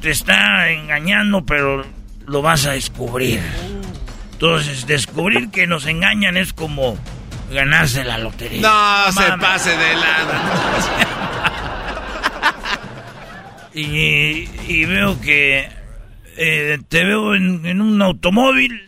te 0.00 0.10
está 0.10 0.70
engañando, 0.70 1.44
pero 1.44 1.86
lo 2.26 2.42
vas 2.42 2.66
a 2.66 2.72
descubrir. 2.72 3.40
Entonces, 4.32 4.86
descubrir 4.86 5.50
que 5.50 5.66
nos 5.66 5.86
engañan 5.86 6.36
es 6.36 6.52
como 6.52 6.98
ganarse 7.52 8.02
la 8.04 8.18
lotería. 8.18 8.62
No, 8.62 9.12
se 9.12 9.38
pase 9.38 9.70
de 9.76 9.94
lado. 9.94 10.32
Y, 13.74 14.48
y 14.68 14.84
veo 14.84 15.20
que 15.20 15.68
eh, 16.36 16.78
te 16.88 17.04
veo 17.04 17.34
en, 17.34 17.64
en 17.66 17.80
un 17.80 18.00
automóvil. 18.02 18.80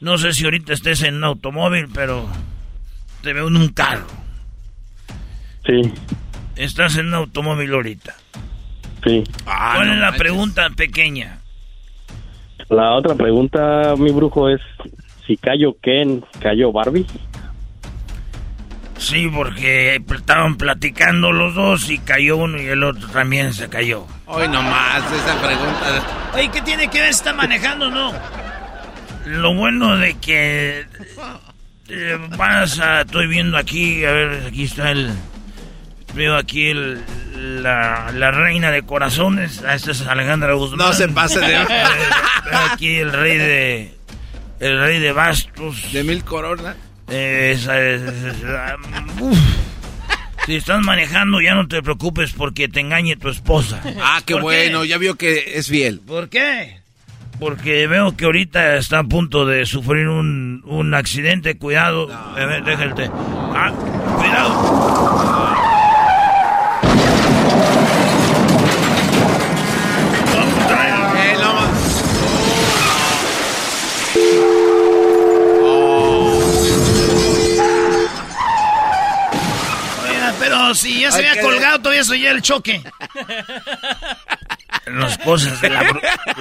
No 0.00 0.18
sé 0.18 0.32
si 0.32 0.44
ahorita 0.44 0.72
estés 0.72 1.02
en 1.02 1.16
un 1.16 1.24
automóvil, 1.24 1.86
pero 1.94 2.26
te 3.22 3.32
veo 3.32 3.48
en 3.48 3.56
un 3.56 3.68
carro. 3.68 4.06
Sí, 5.66 5.92
Estás 6.56 6.96
en 6.96 7.06
un 7.08 7.14
automóvil 7.14 7.72
ahorita. 7.72 8.14
sí. 9.04 9.22
Ah, 9.46 9.72
¿Cuál 9.76 9.88
no 9.88 9.92
es 9.94 9.98
la 10.00 10.06
manches. 10.06 10.20
pregunta 10.20 10.70
pequeña? 10.70 11.38
La 12.68 12.92
otra 12.92 13.14
pregunta, 13.14 13.94
mi 13.96 14.10
brujo, 14.10 14.48
es 14.48 14.60
si 15.26 15.36
cayó 15.36 15.74
Ken, 15.80 16.22
cayó 16.40 16.70
Barbie. 16.72 17.06
Sí, 19.00 19.28
porque 19.34 19.96
estaban 20.14 20.56
platicando 20.56 21.32
los 21.32 21.54
dos 21.54 21.88
y 21.88 21.98
cayó 21.98 22.36
uno 22.36 22.60
y 22.60 22.66
el 22.66 22.82
otro 22.84 23.08
también 23.08 23.54
se 23.54 23.68
cayó. 23.68 24.06
Hoy 24.26 24.46
nomás 24.46 25.02
esa 25.12 25.40
pregunta. 25.40 26.30
Oye, 26.34 26.50
¿qué 26.52 26.60
tiene 26.60 26.88
que 26.90 27.00
ver 27.00 27.12
si 27.14 27.18
está 27.20 27.32
manejando 27.32 27.86
o 27.88 27.90
no? 27.90 28.12
Lo 29.24 29.54
bueno 29.54 29.96
de 29.96 30.14
que 30.18 30.86
eh, 31.88 32.18
vas 32.36 32.78
a... 32.78 33.00
Estoy 33.00 33.26
viendo 33.26 33.56
aquí, 33.56 34.04
a 34.04 34.12
ver, 34.12 34.44
aquí 34.48 34.64
está 34.64 34.90
el... 34.90 35.10
Veo 36.14 36.36
aquí 36.36 36.68
el, 36.68 37.02
la, 37.62 38.10
la 38.12 38.30
reina 38.32 38.70
de 38.70 38.82
corazones. 38.82 39.62
Ah, 39.66 39.74
Esta 39.76 39.92
es 39.92 40.06
Alejandra 40.06 40.52
Guzmán. 40.54 40.78
No 40.78 40.92
se 40.92 41.08
pase 41.08 41.40
de- 41.40 41.46
Veo 41.46 42.58
aquí 42.72 42.96
el 42.96 43.12
rey 43.12 43.38
de... 43.38 43.94
El 44.60 44.78
rey 44.78 44.98
de 44.98 45.12
bastos. 45.12 45.90
De 45.92 46.04
mil 46.04 46.22
coronas. 46.22 46.76
Eh, 47.10 47.52
es- 47.54 47.66
es- 47.66 48.44
ah. 48.46 48.76
Si 50.46 50.56
estás 50.56 50.80
manejando, 50.82 51.40
ya 51.40 51.54
no 51.54 51.68
te 51.68 51.82
preocupes 51.82 52.32
porque 52.32 52.68
te 52.68 52.80
engañe 52.80 53.16
tu 53.16 53.28
esposa. 53.28 53.80
Ah, 54.02 54.20
qué 54.24 54.34
¿Por 54.34 54.42
bueno, 54.42 54.84
ya 54.84 54.98
vio 54.98 55.16
que 55.16 55.52
es 55.58 55.68
fiel. 55.68 56.00
¿Por 56.00 56.28
qué? 56.28 56.78
Porque 57.38 57.86
veo 57.86 58.16
que 58.16 58.24
ahorita 58.26 58.76
está 58.76 58.98
a 59.00 59.04
punto 59.04 59.46
de 59.46 59.64
sufrir 59.66 60.08
un, 60.08 60.62
un 60.66 60.94
accidente. 60.94 61.56
Cuidado. 61.56 62.12
A 62.12 62.34
ver, 62.44 62.64
déjate. 62.64 63.10
Ah, 63.12 63.72
cuidado. 64.16 65.29
Si 80.74 81.00
ya 81.00 81.10
se 81.10 81.26
había 81.28 81.42
colgado, 81.42 81.78
todavía 81.80 82.04
soy 82.04 82.26
el 82.26 82.42
choque. 82.42 82.82
Las 84.86 85.18
cosas 85.18 85.60
de 85.60 85.70
la, 85.70 85.82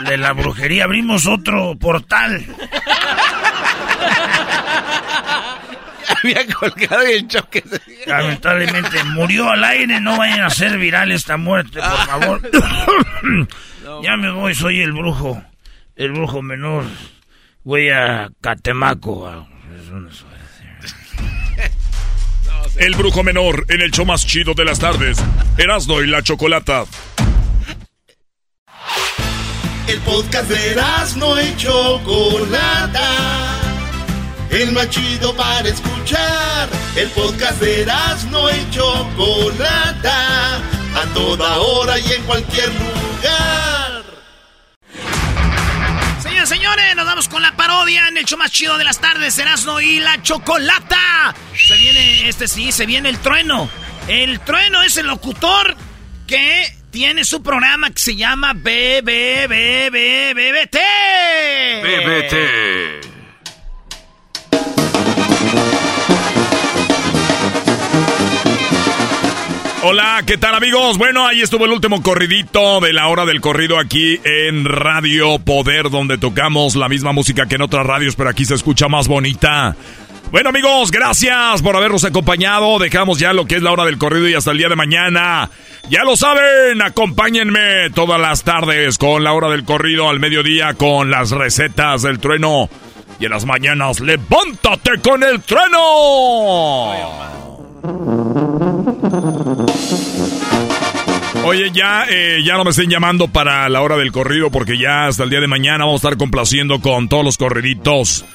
de 0.05 0.17
la 0.17 0.33
brujería. 0.33 0.83
Abrimos 0.85 1.25
otro 1.27 1.75
portal. 1.77 2.45
Había 6.23 6.45
colgado 6.53 7.07
y 7.09 7.13
el 7.13 7.27
choque. 7.27 7.63
se- 7.69 8.09
Lamentablemente 8.09 9.03
murió 9.05 9.49
al 9.49 9.63
aire. 9.63 9.99
No 9.99 10.17
vayan 10.17 10.41
a 10.41 10.47
hacer 10.47 10.77
viral 10.77 11.11
esta 11.11 11.37
muerte, 11.37 11.79
por 11.79 12.05
favor. 12.07 12.51
ya 14.03 14.17
me 14.17 14.31
voy, 14.31 14.53
soy 14.55 14.81
el 14.81 14.91
brujo. 14.93 15.41
El 15.95 16.11
brujo 16.13 16.41
menor. 16.41 16.85
Voy 17.63 17.89
a 17.89 18.29
Catemaco. 18.41 19.27
a- 19.27 19.47
eso 19.77 20.11
sé. 20.11 20.25
El 22.80 22.95
brujo 22.95 23.23
menor 23.23 23.65
en 23.68 23.81
el 23.81 23.91
show 23.91 24.06
más 24.06 24.26
chido 24.26 24.53
de 24.53 24.64
las 24.64 24.80
tardes. 24.80 25.18
Erasno 25.57 26.01
y 26.01 26.07
la 26.07 26.23
chocolata. 26.23 26.85
El 29.85 29.99
podcast 29.99 30.49
de 30.49 30.81
no 31.18 31.41
y 31.41 31.57
Chocolata. 31.57 33.01
El 34.49 34.72
más 34.72 34.89
chido 34.91 35.35
para 35.35 35.68
escuchar. 35.68 36.69
El 36.95 37.10
podcast 37.10 37.60
de 37.60 37.85
no 38.31 38.49
y 38.49 38.72
Chocolata. 38.72 40.56
A 40.95 41.14
toda 41.14 41.57
hora 41.57 41.99
y 41.99 42.14
en 42.14 42.23
cualquier 42.23 42.69
lugar. 42.69 43.78
Nos 46.95 47.05
vamos 47.05 47.27
con 47.29 47.41
la 47.41 47.55
parodia 47.55 48.07
en 48.09 48.17
el 48.17 48.25
show 48.25 48.37
más 48.37 48.51
chido 48.51 48.77
de 48.77 48.83
las 48.83 48.99
tardes, 48.99 49.39
Erasmo 49.39 49.79
y 49.79 49.99
la 49.99 50.21
Chocolata. 50.21 51.33
Se 51.55 51.75
viene, 51.75 52.29
este 52.29 52.47
sí, 52.47 52.71
se 52.71 52.85
viene 52.85 53.09
el 53.09 53.17
trueno. 53.19 53.67
El 54.07 54.39
trueno 54.41 54.83
es 54.83 54.97
el 54.97 55.07
locutor 55.07 55.75
que 56.27 56.71
tiene 56.91 57.25
su 57.25 57.41
programa 57.41 57.89
que 57.89 57.99
se 57.99 58.15
llama 58.15 58.53
BBBBBT. 58.53 59.07
BBT. 61.81 63.09
Hola, 69.81 70.23
¿qué 70.26 70.38
tal 70.38 70.56
amigos? 70.56 70.97
Bueno, 70.97 71.26
ahí 71.26 71.41
estuvo 71.41 71.64
el 71.64 71.72
último 71.72 72.03
corridito 72.03 72.81
de 72.81 72.91
la 72.91 73.07
hora 73.07 73.26
del 73.26 73.39
corrido 73.39 73.80
aquí 73.80 74.19
en 74.26 74.65
Radio 74.65 75.39
Poder, 75.39 75.89
donde 75.89 76.18
tocamos 76.18 76.76
la 76.76 76.89
misma 76.89 77.14
música 77.14 77.45
que 77.45 77.56
en 77.56 77.61
otras 77.61 77.85
radios, 77.85 78.18
pero 78.18 78.30
aquí 78.30 78.43
se 78.43 78.56
escucha 78.56 78.89
más 78.89 79.07
bonita. 79.07 79.77
Bueno 80.31 80.49
amigos, 80.49 80.91
gracias 80.91 81.61
por 81.61 81.77
habernos 81.77 82.03
acompañado. 82.03 82.77
Dejamos 82.77 83.19
ya 83.19 83.31
lo 83.31 83.45
que 83.45 83.56
es 83.56 83.61
la 83.61 83.72
hora 83.72 83.85
del 83.85 83.97
corrido 83.97 84.27
y 84.27 84.34
hasta 84.34 84.51
el 84.51 84.57
día 84.57 84.68
de 84.68 84.76
mañana. 84.76 85.49
Ya 85.89 86.03
lo 86.03 86.18
saben, 86.18 86.81
acompáñenme 86.81 87.89
todas 87.95 88.19
las 88.19 88.43
tardes 88.43 88.97
con 88.97 89.23
la 89.23 89.31
hora 89.31 89.47
del 89.49 89.64
corrido 89.64 90.10
al 90.10 90.19
mediodía 90.19 90.73
con 90.73 91.10
las 91.10 91.31
recetas 91.31 92.01
del 92.01 92.19
trueno. 92.19 92.69
Y 93.18 93.26
en 93.26 93.31
las 93.31 93.45
mañanas, 93.45 94.01
levántate 94.01 94.99
con 95.01 95.23
el 95.23 95.41
trueno. 95.41 96.89
Oye, 101.45 101.72
ya, 101.74 102.06
eh, 102.10 102.41
ya 102.45 102.57
no 102.57 102.64
me 102.64 102.72
estén 102.72 102.90
llamando 102.90 103.28
para 103.28 103.68
la 103.70 103.82
hora 103.82 103.98
del 103.98 104.11
corrido 104.11 104.52
porque 104.52 104.78
ya 104.78 105.07
hasta 105.07 105.24
el 105.24 105.30
día 105.30 105.40
de 105.40 105.48
mañana 105.48 105.86
vamos 105.86 106.03
a 106.03 106.07
estar 106.07 106.18
complaciendo 106.18 106.80
con 106.80 107.10
todos 107.10 107.24
los 107.24 107.38
corriditos. 107.38 108.26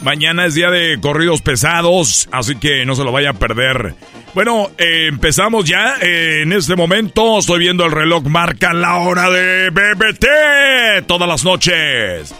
Mañana 0.00 0.44
es 0.44 0.54
día 0.54 0.70
de 0.70 0.98
corridos 1.00 1.40
pesados, 1.40 2.28
así 2.32 2.56
que 2.56 2.84
no 2.84 2.94
se 2.94 3.04
lo 3.04 3.12
vaya 3.12 3.30
a 3.30 3.34
perder. 3.34 3.94
Bueno, 4.34 4.70
eh, 4.76 5.06
empezamos 5.08 5.64
ya. 5.64 5.94
eh, 6.00 6.42
en 6.42 6.52
este 6.52 6.74
momento 6.74 7.38
estoy 7.38 7.60
viendo 7.60 7.84
el 7.84 7.92
reloj, 7.92 8.24
marca 8.24 8.72
la 8.72 8.96
hora 8.96 9.30
de 9.30 9.70
BBT 9.70 11.06
todas 11.06 11.28
las 11.28 11.44
noches. 11.44 12.34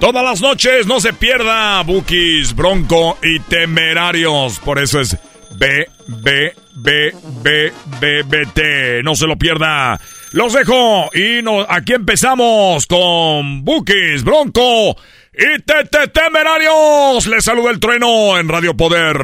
Todas 0.00 0.22
las 0.22 0.42
noches, 0.42 0.86
no 0.86 1.00
se 1.00 1.14
pierda 1.14 1.82
Bookies, 1.82 2.54
Bronco 2.54 3.16
y 3.22 3.40
Temerarios. 3.40 4.58
Por 4.58 4.78
eso 4.78 5.00
es 5.00 5.16
B, 5.58 5.88
B, 6.06 6.52
B, 6.74 7.12
B, 7.42 7.72
B, 8.00 8.22
B, 8.24 8.46
T. 8.54 9.02
No 9.02 9.14
se 9.14 9.26
lo 9.26 9.36
pierda. 9.36 9.98
Los 10.32 10.52
dejo 10.52 11.10
y 11.14 11.42
no, 11.42 11.64
aquí 11.68 11.94
empezamos 11.94 12.86
con 12.86 13.64
Bookies, 13.64 14.22
Bronco 14.24 14.96
y 15.32 15.62
Te- 15.62 16.08
Temerarios. 16.08 17.26
Les 17.26 17.44
saluda 17.44 17.70
el 17.70 17.80
trueno 17.80 18.38
en 18.38 18.48
Radio 18.48 18.76
Poder. 18.76 19.16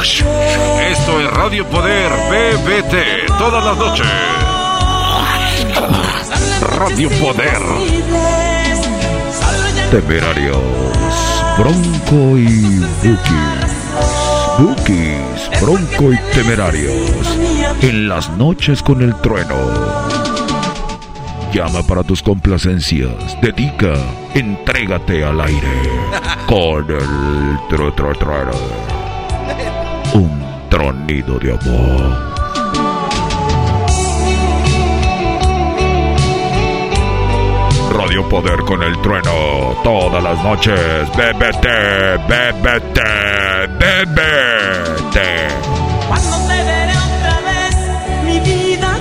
Esto 0.00 1.20
es 1.20 1.30
Radio 1.30 1.66
Poder 1.66 2.10
BBT 2.30 3.26
todas 3.38 3.64
las 3.64 3.76
noches. 3.76 4.06
Radio 6.76 7.08
Poder. 7.20 7.58
Temerarios, 9.90 10.58
Bronco 11.58 12.36
y 12.38 12.78
Bookies. 13.02 13.77
Bookies, 14.58 15.48
Bronco 15.62 16.12
y 16.12 16.18
Temerarios. 16.34 17.38
En 17.80 18.08
las 18.08 18.28
noches 18.30 18.82
con 18.82 19.00
el 19.02 19.14
trueno. 19.20 19.54
Llama 21.52 21.84
para 21.84 22.02
tus 22.02 22.20
complacencias. 22.20 23.40
Dedica, 23.40 23.94
entrégate 24.34 25.24
al 25.24 25.40
aire. 25.40 25.68
Con 26.46 26.90
el 26.90 27.58
tru, 27.68 27.92
tru, 27.92 28.12
trueno. 28.14 28.50
Un 30.14 30.42
tronido 30.68 31.38
de 31.38 31.52
amor. 31.52 32.28
Radio 37.92 38.28
Poder 38.28 38.58
con 38.60 38.82
el 38.82 39.00
trueno 39.02 39.76
todas 39.84 40.22
las 40.22 40.42
noches. 40.42 41.08
BBT, 41.16 41.66
BBT, 42.28 43.00
BBT. 43.78 45.18
Cuando 46.08 46.36
te 46.48 46.64
veré 46.64 46.92
otra 46.92 47.40
vez, 47.46 47.76
mi 48.24 48.40
vida, 48.40 48.98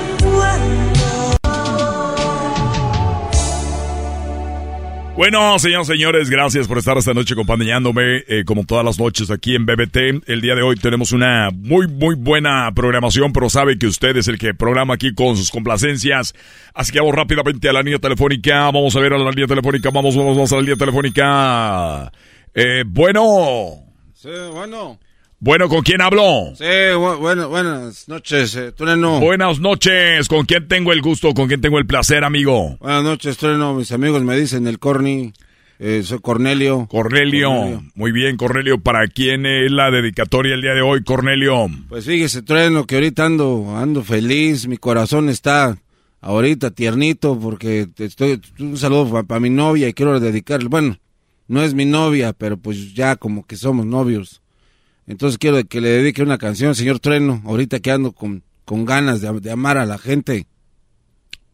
Bueno, 5.17 5.57
señoras 5.57 5.89
y 5.89 5.93
señores, 5.93 6.29
gracias 6.29 6.67
por 6.67 6.77
estar 6.77 6.95
esta 6.95 7.11
noche 7.15 7.33
acompañándome, 7.33 8.23
eh, 8.27 8.43
como 8.45 8.65
todas 8.65 8.85
las 8.85 8.99
noches 8.99 9.31
aquí 9.31 9.55
en 9.55 9.65
BBT. 9.65 10.21
El 10.27 10.41
día 10.41 10.53
de 10.53 10.61
hoy 10.61 10.75
tenemos 10.75 11.11
una 11.11 11.49
muy, 11.51 11.87
muy 11.87 12.13
buena 12.13 12.71
programación, 12.75 13.33
pero 13.33 13.49
sabe 13.49 13.79
que 13.79 13.87
usted 13.87 14.15
es 14.15 14.27
el 14.27 14.37
que 14.37 14.53
programa 14.53 14.93
aquí 14.93 15.15
con 15.15 15.35
sus 15.35 15.49
complacencias. 15.49 16.35
Así 16.75 16.91
que 16.91 16.99
vamos 16.99 17.15
rápidamente 17.15 17.67
a 17.67 17.73
la 17.73 17.81
línea 17.81 17.97
telefónica. 17.97 18.65
Vamos 18.65 18.95
a 18.95 18.99
ver 18.99 19.13
a 19.13 19.17
la 19.17 19.31
línea 19.31 19.47
telefónica. 19.47 19.89
Vamos, 19.89 20.15
vamos, 20.15 20.35
vamos 20.35 20.53
a 20.53 20.55
la 20.57 20.61
línea 20.61 20.77
telefónica. 20.77 22.11
Eh, 22.53 22.83
bueno. 22.85 23.86
Sí, 24.19 24.29
bueno. 24.51 24.97
Bueno, 25.39 25.69
¿con 25.69 25.83
quién 25.83 26.01
hablo? 26.01 26.53
Sí, 26.55 26.63
bu- 26.63 27.19
bueno, 27.19 27.47
buenas 27.49 28.07
noches, 28.09 28.55
eh, 28.55 28.71
Trueno. 28.71 29.19
Buenas 29.19 29.59
noches. 29.59 30.27
¿Con 30.27 30.47
quién 30.47 30.67
tengo 30.67 30.91
el 30.91 31.01
gusto? 31.03 31.35
¿Con 31.35 31.47
quién 31.47 31.61
tengo 31.61 31.77
el 31.77 31.85
placer, 31.85 32.23
amigo? 32.23 32.77
Buenas 32.79 33.03
noches, 33.03 33.37
Trueno. 33.37 33.75
Mis 33.75 33.91
amigos 33.91 34.23
me 34.23 34.35
dicen 34.35 34.65
el 34.65 34.79
Corny. 34.79 35.33
Eh, 35.77 36.01
soy 36.03 36.17
Cornelio. 36.19 36.87
Cornelio. 36.89 37.83
Muy 37.93 38.11
bien, 38.11 38.35
Cornelio. 38.37 38.79
¿Para 38.79 39.05
quién 39.07 39.45
es 39.45 39.71
la 39.71 39.91
dedicatoria 39.91 40.55
el 40.55 40.63
día 40.63 40.73
de 40.73 40.81
hoy, 40.81 41.03
Cornelio? 41.03 41.67
Pues 41.87 42.05
fíjese, 42.05 42.41
Trueno, 42.41 42.87
que 42.87 42.95
ahorita 42.95 43.23
ando, 43.25 43.77
ando 43.77 44.01
feliz. 44.01 44.67
Mi 44.67 44.77
corazón 44.77 45.29
está 45.29 45.77
ahorita 46.21 46.71
tiernito 46.71 47.37
porque 47.39 47.87
te 47.93 48.05
estoy, 48.05 48.41
un 48.57 48.75
saludo 48.77 49.23
para 49.27 49.39
mi 49.39 49.51
novia 49.51 49.87
y 49.87 49.93
quiero 49.93 50.19
dedicarle. 50.19 50.67
Bueno, 50.69 50.97
no 51.47 51.63
es 51.63 51.73
mi 51.73 51.85
novia, 51.85 52.33
pero 52.33 52.57
pues 52.57 52.93
ya 52.93 53.15
como 53.15 53.45
que 53.45 53.55
somos 53.55 53.85
novios. 53.85 54.41
Entonces 55.07 55.37
quiero 55.37 55.63
que 55.65 55.81
le 55.81 55.89
dedique 55.89 56.21
una 56.21 56.37
canción, 56.37 56.75
señor 56.75 56.99
Trueno, 56.99 57.41
ahorita 57.45 57.79
que 57.79 57.91
ando 57.91 58.11
con, 58.11 58.43
con 58.65 58.85
ganas 58.85 59.21
de 59.21 59.51
amar 59.51 59.77
a 59.77 59.85
la 59.85 59.97
gente. 59.97 60.47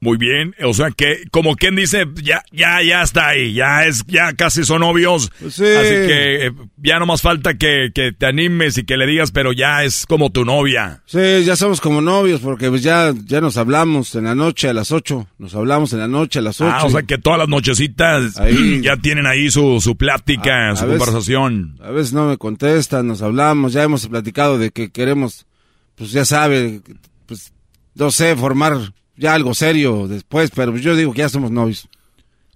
Muy 0.03 0.17
bien, 0.17 0.53
o 0.63 0.73
sea 0.73 0.91
que, 0.91 1.23
como 1.31 1.55
quien 1.55 1.77
dice, 1.77 2.05
ya, 2.21 2.43
ya, 2.51 2.81
ya 2.84 3.01
está 3.03 3.30
ahí, 3.30 3.53
ya 3.53 3.85
es, 3.85 4.03
ya 4.05 4.34
casi 4.34 4.65
son 4.65 4.81
novios. 4.81 5.31
sí. 5.39 5.63
Así 5.63 5.89
que 6.07 6.47
eh, 6.47 6.51
ya 6.77 6.99
no 6.99 7.05
más 7.05 7.21
falta 7.21 7.53
que, 7.57 7.91
que 7.95 8.11
te 8.11 8.25
animes 8.25 8.77
y 8.77 8.84
que 8.84 8.97
le 8.97 9.07
digas, 9.07 9.31
pero 9.31 9.53
ya 9.53 9.85
es 9.85 10.05
como 10.05 10.30
tu 10.30 10.43
novia. 10.43 11.01
Sí, 11.05 11.45
ya 11.45 11.55
somos 11.55 11.80
como 11.80 12.01
novios 12.01 12.41
porque 12.41 12.69
pues 12.69 12.84
ya, 12.84 13.13
ya 13.25 13.39
nos 13.39 13.55
hablamos 13.55 14.13
en 14.15 14.25
la 14.25 14.35
noche 14.35 14.67
a 14.67 14.73
las 14.73 14.91
8. 14.91 15.25
Nos 15.38 15.55
hablamos 15.55 15.93
en 15.93 15.99
la 15.99 16.07
noche 16.09 16.39
a 16.39 16.41
las 16.41 16.59
8. 16.59 16.69
Ah, 16.75 16.85
o 16.85 16.89
sea 16.89 17.03
que 17.03 17.17
todas 17.17 17.39
las 17.39 17.47
nochecitas 17.47 18.38
Ahí. 18.38 18.81
ya 18.84 18.97
tienen 18.97 19.25
ahí 19.25 19.49
su, 19.49 19.80
su 19.80 19.95
plática, 19.95 20.71
A- 20.71 20.75
su 20.75 20.84
a 20.84 20.88
veces- 20.88 20.99
conversación. 20.99 21.77
A 21.81 21.91
veces 21.91 22.11
no 22.11 22.27
me 22.27 22.38
contestan, 22.38 23.07
nos 23.07 23.21
hablamos, 23.21 23.71
ya 23.71 23.84
hemos 23.84 24.05
platicado 24.07 24.57
de 24.57 24.71
que 24.71 24.91
queremos, 24.91 25.45
pues 25.95 26.11
ya 26.11 26.25
sabe, 26.25 26.81
pues 27.25 27.53
no 27.95 28.11
sé, 28.11 28.35
formar 28.35 28.73
ya 29.15 29.34
algo 29.34 29.53
serio 29.53 30.07
después, 30.07 30.52
pero 30.56 30.76
yo 30.77 30.95
digo 30.95 31.14
que 31.14 31.19
ya 31.19 31.30
somos 31.30 31.52
novios. 31.52 31.88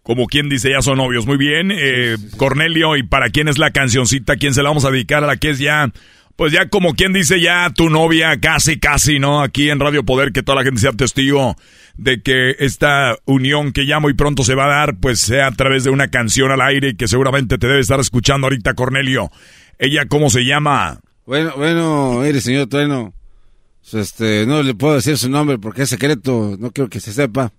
Como 0.04 0.28
quien 0.28 0.48
dice, 0.48 0.72
ya 0.72 0.82
son 0.82 1.00
novios. 1.00 1.26
Muy 1.26 1.38
bien, 1.38 1.70
eh, 1.72 2.16
Cornelio, 2.38 2.96
¿y 2.96 3.04
para 3.04 3.30
quién 3.30 3.50
es 3.50 3.58
la 3.58 3.72
cancioncita? 3.72 4.38
¿Quién 4.38 4.54
se 4.54 4.64
la 4.64 4.70
vamos 4.70 4.86
a 4.86 4.92
dedicar 4.92 5.24
a 5.24 5.28
la 5.28 5.36
que 5.36 5.50
es 5.50 5.60
ya, 5.60 5.92
pues 6.38 6.54
ya 6.54 6.70
como 6.70 6.94
quien 6.94 7.12
dice, 7.12 7.42
ya 7.42 7.70
tu 7.76 7.90
novia, 7.90 8.40
casi, 8.40 8.80
casi, 8.80 9.20
¿no? 9.20 9.42
Aquí 9.42 9.70
en 9.70 9.80
Radio 9.80 10.06
Poder, 10.06 10.32
que 10.32 10.44
toda 10.44 10.58
la 10.58 10.64
gente 10.64 10.80
sea 10.80 10.94
testigo 10.94 11.58
de 11.98 12.22
que 12.22 12.56
esta 12.60 13.18
unión 13.26 13.74
que 13.74 13.86
ya 13.86 14.00
muy 14.00 14.14
pronto 14.14 14.44
se 14.44 14.56
va 14.56 14.66
a 14.66 14.80
dar, 14.80 14.98
pues 14.98 15.20
sea 15.20 15.48
a 15.48 15.52
través 15.52 15.84
de 15.84 15.90
una 15.90 16.08
canción 16.08 16.52
al 16.52 16.62
aire 16.62 16.96
que 16.96 17.08
seguramente 17.08 17.58
te 17.58 17.68
debe 17.68 17.82
estar 17.82 18.00
escuchando 18.00 18.48
ahorita, 18.48 18.76
Cornelio. 18.76 19.30
¿Ella 19.78 20.06
cómo 20.08 20.30
se 20.30 20.46
llama? 20.46 21.02
Bueno, 21.26 21.54
bueno, 21.58 22.20
mire, 22.22 22.40
señor 22.40 22.68
Trueno, 22.68 23.14
este, 23.94 24.46
no 24.46 24.64
le 24.64 24.74
puedo 24.74 24.96
decir 24.96 25.18
su 25.18 25.30
nombre 25.30 25.58
porque 25.58 25.84
es 25.84 25.90
secreto, 25.90 26.56
no 26.60 26.72
quiero 26.72 26.90
que 26.90 27.00
se 27.00 27.14
sepa, 27.14 27.54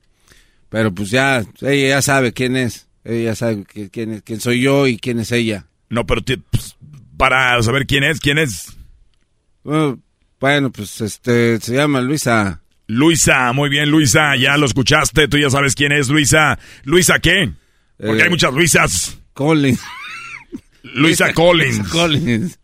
pero 0.69 0.93
pues 0.95 1.11
ya, 1.11 1.45
ella 1.61 1.89
ya 1.89 2.03
sabe 2.03 2.33
quién 2.33 2.57
es, 2.57 2.89
ella 3.05 3.31
ya 3.31 3.35
sabe 3.37 3.65
que- 3.65 3.91
quién, 3.91 4.13
es- 4.13 4.23
quién 4.23 4.41
soy 4.41 4.61
yo 4.61 4.87
y 4.87 4.99
quién 4.99 5.19
es 5.21 5.33
ella. 5.33 5.67
No, 5.89 6.05
pero 6.07 6.23
te- 6.23 6.39
pues, 6.39 6.77
para 7.17 7.61
saber 7.63 7.87
quién 7.87 8.05
es, 8.05 8.21
quién 8.21 8.39
es. 8.39 8.77
Bueno, 9.65 10.01
bueno, 10.41 10.71
pues 10.71 11.01
este, 11.01 11.59
se 11.61 11.75
llama 11.75 12.01
Luisa. 12.01 12.61
Luisa, 12.87 13.53
muy 13.53 13.69
bien, 13.69 13.91
Luisa, 13.91 14.35
ya 14.37 14.57
lo 14.57 14.67
escuchaste, 14.67 15.29
tú 15.29 15.37
ya 15.39 15.51
sabes 15.51 15.75
quién 15.75 15.93
es 15.93 16.09
Luisa. 16.09 16.59
¿Luisa 16.85 17.19
qué? 17.19 17.51
Porque 17.99 18.21
Eh, 18.21 18.25
hay 18.25 18.31
muchas 18.31 18.53
Luisas. 18.55 19.19
Collins. 19.33 19.81
Luisa 20.83 21.33
Collins. 21.35 21.89
Collins. 21.89 22.59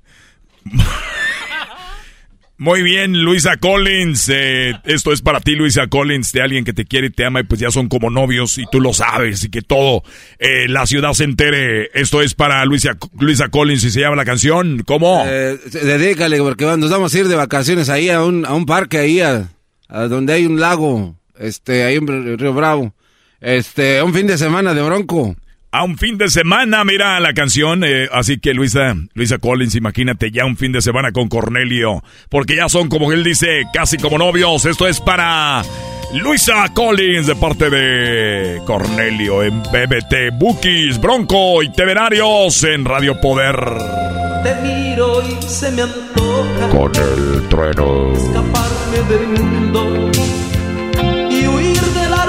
Muy 2.64 2.82
bien, 2.82 3.22
Luisa 3.22 3.58
Collins. 3.58 4.30
Eh, 4.32 4.72
esto 4.84 5.12
es 5.12 5.20
para 5.20 5.40
ti, 5.40 5.54
Luisa 5.54 5.86
Collins, 5.86 6.32
de 6.32 6.40
alguien 6.40 6.64
que 6.64 6.72
te 6.72 6.86
quiere 6.86 7.08
y 7.08 7.10
te 7.10 7.26
ama 7.26 7.40
y 7.40 7.42
pues 7.42 7.60
ya 7.60 7.70
son 7.70 7.88
como 7.88 8.08
novios 8.08 8.56
y 8.56 8.64
tú 8.72 8.80
lo 8.80 8.94
sabes 8.94 9.44
y 9.44 9.50
que 9.50 9.60
todo 9.60 10.02
eh, 10.38 10.66
la 10.66 10.86
ciudad 10.86 11.12
se 11.12 11.24
entere. 11.24 11.90
Esto 11.92 12.22
es 12.22 12.32
para 12.32 12.64
Luisa, 12.64 12.96
Luisa 13.20 13.50
Collins 13.50 13.84
y 13.84 13.90
se 13.90 14.00
llama 14.00 14.16
la 14.16 14.24
canción. 14.24 14.82
¿Cómo? 14.86 15.24
Eh, 15.26 15.58
dedícale 15.72 16.38
porque 16.38 16.64
nos 16.64 16.88
vamos 16.88 17.14
a 17.14 17.18
ir 17.18 17.28
de 17.28 17.36
vacaciones 17.36 17.90
ahí 17.90 18.08
a 18.08 18.24
un, 18.24 18.46
a 18.46 18.54
un 18.54 18.64
parque 18.64 18.96
ahí 18.96 19.20
a, 19.20 19.50
a 19.88 20.04
donde 20.04 20.32
hay 20.32 20.46
un 20.46 20.58
lago, 20.58 21.16
este, 21.38 21.84
ahí 21.84 21.96
en 21.96 22.38
Río 22.38 22.54
Bravo. 22.54 22.94
Este, 23.42 24.02
un 24.02 24.14
fin 24.14 24.26
de 24.26 24.38
semana 24.38 24.72
de 24.72 24.80
bronco 24.80 25.36
a 25.74 25.82
un 25.82 25.98
fin 25.98 26.16
de 26.16 26.30
semana, 26.30 26.84
mira 26.84 27.18
la 27.18 27.34
canción. 27.34 27.82
Eh, 27.82 28.08
así 28.12 28.38
que 28.38 28.54
Luisa, 28.54 28.94
Luisa 29.14 29.38
Collins, 29.38 29.74
imagínate 29.74 30.30
ya 30.30 30.44
un 30.44 30.56
fin 30.56 30.70
de 30.70 30.80
semana 30.80 31.10
con 31.10 31.28
Cornelio. 31.28 32.04
Porque 32.28 32.54
ya 32.54 32.68
son, 32.68 32.88
como 32.88 33.10
él 33.10 33.24
dice, 33.24 33.64
casi 33.72 33.98
como 33.98 34.16
novios. 34.16 34.66
Esto 34.66 34.86
es 34.86 35.00
para 35.00 35.62
Luisa 36.12 36.68
Collins 36.72 37.26
de 37.26 37.34
parte 37.34 37.70
de 37.70 38.62
Cornelio 38.64 39.42
en 39.42 39.64
BBT, 39.64 40.38
Bookies, 40.38 41.00
Bronco 41.00 41.60
y 41.60 41.72
Temerarios 41.72 42.62
en 42.62 42.84
Radio 42.84 43.20
Poder. 43.20 43.56
Te 44.44 44.54
miro 44.62 45.22
y 45.28 45.42
se 45.42 45.72
me 45.72 45.82
antoja 45.82 46.68
con 46.70 46.92
el 46.94 47.48
trueno 47.48 48.12
escaparme 48.12 49.02
del 49.08 49.26
mundo 49.42 50.10
y 51.30 51.48
huir 51.48 51.80
de 51.80 52.08
la 52.10 52.26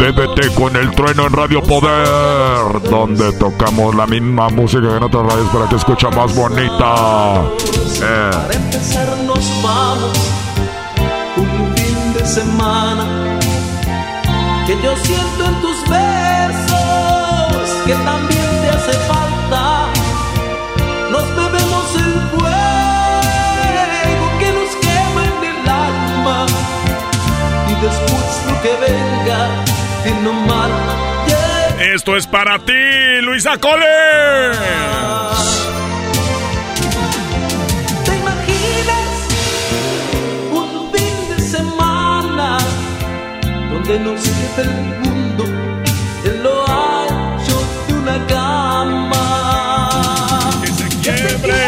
DDT 0.00 0.54
con 0.54 0.74
el 0.76 0.90
trueno 0.92 1.26
en 1.26 1.32
Radio 1.34 1.62
Poder, 1.62 2.80
donde 2.88 3.34
tocamos 3.34 3.94
la 3.94 4.06
misma 4.06 4.48
música 4.48 4.80
que 4.88 4.96
en 4.96 5.02
otras 5.02 5.26
radios 5.26 5.48
para 5.50 5.68
que 5.68 5.76
escucha 5.76 6.08
más 6.08 6.34
bonita. 6.34 7.44
Para 8.00 8.54
empezar 8.54 9.14
nos 9.26 9.62
vamos 9.62 10.18
un 11.36 11.76
fin 11.76 12.14
de 12.14 12.26
semana 12.26 13.38
que 14.66 14.72
yo 14.82 14.96
siento 14.96 15.44
en 15.44 15.60
tus 15.60 15.82
besos 15.90 16.80
que 17.84 17.92
también 17.92 18.29
Esto 31.94 32.16
es 32.16 32.26
para 32.28 32.58
ti, 32.60 32.72
Luisa 33.22 33.58
Cole. 33.58 33.84
¿Te 38.04 38.16
imaginas 38.16 39.08
un 40.52 40.92
fin 40.92 41.36
de 41.36 41.42
semana 41.42 42.58
donde 43.72 43.98
no 43.98 44.12
el 44.12 44.70
mundo 45.00 45.44
en 46.24 46.42
lo 46.44 46.68
ancho 46.68 47.60
de 47.88 47.94
una 47.94 48.24
cama? 48.28 49.28
Que 50.62 50.68
se 50.68 50.86
quiebre. 51.00 51.58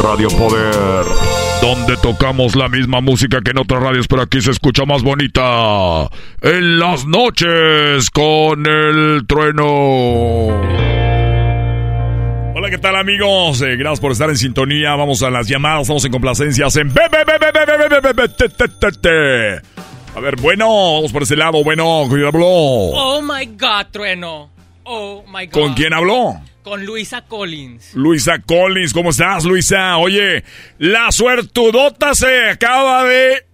Radio 0.00 0.28
Poder 0.28 1.31
donde 1.62 1.96
tocamos 1.98 2.56
la 2.56 2.68
misma 2.68 3.00
música 3.00 3.40
que 3.40 3.52
en 3.52 3.58
otras 3.58 3.80
radios, 3.80 4.08
pero 4.08 4.22
aquí 4.22 4.40
se 4.40 4.50
escucha 4.50 4.84
más 4.84 5.04
bonita. 5.04 6.08
En 6.42 6.80
las 6.80 7.06
noches 7.06 8.10
con 8.10 8.66
el 8.66 9.24
trueno. 9.28 10.48
Hola, 12.54 12.68
¿qué 12.68 12.78
tal 12.78 12.96
amigos? 12.96 13.62
Gracias 13.62 14.00
por 14.00 14.10
estar 14.10 14.28
en 14.28 14.36
sintonía. 14.36 14.96
Vamos 14.96 15.22
a 15.22 15.30
las 15.30 15.46
llamadas, 15.46 15.82
estamos 15.82 16.04
en 16.04 16.10
complacencias 16.10 16.74
en... 16.76 16.92
A 20.14 20.20
ver, 20.20 20.34
bueno, 20.40 20.66
vamos 20.94 21.12
por 21.12 21.22
ese 21.22 21.36
lado. 21.36 21.62
Bueno, 21.62 22.06
¿quién 22.08 22.24
habló? 22.24 22.44
Oh, 22.46 23.22
my 23.22 23.46
God, 23.46 23.86
trueno. 23.92 24.50
Oh, 24.82 25.22
my 25.32 25.46
God. 25.46 25.52
¿Con 25.52 25.74
quién 25.74 25.94
habló? 25.94 26.40
Con 26.62 26.86
Luisa 26.86 27.22
Collins. 27.22 27.94
Luisa 27.94 28.38
Collins, 28.38 28.92
¿cómo 28.92 29.10
estás, 29.10 29.44
Luisa? 29.44 29.96
Oye, 29.96 30.44
la 30.78 31.10
suertudota 31.10 32.14
se 32.14 32.50
acaba 32.50 33.04
de 33.04 33.44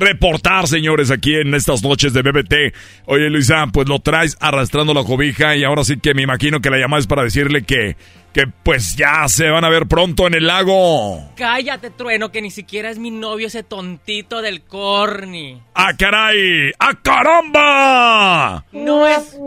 reportar, 0.00 0.66
señores, 0.66 1.10
aquí 1.10 1.34
en 1.34 1.54
estas 1.54 1.82
noches 1.82 2.12
de 2.12 2.22
BBT. 2.22 2.74
Oye, 3.06 3.30
Luisa, 3.30 3.66
pues 3.72 3.88
lo 3.88 4.00
traes 4.00 4.36
arrastrando 4.40 4.94
la 4.94 5.04
cobija 5.04 5.56
y 5.56 5.64
ahora 5.64 5.84
sí 5.84 5.98
que 5.98 6.14
me 6.14 6.22
imagino 6.22 6.60
que 6.60 6.70
la 6.70 6.78
llamada 6.78 7.00
es 7.00 7.06
para 7.06 7.22
decirle 7.22 7.62
que, 7.62 7.96
que 8.32 8.46
pues 8.46 8.96
ya 8.96 9.28
se 9.28 9.50
van 9.50 9.64
a 9.64 9.68
ver 9.68 9.86
pronto 9.86 10.26
en 10.26 10.34
el 10.34 10.46
lago. 10.46 11.30
Cállate, 11.36 11.90
trueno, 11.90 12.32
que 12.32 12.42
ni 12.42 12.50
siquiera 12.50 12.90
es 12.90 12.98
mi 12.98 13.10
novio 13.10 13.46
ese 13.46 13.62
tontito 13.62 14.42
del 14.42 14.62
corny. 14.62 15.60
¡Ah, 15.74 15.92
caray! 15.96 16.72
¡Ah, 16.78 16.94
caramba! 17.02 18.64
No 18.72 19.06
es. 19.06 19.38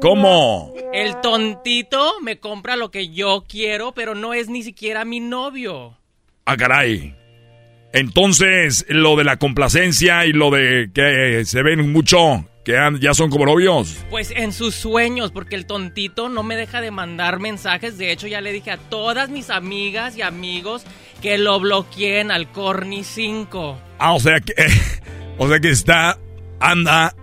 ¿Cómo? 0.00 0.74
El 0.92 1.20
tontito 1.20 2.14
me 2.22 2.38
compra 2.38 2.76
lo 2.76 2.90
que 2.90 3.10
yo 3.10 3.44
quiero, 3.48 3.92
pero 3.92 4.14
no 4.14 4.34
es 4.34 4.48
ni 4.48 4.62
siquiera 4.62 5.04
mi 5.04 5.20
novio. 5.20 5.96
¡Ah, 6.46 6.56
caray! 6.56 7.19
Entonces, 7.92 8.86
lo 8.88 9.16
de 9.16 9.24
la 9.24 9.36
complacencia 9.36 10.24
y 10.26 10.32
lo 10.32 10.50
de 10.50 10.90
que 10.94 11.44
se 11.44 11.62
ven 11.62 11.92
mucho, 11.92 12.44
que 12.64 12.78
ya 13.00 13.14
son 13.14 13.30
como 13.30 13.46
novios. 13.46 14.04
Pues 14.10 14.30
en 14.30 14.52
sus 14.52 14.74
sueños, 14.74 15.32
porque 15.32 15.56
el 15.56 15.66
tontito 15.66 16.28
no 16.28 16.42
me 16.42 16.56
deja 16.56 16.80
de 16.80 16.90
mandar 16.90 17.40
mensajes. 17.40 17.98
De 17.98 18.12
hecho, 18.12 18.28
ya 18.28 18.40
le 18.40 18.52
dije 18.52 18.70
a 18.70 18.76
todas 18.76 19.28
mis 19.28 19.50
amigas 19.50 20.16
y 20.16 20.22
amigos 20.22 20.84
que 21.20 21.36
lo 21.36 21.58
bloqueen 21.58 22.30
al 22.30 22.52
Corny 22.52 23.02
5. 23.02 23.80
Ah, 23.98 24.12
o 24.12 24.20
sea 24.20 24.40
que, 24.40 24.54
o 25.38 25.48
sea 25.48 25.58
que 25.58 25.70
está, 25.70 26.16
anda, 26.60 27.14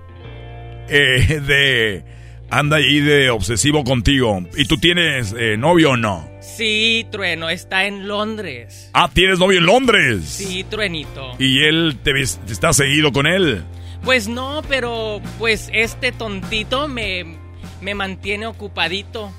eh, 0.89 1.41
de, 1.45 2.03
anda 2.49 2.77
ahí 2.77 2.99
de 2.99 3.29
obsesivo 3.29 3.85
contigo. 3.85 4.41
¿Y 4.57 4.65
tú 4.65 4.77
tienes 4.77 5.33
eh, 5.37 5.55
novio 5.57 5.91
o 5.91 5.97
no? 5.97 6.36
Sí, 6.55 7.05
trueno, 7.11 7.49
está 7.49 7.85
en 7.85 8.07
Londres. 8.07 8.89
Ah, 8.93 9.09
tienes 9.13 9.37
novio 9.37 9.59
en 9.59 9.65
Londres. 9.65 10.23
Sí, 10.25 10.63
truenito. 10.63 11.35
Y 11.37 11.63
él 11.63 11.99
te, 12.01 12.19
está 12.21 12.73
seguido 12.73 13.11
con 13.11 13.27
él. 13.27 13.63
Pues 14.03 14.27
no, 14.27 14.61
pero 14.67 15.21
pues 15.37 15.69
este 15.73 16.11
tontito 16.11 16.87
me, 16.87 17.37
me 17.81 17.93
mantiene 17.93 18.47
ocupadito. 18.47 19.31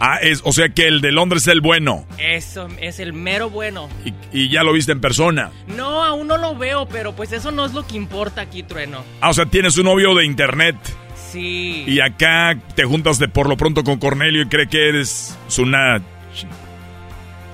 Ah, 0.00 0.18
es, 0.22 0.40
o 0.44 0.52
sea 0.52 0.68
que 0.68 0.86
el 0.86 1.00
de 1.00 1.12
Londres 1.12 1.42
es 1.42 1.48
el 1.48 1.60
bueno. 1.60 2.06
Eso 2.18 2.68
es 2.80 3.00
el 3.00 3.12
mero 3.12 3.50
bueno. 3.50 3.88
Y, 4.04 4.14
y 4.32 4.48
ya 4.48 4.62
lo 4.62 4.72
viste 4.72 4.92
en 4.92 5.00
persona. 5.00 5.50
No, 5.76 6.04
aún 6.04 6.28
no 6.28 6.38
lo 6.38 6.56
veo, 6.56 6.86
pero 6.86 7.14
pues 7.14 7.32
eso 7.32 7.50
no 7.50 7.64
es 7.66 7.72
lo 7.72 7.86
que 7.86 7.96
importa 7.96 8.40
aquí, 8.40 8.62
trueno. 8.62 9.02
Ah, 9.20 9.30
o 9.30 9.34
sea, 9.34 9.46
tienes 9.46 9.76
un 9.78 9.84
novio 9.84 10.14
de 10.14 10.24
internet. 10.24 10.76
Sí. 11.34 11.82
Y 11.88 11.98
acá 11.98 12.56
te 12.76 12.84
juntas 12.84 13.18
de 13.18 13.26
por 13.26 13.48
lo 13.48 13.56
pronto 13.56 13.82
con 13.82 13.98
Cornelio 13.98 14.42
y 14.42 14.46
cree 14.46 14.68
que 14.68 14.88
eres 14.88 15.36
una... 15.58 16.00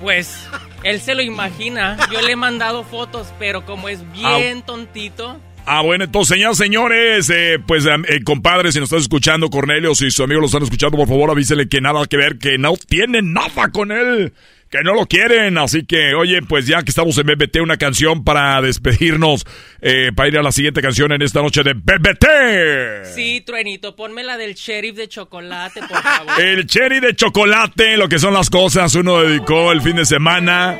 Pues 0.03 0.47
él 0.83 0.99
se 0.99 1.15
lo 1.15 1.23
imagina. 1.23 1.97
Yo 2.13 2.21
le 2.21 2.33
he 2.33 2.35
mandado 2.35 2.83
fotos, 2.83 3.33
pero 3.39 3.65
como 3.65 3.89
es 3.89 3.99
bien 4.11 4.61
tontito. 4.61 5.39
Ah, 5.65 5.81
bueno, 5.81 6.03
entonces, 6.03 6.35
señoras, 6.35 6.57
señores, 6.57 7.29
eh, 7.31 7.57
pues, 7.65 7.85
eh, 7.87 8.23
compadre, 8.23 8.71
si 8.71 8.79
nos 8.79 8.87
estás 8.87 9.01
escuchando, 9.01 9.49
Cornelio, 9.49 9.95
si 9.95 10.11
su 10.11 10.23
amigo 10.23 10.41
lo 10.41 10.45
están 10.45 10.61
escuchando, 10.61 10.97
por 10.97 11.07
favor, 11.07 11.31
avísele 11.31 11.67
que 11.67 11.81
nada 11.81 12.05
que 12.05 12.17
ver, 12.17 12.37
que 12.37 12.59
no 12.59 12.73
tienen 12.87 13.33
nada 13.33 13.69
con 13.71 13.91
él, 13.91 14.33
que 14.71 14.83
no 14.83 14.93
lo 14.93 15.05
quieren. 15.05 15.57
Así 15.57 15.85
que, 15.85 16.15
oye, 16.15 16.41
pues 16.41 16.65
ya 16.65 16.81
que 16.81 16.89
estamos 16.89 17.17
en 17.17 17.27
BBT, 17.27 17.57
una 17.61 17.77
canción 17.77 18.23
para 18.23 18.61
despedirnos, 18.61 19.45
eh, 19.81 20.11
para 20.15 20.29
ir 20.29 20.37
a 20.37 20.41
la 20.41 20.51
siguiente 20.51 20.81
canción 20.81 21.11
en 21.11 21.21
esta 21.21 21.41
noche 21.41 21.61
de 21.61 21.73
BBT. 21.73 23.13
Sí, 23.13 23.41
truenito, 23.45 23.95
ponme 23.95 24.23
la 24.23 24.37
del 24.37 24.55
sheriff 24.55 24.95
de 24.95 25.09
chocolate, 25.09 25.81
por 25.81 26.01
favor. 26.01 26.41
El 26.41 26.65
cherry 26.65 27.01
de 27.01 27.15
chocolate, 27.15 27.97
lo 27.97 28.07
que 28.07 28.17
son 28.17 28.33
las 28.33 28.49
cosas, 28.49 28.95
uno 28.95 29.21
dedicó 29.21 29.71
el 29.71 29.81
fin 29.81 29.97
de 29.97 30.05
semana. 30.05 30.79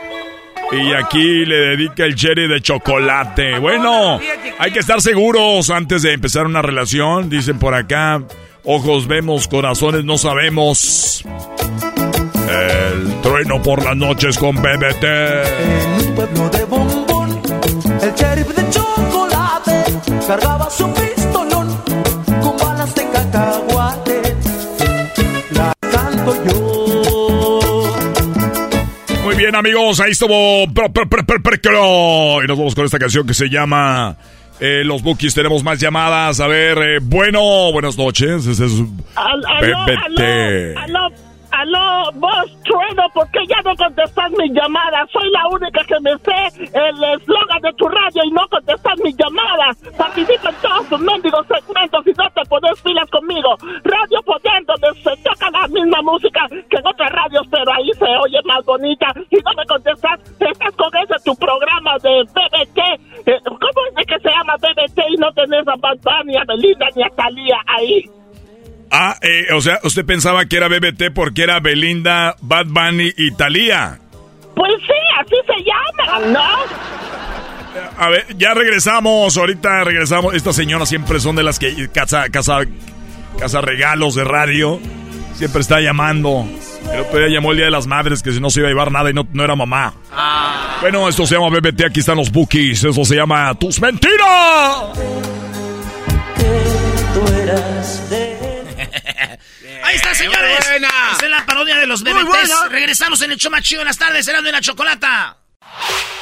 Y 0.72 0.94
aquí 0.94 1.46
le 1.46 1.58
dedica 1.58 2.06
el 2.06 2.16
cherry 2.16 2.48
de 2.48 2.62
chocolate. 2.62 3.60
Bueno, 3.60 4.22
hay 4.58 4.72
que 4.72 4.80
estar 4.80 5.02
seguros 5.02 5.70
antes 5.70 6.02
de 6.04 6.14
empezar 6.14 6.46
una 6.46 6.62
relación. 6.62 7.30
Dicen 7.30 7.60
por 7.60 7.74
acá, 7.74 8.24
ojos 8.64 9.06
vemos, 9.08 9.50
corazones 9.50 10.06
no 10.06 10.18
sabemos. 10.18 11.26
El 12.52 13.22
trueno 13.22 13.62
por 13.62 13.84
las 13.84 13.96
noches 13.96 14.38
con 14.38 14.56
BBT. 14.56 15.06
pueblo 16.16 16.50
de 16.50 16.66
bombón, 16.66 17.42
el 18.02 18.14
sheriff 18.14 18.48
de 18.56 18.70
chocolate 18.70 19.84
cargaba 20.28 20.70
su 20.70 20.92
pistolón 20.94 21.78
con 22.42 22.58
balas 22.58 22.94
de 22.96 23.10
cacahuate. 23.10 24.22
La 25.52 25.74
canto 25.92 26.36
yo. 26.46 27.92
Muy 29.24 29.36
bien, 29.36 29.56
amigos, 29.56 30.00
ahí 30.02 30.12
estuvo. 30.12 30.66
Y 30.66 32.48
nos 32.48 32.58
vamos 32.58 32.76
con 32.76 32.86
esta 32.86 33.00
canción 33.00 33.26
que 33.26 33.34
se 33.34 33.48
llama 33.50 34.18
eh, 34.60 34.84
Los 34.84 35.02
Bookies. 35.04 35.34
Tenemos 35.34 35.64
más 35.64 35.80
llamadas. 35.80 36.40
A 36.40 36.48
ver, 36.48 36.78
eh, 36.80 37.00
bueno, 37.02 37.72
buenas 37.72 37.98
noches. 37.98 38.46
Ese 38.46 38.66
es 38.66 38.72
Al- 39.16 39.42
aló, 39.46 39.86
BBT. 39.86 40.22
aló, 40.78 41.00
aló, 41.08 41.16
aló, 41.52 42.12
vos, 42.16 42.64
trueno, 42.64 43.04
¿por 43.14 43.30
qué 43.32 43.40
ya 43.48 43.62
no 43.62 43.76
contestas 43.76 44.32
mi 44.32 44.50
llamada? 44.50 45.06
Soy 45.12 45.30
la 45.32 45.48
única 45.48 45.84
que 45.86 46.00
me 46.02 46.18
sé 46.20 46.68
el 46.74 47.04
eslogan 47.16 47.62
de 47.62 47.74
tu 47.74 47.88
radio 47.88 48.24
y 48.24 48.32
no 48.32 48.48
contestas 48.50 49.00
mis 49.04 49.16
llamadas. 49.18 49.78
Participa 49.98 50.50
en 50.50 50.56
todos 50.62 50.90
tus 50.90 51.00
mendigos 51.00 51.46
segmentos 51.48 52.08
y 52.08 52.12
no 52.12 52.30
te 52.32 52.42
pones 52.50 52.82
filas 52.82 53.10
conmigo. 53.10 53.56
Radio 53.84 54.22
Poder, 54.24 54.66
donde 54.66 55.02
se 55.02 55.16
toca 55.24 55.50
la 55.52 55.68
misma 55.68 56.02
música 56.02 56.48
que 56.70 56.78
en 56.78 56.88
otras 56.88 57.12
radios, 57.12 57.48
pero 57.50 57.74
ahí 57.74 57.92
se 57.94 58.06
oye 58.06 58.40
más 58.46 58.66
bonita. 58.66 59.08
Y 59.30 59.38
no 59.38 59.52
me 59.56 59.66
contestas, 59.66 60.20
estás 60.40 60.76
con 60.76 60.96
ese 60.96 61.16
tu 61.24 61.36
programa 61.36 61.98
de 62.00 62.24
BBT. 62.24 62.80
Eh, 63.28 63.40
¿Cómo 63.46 63.82
es 63.98 64.06
que 64.06 64.20
se 64.20 64.30
llama 64.30 64.56
BBT 64.58 65.00
y 65.10 65.18
no 65.18 65.32
tenés 65.34 65.68
a 65.68 65.76
Bad 65.76 65.98
Bunny, 66.02 66.38
a 66.38 66.44
Belinda 66.46 66.88
ni 66.96 67.04
a 67.04 67.10
Thalía 67.10 67.58
ahí? 67.68 68.21
Ah, 68.92 69.18
eh, 69.22 69.54
o 69.54 69.62
sea, 69.62 69.80
usted 69.84 70.06
pensaba 70.06 70.46
que 70.46 70.58
era 70.58 70.68
BBT 70.68 71.14
porque 71.16 71.44
era 71.44 71.62
Belinda, 71.62 72.36
Bad 72.42 72.66
Bunny 72.68 73.14
y 73.16 73.32
Thalía. 73.32 74.00
Pues 74.54 74.74
sí, 74.86 74.94
así 75.18 75.36
se 75.48 75.64
llama, 75.64 76.28
¿no? 76.28 77.02
A 77.98 78.10
ver, 78.10 78.26
ya 78.38 78.54
regresamos, 78.54 79.38
ahorita 79.38 79.86
regresamos. 79.86 80.34
Estas 80.34 80.58
señoras 80.58 80.90
siempre 80.90 81.22
son 81.22 81.38
de 81.38 81.44
las 81.44 81.58
que 81.58 81.88
casa, 81.94 82.30
casa, 82.30 82.60
casa 83.40 83.62
regalos 83.62 84.16
de 84.16 84.26
radio. 84.26 84.80
Siempre 85.36 85.62
está 85.62 85.80
llamando. 85.80 86.46
El 86.92 87.00
otro 87.00 87.20
día 87.20 87.30
llamó 87.30 87.52
el 87.52 87.58
Día 87.58 87.66
de 87.66 87.72
las 87.72 87.88
Madres 87.88 88.22
que 88.22 88.34
si 88.34 88.42
no 88.42 88.50
se 88.50 88.60
iba 88.60 88.68
a 88.68 88.72
llevar 88.72 88.92
nada 88.92 89.10
y 89.10 89.14
no, 89.14 89.26
no 89.32 89.44
era 89.44 89.56
mamá. 89.56 89.94
Bueno, 90.82 91.08
esto 91.08 91.26
se 91.26 91.36
llama 91.36 91.48
BBT, 91.50 91.86
aquí 91.86 92.02
están 92.02 92.18
los 92.18 92.30
bookies. 92.30 92.84
Eso 92.84 93.06
se 93.06 93.16
llama 93.16 93.54
Tus 93.56 93.80
Mentiras. 93.80 95.00
Ahí 99.92 99.98
está, 99.98 100.16
señores. 100.16 100.58
Es 101.22 101.30
la 101.30 101.46
parodia 101.46 101.78
de 101.78 101.86
los 101.86 102.02
buena. 102.02 102.24
Regresamos 102.70 103.22
en 103.24 103.32
el 103.32 103.38
show 103.38 103.52
más 103.52 103.62
chido 103.62 103.82
en 103.82 103.88
las 103.88 103.98
tardes, 103.98 104.26
Erasmo 104.26 104.48
y 104.48 104.52
la 104.54 104.62
Chocolata. 104.62 105.36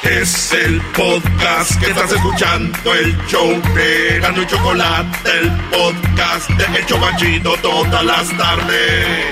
Es 0.02 0.52
el 0.52 0.80
podcast 0.92 1.78
que 1.78 1.90
estás 1.90 2.10
escuchando, 2.10 2.94
el 2.94 3.16
show 3.28 3.62
de 3.76 4.16
Erasmo 4.16 4.42
y 4.42 4.46
Chocolate, 4.48 5.30
el 5.38 5.50
podcast 5.70 6.50
de 6.50 6.78
El 6.78 6.86
Chobachito 6.86 7.56
todas 7.62 8.04
las 8.04 8.36
tardes. 8.36 9.26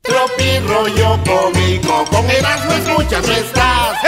Tropi 0.00 0.58
rollo 0.66 1.20
cómico, 1.22 2.04
con 2.06 2.30
Erasmo 2.30 2.72
escuchas 2.72 3.26
no 3.26 3.32
estás. 3.34 3.98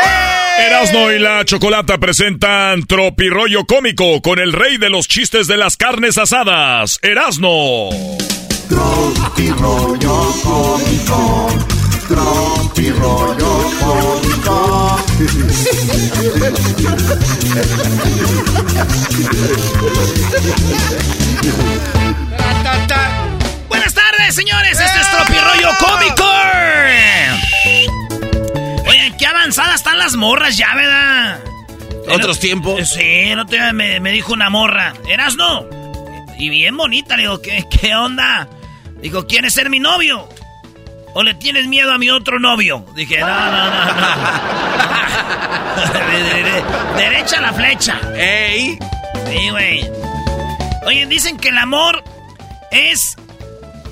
Erasno 0.58 1.12
y 1.12 1.18
la 1.18 1.44
Chocolata 1.44 1.98
presentan 1.98 2.86
Tropirollo 2.86 3.66
Cómico 3.66 4.22
con 4.22 4.38
el 4.38 4.54
rey 4.54 4.78
de 4.78 4.88
los 4.88 5.08
chistes 5.08 5.46
de 5.46 5.58
las 5.58 5.76
carnes 5.76 6.16
asadas, 6.16 6.98
Erasno. 7.02 7.90
Tropi 8.68 9.50
rollo 9.50 10.34
cómico, 10.42 11.48
tropi 12.08 12.90
rollo 12.90 13.70
cómico. 13.80 14.98
Buenas 23.68 23.94
tardes, 23.94 24.34
señores. 24.34 24.80
Este 24.80 25.00
es 25.00 25.10
Tropirollo 25.10 25.68
Cómico. 25.78 26.24
Oye, 28.88 29.14
qué 29.18 29.26
avanzadas 29.26 29.76
están 29.76 29.98
las 29.98 30.16
morras 30.16 30.56
ya, 30.56 30.74
¿verdad? 30.74 31.40
¿Otros 32.08 32.38
tiempos? 32.40 32.88
Sí, 32.88 33.32
otro 33.32 33.56
día 33.56 33.72
me, 33.72 34.00
me 34.00 34.10
dijo 34.12 34.32
una 34.32 34.50
morra. 34.50 34.92
Erasno. 35.08 35.81
Y 36.42 36.50
bien 36.50 36.76
bonita. 36.76 37.16
Le 37.16 37.22
digo, 37.22 37.40
¿qué, 37.40 37.64
¿qué 37.70 37.94
onda? 37.94 38.48
Dijo, 39.00 39.28
¿quieres 39.28 39.54
ser 39.54 39.70
mi 39.70 39.78
novio? 39.78 40.28
¿O 41.14 41.22
le 41.22 41.34
tienes 41.34 41.68
miedo 41.68 41.92
a 41.92 41.98
mi 41.98 42.10
otro 42.10 42.40
novio? 42.40 42.84
Dije, 42.96 43.20
no, 43.20 43.26
no, 43.28 43.70
no, 43.70 43.84
no. 43.94 44.52
De- 45.92 46.22
de- 46.22 46.42
de- 46.42 46.62
derecha 46.96 47.40
la 47.40 47.52
flecha. 47.52 48.00
¡Ey! 48.16 48.76
Sí, 49.30 49.50
güey. 49.50 49.88
Oye, 50.84 51.06
dicen 51.06 51.36
que 51.38 51.50
el 51.50 51.58
amor 51.58 52.02
es 52.72 53.16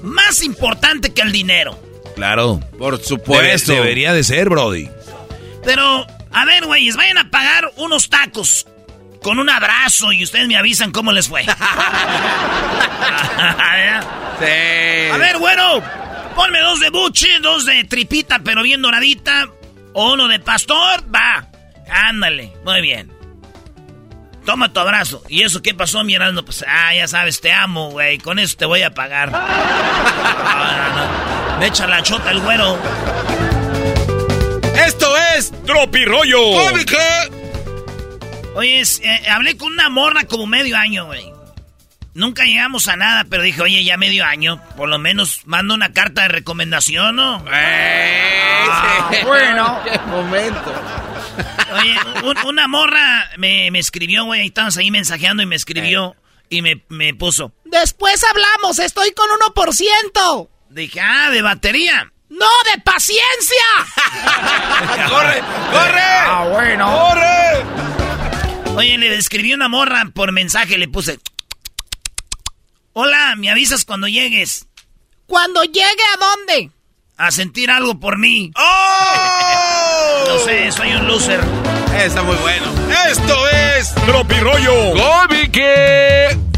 más 0.03 0.43
importante 0.43 1.15
que 1.15 1.23
el 1.23 1.31
dinero. 1.31 1.79
Claro. 2.17 2.59
Por 2.79 3.01
supuesto. 3.01 3.73
Debe- 3.73 3.81
debería 3.83 4.13
de 4.13 4.25
ser, 4.25 4.49
Brody. 4.49 4.89
Pero, 5.65 6.05
a 6.33 6.45
ver, 6.45 6.67
güeyes, 6.67 6.97
vayan 6.97 7.19
a 7.19 7.31
pagar 7.31 7.71
unos 7.77 8.11
tacos 8.11 8.67
con 9.23 9.39
un 9.39 9.49
abrazo 9.51 10.13
y 10.13 10.25
ustedes 10.25 10.49
me 10.49 10.57
avisan 10.57 10.93
cómo 10.93 11.13
les 11.13 11.29
fue. 11.29 11.45
A 14.43 15.17
ver, 15.19 15.39
güero, 15.39 15.83
ponme 16.35 16.61
dos 16.61 16.81
de 16.81 16.91
buche, 16.91 17.29
dos 17.41 17.67
de 17.67 17.85
tripita, 17.85 18.41
pero 18.41 18.63
bien 18.63 18.83
doradita. 18.83 19.49
O 19.93 20.13
uno 20.13 20.29
de 20.29 20.39
pastor, 20.39 21.05
va. 21.13 21.47
Ándale, 21.91 22.53
muy 22.65 22.81
bien. 22.81 23.13
Toma 24.47 24.73
tu 24.73 24.81
abrazo. 24.81 25.23
¿Y 25.29 25.43
eso 25.43 25.61
qué 25.63 25.75
pasó, 25.75 26.03
mi 26.05 26.15
hermano? 26.15 26.45
Pues, 26.45 26.65
ah, 26.67 26.95
ya 26.95 27.09
sabes, 27.09 27.41
te 27.41 27.53
amo, 27.53 27.91
güey. 27.91 28.19
Con 28.19 28.39
eso 28.39 28.57
te 28.57 28.65
voy 28.67 28.83
a 28.83 28.95
pagar. 28.95 29.31
No, 30.51 30.67
no, 30.77 30.89
no. 31.53 31.59
Me 31.59 31.67
echa 31.67 31.87
la 31.87 32.03
chota 32.03 32.31
el 32.31 32.41
güero. 32.41 32.79
Esto 34.87 35.17
es 35.37 35.53
Tropirollo 35.65 36.39
Cómico. 36.53 36.97
Oye, 38.55 38.81
es- 38.81 39.01
eh, 39.05 39.29
hablé 39.31 39.57
con 39.57 39.73
una 39.73 39.89
morra 39.89 40.25
como 40.25 40.47
medio 40.47 40.77
año, 40.77 41.07
güey. 41.07 41.33
Nunca 42.15 42.45
llegamos 42.45 42.89
a 42.89 42.97
nada, 42.97 43.25
pero 43.31 43.43
dije, 43.45 43.63
oye, 43.63 43.85
ya 43.85 43.97
medio 43.97 44.25
año, 44.25 44.61
por 44.77 44.89
lo 44.89 44.99
menos 44.99 45.43
manda 45.47 45.75
una 45.75 45.93
carta 45.93 46.23
de 46.23 46.29
recomendación, 46.29 47.15
¿no? 47.17 47.45
Ah, 47.49 49.11
bueno. 49.27 49.81
Qué 49.85 49.99
momento. 50.01 50.75
Oye, 51.73 51.97
un- 52.25 52.47
una 52.49 52.67
morra 52.67 53.31
me, 53.39 53.71
me 53.71 53.79
escribió, 53.79 54.25
güey, 54.25 54.47
estábamos 54.49 54.77
ahí 54.77 54.91
mensajeando 54.91 55.43
y 55.43 55.47
me 55.47 55.55
escribió 55.57 56.17
y 56.49 56.63
me, 56.63 56.83
me 56.89 57.15
puso. 57.15 57.53
Después 57.65 58.25
hablamos, 58.25 58.81
estoy 58.81 59.13
con 59.13 59.29
1%. 59.55 60.49
Dije, 60.71 61.01
ah, 61.01 61.31
de 61.31 61.43
batería. 61.43 62.11
¡No, 62.29 62.47
de 62.73 62.81
paciencia! 62.83 63.65
¡Corre! 65.09 65.41
¡Corre! 65.73 66.03
Ah, 66.03 66.47
bueno. 66.53 66.87
¡Corre! 67.09 67.90
Oye, 68.77 68.97
le 68.99 69.15
escribí 69.17 69.53
una 69.53 69.69
morra 69.69 70.11
por 70.15 70.33
mensaje, 70.33 70.79
le 70.79 70.89
puse. 70.89 71.19
Hola, 72.93 73.35
me 73.37 73.51
avisas 73.51 73.85
cuando 73.85 74.09
llegues 74.09 74.67
Cuando 75.27 75.63
llegue 75.63 75.81
a 76.15 76.19
dónde? 76.19 76.71
a 77.17 77.31
sentir 77.31 77.71
algo 77.71 78.01
por 78.01 78.17
mí. 78.17 78.51
¡Oh! 78.57 80.25
No 80.27 80.39
sé, 80.39 80.73
soy 80.73 80.91
un 80.95 81.07
loser. 81.07 81.41
Está 81.99 82.23
muy 82.23 82.37
bueno. 82.37 82.65
Esto 83.11 83.49
es 83.51 83.95
Tropirollo 84.07 84.93
Cómico. 84.93 85.59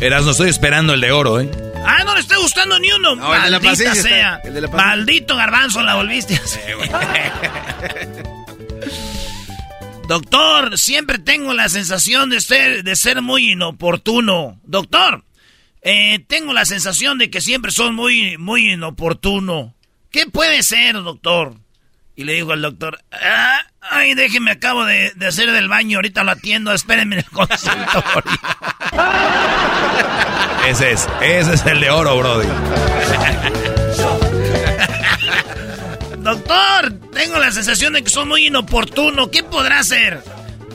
Eras, 0.01 0.25
no 0.25 0.31
estoy 0.31 0.51
esperando 0.51 0.95
el 0.95 1.01
de 1.01 1.11
oro, 1.11 1.41
¿eh? 1.41 1.51
Ah, 1.85 2.05
no 2.05 2.15
le 2.15 2.21
estoy 2.21 2.41
gustando 2.41 2.79
ni 2.79 2.93
uno. 2.93 3.17
No, 3.17 3.35
el 3.35 3.43
de 3.43 3.51
la 3.51 3.59
Maldita 3.59 3.95
sea. 3.97 4.37
está- 4.37 4.49
el 4.49 4.55
de 4.55 4.61
la. 4.61 4.69
Maldito 4.69 5.35
garbanzo, 5.35 5.83
la 5.83 5.97
volviste 5.97 6.37
a 6.37 6.39
hacer. 6.39 6.77
Doctor, 10.09 10.77
siempre 10.79 11.19
tengo 11.19 11.55
la 11.55 11.69
sensación 11.69 12.29
de 12.31 12.41
ser, 12.41 12.83
de 12.85 12.97
ser 12.97 13.23
muy 13.23 13.53
inoportuno. 13.53 14.61
Doctor, 14.65 15.25
eh, 15.83 16.19
tengo 16.27 16.53
la 16.53 16.65
sensación 16.65 17.19
de 17.19 17.31
que 17.31 17.41
siempre 17.41 17.71
son 17.73 17.95
muy, 17.95 18.37
muy 18.37 18.73
inoportuno. 18.73 19.75
¿Qué 20.11 20.27
puede 20.27 20.63
ser, 20.63 20.95
doctor? 20.95 21.55
Y 22.15 22.25
le 22.25 22.35
dijo 22.35 22.53
al 22.53 22.61
doctor, 22.61 22.99
"Ah, 23.11 23.61
ay, 23.81 24.13
déjeme, 24.15 24.51
acabo 24.51 24.85
de, 24.85 25.13
de 25.15 25.27
hacer 25.27 25.51
del 25.51 25.69
baño, 25.69 25.97
ahorita 25.99 26.25
lo 26.25 26.33
atiendo, 26.33 26.73
espérenme 26.75 27.17
en 27.17 27.21
el 27.21 27.31
consultorio. 27.31 28.39
Ese 30.69 30.93
es, 30.93 31.09
ese 31.21 31.55
es 31.55 31.67
el 31.67 31.81
de 31.81 31.91
oro, 31.91 32.17
Brody. 32.19 32.47
Doctor, 36.23 36.93
tengo 37.13 37.39
la 37.39 37.51
sensación 37.51 37.95
de 37.95 38.03
que 38.05 38.11
soy 38.11 38.27
muy 38.27 38.47
inoportuno. 38.47 39.31
¿Qué 39.31 39.43
podrá 39.43 39.81
hacer? 39.81 40.23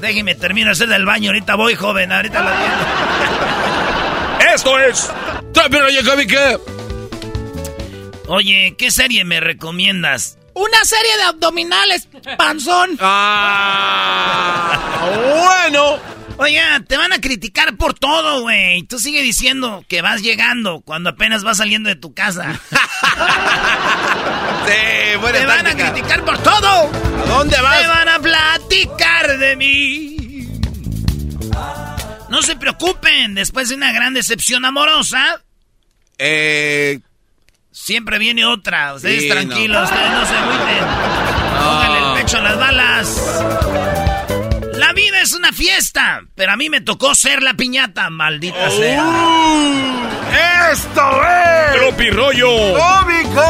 Déjeme 0.02 0.36
terminar 0.36 0.68
de 0.68 0.72
hacer 0.74 0.90
del 0.90 1.06
baño. 1.06 1.30
Ahorita 1.30 1.56
voy, 1.56 1.76
joven. 1.76 2.11
Ahorita 2.11 2.41
lo. 2.41 2.49
Esto 4.53 4.78
es. 4.80 5.10
Oye, 8.28 8.76
¿qué 8.78 8.91
serie 8.91 9.24
me 9.24 9.40
recomiendas? 9.40 10.38
Una 10.53 10.84
serie 10.84 11.15
de 11.18 11.24
abdominales, 11.24 12.07
panzón. 12.38 12.91
Ah, 12.99 14.78
bueno. 15.69 15.98
Oye, 16.38 16.61
te 16.88 16.98
van 16.98 17.14
a 17.14 17.22
criticar 17.22 17.78
por 17.78 17.94
todo, 17.94 18.41
güey. 18.41 18.84
Tú 18.84 18.99
sigue 18.99 19.22
diciendo 19.22 19.86
que 19.88 20.02
vas 20.02 20.22
llegando 20.22 20.82
cuando 20.82 21.11
apenas 21.11 21.44
vas 21.44 21.57
saliendo 21.57 21.88
de 21.90 21.95
tu 21.95 22.14
casa. 22.14 22.60
Sí, 24.68 25.07
Te 25.19 25.45
van 25.45 25.68
a 25.68 25.76
criticar 25.76 26.23
por 26.23 26.38
todo. 26.39 26.68
¿A 26.68 27.26
dónde 27.27 27.60
vas? 27.61 27.81
Te 27.81 27.88
van 27.88 28.10
a 28.10 28.19
platicar 28.19 29.38
de 29.38 29.56
mí. 29.56 30.18
No 32.30 32.41
se 32.41 32.56
preocupen, 32.56 33.34
después 33.35 33.69
de 33.69 33.76
una 33.76 33.91
gran 33.91 34.14
decepción 34.14 34.65
amorosa, 34.65 35.41
Eh, 36.19 36.99
siempre 37.72 38.18
viene 38.19 38.45
otra. 38.45 38.94
Ustedes 38.95 39.23
Sí, 39.23 39.30
tranquilos, 39.30 39.77
no. 39.77 39.84
ustedes 39.95 40.11
no 40.11 40.26
se 40.26 40.35
agüiten. 40.35 40.85
Pónganle 41.64 41.99
el 41.99 42.14
pecho 42.23 42.38
a 42.38 42.41
las 42.41 42.57
balas. 42.57 43.44
La 44.73 44.94
vida 44.94 45.22
es 45.22 45.34
una 45.34 45.52
fiesta, 45.53 46.22
pero 46.35 46.52
a 46.52 46.56
mí 46.57 46.69
me 46.69 46.81
tocó 46.81 47.14
ser 47.15 47.41
la 47.44 47.53
piñata, 47.56 48.10
maldita 48.10 48.68
Oh. 48.68 48.72
sea. 48.77 50.72
¡Esto 50.72 51.22
es! 51.23 51.80
¡Tropi 51.80 52.10
rollo! 52.10 52.49
¡Cómico! 52.77 53.41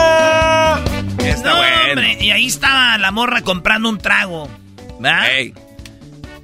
Está 1.48 1.52
No, 1.52 1.57
bueno. 1.57 1.90
hombre, 1.91 2.18
y 2.22 2.32
ahí 2.32 2.48
estaba 2.48 2.98
la 2.98 3.11
morra 3.11 3.41
comprando 3.41 3.90
un 3.90 3.98
trago. 3.98 4.49
¿verdad? 4.99 5.28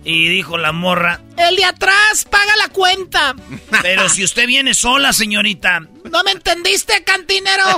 Y 0.05 0.27
dijo 0.27 0.57
la 0.57 0.73
morra, 0.73 1.21
El 1.38 1.55
de 1.55 1.63
atrás 1.65 2.25
paga 2.30 2.55
la 2.57 2.67
cuenta. 2.69 3.35
pero 3.81 4.09
si 4.09 4.23
usted 4.23 4.45
viene 4.47 4.73
sola, 4.73 5.13
señorita. 5.13 5.80
¿No 6.11 6.23
me 6.23 6.31
entendiste, 6.31 7.03
cantinero? 7.05 7.63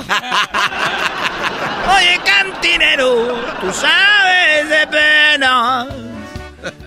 Oye, 1.96 2.20
cantinero, 2.24 3.40
tú 3.60 3.72
sabes 3.72 4.68
de 4.68 4.86
pena. 4.88 5.86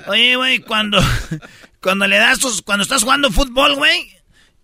Oye, 0.08 0.36
güey, 0.36 0.60
cuando, 0.60 1.00
cuando 1.82 2.06
le 2.08 2.18
das 2.18 2.40
tus, 2.40 2.62
cuando 2.62 2.84
estás 2.84 3.04
jugando 3.04 3.32
fútbol, 3.32 3.76
güey, 3.76 4.14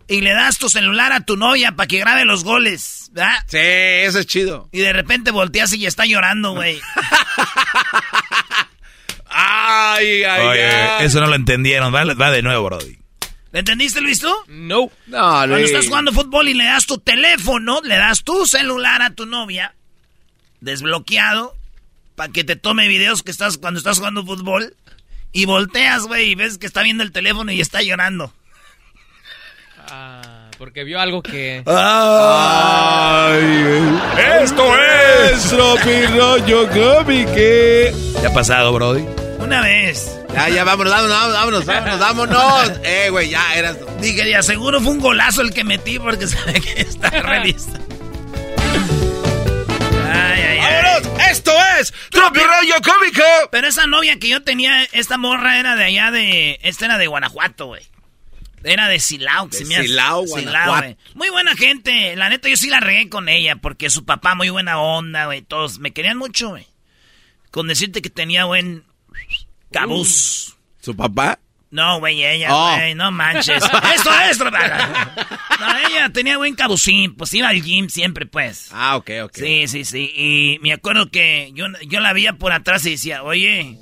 y 0.08 0.22
le 0.22 0.32
das 0.34 0.58
tu 0.58 0.70
celular 0.70 1.12
a 1.14 1.22
tu 1.22 1.36
novia 1.38 1.72
para 1.74 1.88
que 1.88 2.00
grabe 2.00 2.26
los 2.26 2.44
goles, 2.44 3.10
¿verdad? 3.12 3.38
Sí, 3.48 3.58
eso 3.58 4.20
es 4.20 4.28
chido. 4.28 4.70
Y 4.72 4.80
de 4.80 4.94
repente 4.94 5.32
volteas 5.32 5.74
y 5.74 5.86
está 5.86 6.06
llorando, 6.06 6.54
güey. 6.54 6.80
Ay, 9.38 10.24
ay, 10.24 10.48
Oye, 10.48 10.66
ay. 10.66 11.06
eso 11.06 11.20
no 11.20 11.28
lo 11.28 11.36
entendieron. 11.36 11.94
Va, 11.94 12.06
va 12.14 12.32
de 12.32 12.42
nuevo, 12.42 12.66
Brody. 12.66 12.98
¿Le 13.52 13.60
entendiste, 13.60 14.00
Luis, 14.02 14.20
tú? 14.20 14.34
No. 14.48 14.90
No, 15.08 15.18
Cuando 15.18 15.58
Luis. 15.58 15.72
estás 15.72 15.88
jugando 15.88 16.12
fútbol 16.14 16.48
y 16.50 16.54
le 16.54 16.66
das 16.66 16.86
tu 16.86 16.98
teléfono, 17.00 17.82
le 17.84 17.98
das 17.98 18.24
tu 18.24 18.46
celular 18.46 19.02
a 19.02 19.12
tu 19.12 19.26
novia, 19.26 19.74
desbloqueado, 20.62 21.56
para 22.16 22.32
que 22.32 22.44
te 22.44 22.56
tome 22.56 22.88
videos 22.88 23.24
que 23.24 23.32
estás 23.32 23.58
cuando 23.58 23.78
estás 23.78 23.98
jugando 23.98 24.26
fútbol, 24.26 24.76
y 25.32 25.46
volteas, 25.46 26.04
güey, 26.04 26.32
y 26.32 26.36
ves 26.36 26.58
que 26.58 26.66
está 26.68 26.82
viendo 26.84 27.04
el 27.04 27.12
teléfono 27.12 27.52
y 27.52 27.60
está 27.62 27.82
llorando. 27.82 28.34
Ah, 29.90 30.22
porque 30.58 30.84
vio 30.84 31.00
algo 31.00 31.22
que... 31.22 31.60
¡Esto 34.42 34.74
es! 34.78 35.50
Tropi 35.50 36.06
rollo 36.18 36.70
cómico. 36.70 37.32
¿Qué 37.34 37.94
ha 38.26 38.34
pasado, 38.34 38.74
Brody? 38.74 39.06
Una 39.40 39.62
vez. 39.62 40.20
Ya, 40.34 40.50
ya, 40.50 40.64
vámonos, 40.64 40.92
vámonos, 40.92 41.34
vámonos, 41.34 41.66
vámonos, 41.66 42.00
vámonos. 42.00 42.72
Eh, 42.84 43.10
güey, 43.10 43.30
ya 43.30 43.56
eras. 43.56 43.78
Dije, 44.02 44.24
de 44.24 44.44
seguro 44.44 44.82
fue 44.82 44.92
un 44.92 45.00
golazo 45.00 45.42
el 45.42 45.54
que 45.54 45.64
metí 45.64 46.00
porque 46.00 46.28
sabe 46.28 46.60
que 46.62 46.82
está 46.82 47.10
revista. 47.22 47.80
Ay, 50.12 50.42
ay, 50.42 50.60
ay. 50.60 50.84
¡Vámonos! 50.84 51.22
¡Esto 51.30 51.52
es 51.80 51.94
Tropi 52.10 52.40
rollo 52.40 52.76
cómico! 52.84 53.24
Pero 53.52 53.68
esa 53.68 53.88
novia 53.88 54.18
que 54.20 54.30
yo 54.30 54.42
tenía, 54.44 54.84
esta 54.94 55.18
morra 55.18 55.60
era 55.60 55.76
de 55.76 55.84
allá 55.86 56.12
de. 56.12 56.60
Esta 56.64 56.86
era 56.86 56.98
de 56.98 57.08
Guanajuato, 57.08 57.68
güey. 57.68 57.84
Era 58.66 58.88
de 58.88 59.00
Silao. 59.00 59.50
que 59.50 59.58
De 59.58 59.64
se 59.64 59.70
me 59.70 59.76
hace- 59.78 59.88
Silao, 59.88 60.26
Guanajuato. 60.26 60.82
güey. 60.82 60.98
Muy 61.14 61.30
buena 61.30 61.56
gente. 61.56 62.16
La 62.16 62.30
neta, 62.30 62.50
yo 62.50 62.58
sí 62.58 62.70
la 62.70 62.80
regué 62.80 63.08
con 63.10 63.30
ella 63.30 63.56
porque 63.58 63.90
su 63.90 64.06
papá, 64.06 64.36
muy 64.36 64.50
buena 64.50 64.80
onda, 64.80 65.26
güey. 65.26 65.42
Todos 65.42 65.80
me 65.80 65.92
querían 65.94 66.18
mucho, 66.18 66.50
güey. 66.50 66.68
Con 67.52 67.68
decirte 67.68 68.02
que 68.02 68.10
tenía 68.10 68.46
buen. 68.46 68.84
Cabuz. 69.72 70.56
¿Su 70.82 70.96
papá? 70.96 71.40
No, 71.72 72.00
güey, 72.00 72.24
ella, 72.24 72.48
Oh. 72.56 72.76
güey, 72.76 72.96
no 72.96 73.12
manches. 73.12 73.48
Esto 73.96 74.12
es, 74.30 74.38
trabaja. 74.38 75.14
No, 75.60 75.78
ella 75.90 76.10
tenía 76.10 76.38
buen 76.38 76.56
cabucín, 76.56 77.16
pues 77.16 77.34
iba 77.34 77.50
al 77.50 77.62
gym 77.62 77.90
siempre, 77.90 78.26
pues. 78.26 78.70
Ah, 78.72 78.96
ok, 78.96 79.10
ok. 79.26 79.36
Sí, 79.36 79.68
sí, 79.68 79.84
sí. 79.84 80.12
Y 80.16 80.60
me 80.62 80.72
acuerdo 80.72 81.10
que 81.12 81.52
yo, 81.54 81.66
yo 81.88 82.00
la 82.00 82.14
veía 82.14 82.34
por 82.34 82.54
atrás 82.54 82.86
y 82.86 82.92
decía, 82.92 83.24
oye, 83.24 83.78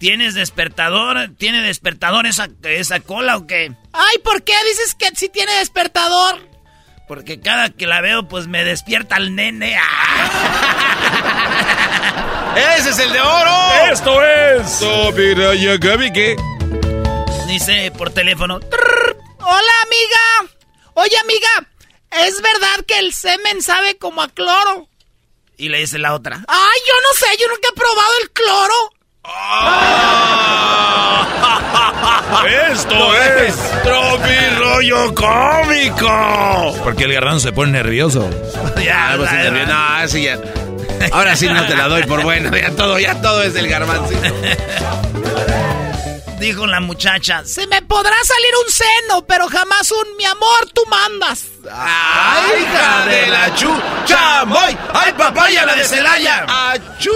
¿tienes 0.00 0.34
despertador? 0.34 1.30
¿Tiene 1.38 1.62
despertador 1.62 2.26
esa, 2.26 2.48
esa 2.64 2.98
cola 2.98 3.36
o 3.36 3.46
qué? 3.46 3.72
Ay, 3.92 4.18
¿por 4.24 4.42
qué 4.42 4.54
dices 4.64 4.96
que 4.96 5.14
sí 5.14 5.28
tiene 5.28 5.52
despertador? 5.58 6.40
Porque 7.06 7.38
cada 7.40 7.70
que 7.70 7.86
la 7.86 8.00
veo, 8.00 8.26
pues 8.26 8.48
me 8.48 8.64
despierta 8.64 9.16
el 9.16 9.36
nene. 9.36 9.76
¡Ah! 9.78 10.96
¡Ese 12.78 12.90
es 12.90 12.98
el 12.98 13.12
de 13.12 13.20
oro! 13.20 13.52
¡Esto 13.92 14.24
es! 14.24 14.80
Dice 17.46 17.92
por 17.96 18.10
teléfono. 18.10 18.58
Hola, 19.38 19.72
amiga. 19.84 20.54
Oye, 20.94 21.16
amiga, 21.18 21.48
¿es 22.10 22.40
verdad 22.40 22.84
que 22.86 22.98
el 22.98 23.12
semen 23.12 23.60
sabe 23.60 23.98
como 23.98 24.22
a 24.22 24.28
cloro? 24.28 24.88
Y 25.56 25.68
le 25.68 25.78
dice 25.80 25.98
la 25.98 26.14
otra. 26.14 26.44
Ay, 26.48 26.80
yo 26.86 26.94
no 27.02 27.12
sé, 27.18 27.36
yo 27.38 27.48
nunca 27.48 27.68
he 27.70 27.74
probado 27.74 28.12
el 28.22 28.30
cloro. 28.30 28.92
¡Esto 32.72 33.14
es! 33.14 33.54
Tropi 33.82 34.56
rollo 34.58 35.14
cómico. 35.14 36.74
Porque 36.82 37.04
el 37.04 37.12
garbanzo 37.12 37.40
se 37.48 37.52
pone 37.52 37.72
nervioso. 37.72 38.28
Ya, 38.80 39.16
también. 39.18 39.68
No, 39.68 39.76
así 39.96 40.22
ya. 40.22 40.38
Ahora 41.12 41.36
sí 41.36 41.46
no 41.48 41.66
te 41.66 41.76
la 41.76 41.86
doy 41.88 42.04
por 42.04 42.22
buena. 42.22 42.50
Ya 42.58 42.70
todo, 42.70 42.98
ya 42.98 43.20
todo 43.20 43.42
es 43.42 43.54
el 43.54 43.68
garbancito. 43.68 44.22
Dijo 46.40 46.66
la 46.66 46.80
muchacha. 46.80 47.44
Se 47.44 47.66
me 47.66 47.82
podrá 47.82 48.16
salir 48.24 48.52
un 48.64 48.72
seno, 48.72 49.26
pero 49.26 49.48
jamás 49.48 49.90
un 49.90 50.16
mi 50.16 50.24
amor, 50.24 50.70
tú 50.72 50.82
mandas. 50.86 51.44
¡Ay, 51.70 52.62
hija 52.62 53.06
de 53.06 53.26
la 53.26 53.54
chu! 53.54 53.70
¡Chamoy! 54.06 54.78
¡Ay, 54.94 55.12
papaya 55.12 55.66
la 55.66 55.74
de 55.74 55.84
Celaya! 55.84 56.46
¡Achú! 56.48 57.10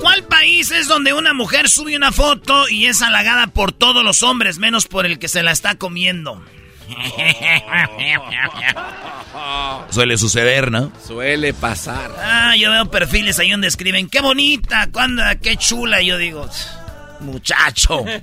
¿Cuál 0.00 0.24
país 0.24 0.70
es 0.70 0.88
donde 0.88 1.12
una 1.12 1.34
mujer 1.34 1.68
sube 1.68 1.96
una 1.96 2.12
foto 2.12 2.68
y 2.68 2.86
es 2.86 3.02
halagada 3.02 3.48
por 3.48 3.72
todos 3.72 4.04
los 4.04 4.22
hombres, 4.22 4.58
menos 4.58 4.86
por 4.86 5.04
el 5.06 5.18
que 5.18 5.28
se 5.28 5.42
la 5.42 5.50
está 5.52 5.74
comiendo? 5.76 6.42
Suele 9.90 10.16
suceder, 10.18 10.70
¿no? 10.70 10.92
Suele 11.06 11.52
pasar. 11.54 12.10
Ah, 12.18 12.54
yo 12.56 12.70
veo 12.70 12.90
perfiles 12.90 13.38
ahí 13.38 13.50
donde 13.50 13.68
escriben, 13.68 14.08
qué 14.08 14.20
bonita, 14.20 14.88
cuándo, 14.92 15.22
qué 15.42 15.56
chula. 15.56 16.02
Y 16.02 16.06
yo 16.06 16.18
digo, 16.18 16.48
muchacho. 17.20 18.04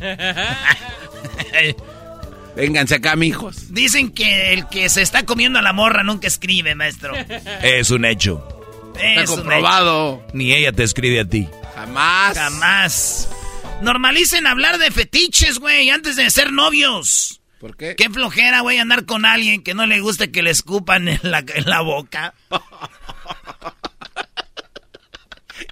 Vénganse 2.55 2.95
acá, 2.95 3.15
mijos. 3.15 3.71
Dicen 3.73 4.11
que 4.11 4.53
el 4.53 4.67
que 4.67 4.89
se 4.89 5.01
está 5.03 5.23
comiendo 5.25 5.59
a 5.59 5.61
la 5.61 5.73
morra 5.73 6.03
nunca 6.03 6.27
escribe, 6.27 6.73
maestro. 6.75 7.13
Es 7.61 7.91
un 7.91 8.05
hecho. 8.05 8.47
Está 8.95 9.21
Es 9.23 9.29
comprobado. 9.29 10.23
Ni 10.33 10.53
ella 10.53 10.71
te 10.71 10.83
escribe 10.83 11.19
a 11.19 11.25
ti. 11.25 11.47
Jamás. 11.77 12.35
Jamás. 12.35 13.29
Normalicen 13.81 14.47
hablar 14.47 14.79
de 14.79 14.89
fetiches, 14.89 15.59
güey, 15.59 15.91
antes 15.91 16.15
de 16.15 16.31
ser 16.31 16.51
novios. 16.51 17.39
¿Por 17.59 17.77
qué? 17.77 17.95
Qué 17.95 18.09
flojera, 18.09 18.61
güey, 18.61 18.79
andar 18.79 19.05
con 19.05 19.25
alguien 19.25 19.63
que 19.63 19.75
no 19.75 19.85
le 19.85 19.99
guste 19.99 20.31
que 20.31 20.41
le 20.41 20.49
escupan 20.49 21.07
en 21.07 21.19
la, 21.21 21.43
en 21.47 21.69
la 21.69 21.81
boca. 21.81 22.33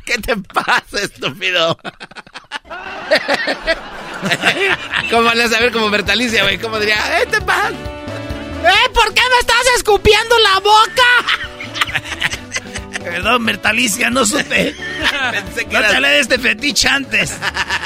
¿Qué 0.06 0.20
te 0.20 0.38
pasa, 0.38 1.02
estúpido? 1.02 1.76
¿Cómo 5.10 5.34
le 5.34 5.44
vas 5.44 5.54
a 5.54 5.60
ver 5.60 5.72
como 5.72 5.90
Bertalicia, 5.90 6.44
güey? 6.44 6.60
¿Cómo 6.60 6.80
diría? 6.80 6.98
¿Qué 7.20 7.26
te 7.32 7.42
pasa? 7.42 7.72
¿Eh? 7.72 8.90
¿Por 8.94 9.12
qué 9.12 9.22
me 9.22 9.40
estás 9.40 9.66
escupiendo 9.76 10.36
la 10.38 10.60
boca? 10.60 11.04
Perdón, 13.12 13.46
Bertalicia, 13.46 14.10
no 14.10 14.26
supe. 14.26 14.76
Pensé 15.32 15.66
que 15.66 15.66
No 15.66 15.72
te 15.72 15.78
eras- 15.78 15.94
hablé 15.96 16.10
de 16.10 16.20
este 16.20 16.40
fetiche 16.40 16.88
antes. 16.88 17.34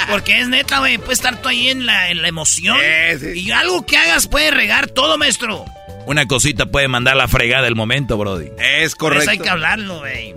Porque 0.10 0.40
es 0.40 0.48
neta, 0.48 0.80
güey. 0.80 0.98
Puedes 0.98 1.20
estar 1.20 1.42
tú 1.42 1.50
ahí 1.50 1.70
en 1.70 1.86
la, 1.86 2.10
en 2.10 2.22
la 2.22 2.28
emoción. 2.28 2.78
Sí, 2.78 3.20
sí. 3.34 3.40
Y 3.42 3.52
algo 3.52 3.86
que 3.86 3.98
hagas 3.98 4.28
puede 4.28 4.52
regar 4.52 4.88
todo, 4.88 5.18
maestro. 5.18 5.66
Una 6.06 6.26
cosita 6.28 6.66
puede 6.66 6.88
mandar 6.88 7.16
la 7.18 7.28
fregada 7.28 7.64
del 7.64 7.76
momento, 7.76 8.18
Brody. 8.18 8.50
Es 8.58 8.96
correcto. 8.96 9.22
eso 9.24 9.32
hay 9.32 9.40
que 9.40 9.50
hablarlo, 9.50 10.00
güey. 10.00 10.34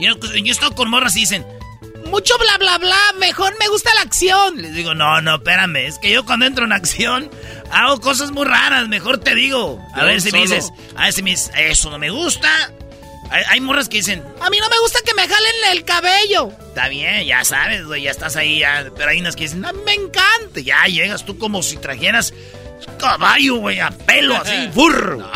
Yo, 0.00 0.14
yo 0.18 0.34
he 0.34 0.50
estado 0.50 0.74
con 0.74 0.90
morras 0.90 1.14
y 1.16 1.20
dicen, 1.20 1.46
Mucho 2.06 2.36
bla 2.38 2.58
bla 2.58 2.76
bla, 2.78 2.98
mejor 3.20 3.54
me 3.60 3.68
gusta 3.68 3.94
la 3.94 4.02
acción. 4.02 4.60
les 4.60 4.74
digo, 4.74 4.94
no, 4.94 5.20
no, 5.22 5.36
espérame. 5.36 5.76
Es 5.86 5.98
que 5.98 6.10
yo 6.10 6.24
cuando 6.26 6.44
entro 6.46 6.64
en 6.64 6.72
acción 6.72 7.30
hago 7.70 8.00
cosas 8.00 8.32
muy 8.32 8.44
raras. 8.44 8.88
Mejor 8.88 9.18
te 9.18 9.34
digo. 9.36 9.80
A 9.94 10.00
Yo 10.00 10.06
ver 10.06 10.20
si 10.20 10.32
me 10.32 10.40
dices, 10.42 10.72
a 10.96 11.04
ver 11.04 11.12
si 11.12 11.22
me 11.22 11.30
dices, 11.30 11.52
eso 11.56 11.90
no 11.90 11.98
me 11.98 12.10
gusta. 12.10 12.50
Hay, 13.32 13.42
hay 13.48 13.60
morras 13.60 13.88
que 13.88 13.96
dicen, 13.98 14.22
A 14.40 14.50
mí 14.50 14.58
no 14.60 14.68
me 14.68 14.78
gusta 14.80 15.00
que 15.04 15.14
me 15.14 15.22
jalen 15.26 15.54
el 15.72 15.84
cabello. 15.84 16.50
Está 16.68 16.88
bien, 16.88 17.24
ya 17.26 17.44
sabes, 17.44 17.84
güey, 17.86 18.02
ya 18.02 18.10
estás 18.10 18.36
ahí, 18.36 18.60
ya. 18.60 18.84
Pero 18.96 19.10
hay 19.10 19.20
unas 19.20 19.34
que 19.36 19.44
dicen, 19.44 19.64
"Ah, 19.64 19.72
me 19.72 19.94
encanta. 19.94 20.60
Ya 20.62 20.84
llegas 20.86 21.24
tú 21.24 21.38
como 21.38 21.62
si 21.62 21.76
trajeras 21.78 22.32
caballo, 22.98 23.56
güey, 23.56 23.80
a 23.80 23.90
pelo 23.90 24.36
así, 24.36 24.66
burro. 24.74 25.30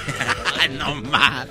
Ay, 0.60 0.68
no 0.70 0.94
más. 0.96 1.46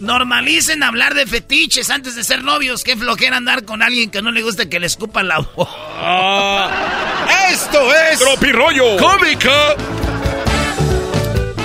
Normalicen 0.00 0.82
hablar 0.82 1.14
de 1.14 1.26
fetiches 1.26 1.88
antes 1.90 2.14
de 2.16 2.24
ser 2.24 2.42
novios. 2.44 2.84
Qué 2.84 2.96
flojera 2.96 3.36
andar 3.38 3.64
con 3.64 3.82
alguien 3.82 4.10
que 4.10 4.20
no 4.20 4.30
le 4.30 4.42
gusta 4.42 4.68
que 4.68 4.78
le 4.80 4.86
escupan 4.86 5.28
la 5.28 5.38
voz. 5.56 5.68
Ah. 5.70 7.48
Esto 7.50 7.94
es. 7.94 8.18
Tropirollo. 8.18 8.96
Cómica. 8.98 9.74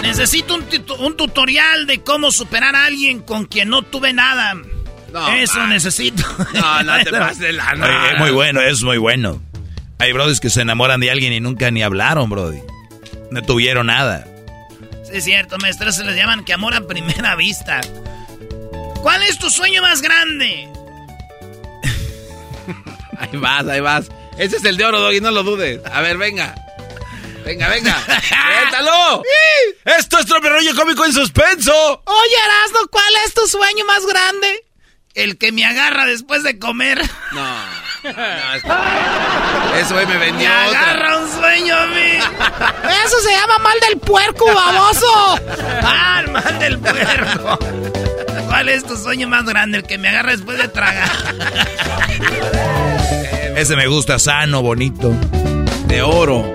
Necesito 0.02 0.56
un, 0.56 0.66
un 1.00 1.18
tutorial 1.18 1.86
de 1.88 2.02
cómo 2.02 2.32
superar 2.32 2.76
a 2.76 2.86
alguien 2.86 3.22
con 3.22 3.46
quien 3.46 3.70
no 3.70 3.82
tuve 3.82 4.14
nada. 4.14 4.56
Eso 5.38 5.68
necesito. 5.68 6.24
No, 6.54 6.84
no 6.84 7.04
te 7.04 7.12
pases 7.12 7.40
de 7.40 7.54
la 7.54 7.74
Oye, 7.74 8.14
es 8.14 8.20
muy 8.20 8.32
bueno, 8.32 8.62
es 8.62 8.82
muy 8.82 8.98
bueno. 8.98 9.42
Hay 10.00 10.14
brodis 10.14 10.40
que 10.40 10.50
se 10.50 10.62
enamoran 10.62 11.00
de 11.00 11.12
alguien 11.12 11.34
y 11.34 11.40
nunca 11.40 11.70
ni 11.70 11.84
hablaron, 11.84 12.30
brody. 12.30 12.60
No 13.30 13.42
tuvieron 13.44 13.88
nada. 13.88 14.26
Sí, 15.04 15.18
es 15.18 15.24
cierto, 15.26 15.58
maestro. 15.58 15.92
Se 15.92 16.04
les 16.04 16.16
llaman 16.16 16.44
que 16.44 16.54
amor 16.54 16.74
a 16.74 16.88
primera 16.88 17.36
vista. 17.36 17.82
¿Cuál 19.02 19.22
es 19.24 19.38
tu 19.38 19.50
sueño 19.50 19.82
más 19.82 20.02
grande? 20.02 20.68
Ahí 23.18 23.38
vas, 23.38 23.68
ahí 23.68 23.80
vas. 23.80 24.10
Ese 24.38 24.58
es 24.58 24.66
el 24.66 24.78
de 24.78 24.86
oro, 24.86 25.00
Doggy, 25.00 25.22
no 25.22 25.30
lo 25.30 25.44
dudes. 25.44 25.80
A 25.92 26.02
ver, 26.02 26.18
venga. 26.18 26.56
Venga, 27.46 27.68
venga. 27.70 27.96
¡Suéltalo! 28.06 29.24
Esto 29.86 30.20
es 30.20 30.26
Tropirollo 30.26 30.76
Cómico 30.76 31.06
en 31.06 31.14
suspenso. 31.14 31.74
Oye, 32.06 32.36
Erasmo, 32.46 32.88
¿cuál 32.92 33.14
es 33.26 33.34
tu 33.34 33.48
sueño 33.48 33.86
más 33.86 34.06
grande? 34.06 34.66
El 35.14 35.38
que 35.38 35.52
me 35.52 35.66
agarra 35.66 36.06
después 36.06 36.44
de 36.44 36.58
comer. 36.60 37.02
No. 37.34 37.42
no, 38.04 38.54
es- 38.54 38.64
Eso 39.86 39.96
hoy 39.96 40.06
me 40.06 40.14
Me 40.14 40.18
vendió 40.20 40.50
otra. 40.50 40.80
agarra 40.92 41.18
un 41.18 41.30
sueño 41.32 41.76
a 41.76 41.86
mí. 41.88 42.12
Eso 43.06 43.20
se 43.22 43.32
llama 43.32 43.58
mal 43.60 43.78
del 43.82 44.00
puerco, 44.00 44.46
baboso. 44.46 45.40
Ah, 45.84 46.22
el 46.24 46.32
mal 46.32 46.60
del 46.60 46.80
puerco. 46.80 47.60
¿Cuál 48.48 48.70
es 48.70 48.86
tu 48.86 48.96
sueño 48.98 49.28
más 49.28 49.44
grande? 49.46 49.80
El 49.80 49.84
que 49.86 49.98
me 49.98 50.08
agarra 50.10 50.32
después 50.32 50.58
de 50.58 50.68
tragar. 50.70 51.10
Ese 53.56 53.76
me 53.76 53.88
gusta, 53.88 54.18
sano, 54.20 54.62
bonito. 54.62 55.12
De 55.88 56.02
oro. 56.02 56.54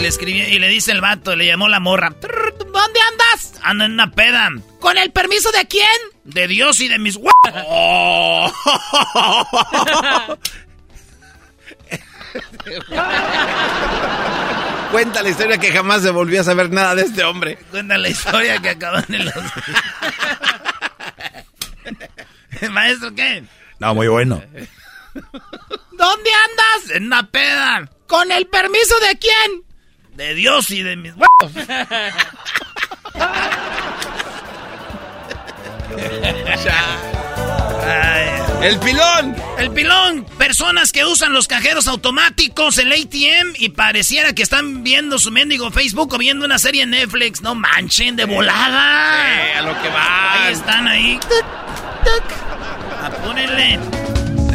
Y 0.00 0.02
le 0.02 0.08
escribió, 0.08 0.48
y 0.48 0.58
le 0.58 0.68
dice 0.68 0.92
el 0.92 1.02
vato, 1.02 1.36
le 1.36 1.44
llamó 1.44 1.68
la 1.68 1.78
morra. 1.78 2.08
¿Dónde 2.08 3.00
andas? 3.12 3.52
Ando 3.62 3.84
en 3.84 3.92
una 3.92 4.10
peda. 4.10 4.48
¿Con 4.78 4.96
el 4.96 5.12
permiso 5.12 5.52
de 5.52 5.68
quién? 5.68 5.84
De 6.24 6.48
Dios 6.48 6.80
y 6.80 6.88
de 6.88 6.98
mis 6.98 7.16
hue... 7.16 7.30
Cuenta 14.90 15.22
la 15.22 15.28
historia 15.28 15.58
que 15.58 15.70
jamás 15.70 16.00
se 16.00 16.08
volvió 16.08 16.40
a 16.40 16.44
saber 16.44 16.70
nada 16.70 16.94
de 16.94 17.02
este 17.02 17.22
hombre. 17.22 17.58
Cuenta 17.70 17.98
la 17.98 18.08
historia 18.08 18.58
que 18.58 18.70
acaban 18.70 19.04
en 19.10 19.26
los... 19.26 19.34
Maestro, 22.70 23.14
¿qué? 23.14 23.44
No, 23.78 23.94
muy 23.94 24.08
bueno. 24.08 24.42
¿Dónde 25.12 26.30
andas? 26.48 26.90
En 26.94 27.04
una 27.04 27.30
peda. 27.30 27.86
¿Con 28.06 28.32
el 28.32 28.46
permiso 28.46 28.94
de 29.00 29.18
quién? 29.18 29.69
De 30.20 30.34
Dios 30.34 30.70
y 30.70 30.82
de 30.82 30.96
mis 30.96 31.14
huevos. 31.14 31.50
¡El 38.60 38.78
pilón! 38.80 39.34
El 39.56 39.70
pilón. 39.70 40.26
Personas 40.36 40.92
que 40.92 41.06
usan 41.06 41.32
los 41.32 41.48
cajeros 41.48 41.88
automáticos, 41.88 42.76
el 42.76 42.92
ATM, 42.92 43.54
y 43.56 43.70
pareciera 43.70 44.34
que 44.34 44.42
están 44.42 44.84
viendo 44.84 45.18
su 45.18 45.30
mendigo 45.30 45.70
Facebook 45.70 46.12
o 46.12 46.18
viendo 46.18 46.44
una 46.44 46.58
serie 46.58 46.82
en 46.82 46.90
Netflix. 46.90 47.40
No 47.40 47.54
manchen, 47.54 48.16
de 48.16 48.26
volada. 48.26 49.24
Eh, 49.26 49.54
a 49.54 49.62
lo 49.62 49.80
que 49.80 49.88
va. 49.88 50.44
Ahí 50.44 50.52
están 50.52 50.86
ahí. 50.86 51.18
Tuc, 51.22 51.46
tuc. 52.04 52.24
Apúrenle. 53.02 53.78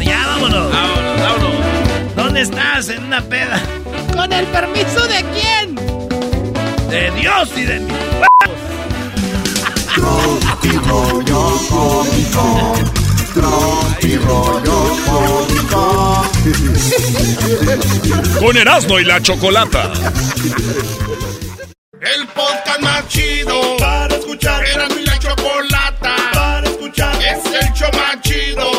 Ya 0.04 0.26
vámonos. 0.28 0.72
Vámonos, 0.72 1.20
vámonos. 1.20 2.14
¿Dónde 2.14 2.42
estás? 2.42 2.88
En 2.88 3.02
una 3.02 3.20
peda. 3.20 3.60
¿Con 4.16 4.32
el 4.32 4.46
permiso 4.46 5.06
de 5.06 5.24
quién? 5.34 5.74
De 6.88 7.10
Dios 7.20 7.50
y 7.54 7.64
de 7.66 7.80
mis 7.80 7.92
huevos. 7.92 8.58
Tropirollo 9.94 11.60
cómico. 11.68 12.74
Tropirollo 13.34 14.96
cómico. 15.04 16.24
Con 18.40 18.56
Erasmo 18.56 18.98
y 18.98 19.04
la 19.04 19.20
Chocolata. 19.20 19.92
El 22.00 22.26
podcast 22.28 22.80
más 22.80 23.06
chido 23.08 23.76
para 23.76 24.16
escuchar. 24.16 24.64
Era 24.64 24.88
mi 24.88 25.04
la 25.04 25.18
chocolata 25.18 26.16
para 26.32 26.66
escuchar. 26.66 27.14
Es 27.22 27.44
el 27.52 27.72
show 27.74 27.90
más 27.92 28.20
chido 28.22 28.75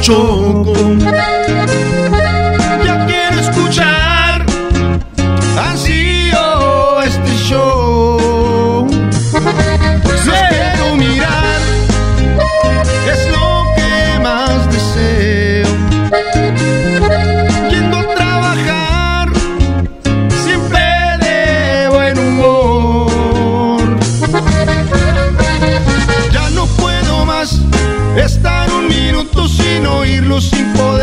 y 0.00 0.59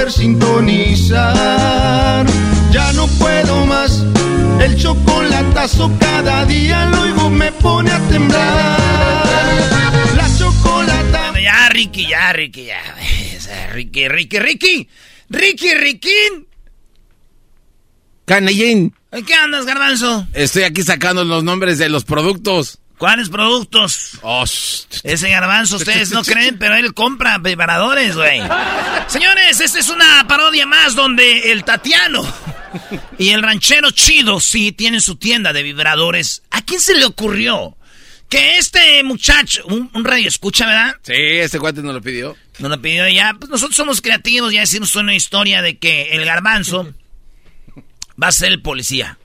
poder 0.07 0.11
sintonizar. 0.11 1.25
Ya 2.71 2.93
no 2.93 3.07
puedo 3.19 3.65
más, 3.65 4.05
el 4.61 4.77
chocolatazo 4.77 5.91
cada 5.99 6.45
día 6.45 6.85
lo 6.85 7.01
oigo 7.01 7.29
me 7.29 7.51
pone 7.53 7.91
a 7.91 7.99
temblar. 8.07 8.79
La 10.15 10.29
chocolata. 10.38 11.34
Ya, 11.39 11.69
Ricky, 11.69 12.07
ya, 12.07 12.34
Ricky, 12.34 12.65
ya. 12.65 12.81
Ricky, 13.71 14.07
Ricky, 14.07 14.39
Ricky. 14.39 14.89
Ricky, 15.29 15.73
Ricky. 15.75 16.47
Canellín. 18.25 18.93
¿En 19.11 19.25
qué 19.25 19.34
andas, 19.34 19.65
garbanzo? 19.65 20.27
Estoy 20.34 20.63
aquí 20.63 20.84
sacando 20.84 21.23
los 21.23 21.43
nombres 21.43 21.77
de 21.77 21.89
los 21.89 22.03
productos. 22.03 22.79
¿Cuáles 22.97 23.29
productos? 23.29 24.17
Oh, 24.23 24.43
Ese 25.03 25.29
garbanzo, 25.29 25.77
ustedes 25.77 26.09
no 26.11 26.23
creen, 26.25 26.57
pero 26.57 26.75
él 26.75 26.93
compra 26.93 27.37
vibradores, 27.37 28.15
güey. 28.15 28.41
Señores, 29.07 29.59
esta 29.61 29.79
es 29.79 29.89
una 29.89 30.25
parodia 30.27 30.65
más 30.65 30.95
donde 30.95 31.51
el 31.51 31.63
Tatiano 31.63 32.25
y 33.19 33.29
el 33.29 33.43
ranchero 33.43 33.91
chido 33.91 34.39
sí 34.39 34.71
tienen 34.71 35.01
su 35.01 35.15
tienda 35.15 35.53
de 35.53 35.63
vibradores. 35.63 36.41
¿A 36.49 36.61
quién 36.63 36.81
se 36.81 36.95
le 36.95 37.05
ocurrió 37.05 37.77
que 38.29 38.57
este 38.57 39.03
muchacho, 39.03 39.63
un, 39.67 39.89
un 39.93 40.03
radio 40.03 40.27
escucha, 40.27 40.65
¿verdad? 40.65 40.95
Sí, 41.03 41.13
ese 41.13 41.59
cuate 41.59 41.81
nos 41.81 41.93
lo 41.93 42.01
pidió. 42.01 42.35
Nos 42.59 42.71
lo 42.71 42.81
pidió 42.81 43.07
ya. 43.07 43.35
Pues 43.37 43.49
nosotros 43.49 43.75
somos 43.75 44.01
creativos, 44.01 44.51
ya 44.51 44.61
decimos 44.61 44.95
una 44.95 45.13
historia 45.13 45.61
de 45.61 45.77
que 45.77 46.13
el 46.13 46.25
garbanzo 46.25 46.93
va 48.21 48.27
a 48.29 48.31
ser 48.31 48.51
el 48.51 48.61
policía. 48.61 49.17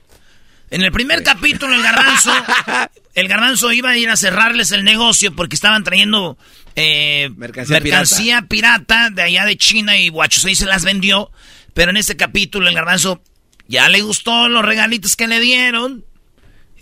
En 0.69 0.83
el 0.83 0.91
primer 0.91 1.23
capítulo, 1.23 1.75
el 1.75 1.83
garbanzo, 1.83 2.31
el 3.13 3.27
garbanzo 3.27 3.71
iba 3.71 3.91
a 3.91 3.97
ir 3.97 4.09
a 4.09 4.15
cerrarles 4.15 4.71
el 4.71 4.83
negocio 4.83 5.35
porque 5.35 5.55
estaban 5.55 5.83
trayendo 5.83 6.37
eh, 6.75 7.29
Mercancía 7.35 7.79
mercancía 7.79 8.41
pirata. 8.43 9.09
de 9.11 9.21
allá 9.21 9.45
de 9.45 9.57
China 9.57 9.97
y 9.97 10.09
guachos 10.09 10.45
ahí 10.45 10.55
se 10.55 10.65
las 10.65 10.83
vendió. 10.83 11.31
Pero 11.73 11.91
en 11.91 11.97
este 11.97 12.15
capítulo, 12.15 12.67
el 12.67 12.75
garbanzo 12.75 13.21
ya 13.67 13.89
le 13.89 14.01
gustó 14.01 14.49
los 14.49 14.63
regalitos 14.63 15.15
que 15.15 15.27
le 15.27 15.39
dieron. 15.39 16.05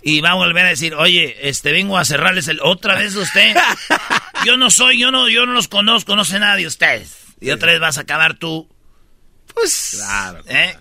Y 0.04 0.20
va 0.20 0.30
a 0.30 0.34
volver 0.34 0.66
a 0.66 0.70
decir, 0.70 0.94
oye, 0.94 1.48
este, 1.48 1.70
vengo 1.70 1.96
a 1.96 2.04
cerrarles 2.04 2.48
el... 2.48 2.58
Otra 2.60 2.96
vez 2.96 3.14
usted. 3.14 3.54
Yo 4.44 4.56
no 4.56 4.68
soy, 4.68 4.98
yo 4.98 5.12
no, 5.12 5.28
yo 5.28 5.46
no 5.46 5.52
los 5.52 5.68
conozco, 5.68 6.16
no 6.16 6.24
sé 6.24 6.40
nada 6.40 6.56
de 6.56 6.66
ustedes. 6.66 7.16
Y 7.40 7.50
otra 7.50 7.70
vez 7.70 7.80
vas 7.80 7.98
a 7.98 8.00
acabar 8.00 8.34
tú. 8.34 8.68
Pues... 9.54 9.98
Claro. 9.98 10.42
¿eh? 10.48 10.76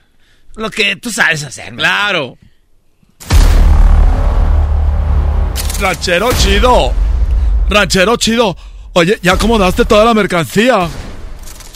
Lo 0.55 0.71
que 0.71 0.95
tú 0.95 1.11
sabes 1.11 1.43
hacer. 1.43 1.75
Claro. 1.75 2.39
Ranchero 5.81 6.31
chido. 6.33 6.93
Ranchero 7.69 8.15
chido. 8.17 8.55
Oye, 8.93 9.17
¿ya 9.21 9.33
acomodaste 9.33 9.83
toda 9.85 10.05
la 10.05 10.13
mercancía? 10.13 10.87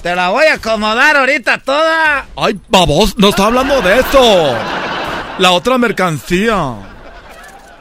Te 0.03 0.13
la 0.15 0.29
voy 0.29 0.45
a 0.45 0.53
acomodar 0.55 1.17
ahorita 1.17 1.57
toda. 1.59 2.27
Ay, 2.37 2.59
babos, 2.69 3.17
no 3.17 3.29
está 3.29 3.45
hablando 3.47 3.81
de 3.81 3.99
esto. 3.99 4.55
La 5.39 5.51
otra 5.51 5.77
mercancía. 5.77 6.75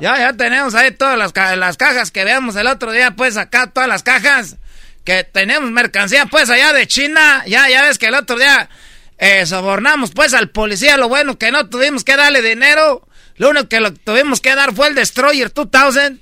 Ya, 0.01 0.19
ya 0.19 0.33
tenemos 0.33 0.75
ahí 0.75 0.91
todas 0.93 1.19
las, 1.19 1.33
ca- 1.33 1.57
las 1.57 1.77
cajas 1.77 2.11
que 2.11 2.25
veamos 2.25 2.57
el 2.57 2.67
otro 2.67 2.91
día, 2.93 3.11
pues 3.13 3.37
acá 3.37 3.69
todas 3.69 3.89
las 3.89 4.03
cajas. 4.03 4.57
que 5.05 5.23
tenemos 5.25 5.71
mercancía 5.71 6.27
pues 6.27 6.49
allá 6.49 6.73
de 6.73 6.87
China. 6.87 7.43
Ya, 7.47 7.69
ya 7.69 7.83
ves 7.83 7.99
que 7.99 8.07
el 8.07 8.15
otro 8.15 8.39
día 8.39 8.69
eh, 9.19 9.45
sobornamos 9.45 10.13
pues 10.13 10.33
al 10.33 10.49
policía. 10.49 10.97
Lo 10.97 11.09
bueno 11.11 11.37
que 11.39 11.51
no 11.53 11.69
tuvimos 11.69 12.03
que 12.05 12.17
darle 12.17 12.41
dinero. 12.41 13.07
Lo 13.37 13.51
único 13.51 13.69
que 13.69 13.81
lo 13.81 13.93
tuvimos 13.93 14.41
que 14.41 14.55
dar 14.55 14.75
fue 14.75 14.89
el 14.89 14.95
Destroyer 14.95 15.53
2000. 15.53 16.21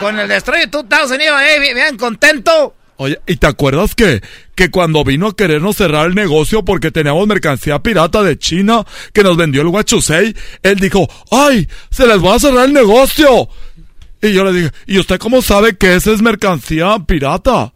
Con 0.00 0.18
el 0.18 0.28
Destroyer 0.28 0.70
2000 0.70 1.20
iba 1.20 1.38
ahí 1.38 1.74
bien 1.74 1.96
contento. 1.96 2.74
Oye, 2.96 3.18
¿y 3.26 3.36
te 3.36 3.46
acuerdas 3.46 3.94
que, 3.94 4.20
que 4.54 4.70
cuando 4.70 5.04
vino 5.04 5.28
a 5.28 5.34
querernos 5.34 5.76
cerrar 5.76 6.06
el 6.06 6.14
negocio 6.14 6.64
porque 6.64 6.90
teníamos 6.90 7.26
mercancía 7.26 7.78
pirata 7.78 8.22
de 8.22 8.38
China 8.38 8.84
que 9.14 9.22
nos 9.22 9.38
vendió 9.38 9.62
el 9.62 9.68
Huachusei? 9.68 10.36
Él 10.62 10.78
dijo, 10.78 11.08
¡ay! 11.30 11.66
¡Se 11.90 12.06
les 12.06 12.22
va 12.22 12.34
a 12.34 12.38
cerrar 12.38 12.66
el 12.66 12.74
negocio! 12.74 13.48
Y 14.20 14.34
yo 14.34 14.44
le 14.44 14.52
dije, 14.52 14.70
¿y 14.86 14.98
usted 14.98 15.18
cómo 15.18 15.40
sabe 15.40 15.78
que 15.78 15.94
esa 15.94 16.12
es 16.12 16.20
mercancía 16.20 16.98
pirata? 17.06 17.72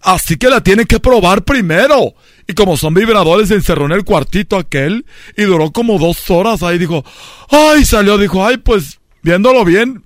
Así 0.00 0.36
que 0.36 0.48
la 0.48 0.62
tiene 0.62 0.86
que 0.86 0.98
probar 0.98 1.44
primero. 1.44 2.14
Y 2.46 2.54
como 2.54 2.76
son 2.76 2.94
vibradores, 2.94 3.48
se 3.48 3.54
encerró 3.54 3.86
en 3.86 3.92
el 3.92 4.04
cuartito 4.04 4.56
aquel 4.56 5.06
y 5.36 5.42
duró 5.42 5.70
como 5.70 5.98
dos 5.98 6.28
horas. 6.30 6.62
Ahí 6.62 6.78
dijo, 6.78 7.04
¡ay! 7.50 7.84
Salió, 7.84 8.18
dijo, 8.18 8.44
¡ay! 8.44 8.56
Pues 8.56 9.00
viéndolo 9.22 9.64
bien, 9.64 10.04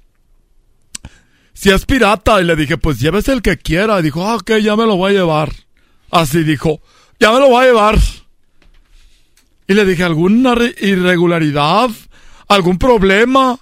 si 1.55 1.71
es 1.71 1.87
pirata. 1.87 2.41
Y 2.41 2.45
le 2.45 2.57
dije, 2.57 2.77
pues 2.77 3.01
llévese 3.01 3.33
el 3.33 3.43
que 3.43 3.57
quiera. 3.57 3.99
Y 4.01 4.03
dijo, 4.03 4.27
ah, 4.27 4.37
ok, 4.37 4.53
ya 4.63 4.77
me 4.77 4.87
lo 4.87 4.97
voy 4.97 5.13
a 5.13 5.19
llevar. 5.19 5.53
Así 6.11 6.45
dijo, 6.45 6.81
ya 7.19 7.33
me 7.33 7.41
lo 7.41 7.49
voy 7.49 7.65
a 7.65 7.69
llevar. 7.69 7.99
Y 9.69 9.75
le 9.75 9.85
dije, 9.85 10.05
¿alguna 10.05 10.55
irregularidad? 10.81 11.91
¿Algún 12.49 12.79
problema? 12.79 13.59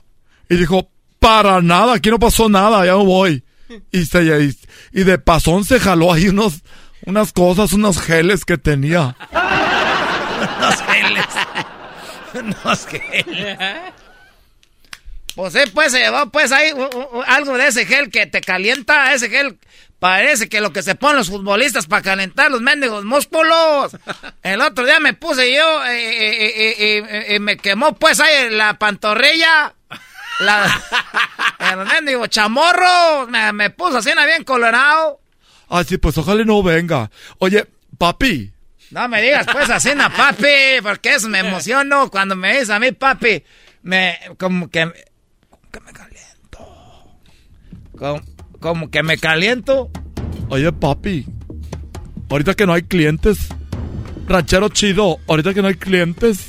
Y 0.51 0.57
dijo, 0.57 0.91
para 1.19 1.63
nada, 1.63 1.95
aquí 1.95 2.11
no 2.11 2.19
pasó 2.19 2.49
nada, 2.49 2.85
ya 2.85 2.93
no 2.93 3.05
voy. 3.05 3.43
Y, 3.91 4.05
se, 4.05 4.55
y, 4.93 5.05
de 5.05 5.19
pasón 5.19 5.65
se 5.65 5.81
jaló 5.81 6.13
ahí 6.13 6.29
unos, 6.29 6.63
unas 7.07 7.33
cosas, 7.33 7.73
unos 7.73 8.01
geles 8.01 8.45
que 8.45 8.59
tenía. 8.59 9.17
unos 10.59 10.83
geles. 10.83 11.27
unos 12.35 12.87
geles. 12.87 13.59
Pues 15.35 15.53
sí, 15.53 15.61
pues 15.73 15.93
se 15.93 15.99
llevó 15.99 16.31
pues 16.31 16.53
ahí 16.53 16.71
algo 17.27 17.59
de 17.59 17.67
ese 17.67 17.87
gel 17.87 18.11
que 18.11 18.27
te 18.27 18.41
calienta, 18.41 19.13
ese 19.13 19.29
gel 19.29 19.59
parece 19.99 20.49
que 20.49 20.61
lo 20.61 20.73
que 20.73 20.83
se 20.83 20.95
ponen 20.95 21.17
los 21.17 21.31
futbolistas 21.31 21.87
para 21.87 22.03
calentar 22.03 22.51
los 22.51 22.61
mendigos 22.61 23.05
músculos. 23.05 23.97
El 24.43 24.61
otro 24.61 24.85
día 24.85 25.01
me 25.01 25.15
puse 25.15 25.53
yo 25.55 25.83
y, 25.87 27.41
me 27.41 27.57
quemó 27.57 27.95
pues 27.95 28.21
ahí 28.21 28.51
la 28.51 28.75
pantorrilla. 28.75 29.75
La, 30.41 30.83
el 31.73 31.87
mendigo 31.87 32.27
chamorro 32.27 33.27
me, 33.29 33.53
me 33.53 33.71
puso 33.71 33.99
así 33.99 34.11
bien 34.27 34.45
colorado. 34.45 35.21
Ay, 35.69 35.85
sí, 35.85 35.99
pues 35.99 36.17
ojalá 36.19 36.45
no 36.45 36.63
venga. 36.63 37.11
Oye, 37.39 37.67
papi. 37.99 38.53
No 38.91 39.09
me 39.09 39.23
digas 39.23 39.47
pues 39.51 39.71
así, 39.71 39.95
na 39.95 40.15
papi, 40.15 40.81
porque 40.83 41.15
eso 41.15 41.29
me 41.29 41.41
emociono 41.41 42.11
cuando 42.11 42.37
me 42.37 42.53
dices 42.53 42.71
a 42.71 42.79
mí, 42.79 42.93
papi. 42.93 43.43
Me, 43.83 44.19
como 44.39 44.71
que 44.71 44.93
que 45.75 45.81
me 45.81 45.93
caliento. 45.93 48.23
¿Cómo, 48.61 48.91
que 48.91 49.03
me 49.03 49.19
caliento? 49.19 49.91
Oye, 50.49 50.73
papi, 50.73 51.27
ahorita 52.31 52.55
que 52.55 52.65
no 52.65 52.75
hay 52.75 52.83
clientes, 52.83 53.49
ranchero 54.29 54.69
chido, 54.69 55.19
ahorita 55.27 55.53
que 55.53 55.63
no 55.63 55.69
hay 55.69 55.75
clientes, 55.75 56.47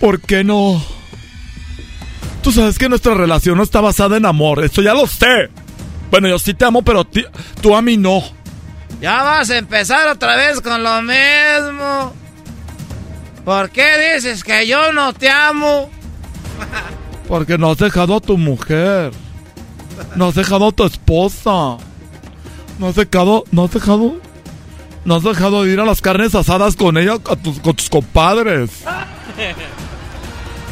¿por 0.00 0.20
qué 0.20 0.42
no? 0.42 0.84
Tú 2.42 2.50
sabes 2.50 2.78
que 2.78 2.88
nuestra 2.88 3.14
relación 3.14 3.56
no 3.56 3.62
está 3.62 3.80
basada 3.80 4.16
en 4.16 4.26
amor, 4.26 4.64
esto 4.64 4.82
ya 4.82 4.92
lo 4.92 5.06
sé. 5.06 5.50
Bueno, 6.14 6.28
yo 6.28 6.38
sí 6.38 6.54
te 6.54 6.64
amo, 6.64 6.82
pero 6.82 7.04
tú 7.60 7.74
a 7.74 7.82
mí 7.82 7.96
no. 7.96 8.22
Ya 9.00 9.24
vas 9.24 9.50
a 9.50 9.58
empezar 9.58 10.06
otra 10.06 10.36
vez 10.36 10.60
con 10.60 10.80
lo 10.80 11.02
mismo. 11.02 12.12
¿Por 13.44 13.70
qué 13.70 14.14
dices 14.14 14.44
que 14.44 14.64
yo 14.64 14.92
no 14.92 15.12
te 15.12 15.28
amo? 15.28 15.90
Porque 17.26 17.58
no 17.58 17.72
has 17.72 17.78
dejado 17.78 18.14
a 18.14 18.20
tu 18.20 18.38
mujer. 18.38 19.10
No 20.14 20.28
has 20.28 20.36
dejado 20.36 20.68
a 20.68 20.70
tu 20.70 20.84
esposa. 20.84 21.78
No 22.78 22.86
has 22.86 22.94
dejado, 22.94 23.42
no 23.50 23.64
has 23.64 23.72
dejado, 23.72 24.14
no 25.04 25.16
has 25.16 25.24
dejado 25.24 25.64
de 25.64 25.72
ir 25.72 25.80
a 25.80 25.84
las 25.84 26.00
carnes 26.00 26.36
asadas 26.36 26.76
con 26.76 26.96
ella, 26.96 27.18
tus, 27.18 27.58
con 27.58 27.74
tus 27.74 27.90
compadres. 27.90 28.84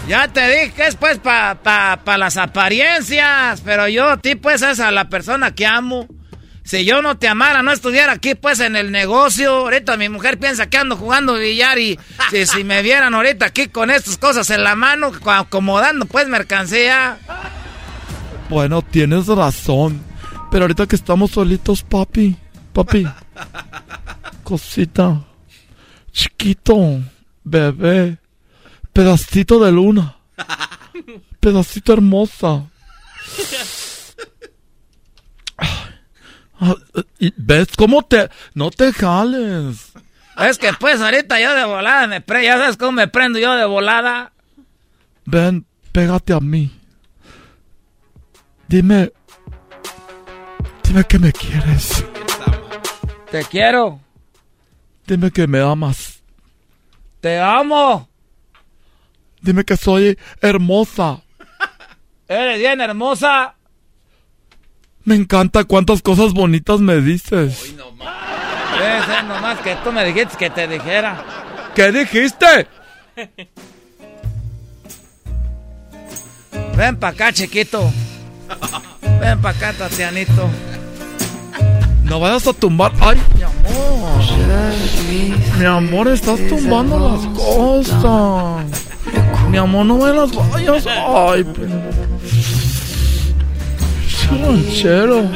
Ya 0.09 0.29
te 0.29 0.49
dije 0.49 0.73
que 0.73 0.87
es 0.87 0.97
pues 0.97 1.19
para 1.19 1.63
pa, 1.63 2.19
las 2.19 2.37
apariencias, 2.37 3.61
pero 3.61 3.89
yo 3.89 4.11
a 4.11 4.17
ti 4.17 4.35
pues 4.35 4.63
es 4.63 4.81
a 4.81 4.91
la 4.91 5.09
persona 5.09 5.55
que 5.55 5.67
amo. 5.67 6.09
Si 6.65 6.85
yo 6.85 7.03
no 7.03 7.19
te 7.19 7.29
amara, 7.29 7.63
no 7.63 7.73
estuviera 7.73 8.13
aquí, 8.13 8.37
pues, 8.37 8.61
en 8.61 8.77
el 8.77 8.93
negocio. 8.93 9.53
Ahorita 9.53 9.97
mi 9.97 10.09
mujer 10.09 10.39
piensa 10.39 10.69
que 10.71 10.79
ando 10.79 10.97
jugando 10.97 11.35
billar 11.35 11.77
y 11.79 11.99
si, 12.31 12.63
me 12.63 12.83
vieran 12.83 13.15
ahorita 13.15 13.47
aquí 13.47 13.67
con 13.67 13.91
estas 13.91 14.17
cosas 14.17 14.49
en 14.51 14.63
la 14.63 14.77
mano, 14.77 15.11
acomodando, 15.27 16.07
pues, 16.07 16.29
mercancía. 16.29 17.19
Bueno, 18.49 18.81
tienes 18.83 19.27
razón. 19.27 20.01
Pero 20.53 20.65
ahorita 20.65 20.87
que 20.87 20.97
estamos 20.97 21.33
solitos, 21.33 21.83
papi, 21.83 22.37
papi, 22.73 23.09
cosita, 24.45 25.21
chiquito, 26.13 27.01
bebé, 27.43 28.19
pedacito 28.93 29.59
de 29.59 29.73
luna, 29.73 30.17
pedacito 31.41 31.93
hermosa. 31.93 32.65
Ah, 36.65 36.77
¿Ves 37.37 37.69
cómo 37.77 38.03
te... 38.03 38.31
No 38.55 38.71
te 38.71 38.93
jales. 38.93 39.93
Es 40.39 40.59
que 40.59 40.73
pues 40.79 41.01
ahorita 41.01 41.41
yo 41.41 41.55
de 41.55 41.65
volada 41.65 42.07
me 42.07 42.21
prendo. 42.21 42.47
¿Ya 42.47 42.57
sabes 42.57 42.77
cómo 42.77 42.93
me 42.93 43.09
prendo 43.09 43.41
yo 43.41 43.57
de 43.57 43.65
volada? 43.65 44.33
Ven, 45.25 45.67
pégate 45.91 46.33
a 46.33 46.41
mí. 46.41 46.71
Dime... 48.69 49.13
Dime 50.85 51.05
que 51.05 51.19
me 51.19 51.33
quieres. 51.33 52.05
Te 53.31 53.45
quiero. 53.45 54.01
Dime 55.07 55.31
que 55.33 55.47
me 55.49 55.61
amas. 55.61 56.23
Te 57.21 57.41
amo. 57.41 58.09
Dime 59.43 59.65
que 59.65 59.77
soy 59.77 60.17
hermosa. 60.41 61.21
Eres 62.29 62.59
bien 62.61 62.81
hermosa. 62.81 63.55
Me 65.05 65.17
encanta 65.17 65.65
cuántas 65.65 66.01
cosas 66.01 66.33
bonitas 66.33 66.79
me 66.79 67.01
dices. 67.01 67.61
Uy, 67.65 67.73
no 67.73 67.91
Debe 68.79 69.05
ser 69.05 69.25
nomás 69.25 69.59
que 69.59 69.77
tú 69.83 69.93
me 69.93 70.05
dijiste 70.05 70.37
que 70.39 70.49
te 70.49 70.69
dijera. 70.69 71.25
¿Qué 71.75 71.91
dijiste? 71.91 72.69
Ven 76.77 76.97
pa' 76.97 77.09
acá, 77.09 77.33
chiquito. 77.33 77.93
Ven 79.21 79.41
pa' 79.43 79.51
acá, 79.51 79.73
Tatianito. 79.73 80.49
No 82.05 82.21
vayas 82.21 82.47
a 82.47 82.53
tumbar. 82.53 82.93
¡Ay, 83.01 83.21
mi 83.37 83.43
amor! 83.43 84.23
Mi 85.59 85.65
amor, 85.65 86.09
estás 86.09 86.41
tumbando 86.49 87.11
las 87.11 87.27
cosas. 87.39 88.92
Mi 89.51 89.59
amor, 89.59 89.87
no 89.87 89.99
me 89.99 90.13
las 90.13 90.35
vayas. 90.35 90.87
¡Ay, 90.87 91.45
ranchero. 94.41 95.29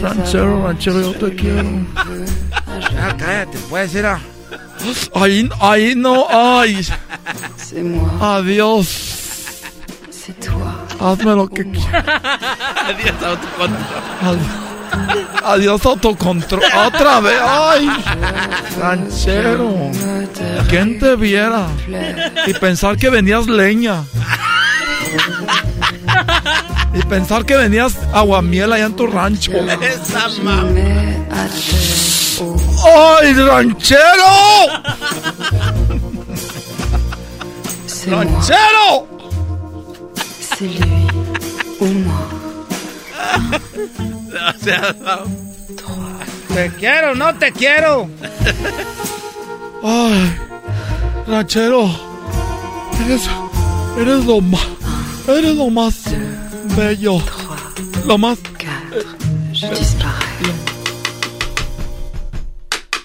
Ranchero, 0.00 0.64
ranchero, 0.64 1.00
yo 1.00 1.14
te 1.14 1.34
quiero. 1.34 1.68
Ya 2.92 3.16
cállate, 3.16 3.58
puedes 3.68 3.94
ir 3.94 4.06
a. 4.06 4.20
Ahí, 5.14 5.48
ahí 5.60 5.94
no, 5.94 6.26
ay. 6.30 6.86
Adiós. 8.20 9.10
Hazme 11.00 11.34
lo 11.34 11.48
que 11.48 11.70
quieras. 11.70 12.04
Adiós. 14.22 14.73
Adiós, 15.44 15.84
autocontrol. 15.84 16.62
Otra 16.86 17.20
vez, 17.20 17.38
ay. 17.42 17.88
Ranchero. 18.80 19.90
¿Quién 20.68 20.98
te 20.98 21.16
viera? 21.16 21.66
Y 22.46 22.54
pensar 22.54 22.96
que 22.96 23.10
venías 23.10 23.46
leña. 23.46 24.04
Y 26.94 27.02
pensar 27.02 27.44
que 27.44 27.56
venías 27.56 27.96
aguamiel 28.12 28.72
allá 28.72 28.86
en 28.86 28.96
tu 28.96 29.06
rancho. 29.06 29.52
Esa 29.52 30.28
¡Ay, 32.86 33.32
ranchero! 33.34 34.24
¡Ranchero! 38.06 39.08
Te 46.54 46.70
quiero, 46.78 47.14
no 47.14 47.34
te 47.34 47.52
quiero. 47.52 48.08
Ay, 49.82 50.36
ranchero. 51.26 51.90
Eres, 53.04 53.28
eres 53.98 54.24
lo 54.24 54.40
más, 54.40 54.66
eres 55.26 55.56
lo 55.56 55.68
más 55.68 55.94
bello. 56.76 57.18
Lo 58.06 58.16
más. 58.18 58.38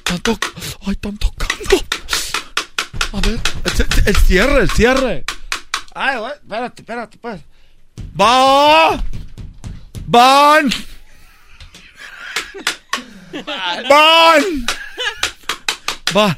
Tanto, 0.03 0.37
ay, 0.85 0.91
están 0.91 1.17
tocando. 1.17 1.77
A 3.13 3.21
ver, 3.21 3.39
el, 3.65 3.87
el 4.05 4.15
cierre, 4.15 4.61
el 4.61 4.69
cierre. 4.69 5.25
Ay, 5.95 6.19
güey, 6.19 6.33
espérate, 6.33 6.81
espérate, 6.81 7.17
pues. 7.17 7.41
¡Va! 8.19 9.03
¡Van! 10.11 10.71
¡Van! 13.87 14.43
¡Van! 16.11 16.37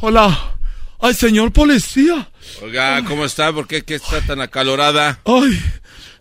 Hola. 0.00 0.54
Ay, 1.00 1.14
señor 1.14 1.52
policía. 1.52 2.30
Oiga, 2.62 3.04
¿cómo 3.04 3.24
está? 3.24 3.52
¿Por 3.52 3.66
qué, 3.66 3.82
qué 3.82 3.96
está 3.96 4.20
tan 4.20 4.40
acalorada? 4.40 5.18
Ay, 5.24 5.60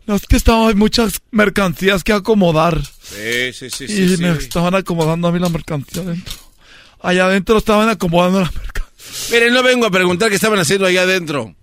no 0.08 0.16
es 0.16 0.26
que 0.26 0.38
estaba, 0.38 0.68
hay 0.68 0.74
muchas 0.74 1.22
mercancías 1.30 2.04
que 2.04 2.14
acomodar. 2.14 2.82
Sí, 2.84 3.54
sí, 3.54 3.70
sí, 3.70 3.84
y 3.84 4.16
sí. 4.16 4.18
me 4.20 4.34
sí. 4.38 4.40
estaban 4.40 4.74
acomodando 4.74 5.28
a 5.28 5.32
mí 5.32 5.38
la 5.38 5.50
mercancía 5.50 6.02
adentro. 6.02 6.34
Allá 7.02 7.26
adentro 7.26 7.60
estaban 7.60 7.88
acomodando 7.88 8.42
la 8.42 8.50
mercancía. 8.52 9.28
Miren, 9.30 9.54
no 9.54 9.62
vengo 9.62 9.86
a 9.86 9.92
preguntar 9.92 10.30
qué 10.30 10.36
estaban 10.36 10.58
haciendo 10.58 10.88
allá 10.88 11.04
adentro. 11.04 11.56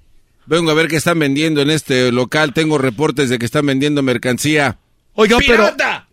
Vengo 0.49 0.71
a 0.71 0.75
ver 0.75 0.89
qué 0.89 0.97
están 0.97 1.19
vendiendo 1.19 1.61
en 1.61 1.69
este 1.69 2.11
local. 2.11 2.55
Tengo 2.55 2.79
reportes 2.79 3.29
de 3.29 3.39
que 3.39 3.45
están 3.45 3.67
vendiendo 3.67 4.03
mercancía. 4.03 4.79
Oiga, 5.13 5.37
pero. 5.47 5.65
¡Pirata! 5.65 6.09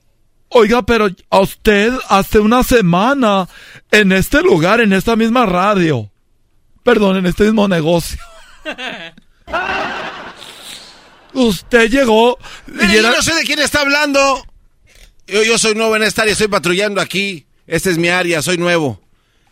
Oiga, 0.49 0.81
pero 0.85 1.07
a 1.29 1.39
usted 1.39 1.93
hace 2.09 2.39
una 2.39 2.63
semana 2.63 3.47
en 3.91 4.11
este 4.11 4.41
lugar, 4.41 4.81
en 4.81 4.91
esta 4.91 5.15
misma 5.15 5.45
radio. 5.45 6.11
Perdón, 6.83 7.15
en 7.15 7.25
este 7.27 7.45
mismo 7.45 7.69
negocio. 7.69 8.19
Usted 11.33 11.89
llegó 11.89 12.37
Mire, 12.67 12.93
y 12.93 12.97
era... 12.97 13.09
yo 13.09 13.15
no 13.15 13.21
sé 13.21 13.35
de 13.35 13.43
quién 13.43 13.59
está 13.59 13.81
hablando. 13.81 14.45
Yo, 15.27 15.43
yo 15.43 15.57
soy 15.57 15.75
nuevo 15.75 15.95
en 15.95 16.03
esta 16.03 16.23
área, 16.23 16.33
estoy 16.33 16.49
patrullando 16.49 16.99
aquí. 16.99 17.45
Esta 17.67 17.89
es 17.89 17.97
mi 17.97 18.09
área, 18.09 18.41
soy 18.41 18.57
nuevo. 18.57 19.01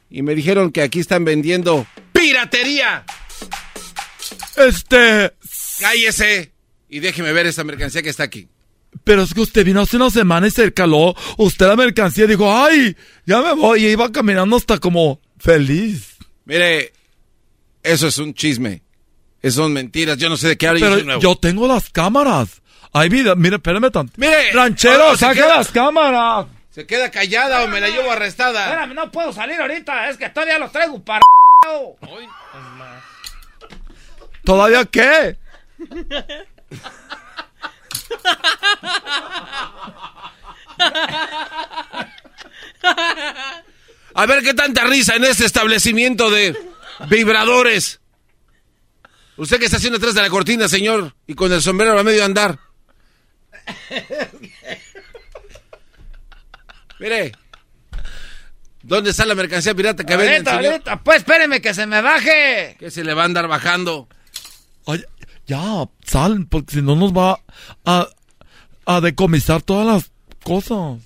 Y 0.10 0.22
me 0.24 0.36
dijeron 0.36 0.72
que 0.72 0.82
aquí 0.82 1.00
están 1.00 1.24
vendiendo 1.26 1.88
piratería. 2.12 3.06
Este... 4.58 5.34
Cállese 5.80 6.52
y 6.90 7.00
déjeme 7.00 7.34
ver 7.34 7.48
esta 7.48 7.64
mercancía 7.64 8.02
que 8.02 8.10
está 8.10 8.24
aquí. 8.24 8.48
Pero 9.04 9.24
es 9.24 9.34
que 9.34 9.42
usted 9.42 9.66
vino 9.66 9.82
hace 9.82 9.96
una 9.98 10.10
semana 10.12 10.48
y 10.48 10.52
se 10.52 10.72
caló. 10.74 11.16
Usted 11.38 11.68
la 11.68 11.76
mercancía 11.76 12.28
dijo, 12.28 12.56
ay, 12.56 12.96
ya 13.26 13.42
me 13.42 13.54
voy. 13.54 13.86
Y 13.86 13.90
iba 13.90 14.12
caminando 14.12 14.56
hasta 14.56 14.78
como 14.78 15.20
feliz. 15.40 16.16
Mire, 16.46 16.94
eso 17.82 18.08
es 18.08 18.18
un 18.20 18.34
chisme. 18.36 18.82
Eso 19.42 19.64
son 19.64 19.74
mentiras. 19.74 20.18
Yo 20.18 20.30
no 20.30 20.38
sé 20.38 20.50
de 20.50 20.58
qué 20.58 20.68
habla. 20.68 20.80
yo 20.80 20.86
Pero 20.86 20.96
soy 20.98 21.06
nuevo. 21.06 21.22
yo 21.22 21.36
tengo 21.36 21.68
las 21.68 21.90
cámaras. 21.90 22.62
Hay 22.94 23.10
vida. 23.10 23.34
Mire, 23.36 23.56
espérame 23.56 23.90
tanto. 23.92 24.14
Mire, 24.18 24.52
Ranchero, 24.52 25.12
oh, 25.12 25.18
queda- 25.18 25.58
las 25.58 25.70
cámaras. 25.72 26.46
¿Se 26.70 26.86
queda 26.86 27.10
callada 27.12 27.64
o 27.64 27.68
me 27.68 27.80
la 27.82 27.90
llevo 27.90 28.12
arrestada? 28.12 28.66
Espérame, 28.66 28.94
no 28.94 29.12
puedo 29.12 29.32
salir 29.34 29.60
ahorita, 29.60 30.10
es 30.10 30.18
que 30.18 30.30
todavía 30.30 30.58
los 30.60 30.72
traigo 30.72 31.04
para. 31.04 31.22
¿Todavía 34.44 34.86
qué? 34.86 35.38
A 44.16 44.26
ver 44.26 44.44
qué 44.44 44.54
tanta 44.54 44.84
risa 44.86 45.16
en 45.16 45.24
este 45.24 45.46
establecimiento 45.46 46.30
de 46.30 46.56
vibradores. 47.10 48.00
Usted 49.38 49.58
que 49.58 49.66
está 49.66 49.78
haciendo 49.78 49.98
atrás 49.98 50.14
de 50.14 50.22
la 50.22 50.30
cortina, 50.30 50.68
señor, 50.68 51.16
y 51.26 51.34
con 51.34 51.52
el 51.52 51.62
sombrero 51.62 51.98
a 51.98 52.04
medio 52.04 52.24
andar. 52.24 52.60
Mire, 57.00 57.32
¿dónde 58.84 59.10
está 59.10 59.26
la 59.26 59.34
mercancía 59.34 59.74
pirata 59.74 60.04
que 60.04 60.16
vende 60.16 60.50
Ahorita, 60.52 60.70
ahorita, 60.70 61.04
pues 61.04 61.18
espéreme 61.18 61.60
que 61.62 61.74
se 61.74 61.88
me 61.88 62.02
baje. 62.02 62.76
Que 62.78 62.92
se 62.92 63.04
le 63.04 63.16
va 63.16 63.24
a 63.24 63.26
andar 63.26 63.48
bajando. 63.48 64.08
Ya, 65.48 65.62
sal, 66.06 66.48
porque 66.50 66.76
si 66.76 66.82
no 66.82 66.96
nos 66.96 67.12
va 67.14 67.40
a, 67.86 68.08
a 68.86 69.02
decomisar 69.02 69.62
todas 69.62 69.86
las 69.86 70.12
cosas. 70.44 71.00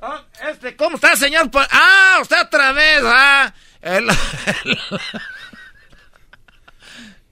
Ah, 0.00 0.24
Este, 0.50 0.74
¿cómo 0.76 0.96
está, 0.96 1.14
señor? 1.16 1.50
Ah, 1.70 2.18
usted 2.22 2.40
otra 2.42 2.72
vez, 2.72 3.00
ah. 3.04 3.52
El- 3.80 4.08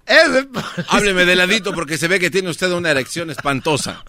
Ese- 0.07 0.49
Hábleme 0.89 1.25
de 1.25 1.35
ladito 1.35 1.73
porque 1.73 1.99
se 1.99 2.07
ve 2.07 2.21
que 2.21 2.31
tiene 2.31 2.49
usted 2.51 2.71
una 2.71 2.91
erección 2.93 3.29
espantosa. 3.31 4.05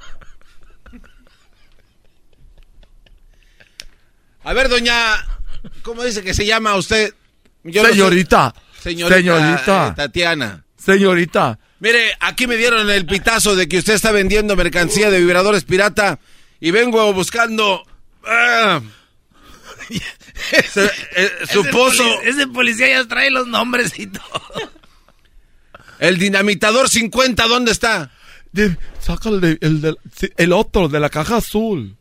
A 4.43 4.53
ver, 4.53 4.69
doña, 4.69 5.15
¿cómo 5.81 6.03
dice 6.03 6.23
que 6.23 6.33
se 6.35 6.45
llama 6.45 6.75
usted? 6.75 7.13
Yo 7.63 7.81
no 7.81 7.89
sé. 7.89 7.95
Señorita, 7.95 8.53
Señorita, 8.79 9.15
señorita. 9.17 9.87
eh, 9.87 9.93
Tatiana. 9.95 10.63
Señorita. 10.77 11.59
Mire, 11.79 12.11
aquí 12.19 12.47
me 12.47 12.55
dieron 12.57 12.89
el 12.89 13.05
pitazo 13.05 13.55
de 13.55 13.67
que 13.67 13.77
usted 13.77 13.93
está 13.93 14.11
vendiendo 14.11 14.55
mercancía 14.55 15.09
de 15.11 15.19
vibradores 15.19 15.63
pirata 15.63 16.19
y 16.59 16.71
vengo 16.71 17.13
buscando 17.13 17.83
ah, 18.25 18.81
se- 20.69 20.85
eh, 21.15 21.31
su 21.51 21.61
ese 21.61 21.69
pozo, 21.71 22.03
poli- 22.03 22.29
ese 22.29 22.47
policía 22.47 22.87
ya 22.89 23.07
trae 23.07 23.29
los 23.29 23.47
nombres 23.47 23.97
y 23.99 24.07
todo. 24.07 24.41
el 25.99 26.17
dinamitador 26.17 26.89
50, 26.89 27.47
¿dónde 27.47 27.71
está? 27.71 28.11
Saca 28.99 29.29
el, 29.29 29.39
de- 29.41 29.57
el, 29.61 29.97
el 30.37 30.53
otro, 30.53 30.87
de 30.89 30.99
la 30.99 31.09
caja 31.09 31.37
azul. 31.37 31.95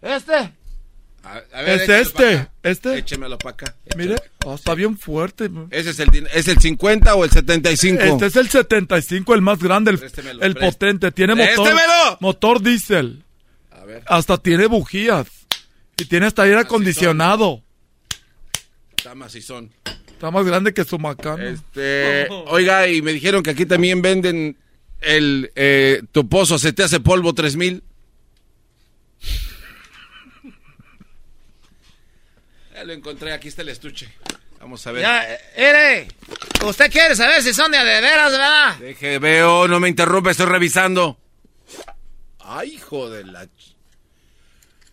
Este. 0.00 0.52
A, 1.22 1.42
a 1.52 1.62
Es 1.66 1.88
este, 1.88 2.48
este. 2.62 2.98
Échemelo 2.98 3.36
para 3.38 3.52
acá. 3.54 3.76
Mire, 3.96 4.16
ah, 4.46 4.54
está 4.54 4.74
bien 4.74 4.96
fuerte. 4.98 5.50
Ese 5.70 5.90
es 5.90 6.00
el, 6.00 6.26
¿es 6.32 6.48
el 6.48 6.58
50 6.58 7.14
o 7.14 7.24
el 7.24 7.30
75? 7.30 8.02
Este 8.02 8.26
es 8.26 8.36
el 8.36 8.48
75, 8.48 9.34
el 9.34 9.42
más 9.42 9.58
grande, 9.58 9.90
el, 9.92 9.98
Préstemelo, 9.98 10.42
el 10.42 10.54
prést- 10.54 10.60
potente. 10.72 11.12
Tiene 11.12 11.34
motor, 11.34 11.54
¡Préstemelo! 11.54 12.16
motor 12.20 12.62
diésel. 12.62 13.22
A 13.70 13.84
ver, 13.84 14.02
Hasta 14.06 14.38
tiene 14.38 14.66
bujías. 14.66 15.26
Y 15.98 16.06
tiene 16.06 16.26
hasta 16.26 16.42
aire 16.44 16.60
acondicionado. 16.60 17.62
está 18.96 19.14
macizón. 19.14 19.70
Está 20.10 20.30
más 20.30 20.44
grande 20.46 20.72
que 20.74 20.84
su 20.84 20.98
macano. 20.98 21.42
Este, 21.42 22.26
oiga, 22.46 22.88
y 22.88 23.02
me 23.02 23.12
dijeron 23.12 23.42
que 23.42 23.50
aquí 23.50 23.66
también 23.66 24.00
venden 24.02 24.56
el 25.00 25.50
eh, 25.54 26.02
tu 26.12 26.28
pozo 26.28 26.58
se 26.58 26.72
te 26.72 26.82
hace 26.82 27.00
polvo 27.00 27.34
3000. 27.34 27.82
Ya 32.80 32.86
lo 32.86 32.94
encontré, 32.94 33.30
aquí 33.34 33.48
está 33.48 33.60
el 33.60 33.68
estuche. 33.68 34.08
Vamos 34.58 34.86
a 34.86 34.92
ver. 34.92 35.02
Ya, 35.02 35.34
eh, 35.34 35.38
mire. 35.58 36.08
Usted 36.66 36.90
quiere 36.90 37.14
saber 37.14 37.42
si 37.42 37.52
son 37.52 37.70
de, 37.70 37.76
veras, 37.78 38.30
¿verdad? 38.32 38.76
Deje, 38.78 39.18
veo, 39.18 39.68
no 39.68 39.78
me 39.80 39.90
interrumpa, 39.90 40.30
estoy 40.30 40.46
revisando. 40.46 41.18
Ay, 42.38 42.70
hijo 42.76 43.10
de 43.10 43.24
la... 43.24 43.44
ch- 43.44 43.74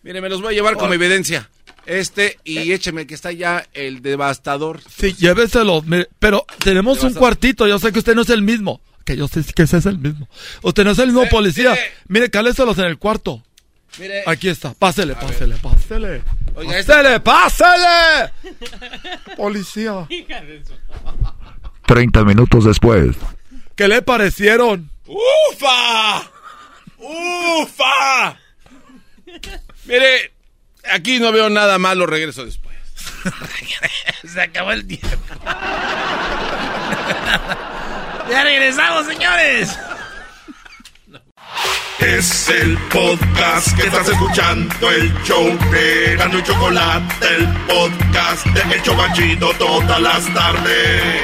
Mire, 0.02 0.20
me 0.20 0.28
los 0.28 0.42
voy 0.42 0.52
a 0.52 0.56
llevar 0.56 0.76
como 0.76 0.92
evidencia. 0.92 1.48
Este 1.86 2.38
y 2.44 2.72
écheme 2.72 3.06
que 3.06 3.14
está 3.14 3.32
ya 3.32 3.66
el 3.72 4.02
devastador. 4.02 4.82
Sí, 4.94 5.14
lléveselo. 5.14 5.80
mire, 5.80 6.10
pero 6.18 6.44
tenemos 6.62 7.00
Te 7.00 7.06
un 7.06 7.14
cuartito. 7.14 7.66
Yo 7.66 7.78
sé 7.78 7.90
que 7.90 8.00
usted 8.00 8.14
no 8.14 8.20
es 8.20 8.28
el 8.28 8.42
mismo. 8.42 8.82
Que 9.06 9.16
yo 9.16 9.28
sé 9.28 9.42
que 9.54 9.62
ese 9.62 9.78
es 9.78 9.86
el 9.86 9.96
mismo. 9.96 10.28
Usted 10.60 10.84
no 10.84 10.90
es 10.90 10.98
el 10.98 11.06
mismo 11.06 11.22
Eh, 11.22 11.28
policía. 11.30 11.70
mire. 11.70 11.92
Mire, 12.08 12.30
cáleselos 12.30 12.76
en 12.78 12.84
el 12.84 12.98
cuarto. 12.98 13.42
Mire, 13.98 14.22
Aquí 14.26 14.48
está. 14.48 14.74
Pásele, 14.74 15.14
pásele, 15.14 15.56
pásele. 15.56 16.22
Oiga, 16.54 16.78
este- 16.78 16.92
Pásele, 16.92 17.20
pásele. 17.20 18.32
Policía. 19.36 20.06
30 21.86 22.24
minutos 22.24 22.64
después. 22.64 23.16
¿Qué 23.74 23.88
le 23.88 24.02
parecieron? 24.02 24.90
¡Ufa! 25.06 26.22
¡Ufa! 26.98 28.36
Mire, 29.86 30.32
aquí 30.92 31.18
no 31.18 31.32
veo 31.32 31.48
nada 31.48 31.78
malo, 31.78 32.06
regreso 32.06 32.44
después. 32.44 32.76
Se 34.32 34.40
acabó 34.40 34.72
el 34.72 34.86
tiempo. 34.86 35.08
ya 38.30 38.44
regresamos, 38.44 39.06
señores. 39.06 39.78
Es 42.00 42.48
el 42.48 42.78
podcast 42.88 43.76
que 43.76 43.86
estás 43.86 44.08
escuchando, 44.08 44.90
el 44.90 45.12
show 45.24 45.44
de 45.70 46.16
Gano 46.16 46.38
y 46.38 46.42
Chocolate, 46.44 47.26
el 47.36 47.46
podcast 47.66 48.46
de 48.46 48.74
El 48.76 48.82
Chocachito 48.82 49.50
todas 49.58 50.00
las 50.00 50.32
tardes. 50.32 51.22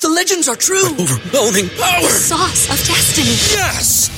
The 0.00 0.08
legends 0.08 0.48
are 0.48 0.56
true. 0.56 0.84
Overwhelming 0.98 1.70
power! 1.70 2.02
The 2.02 2.08
sauce 2.08 2.70
of 2.70 2.78
destiny. 2.86 3.34
Yes! 3.50 4.17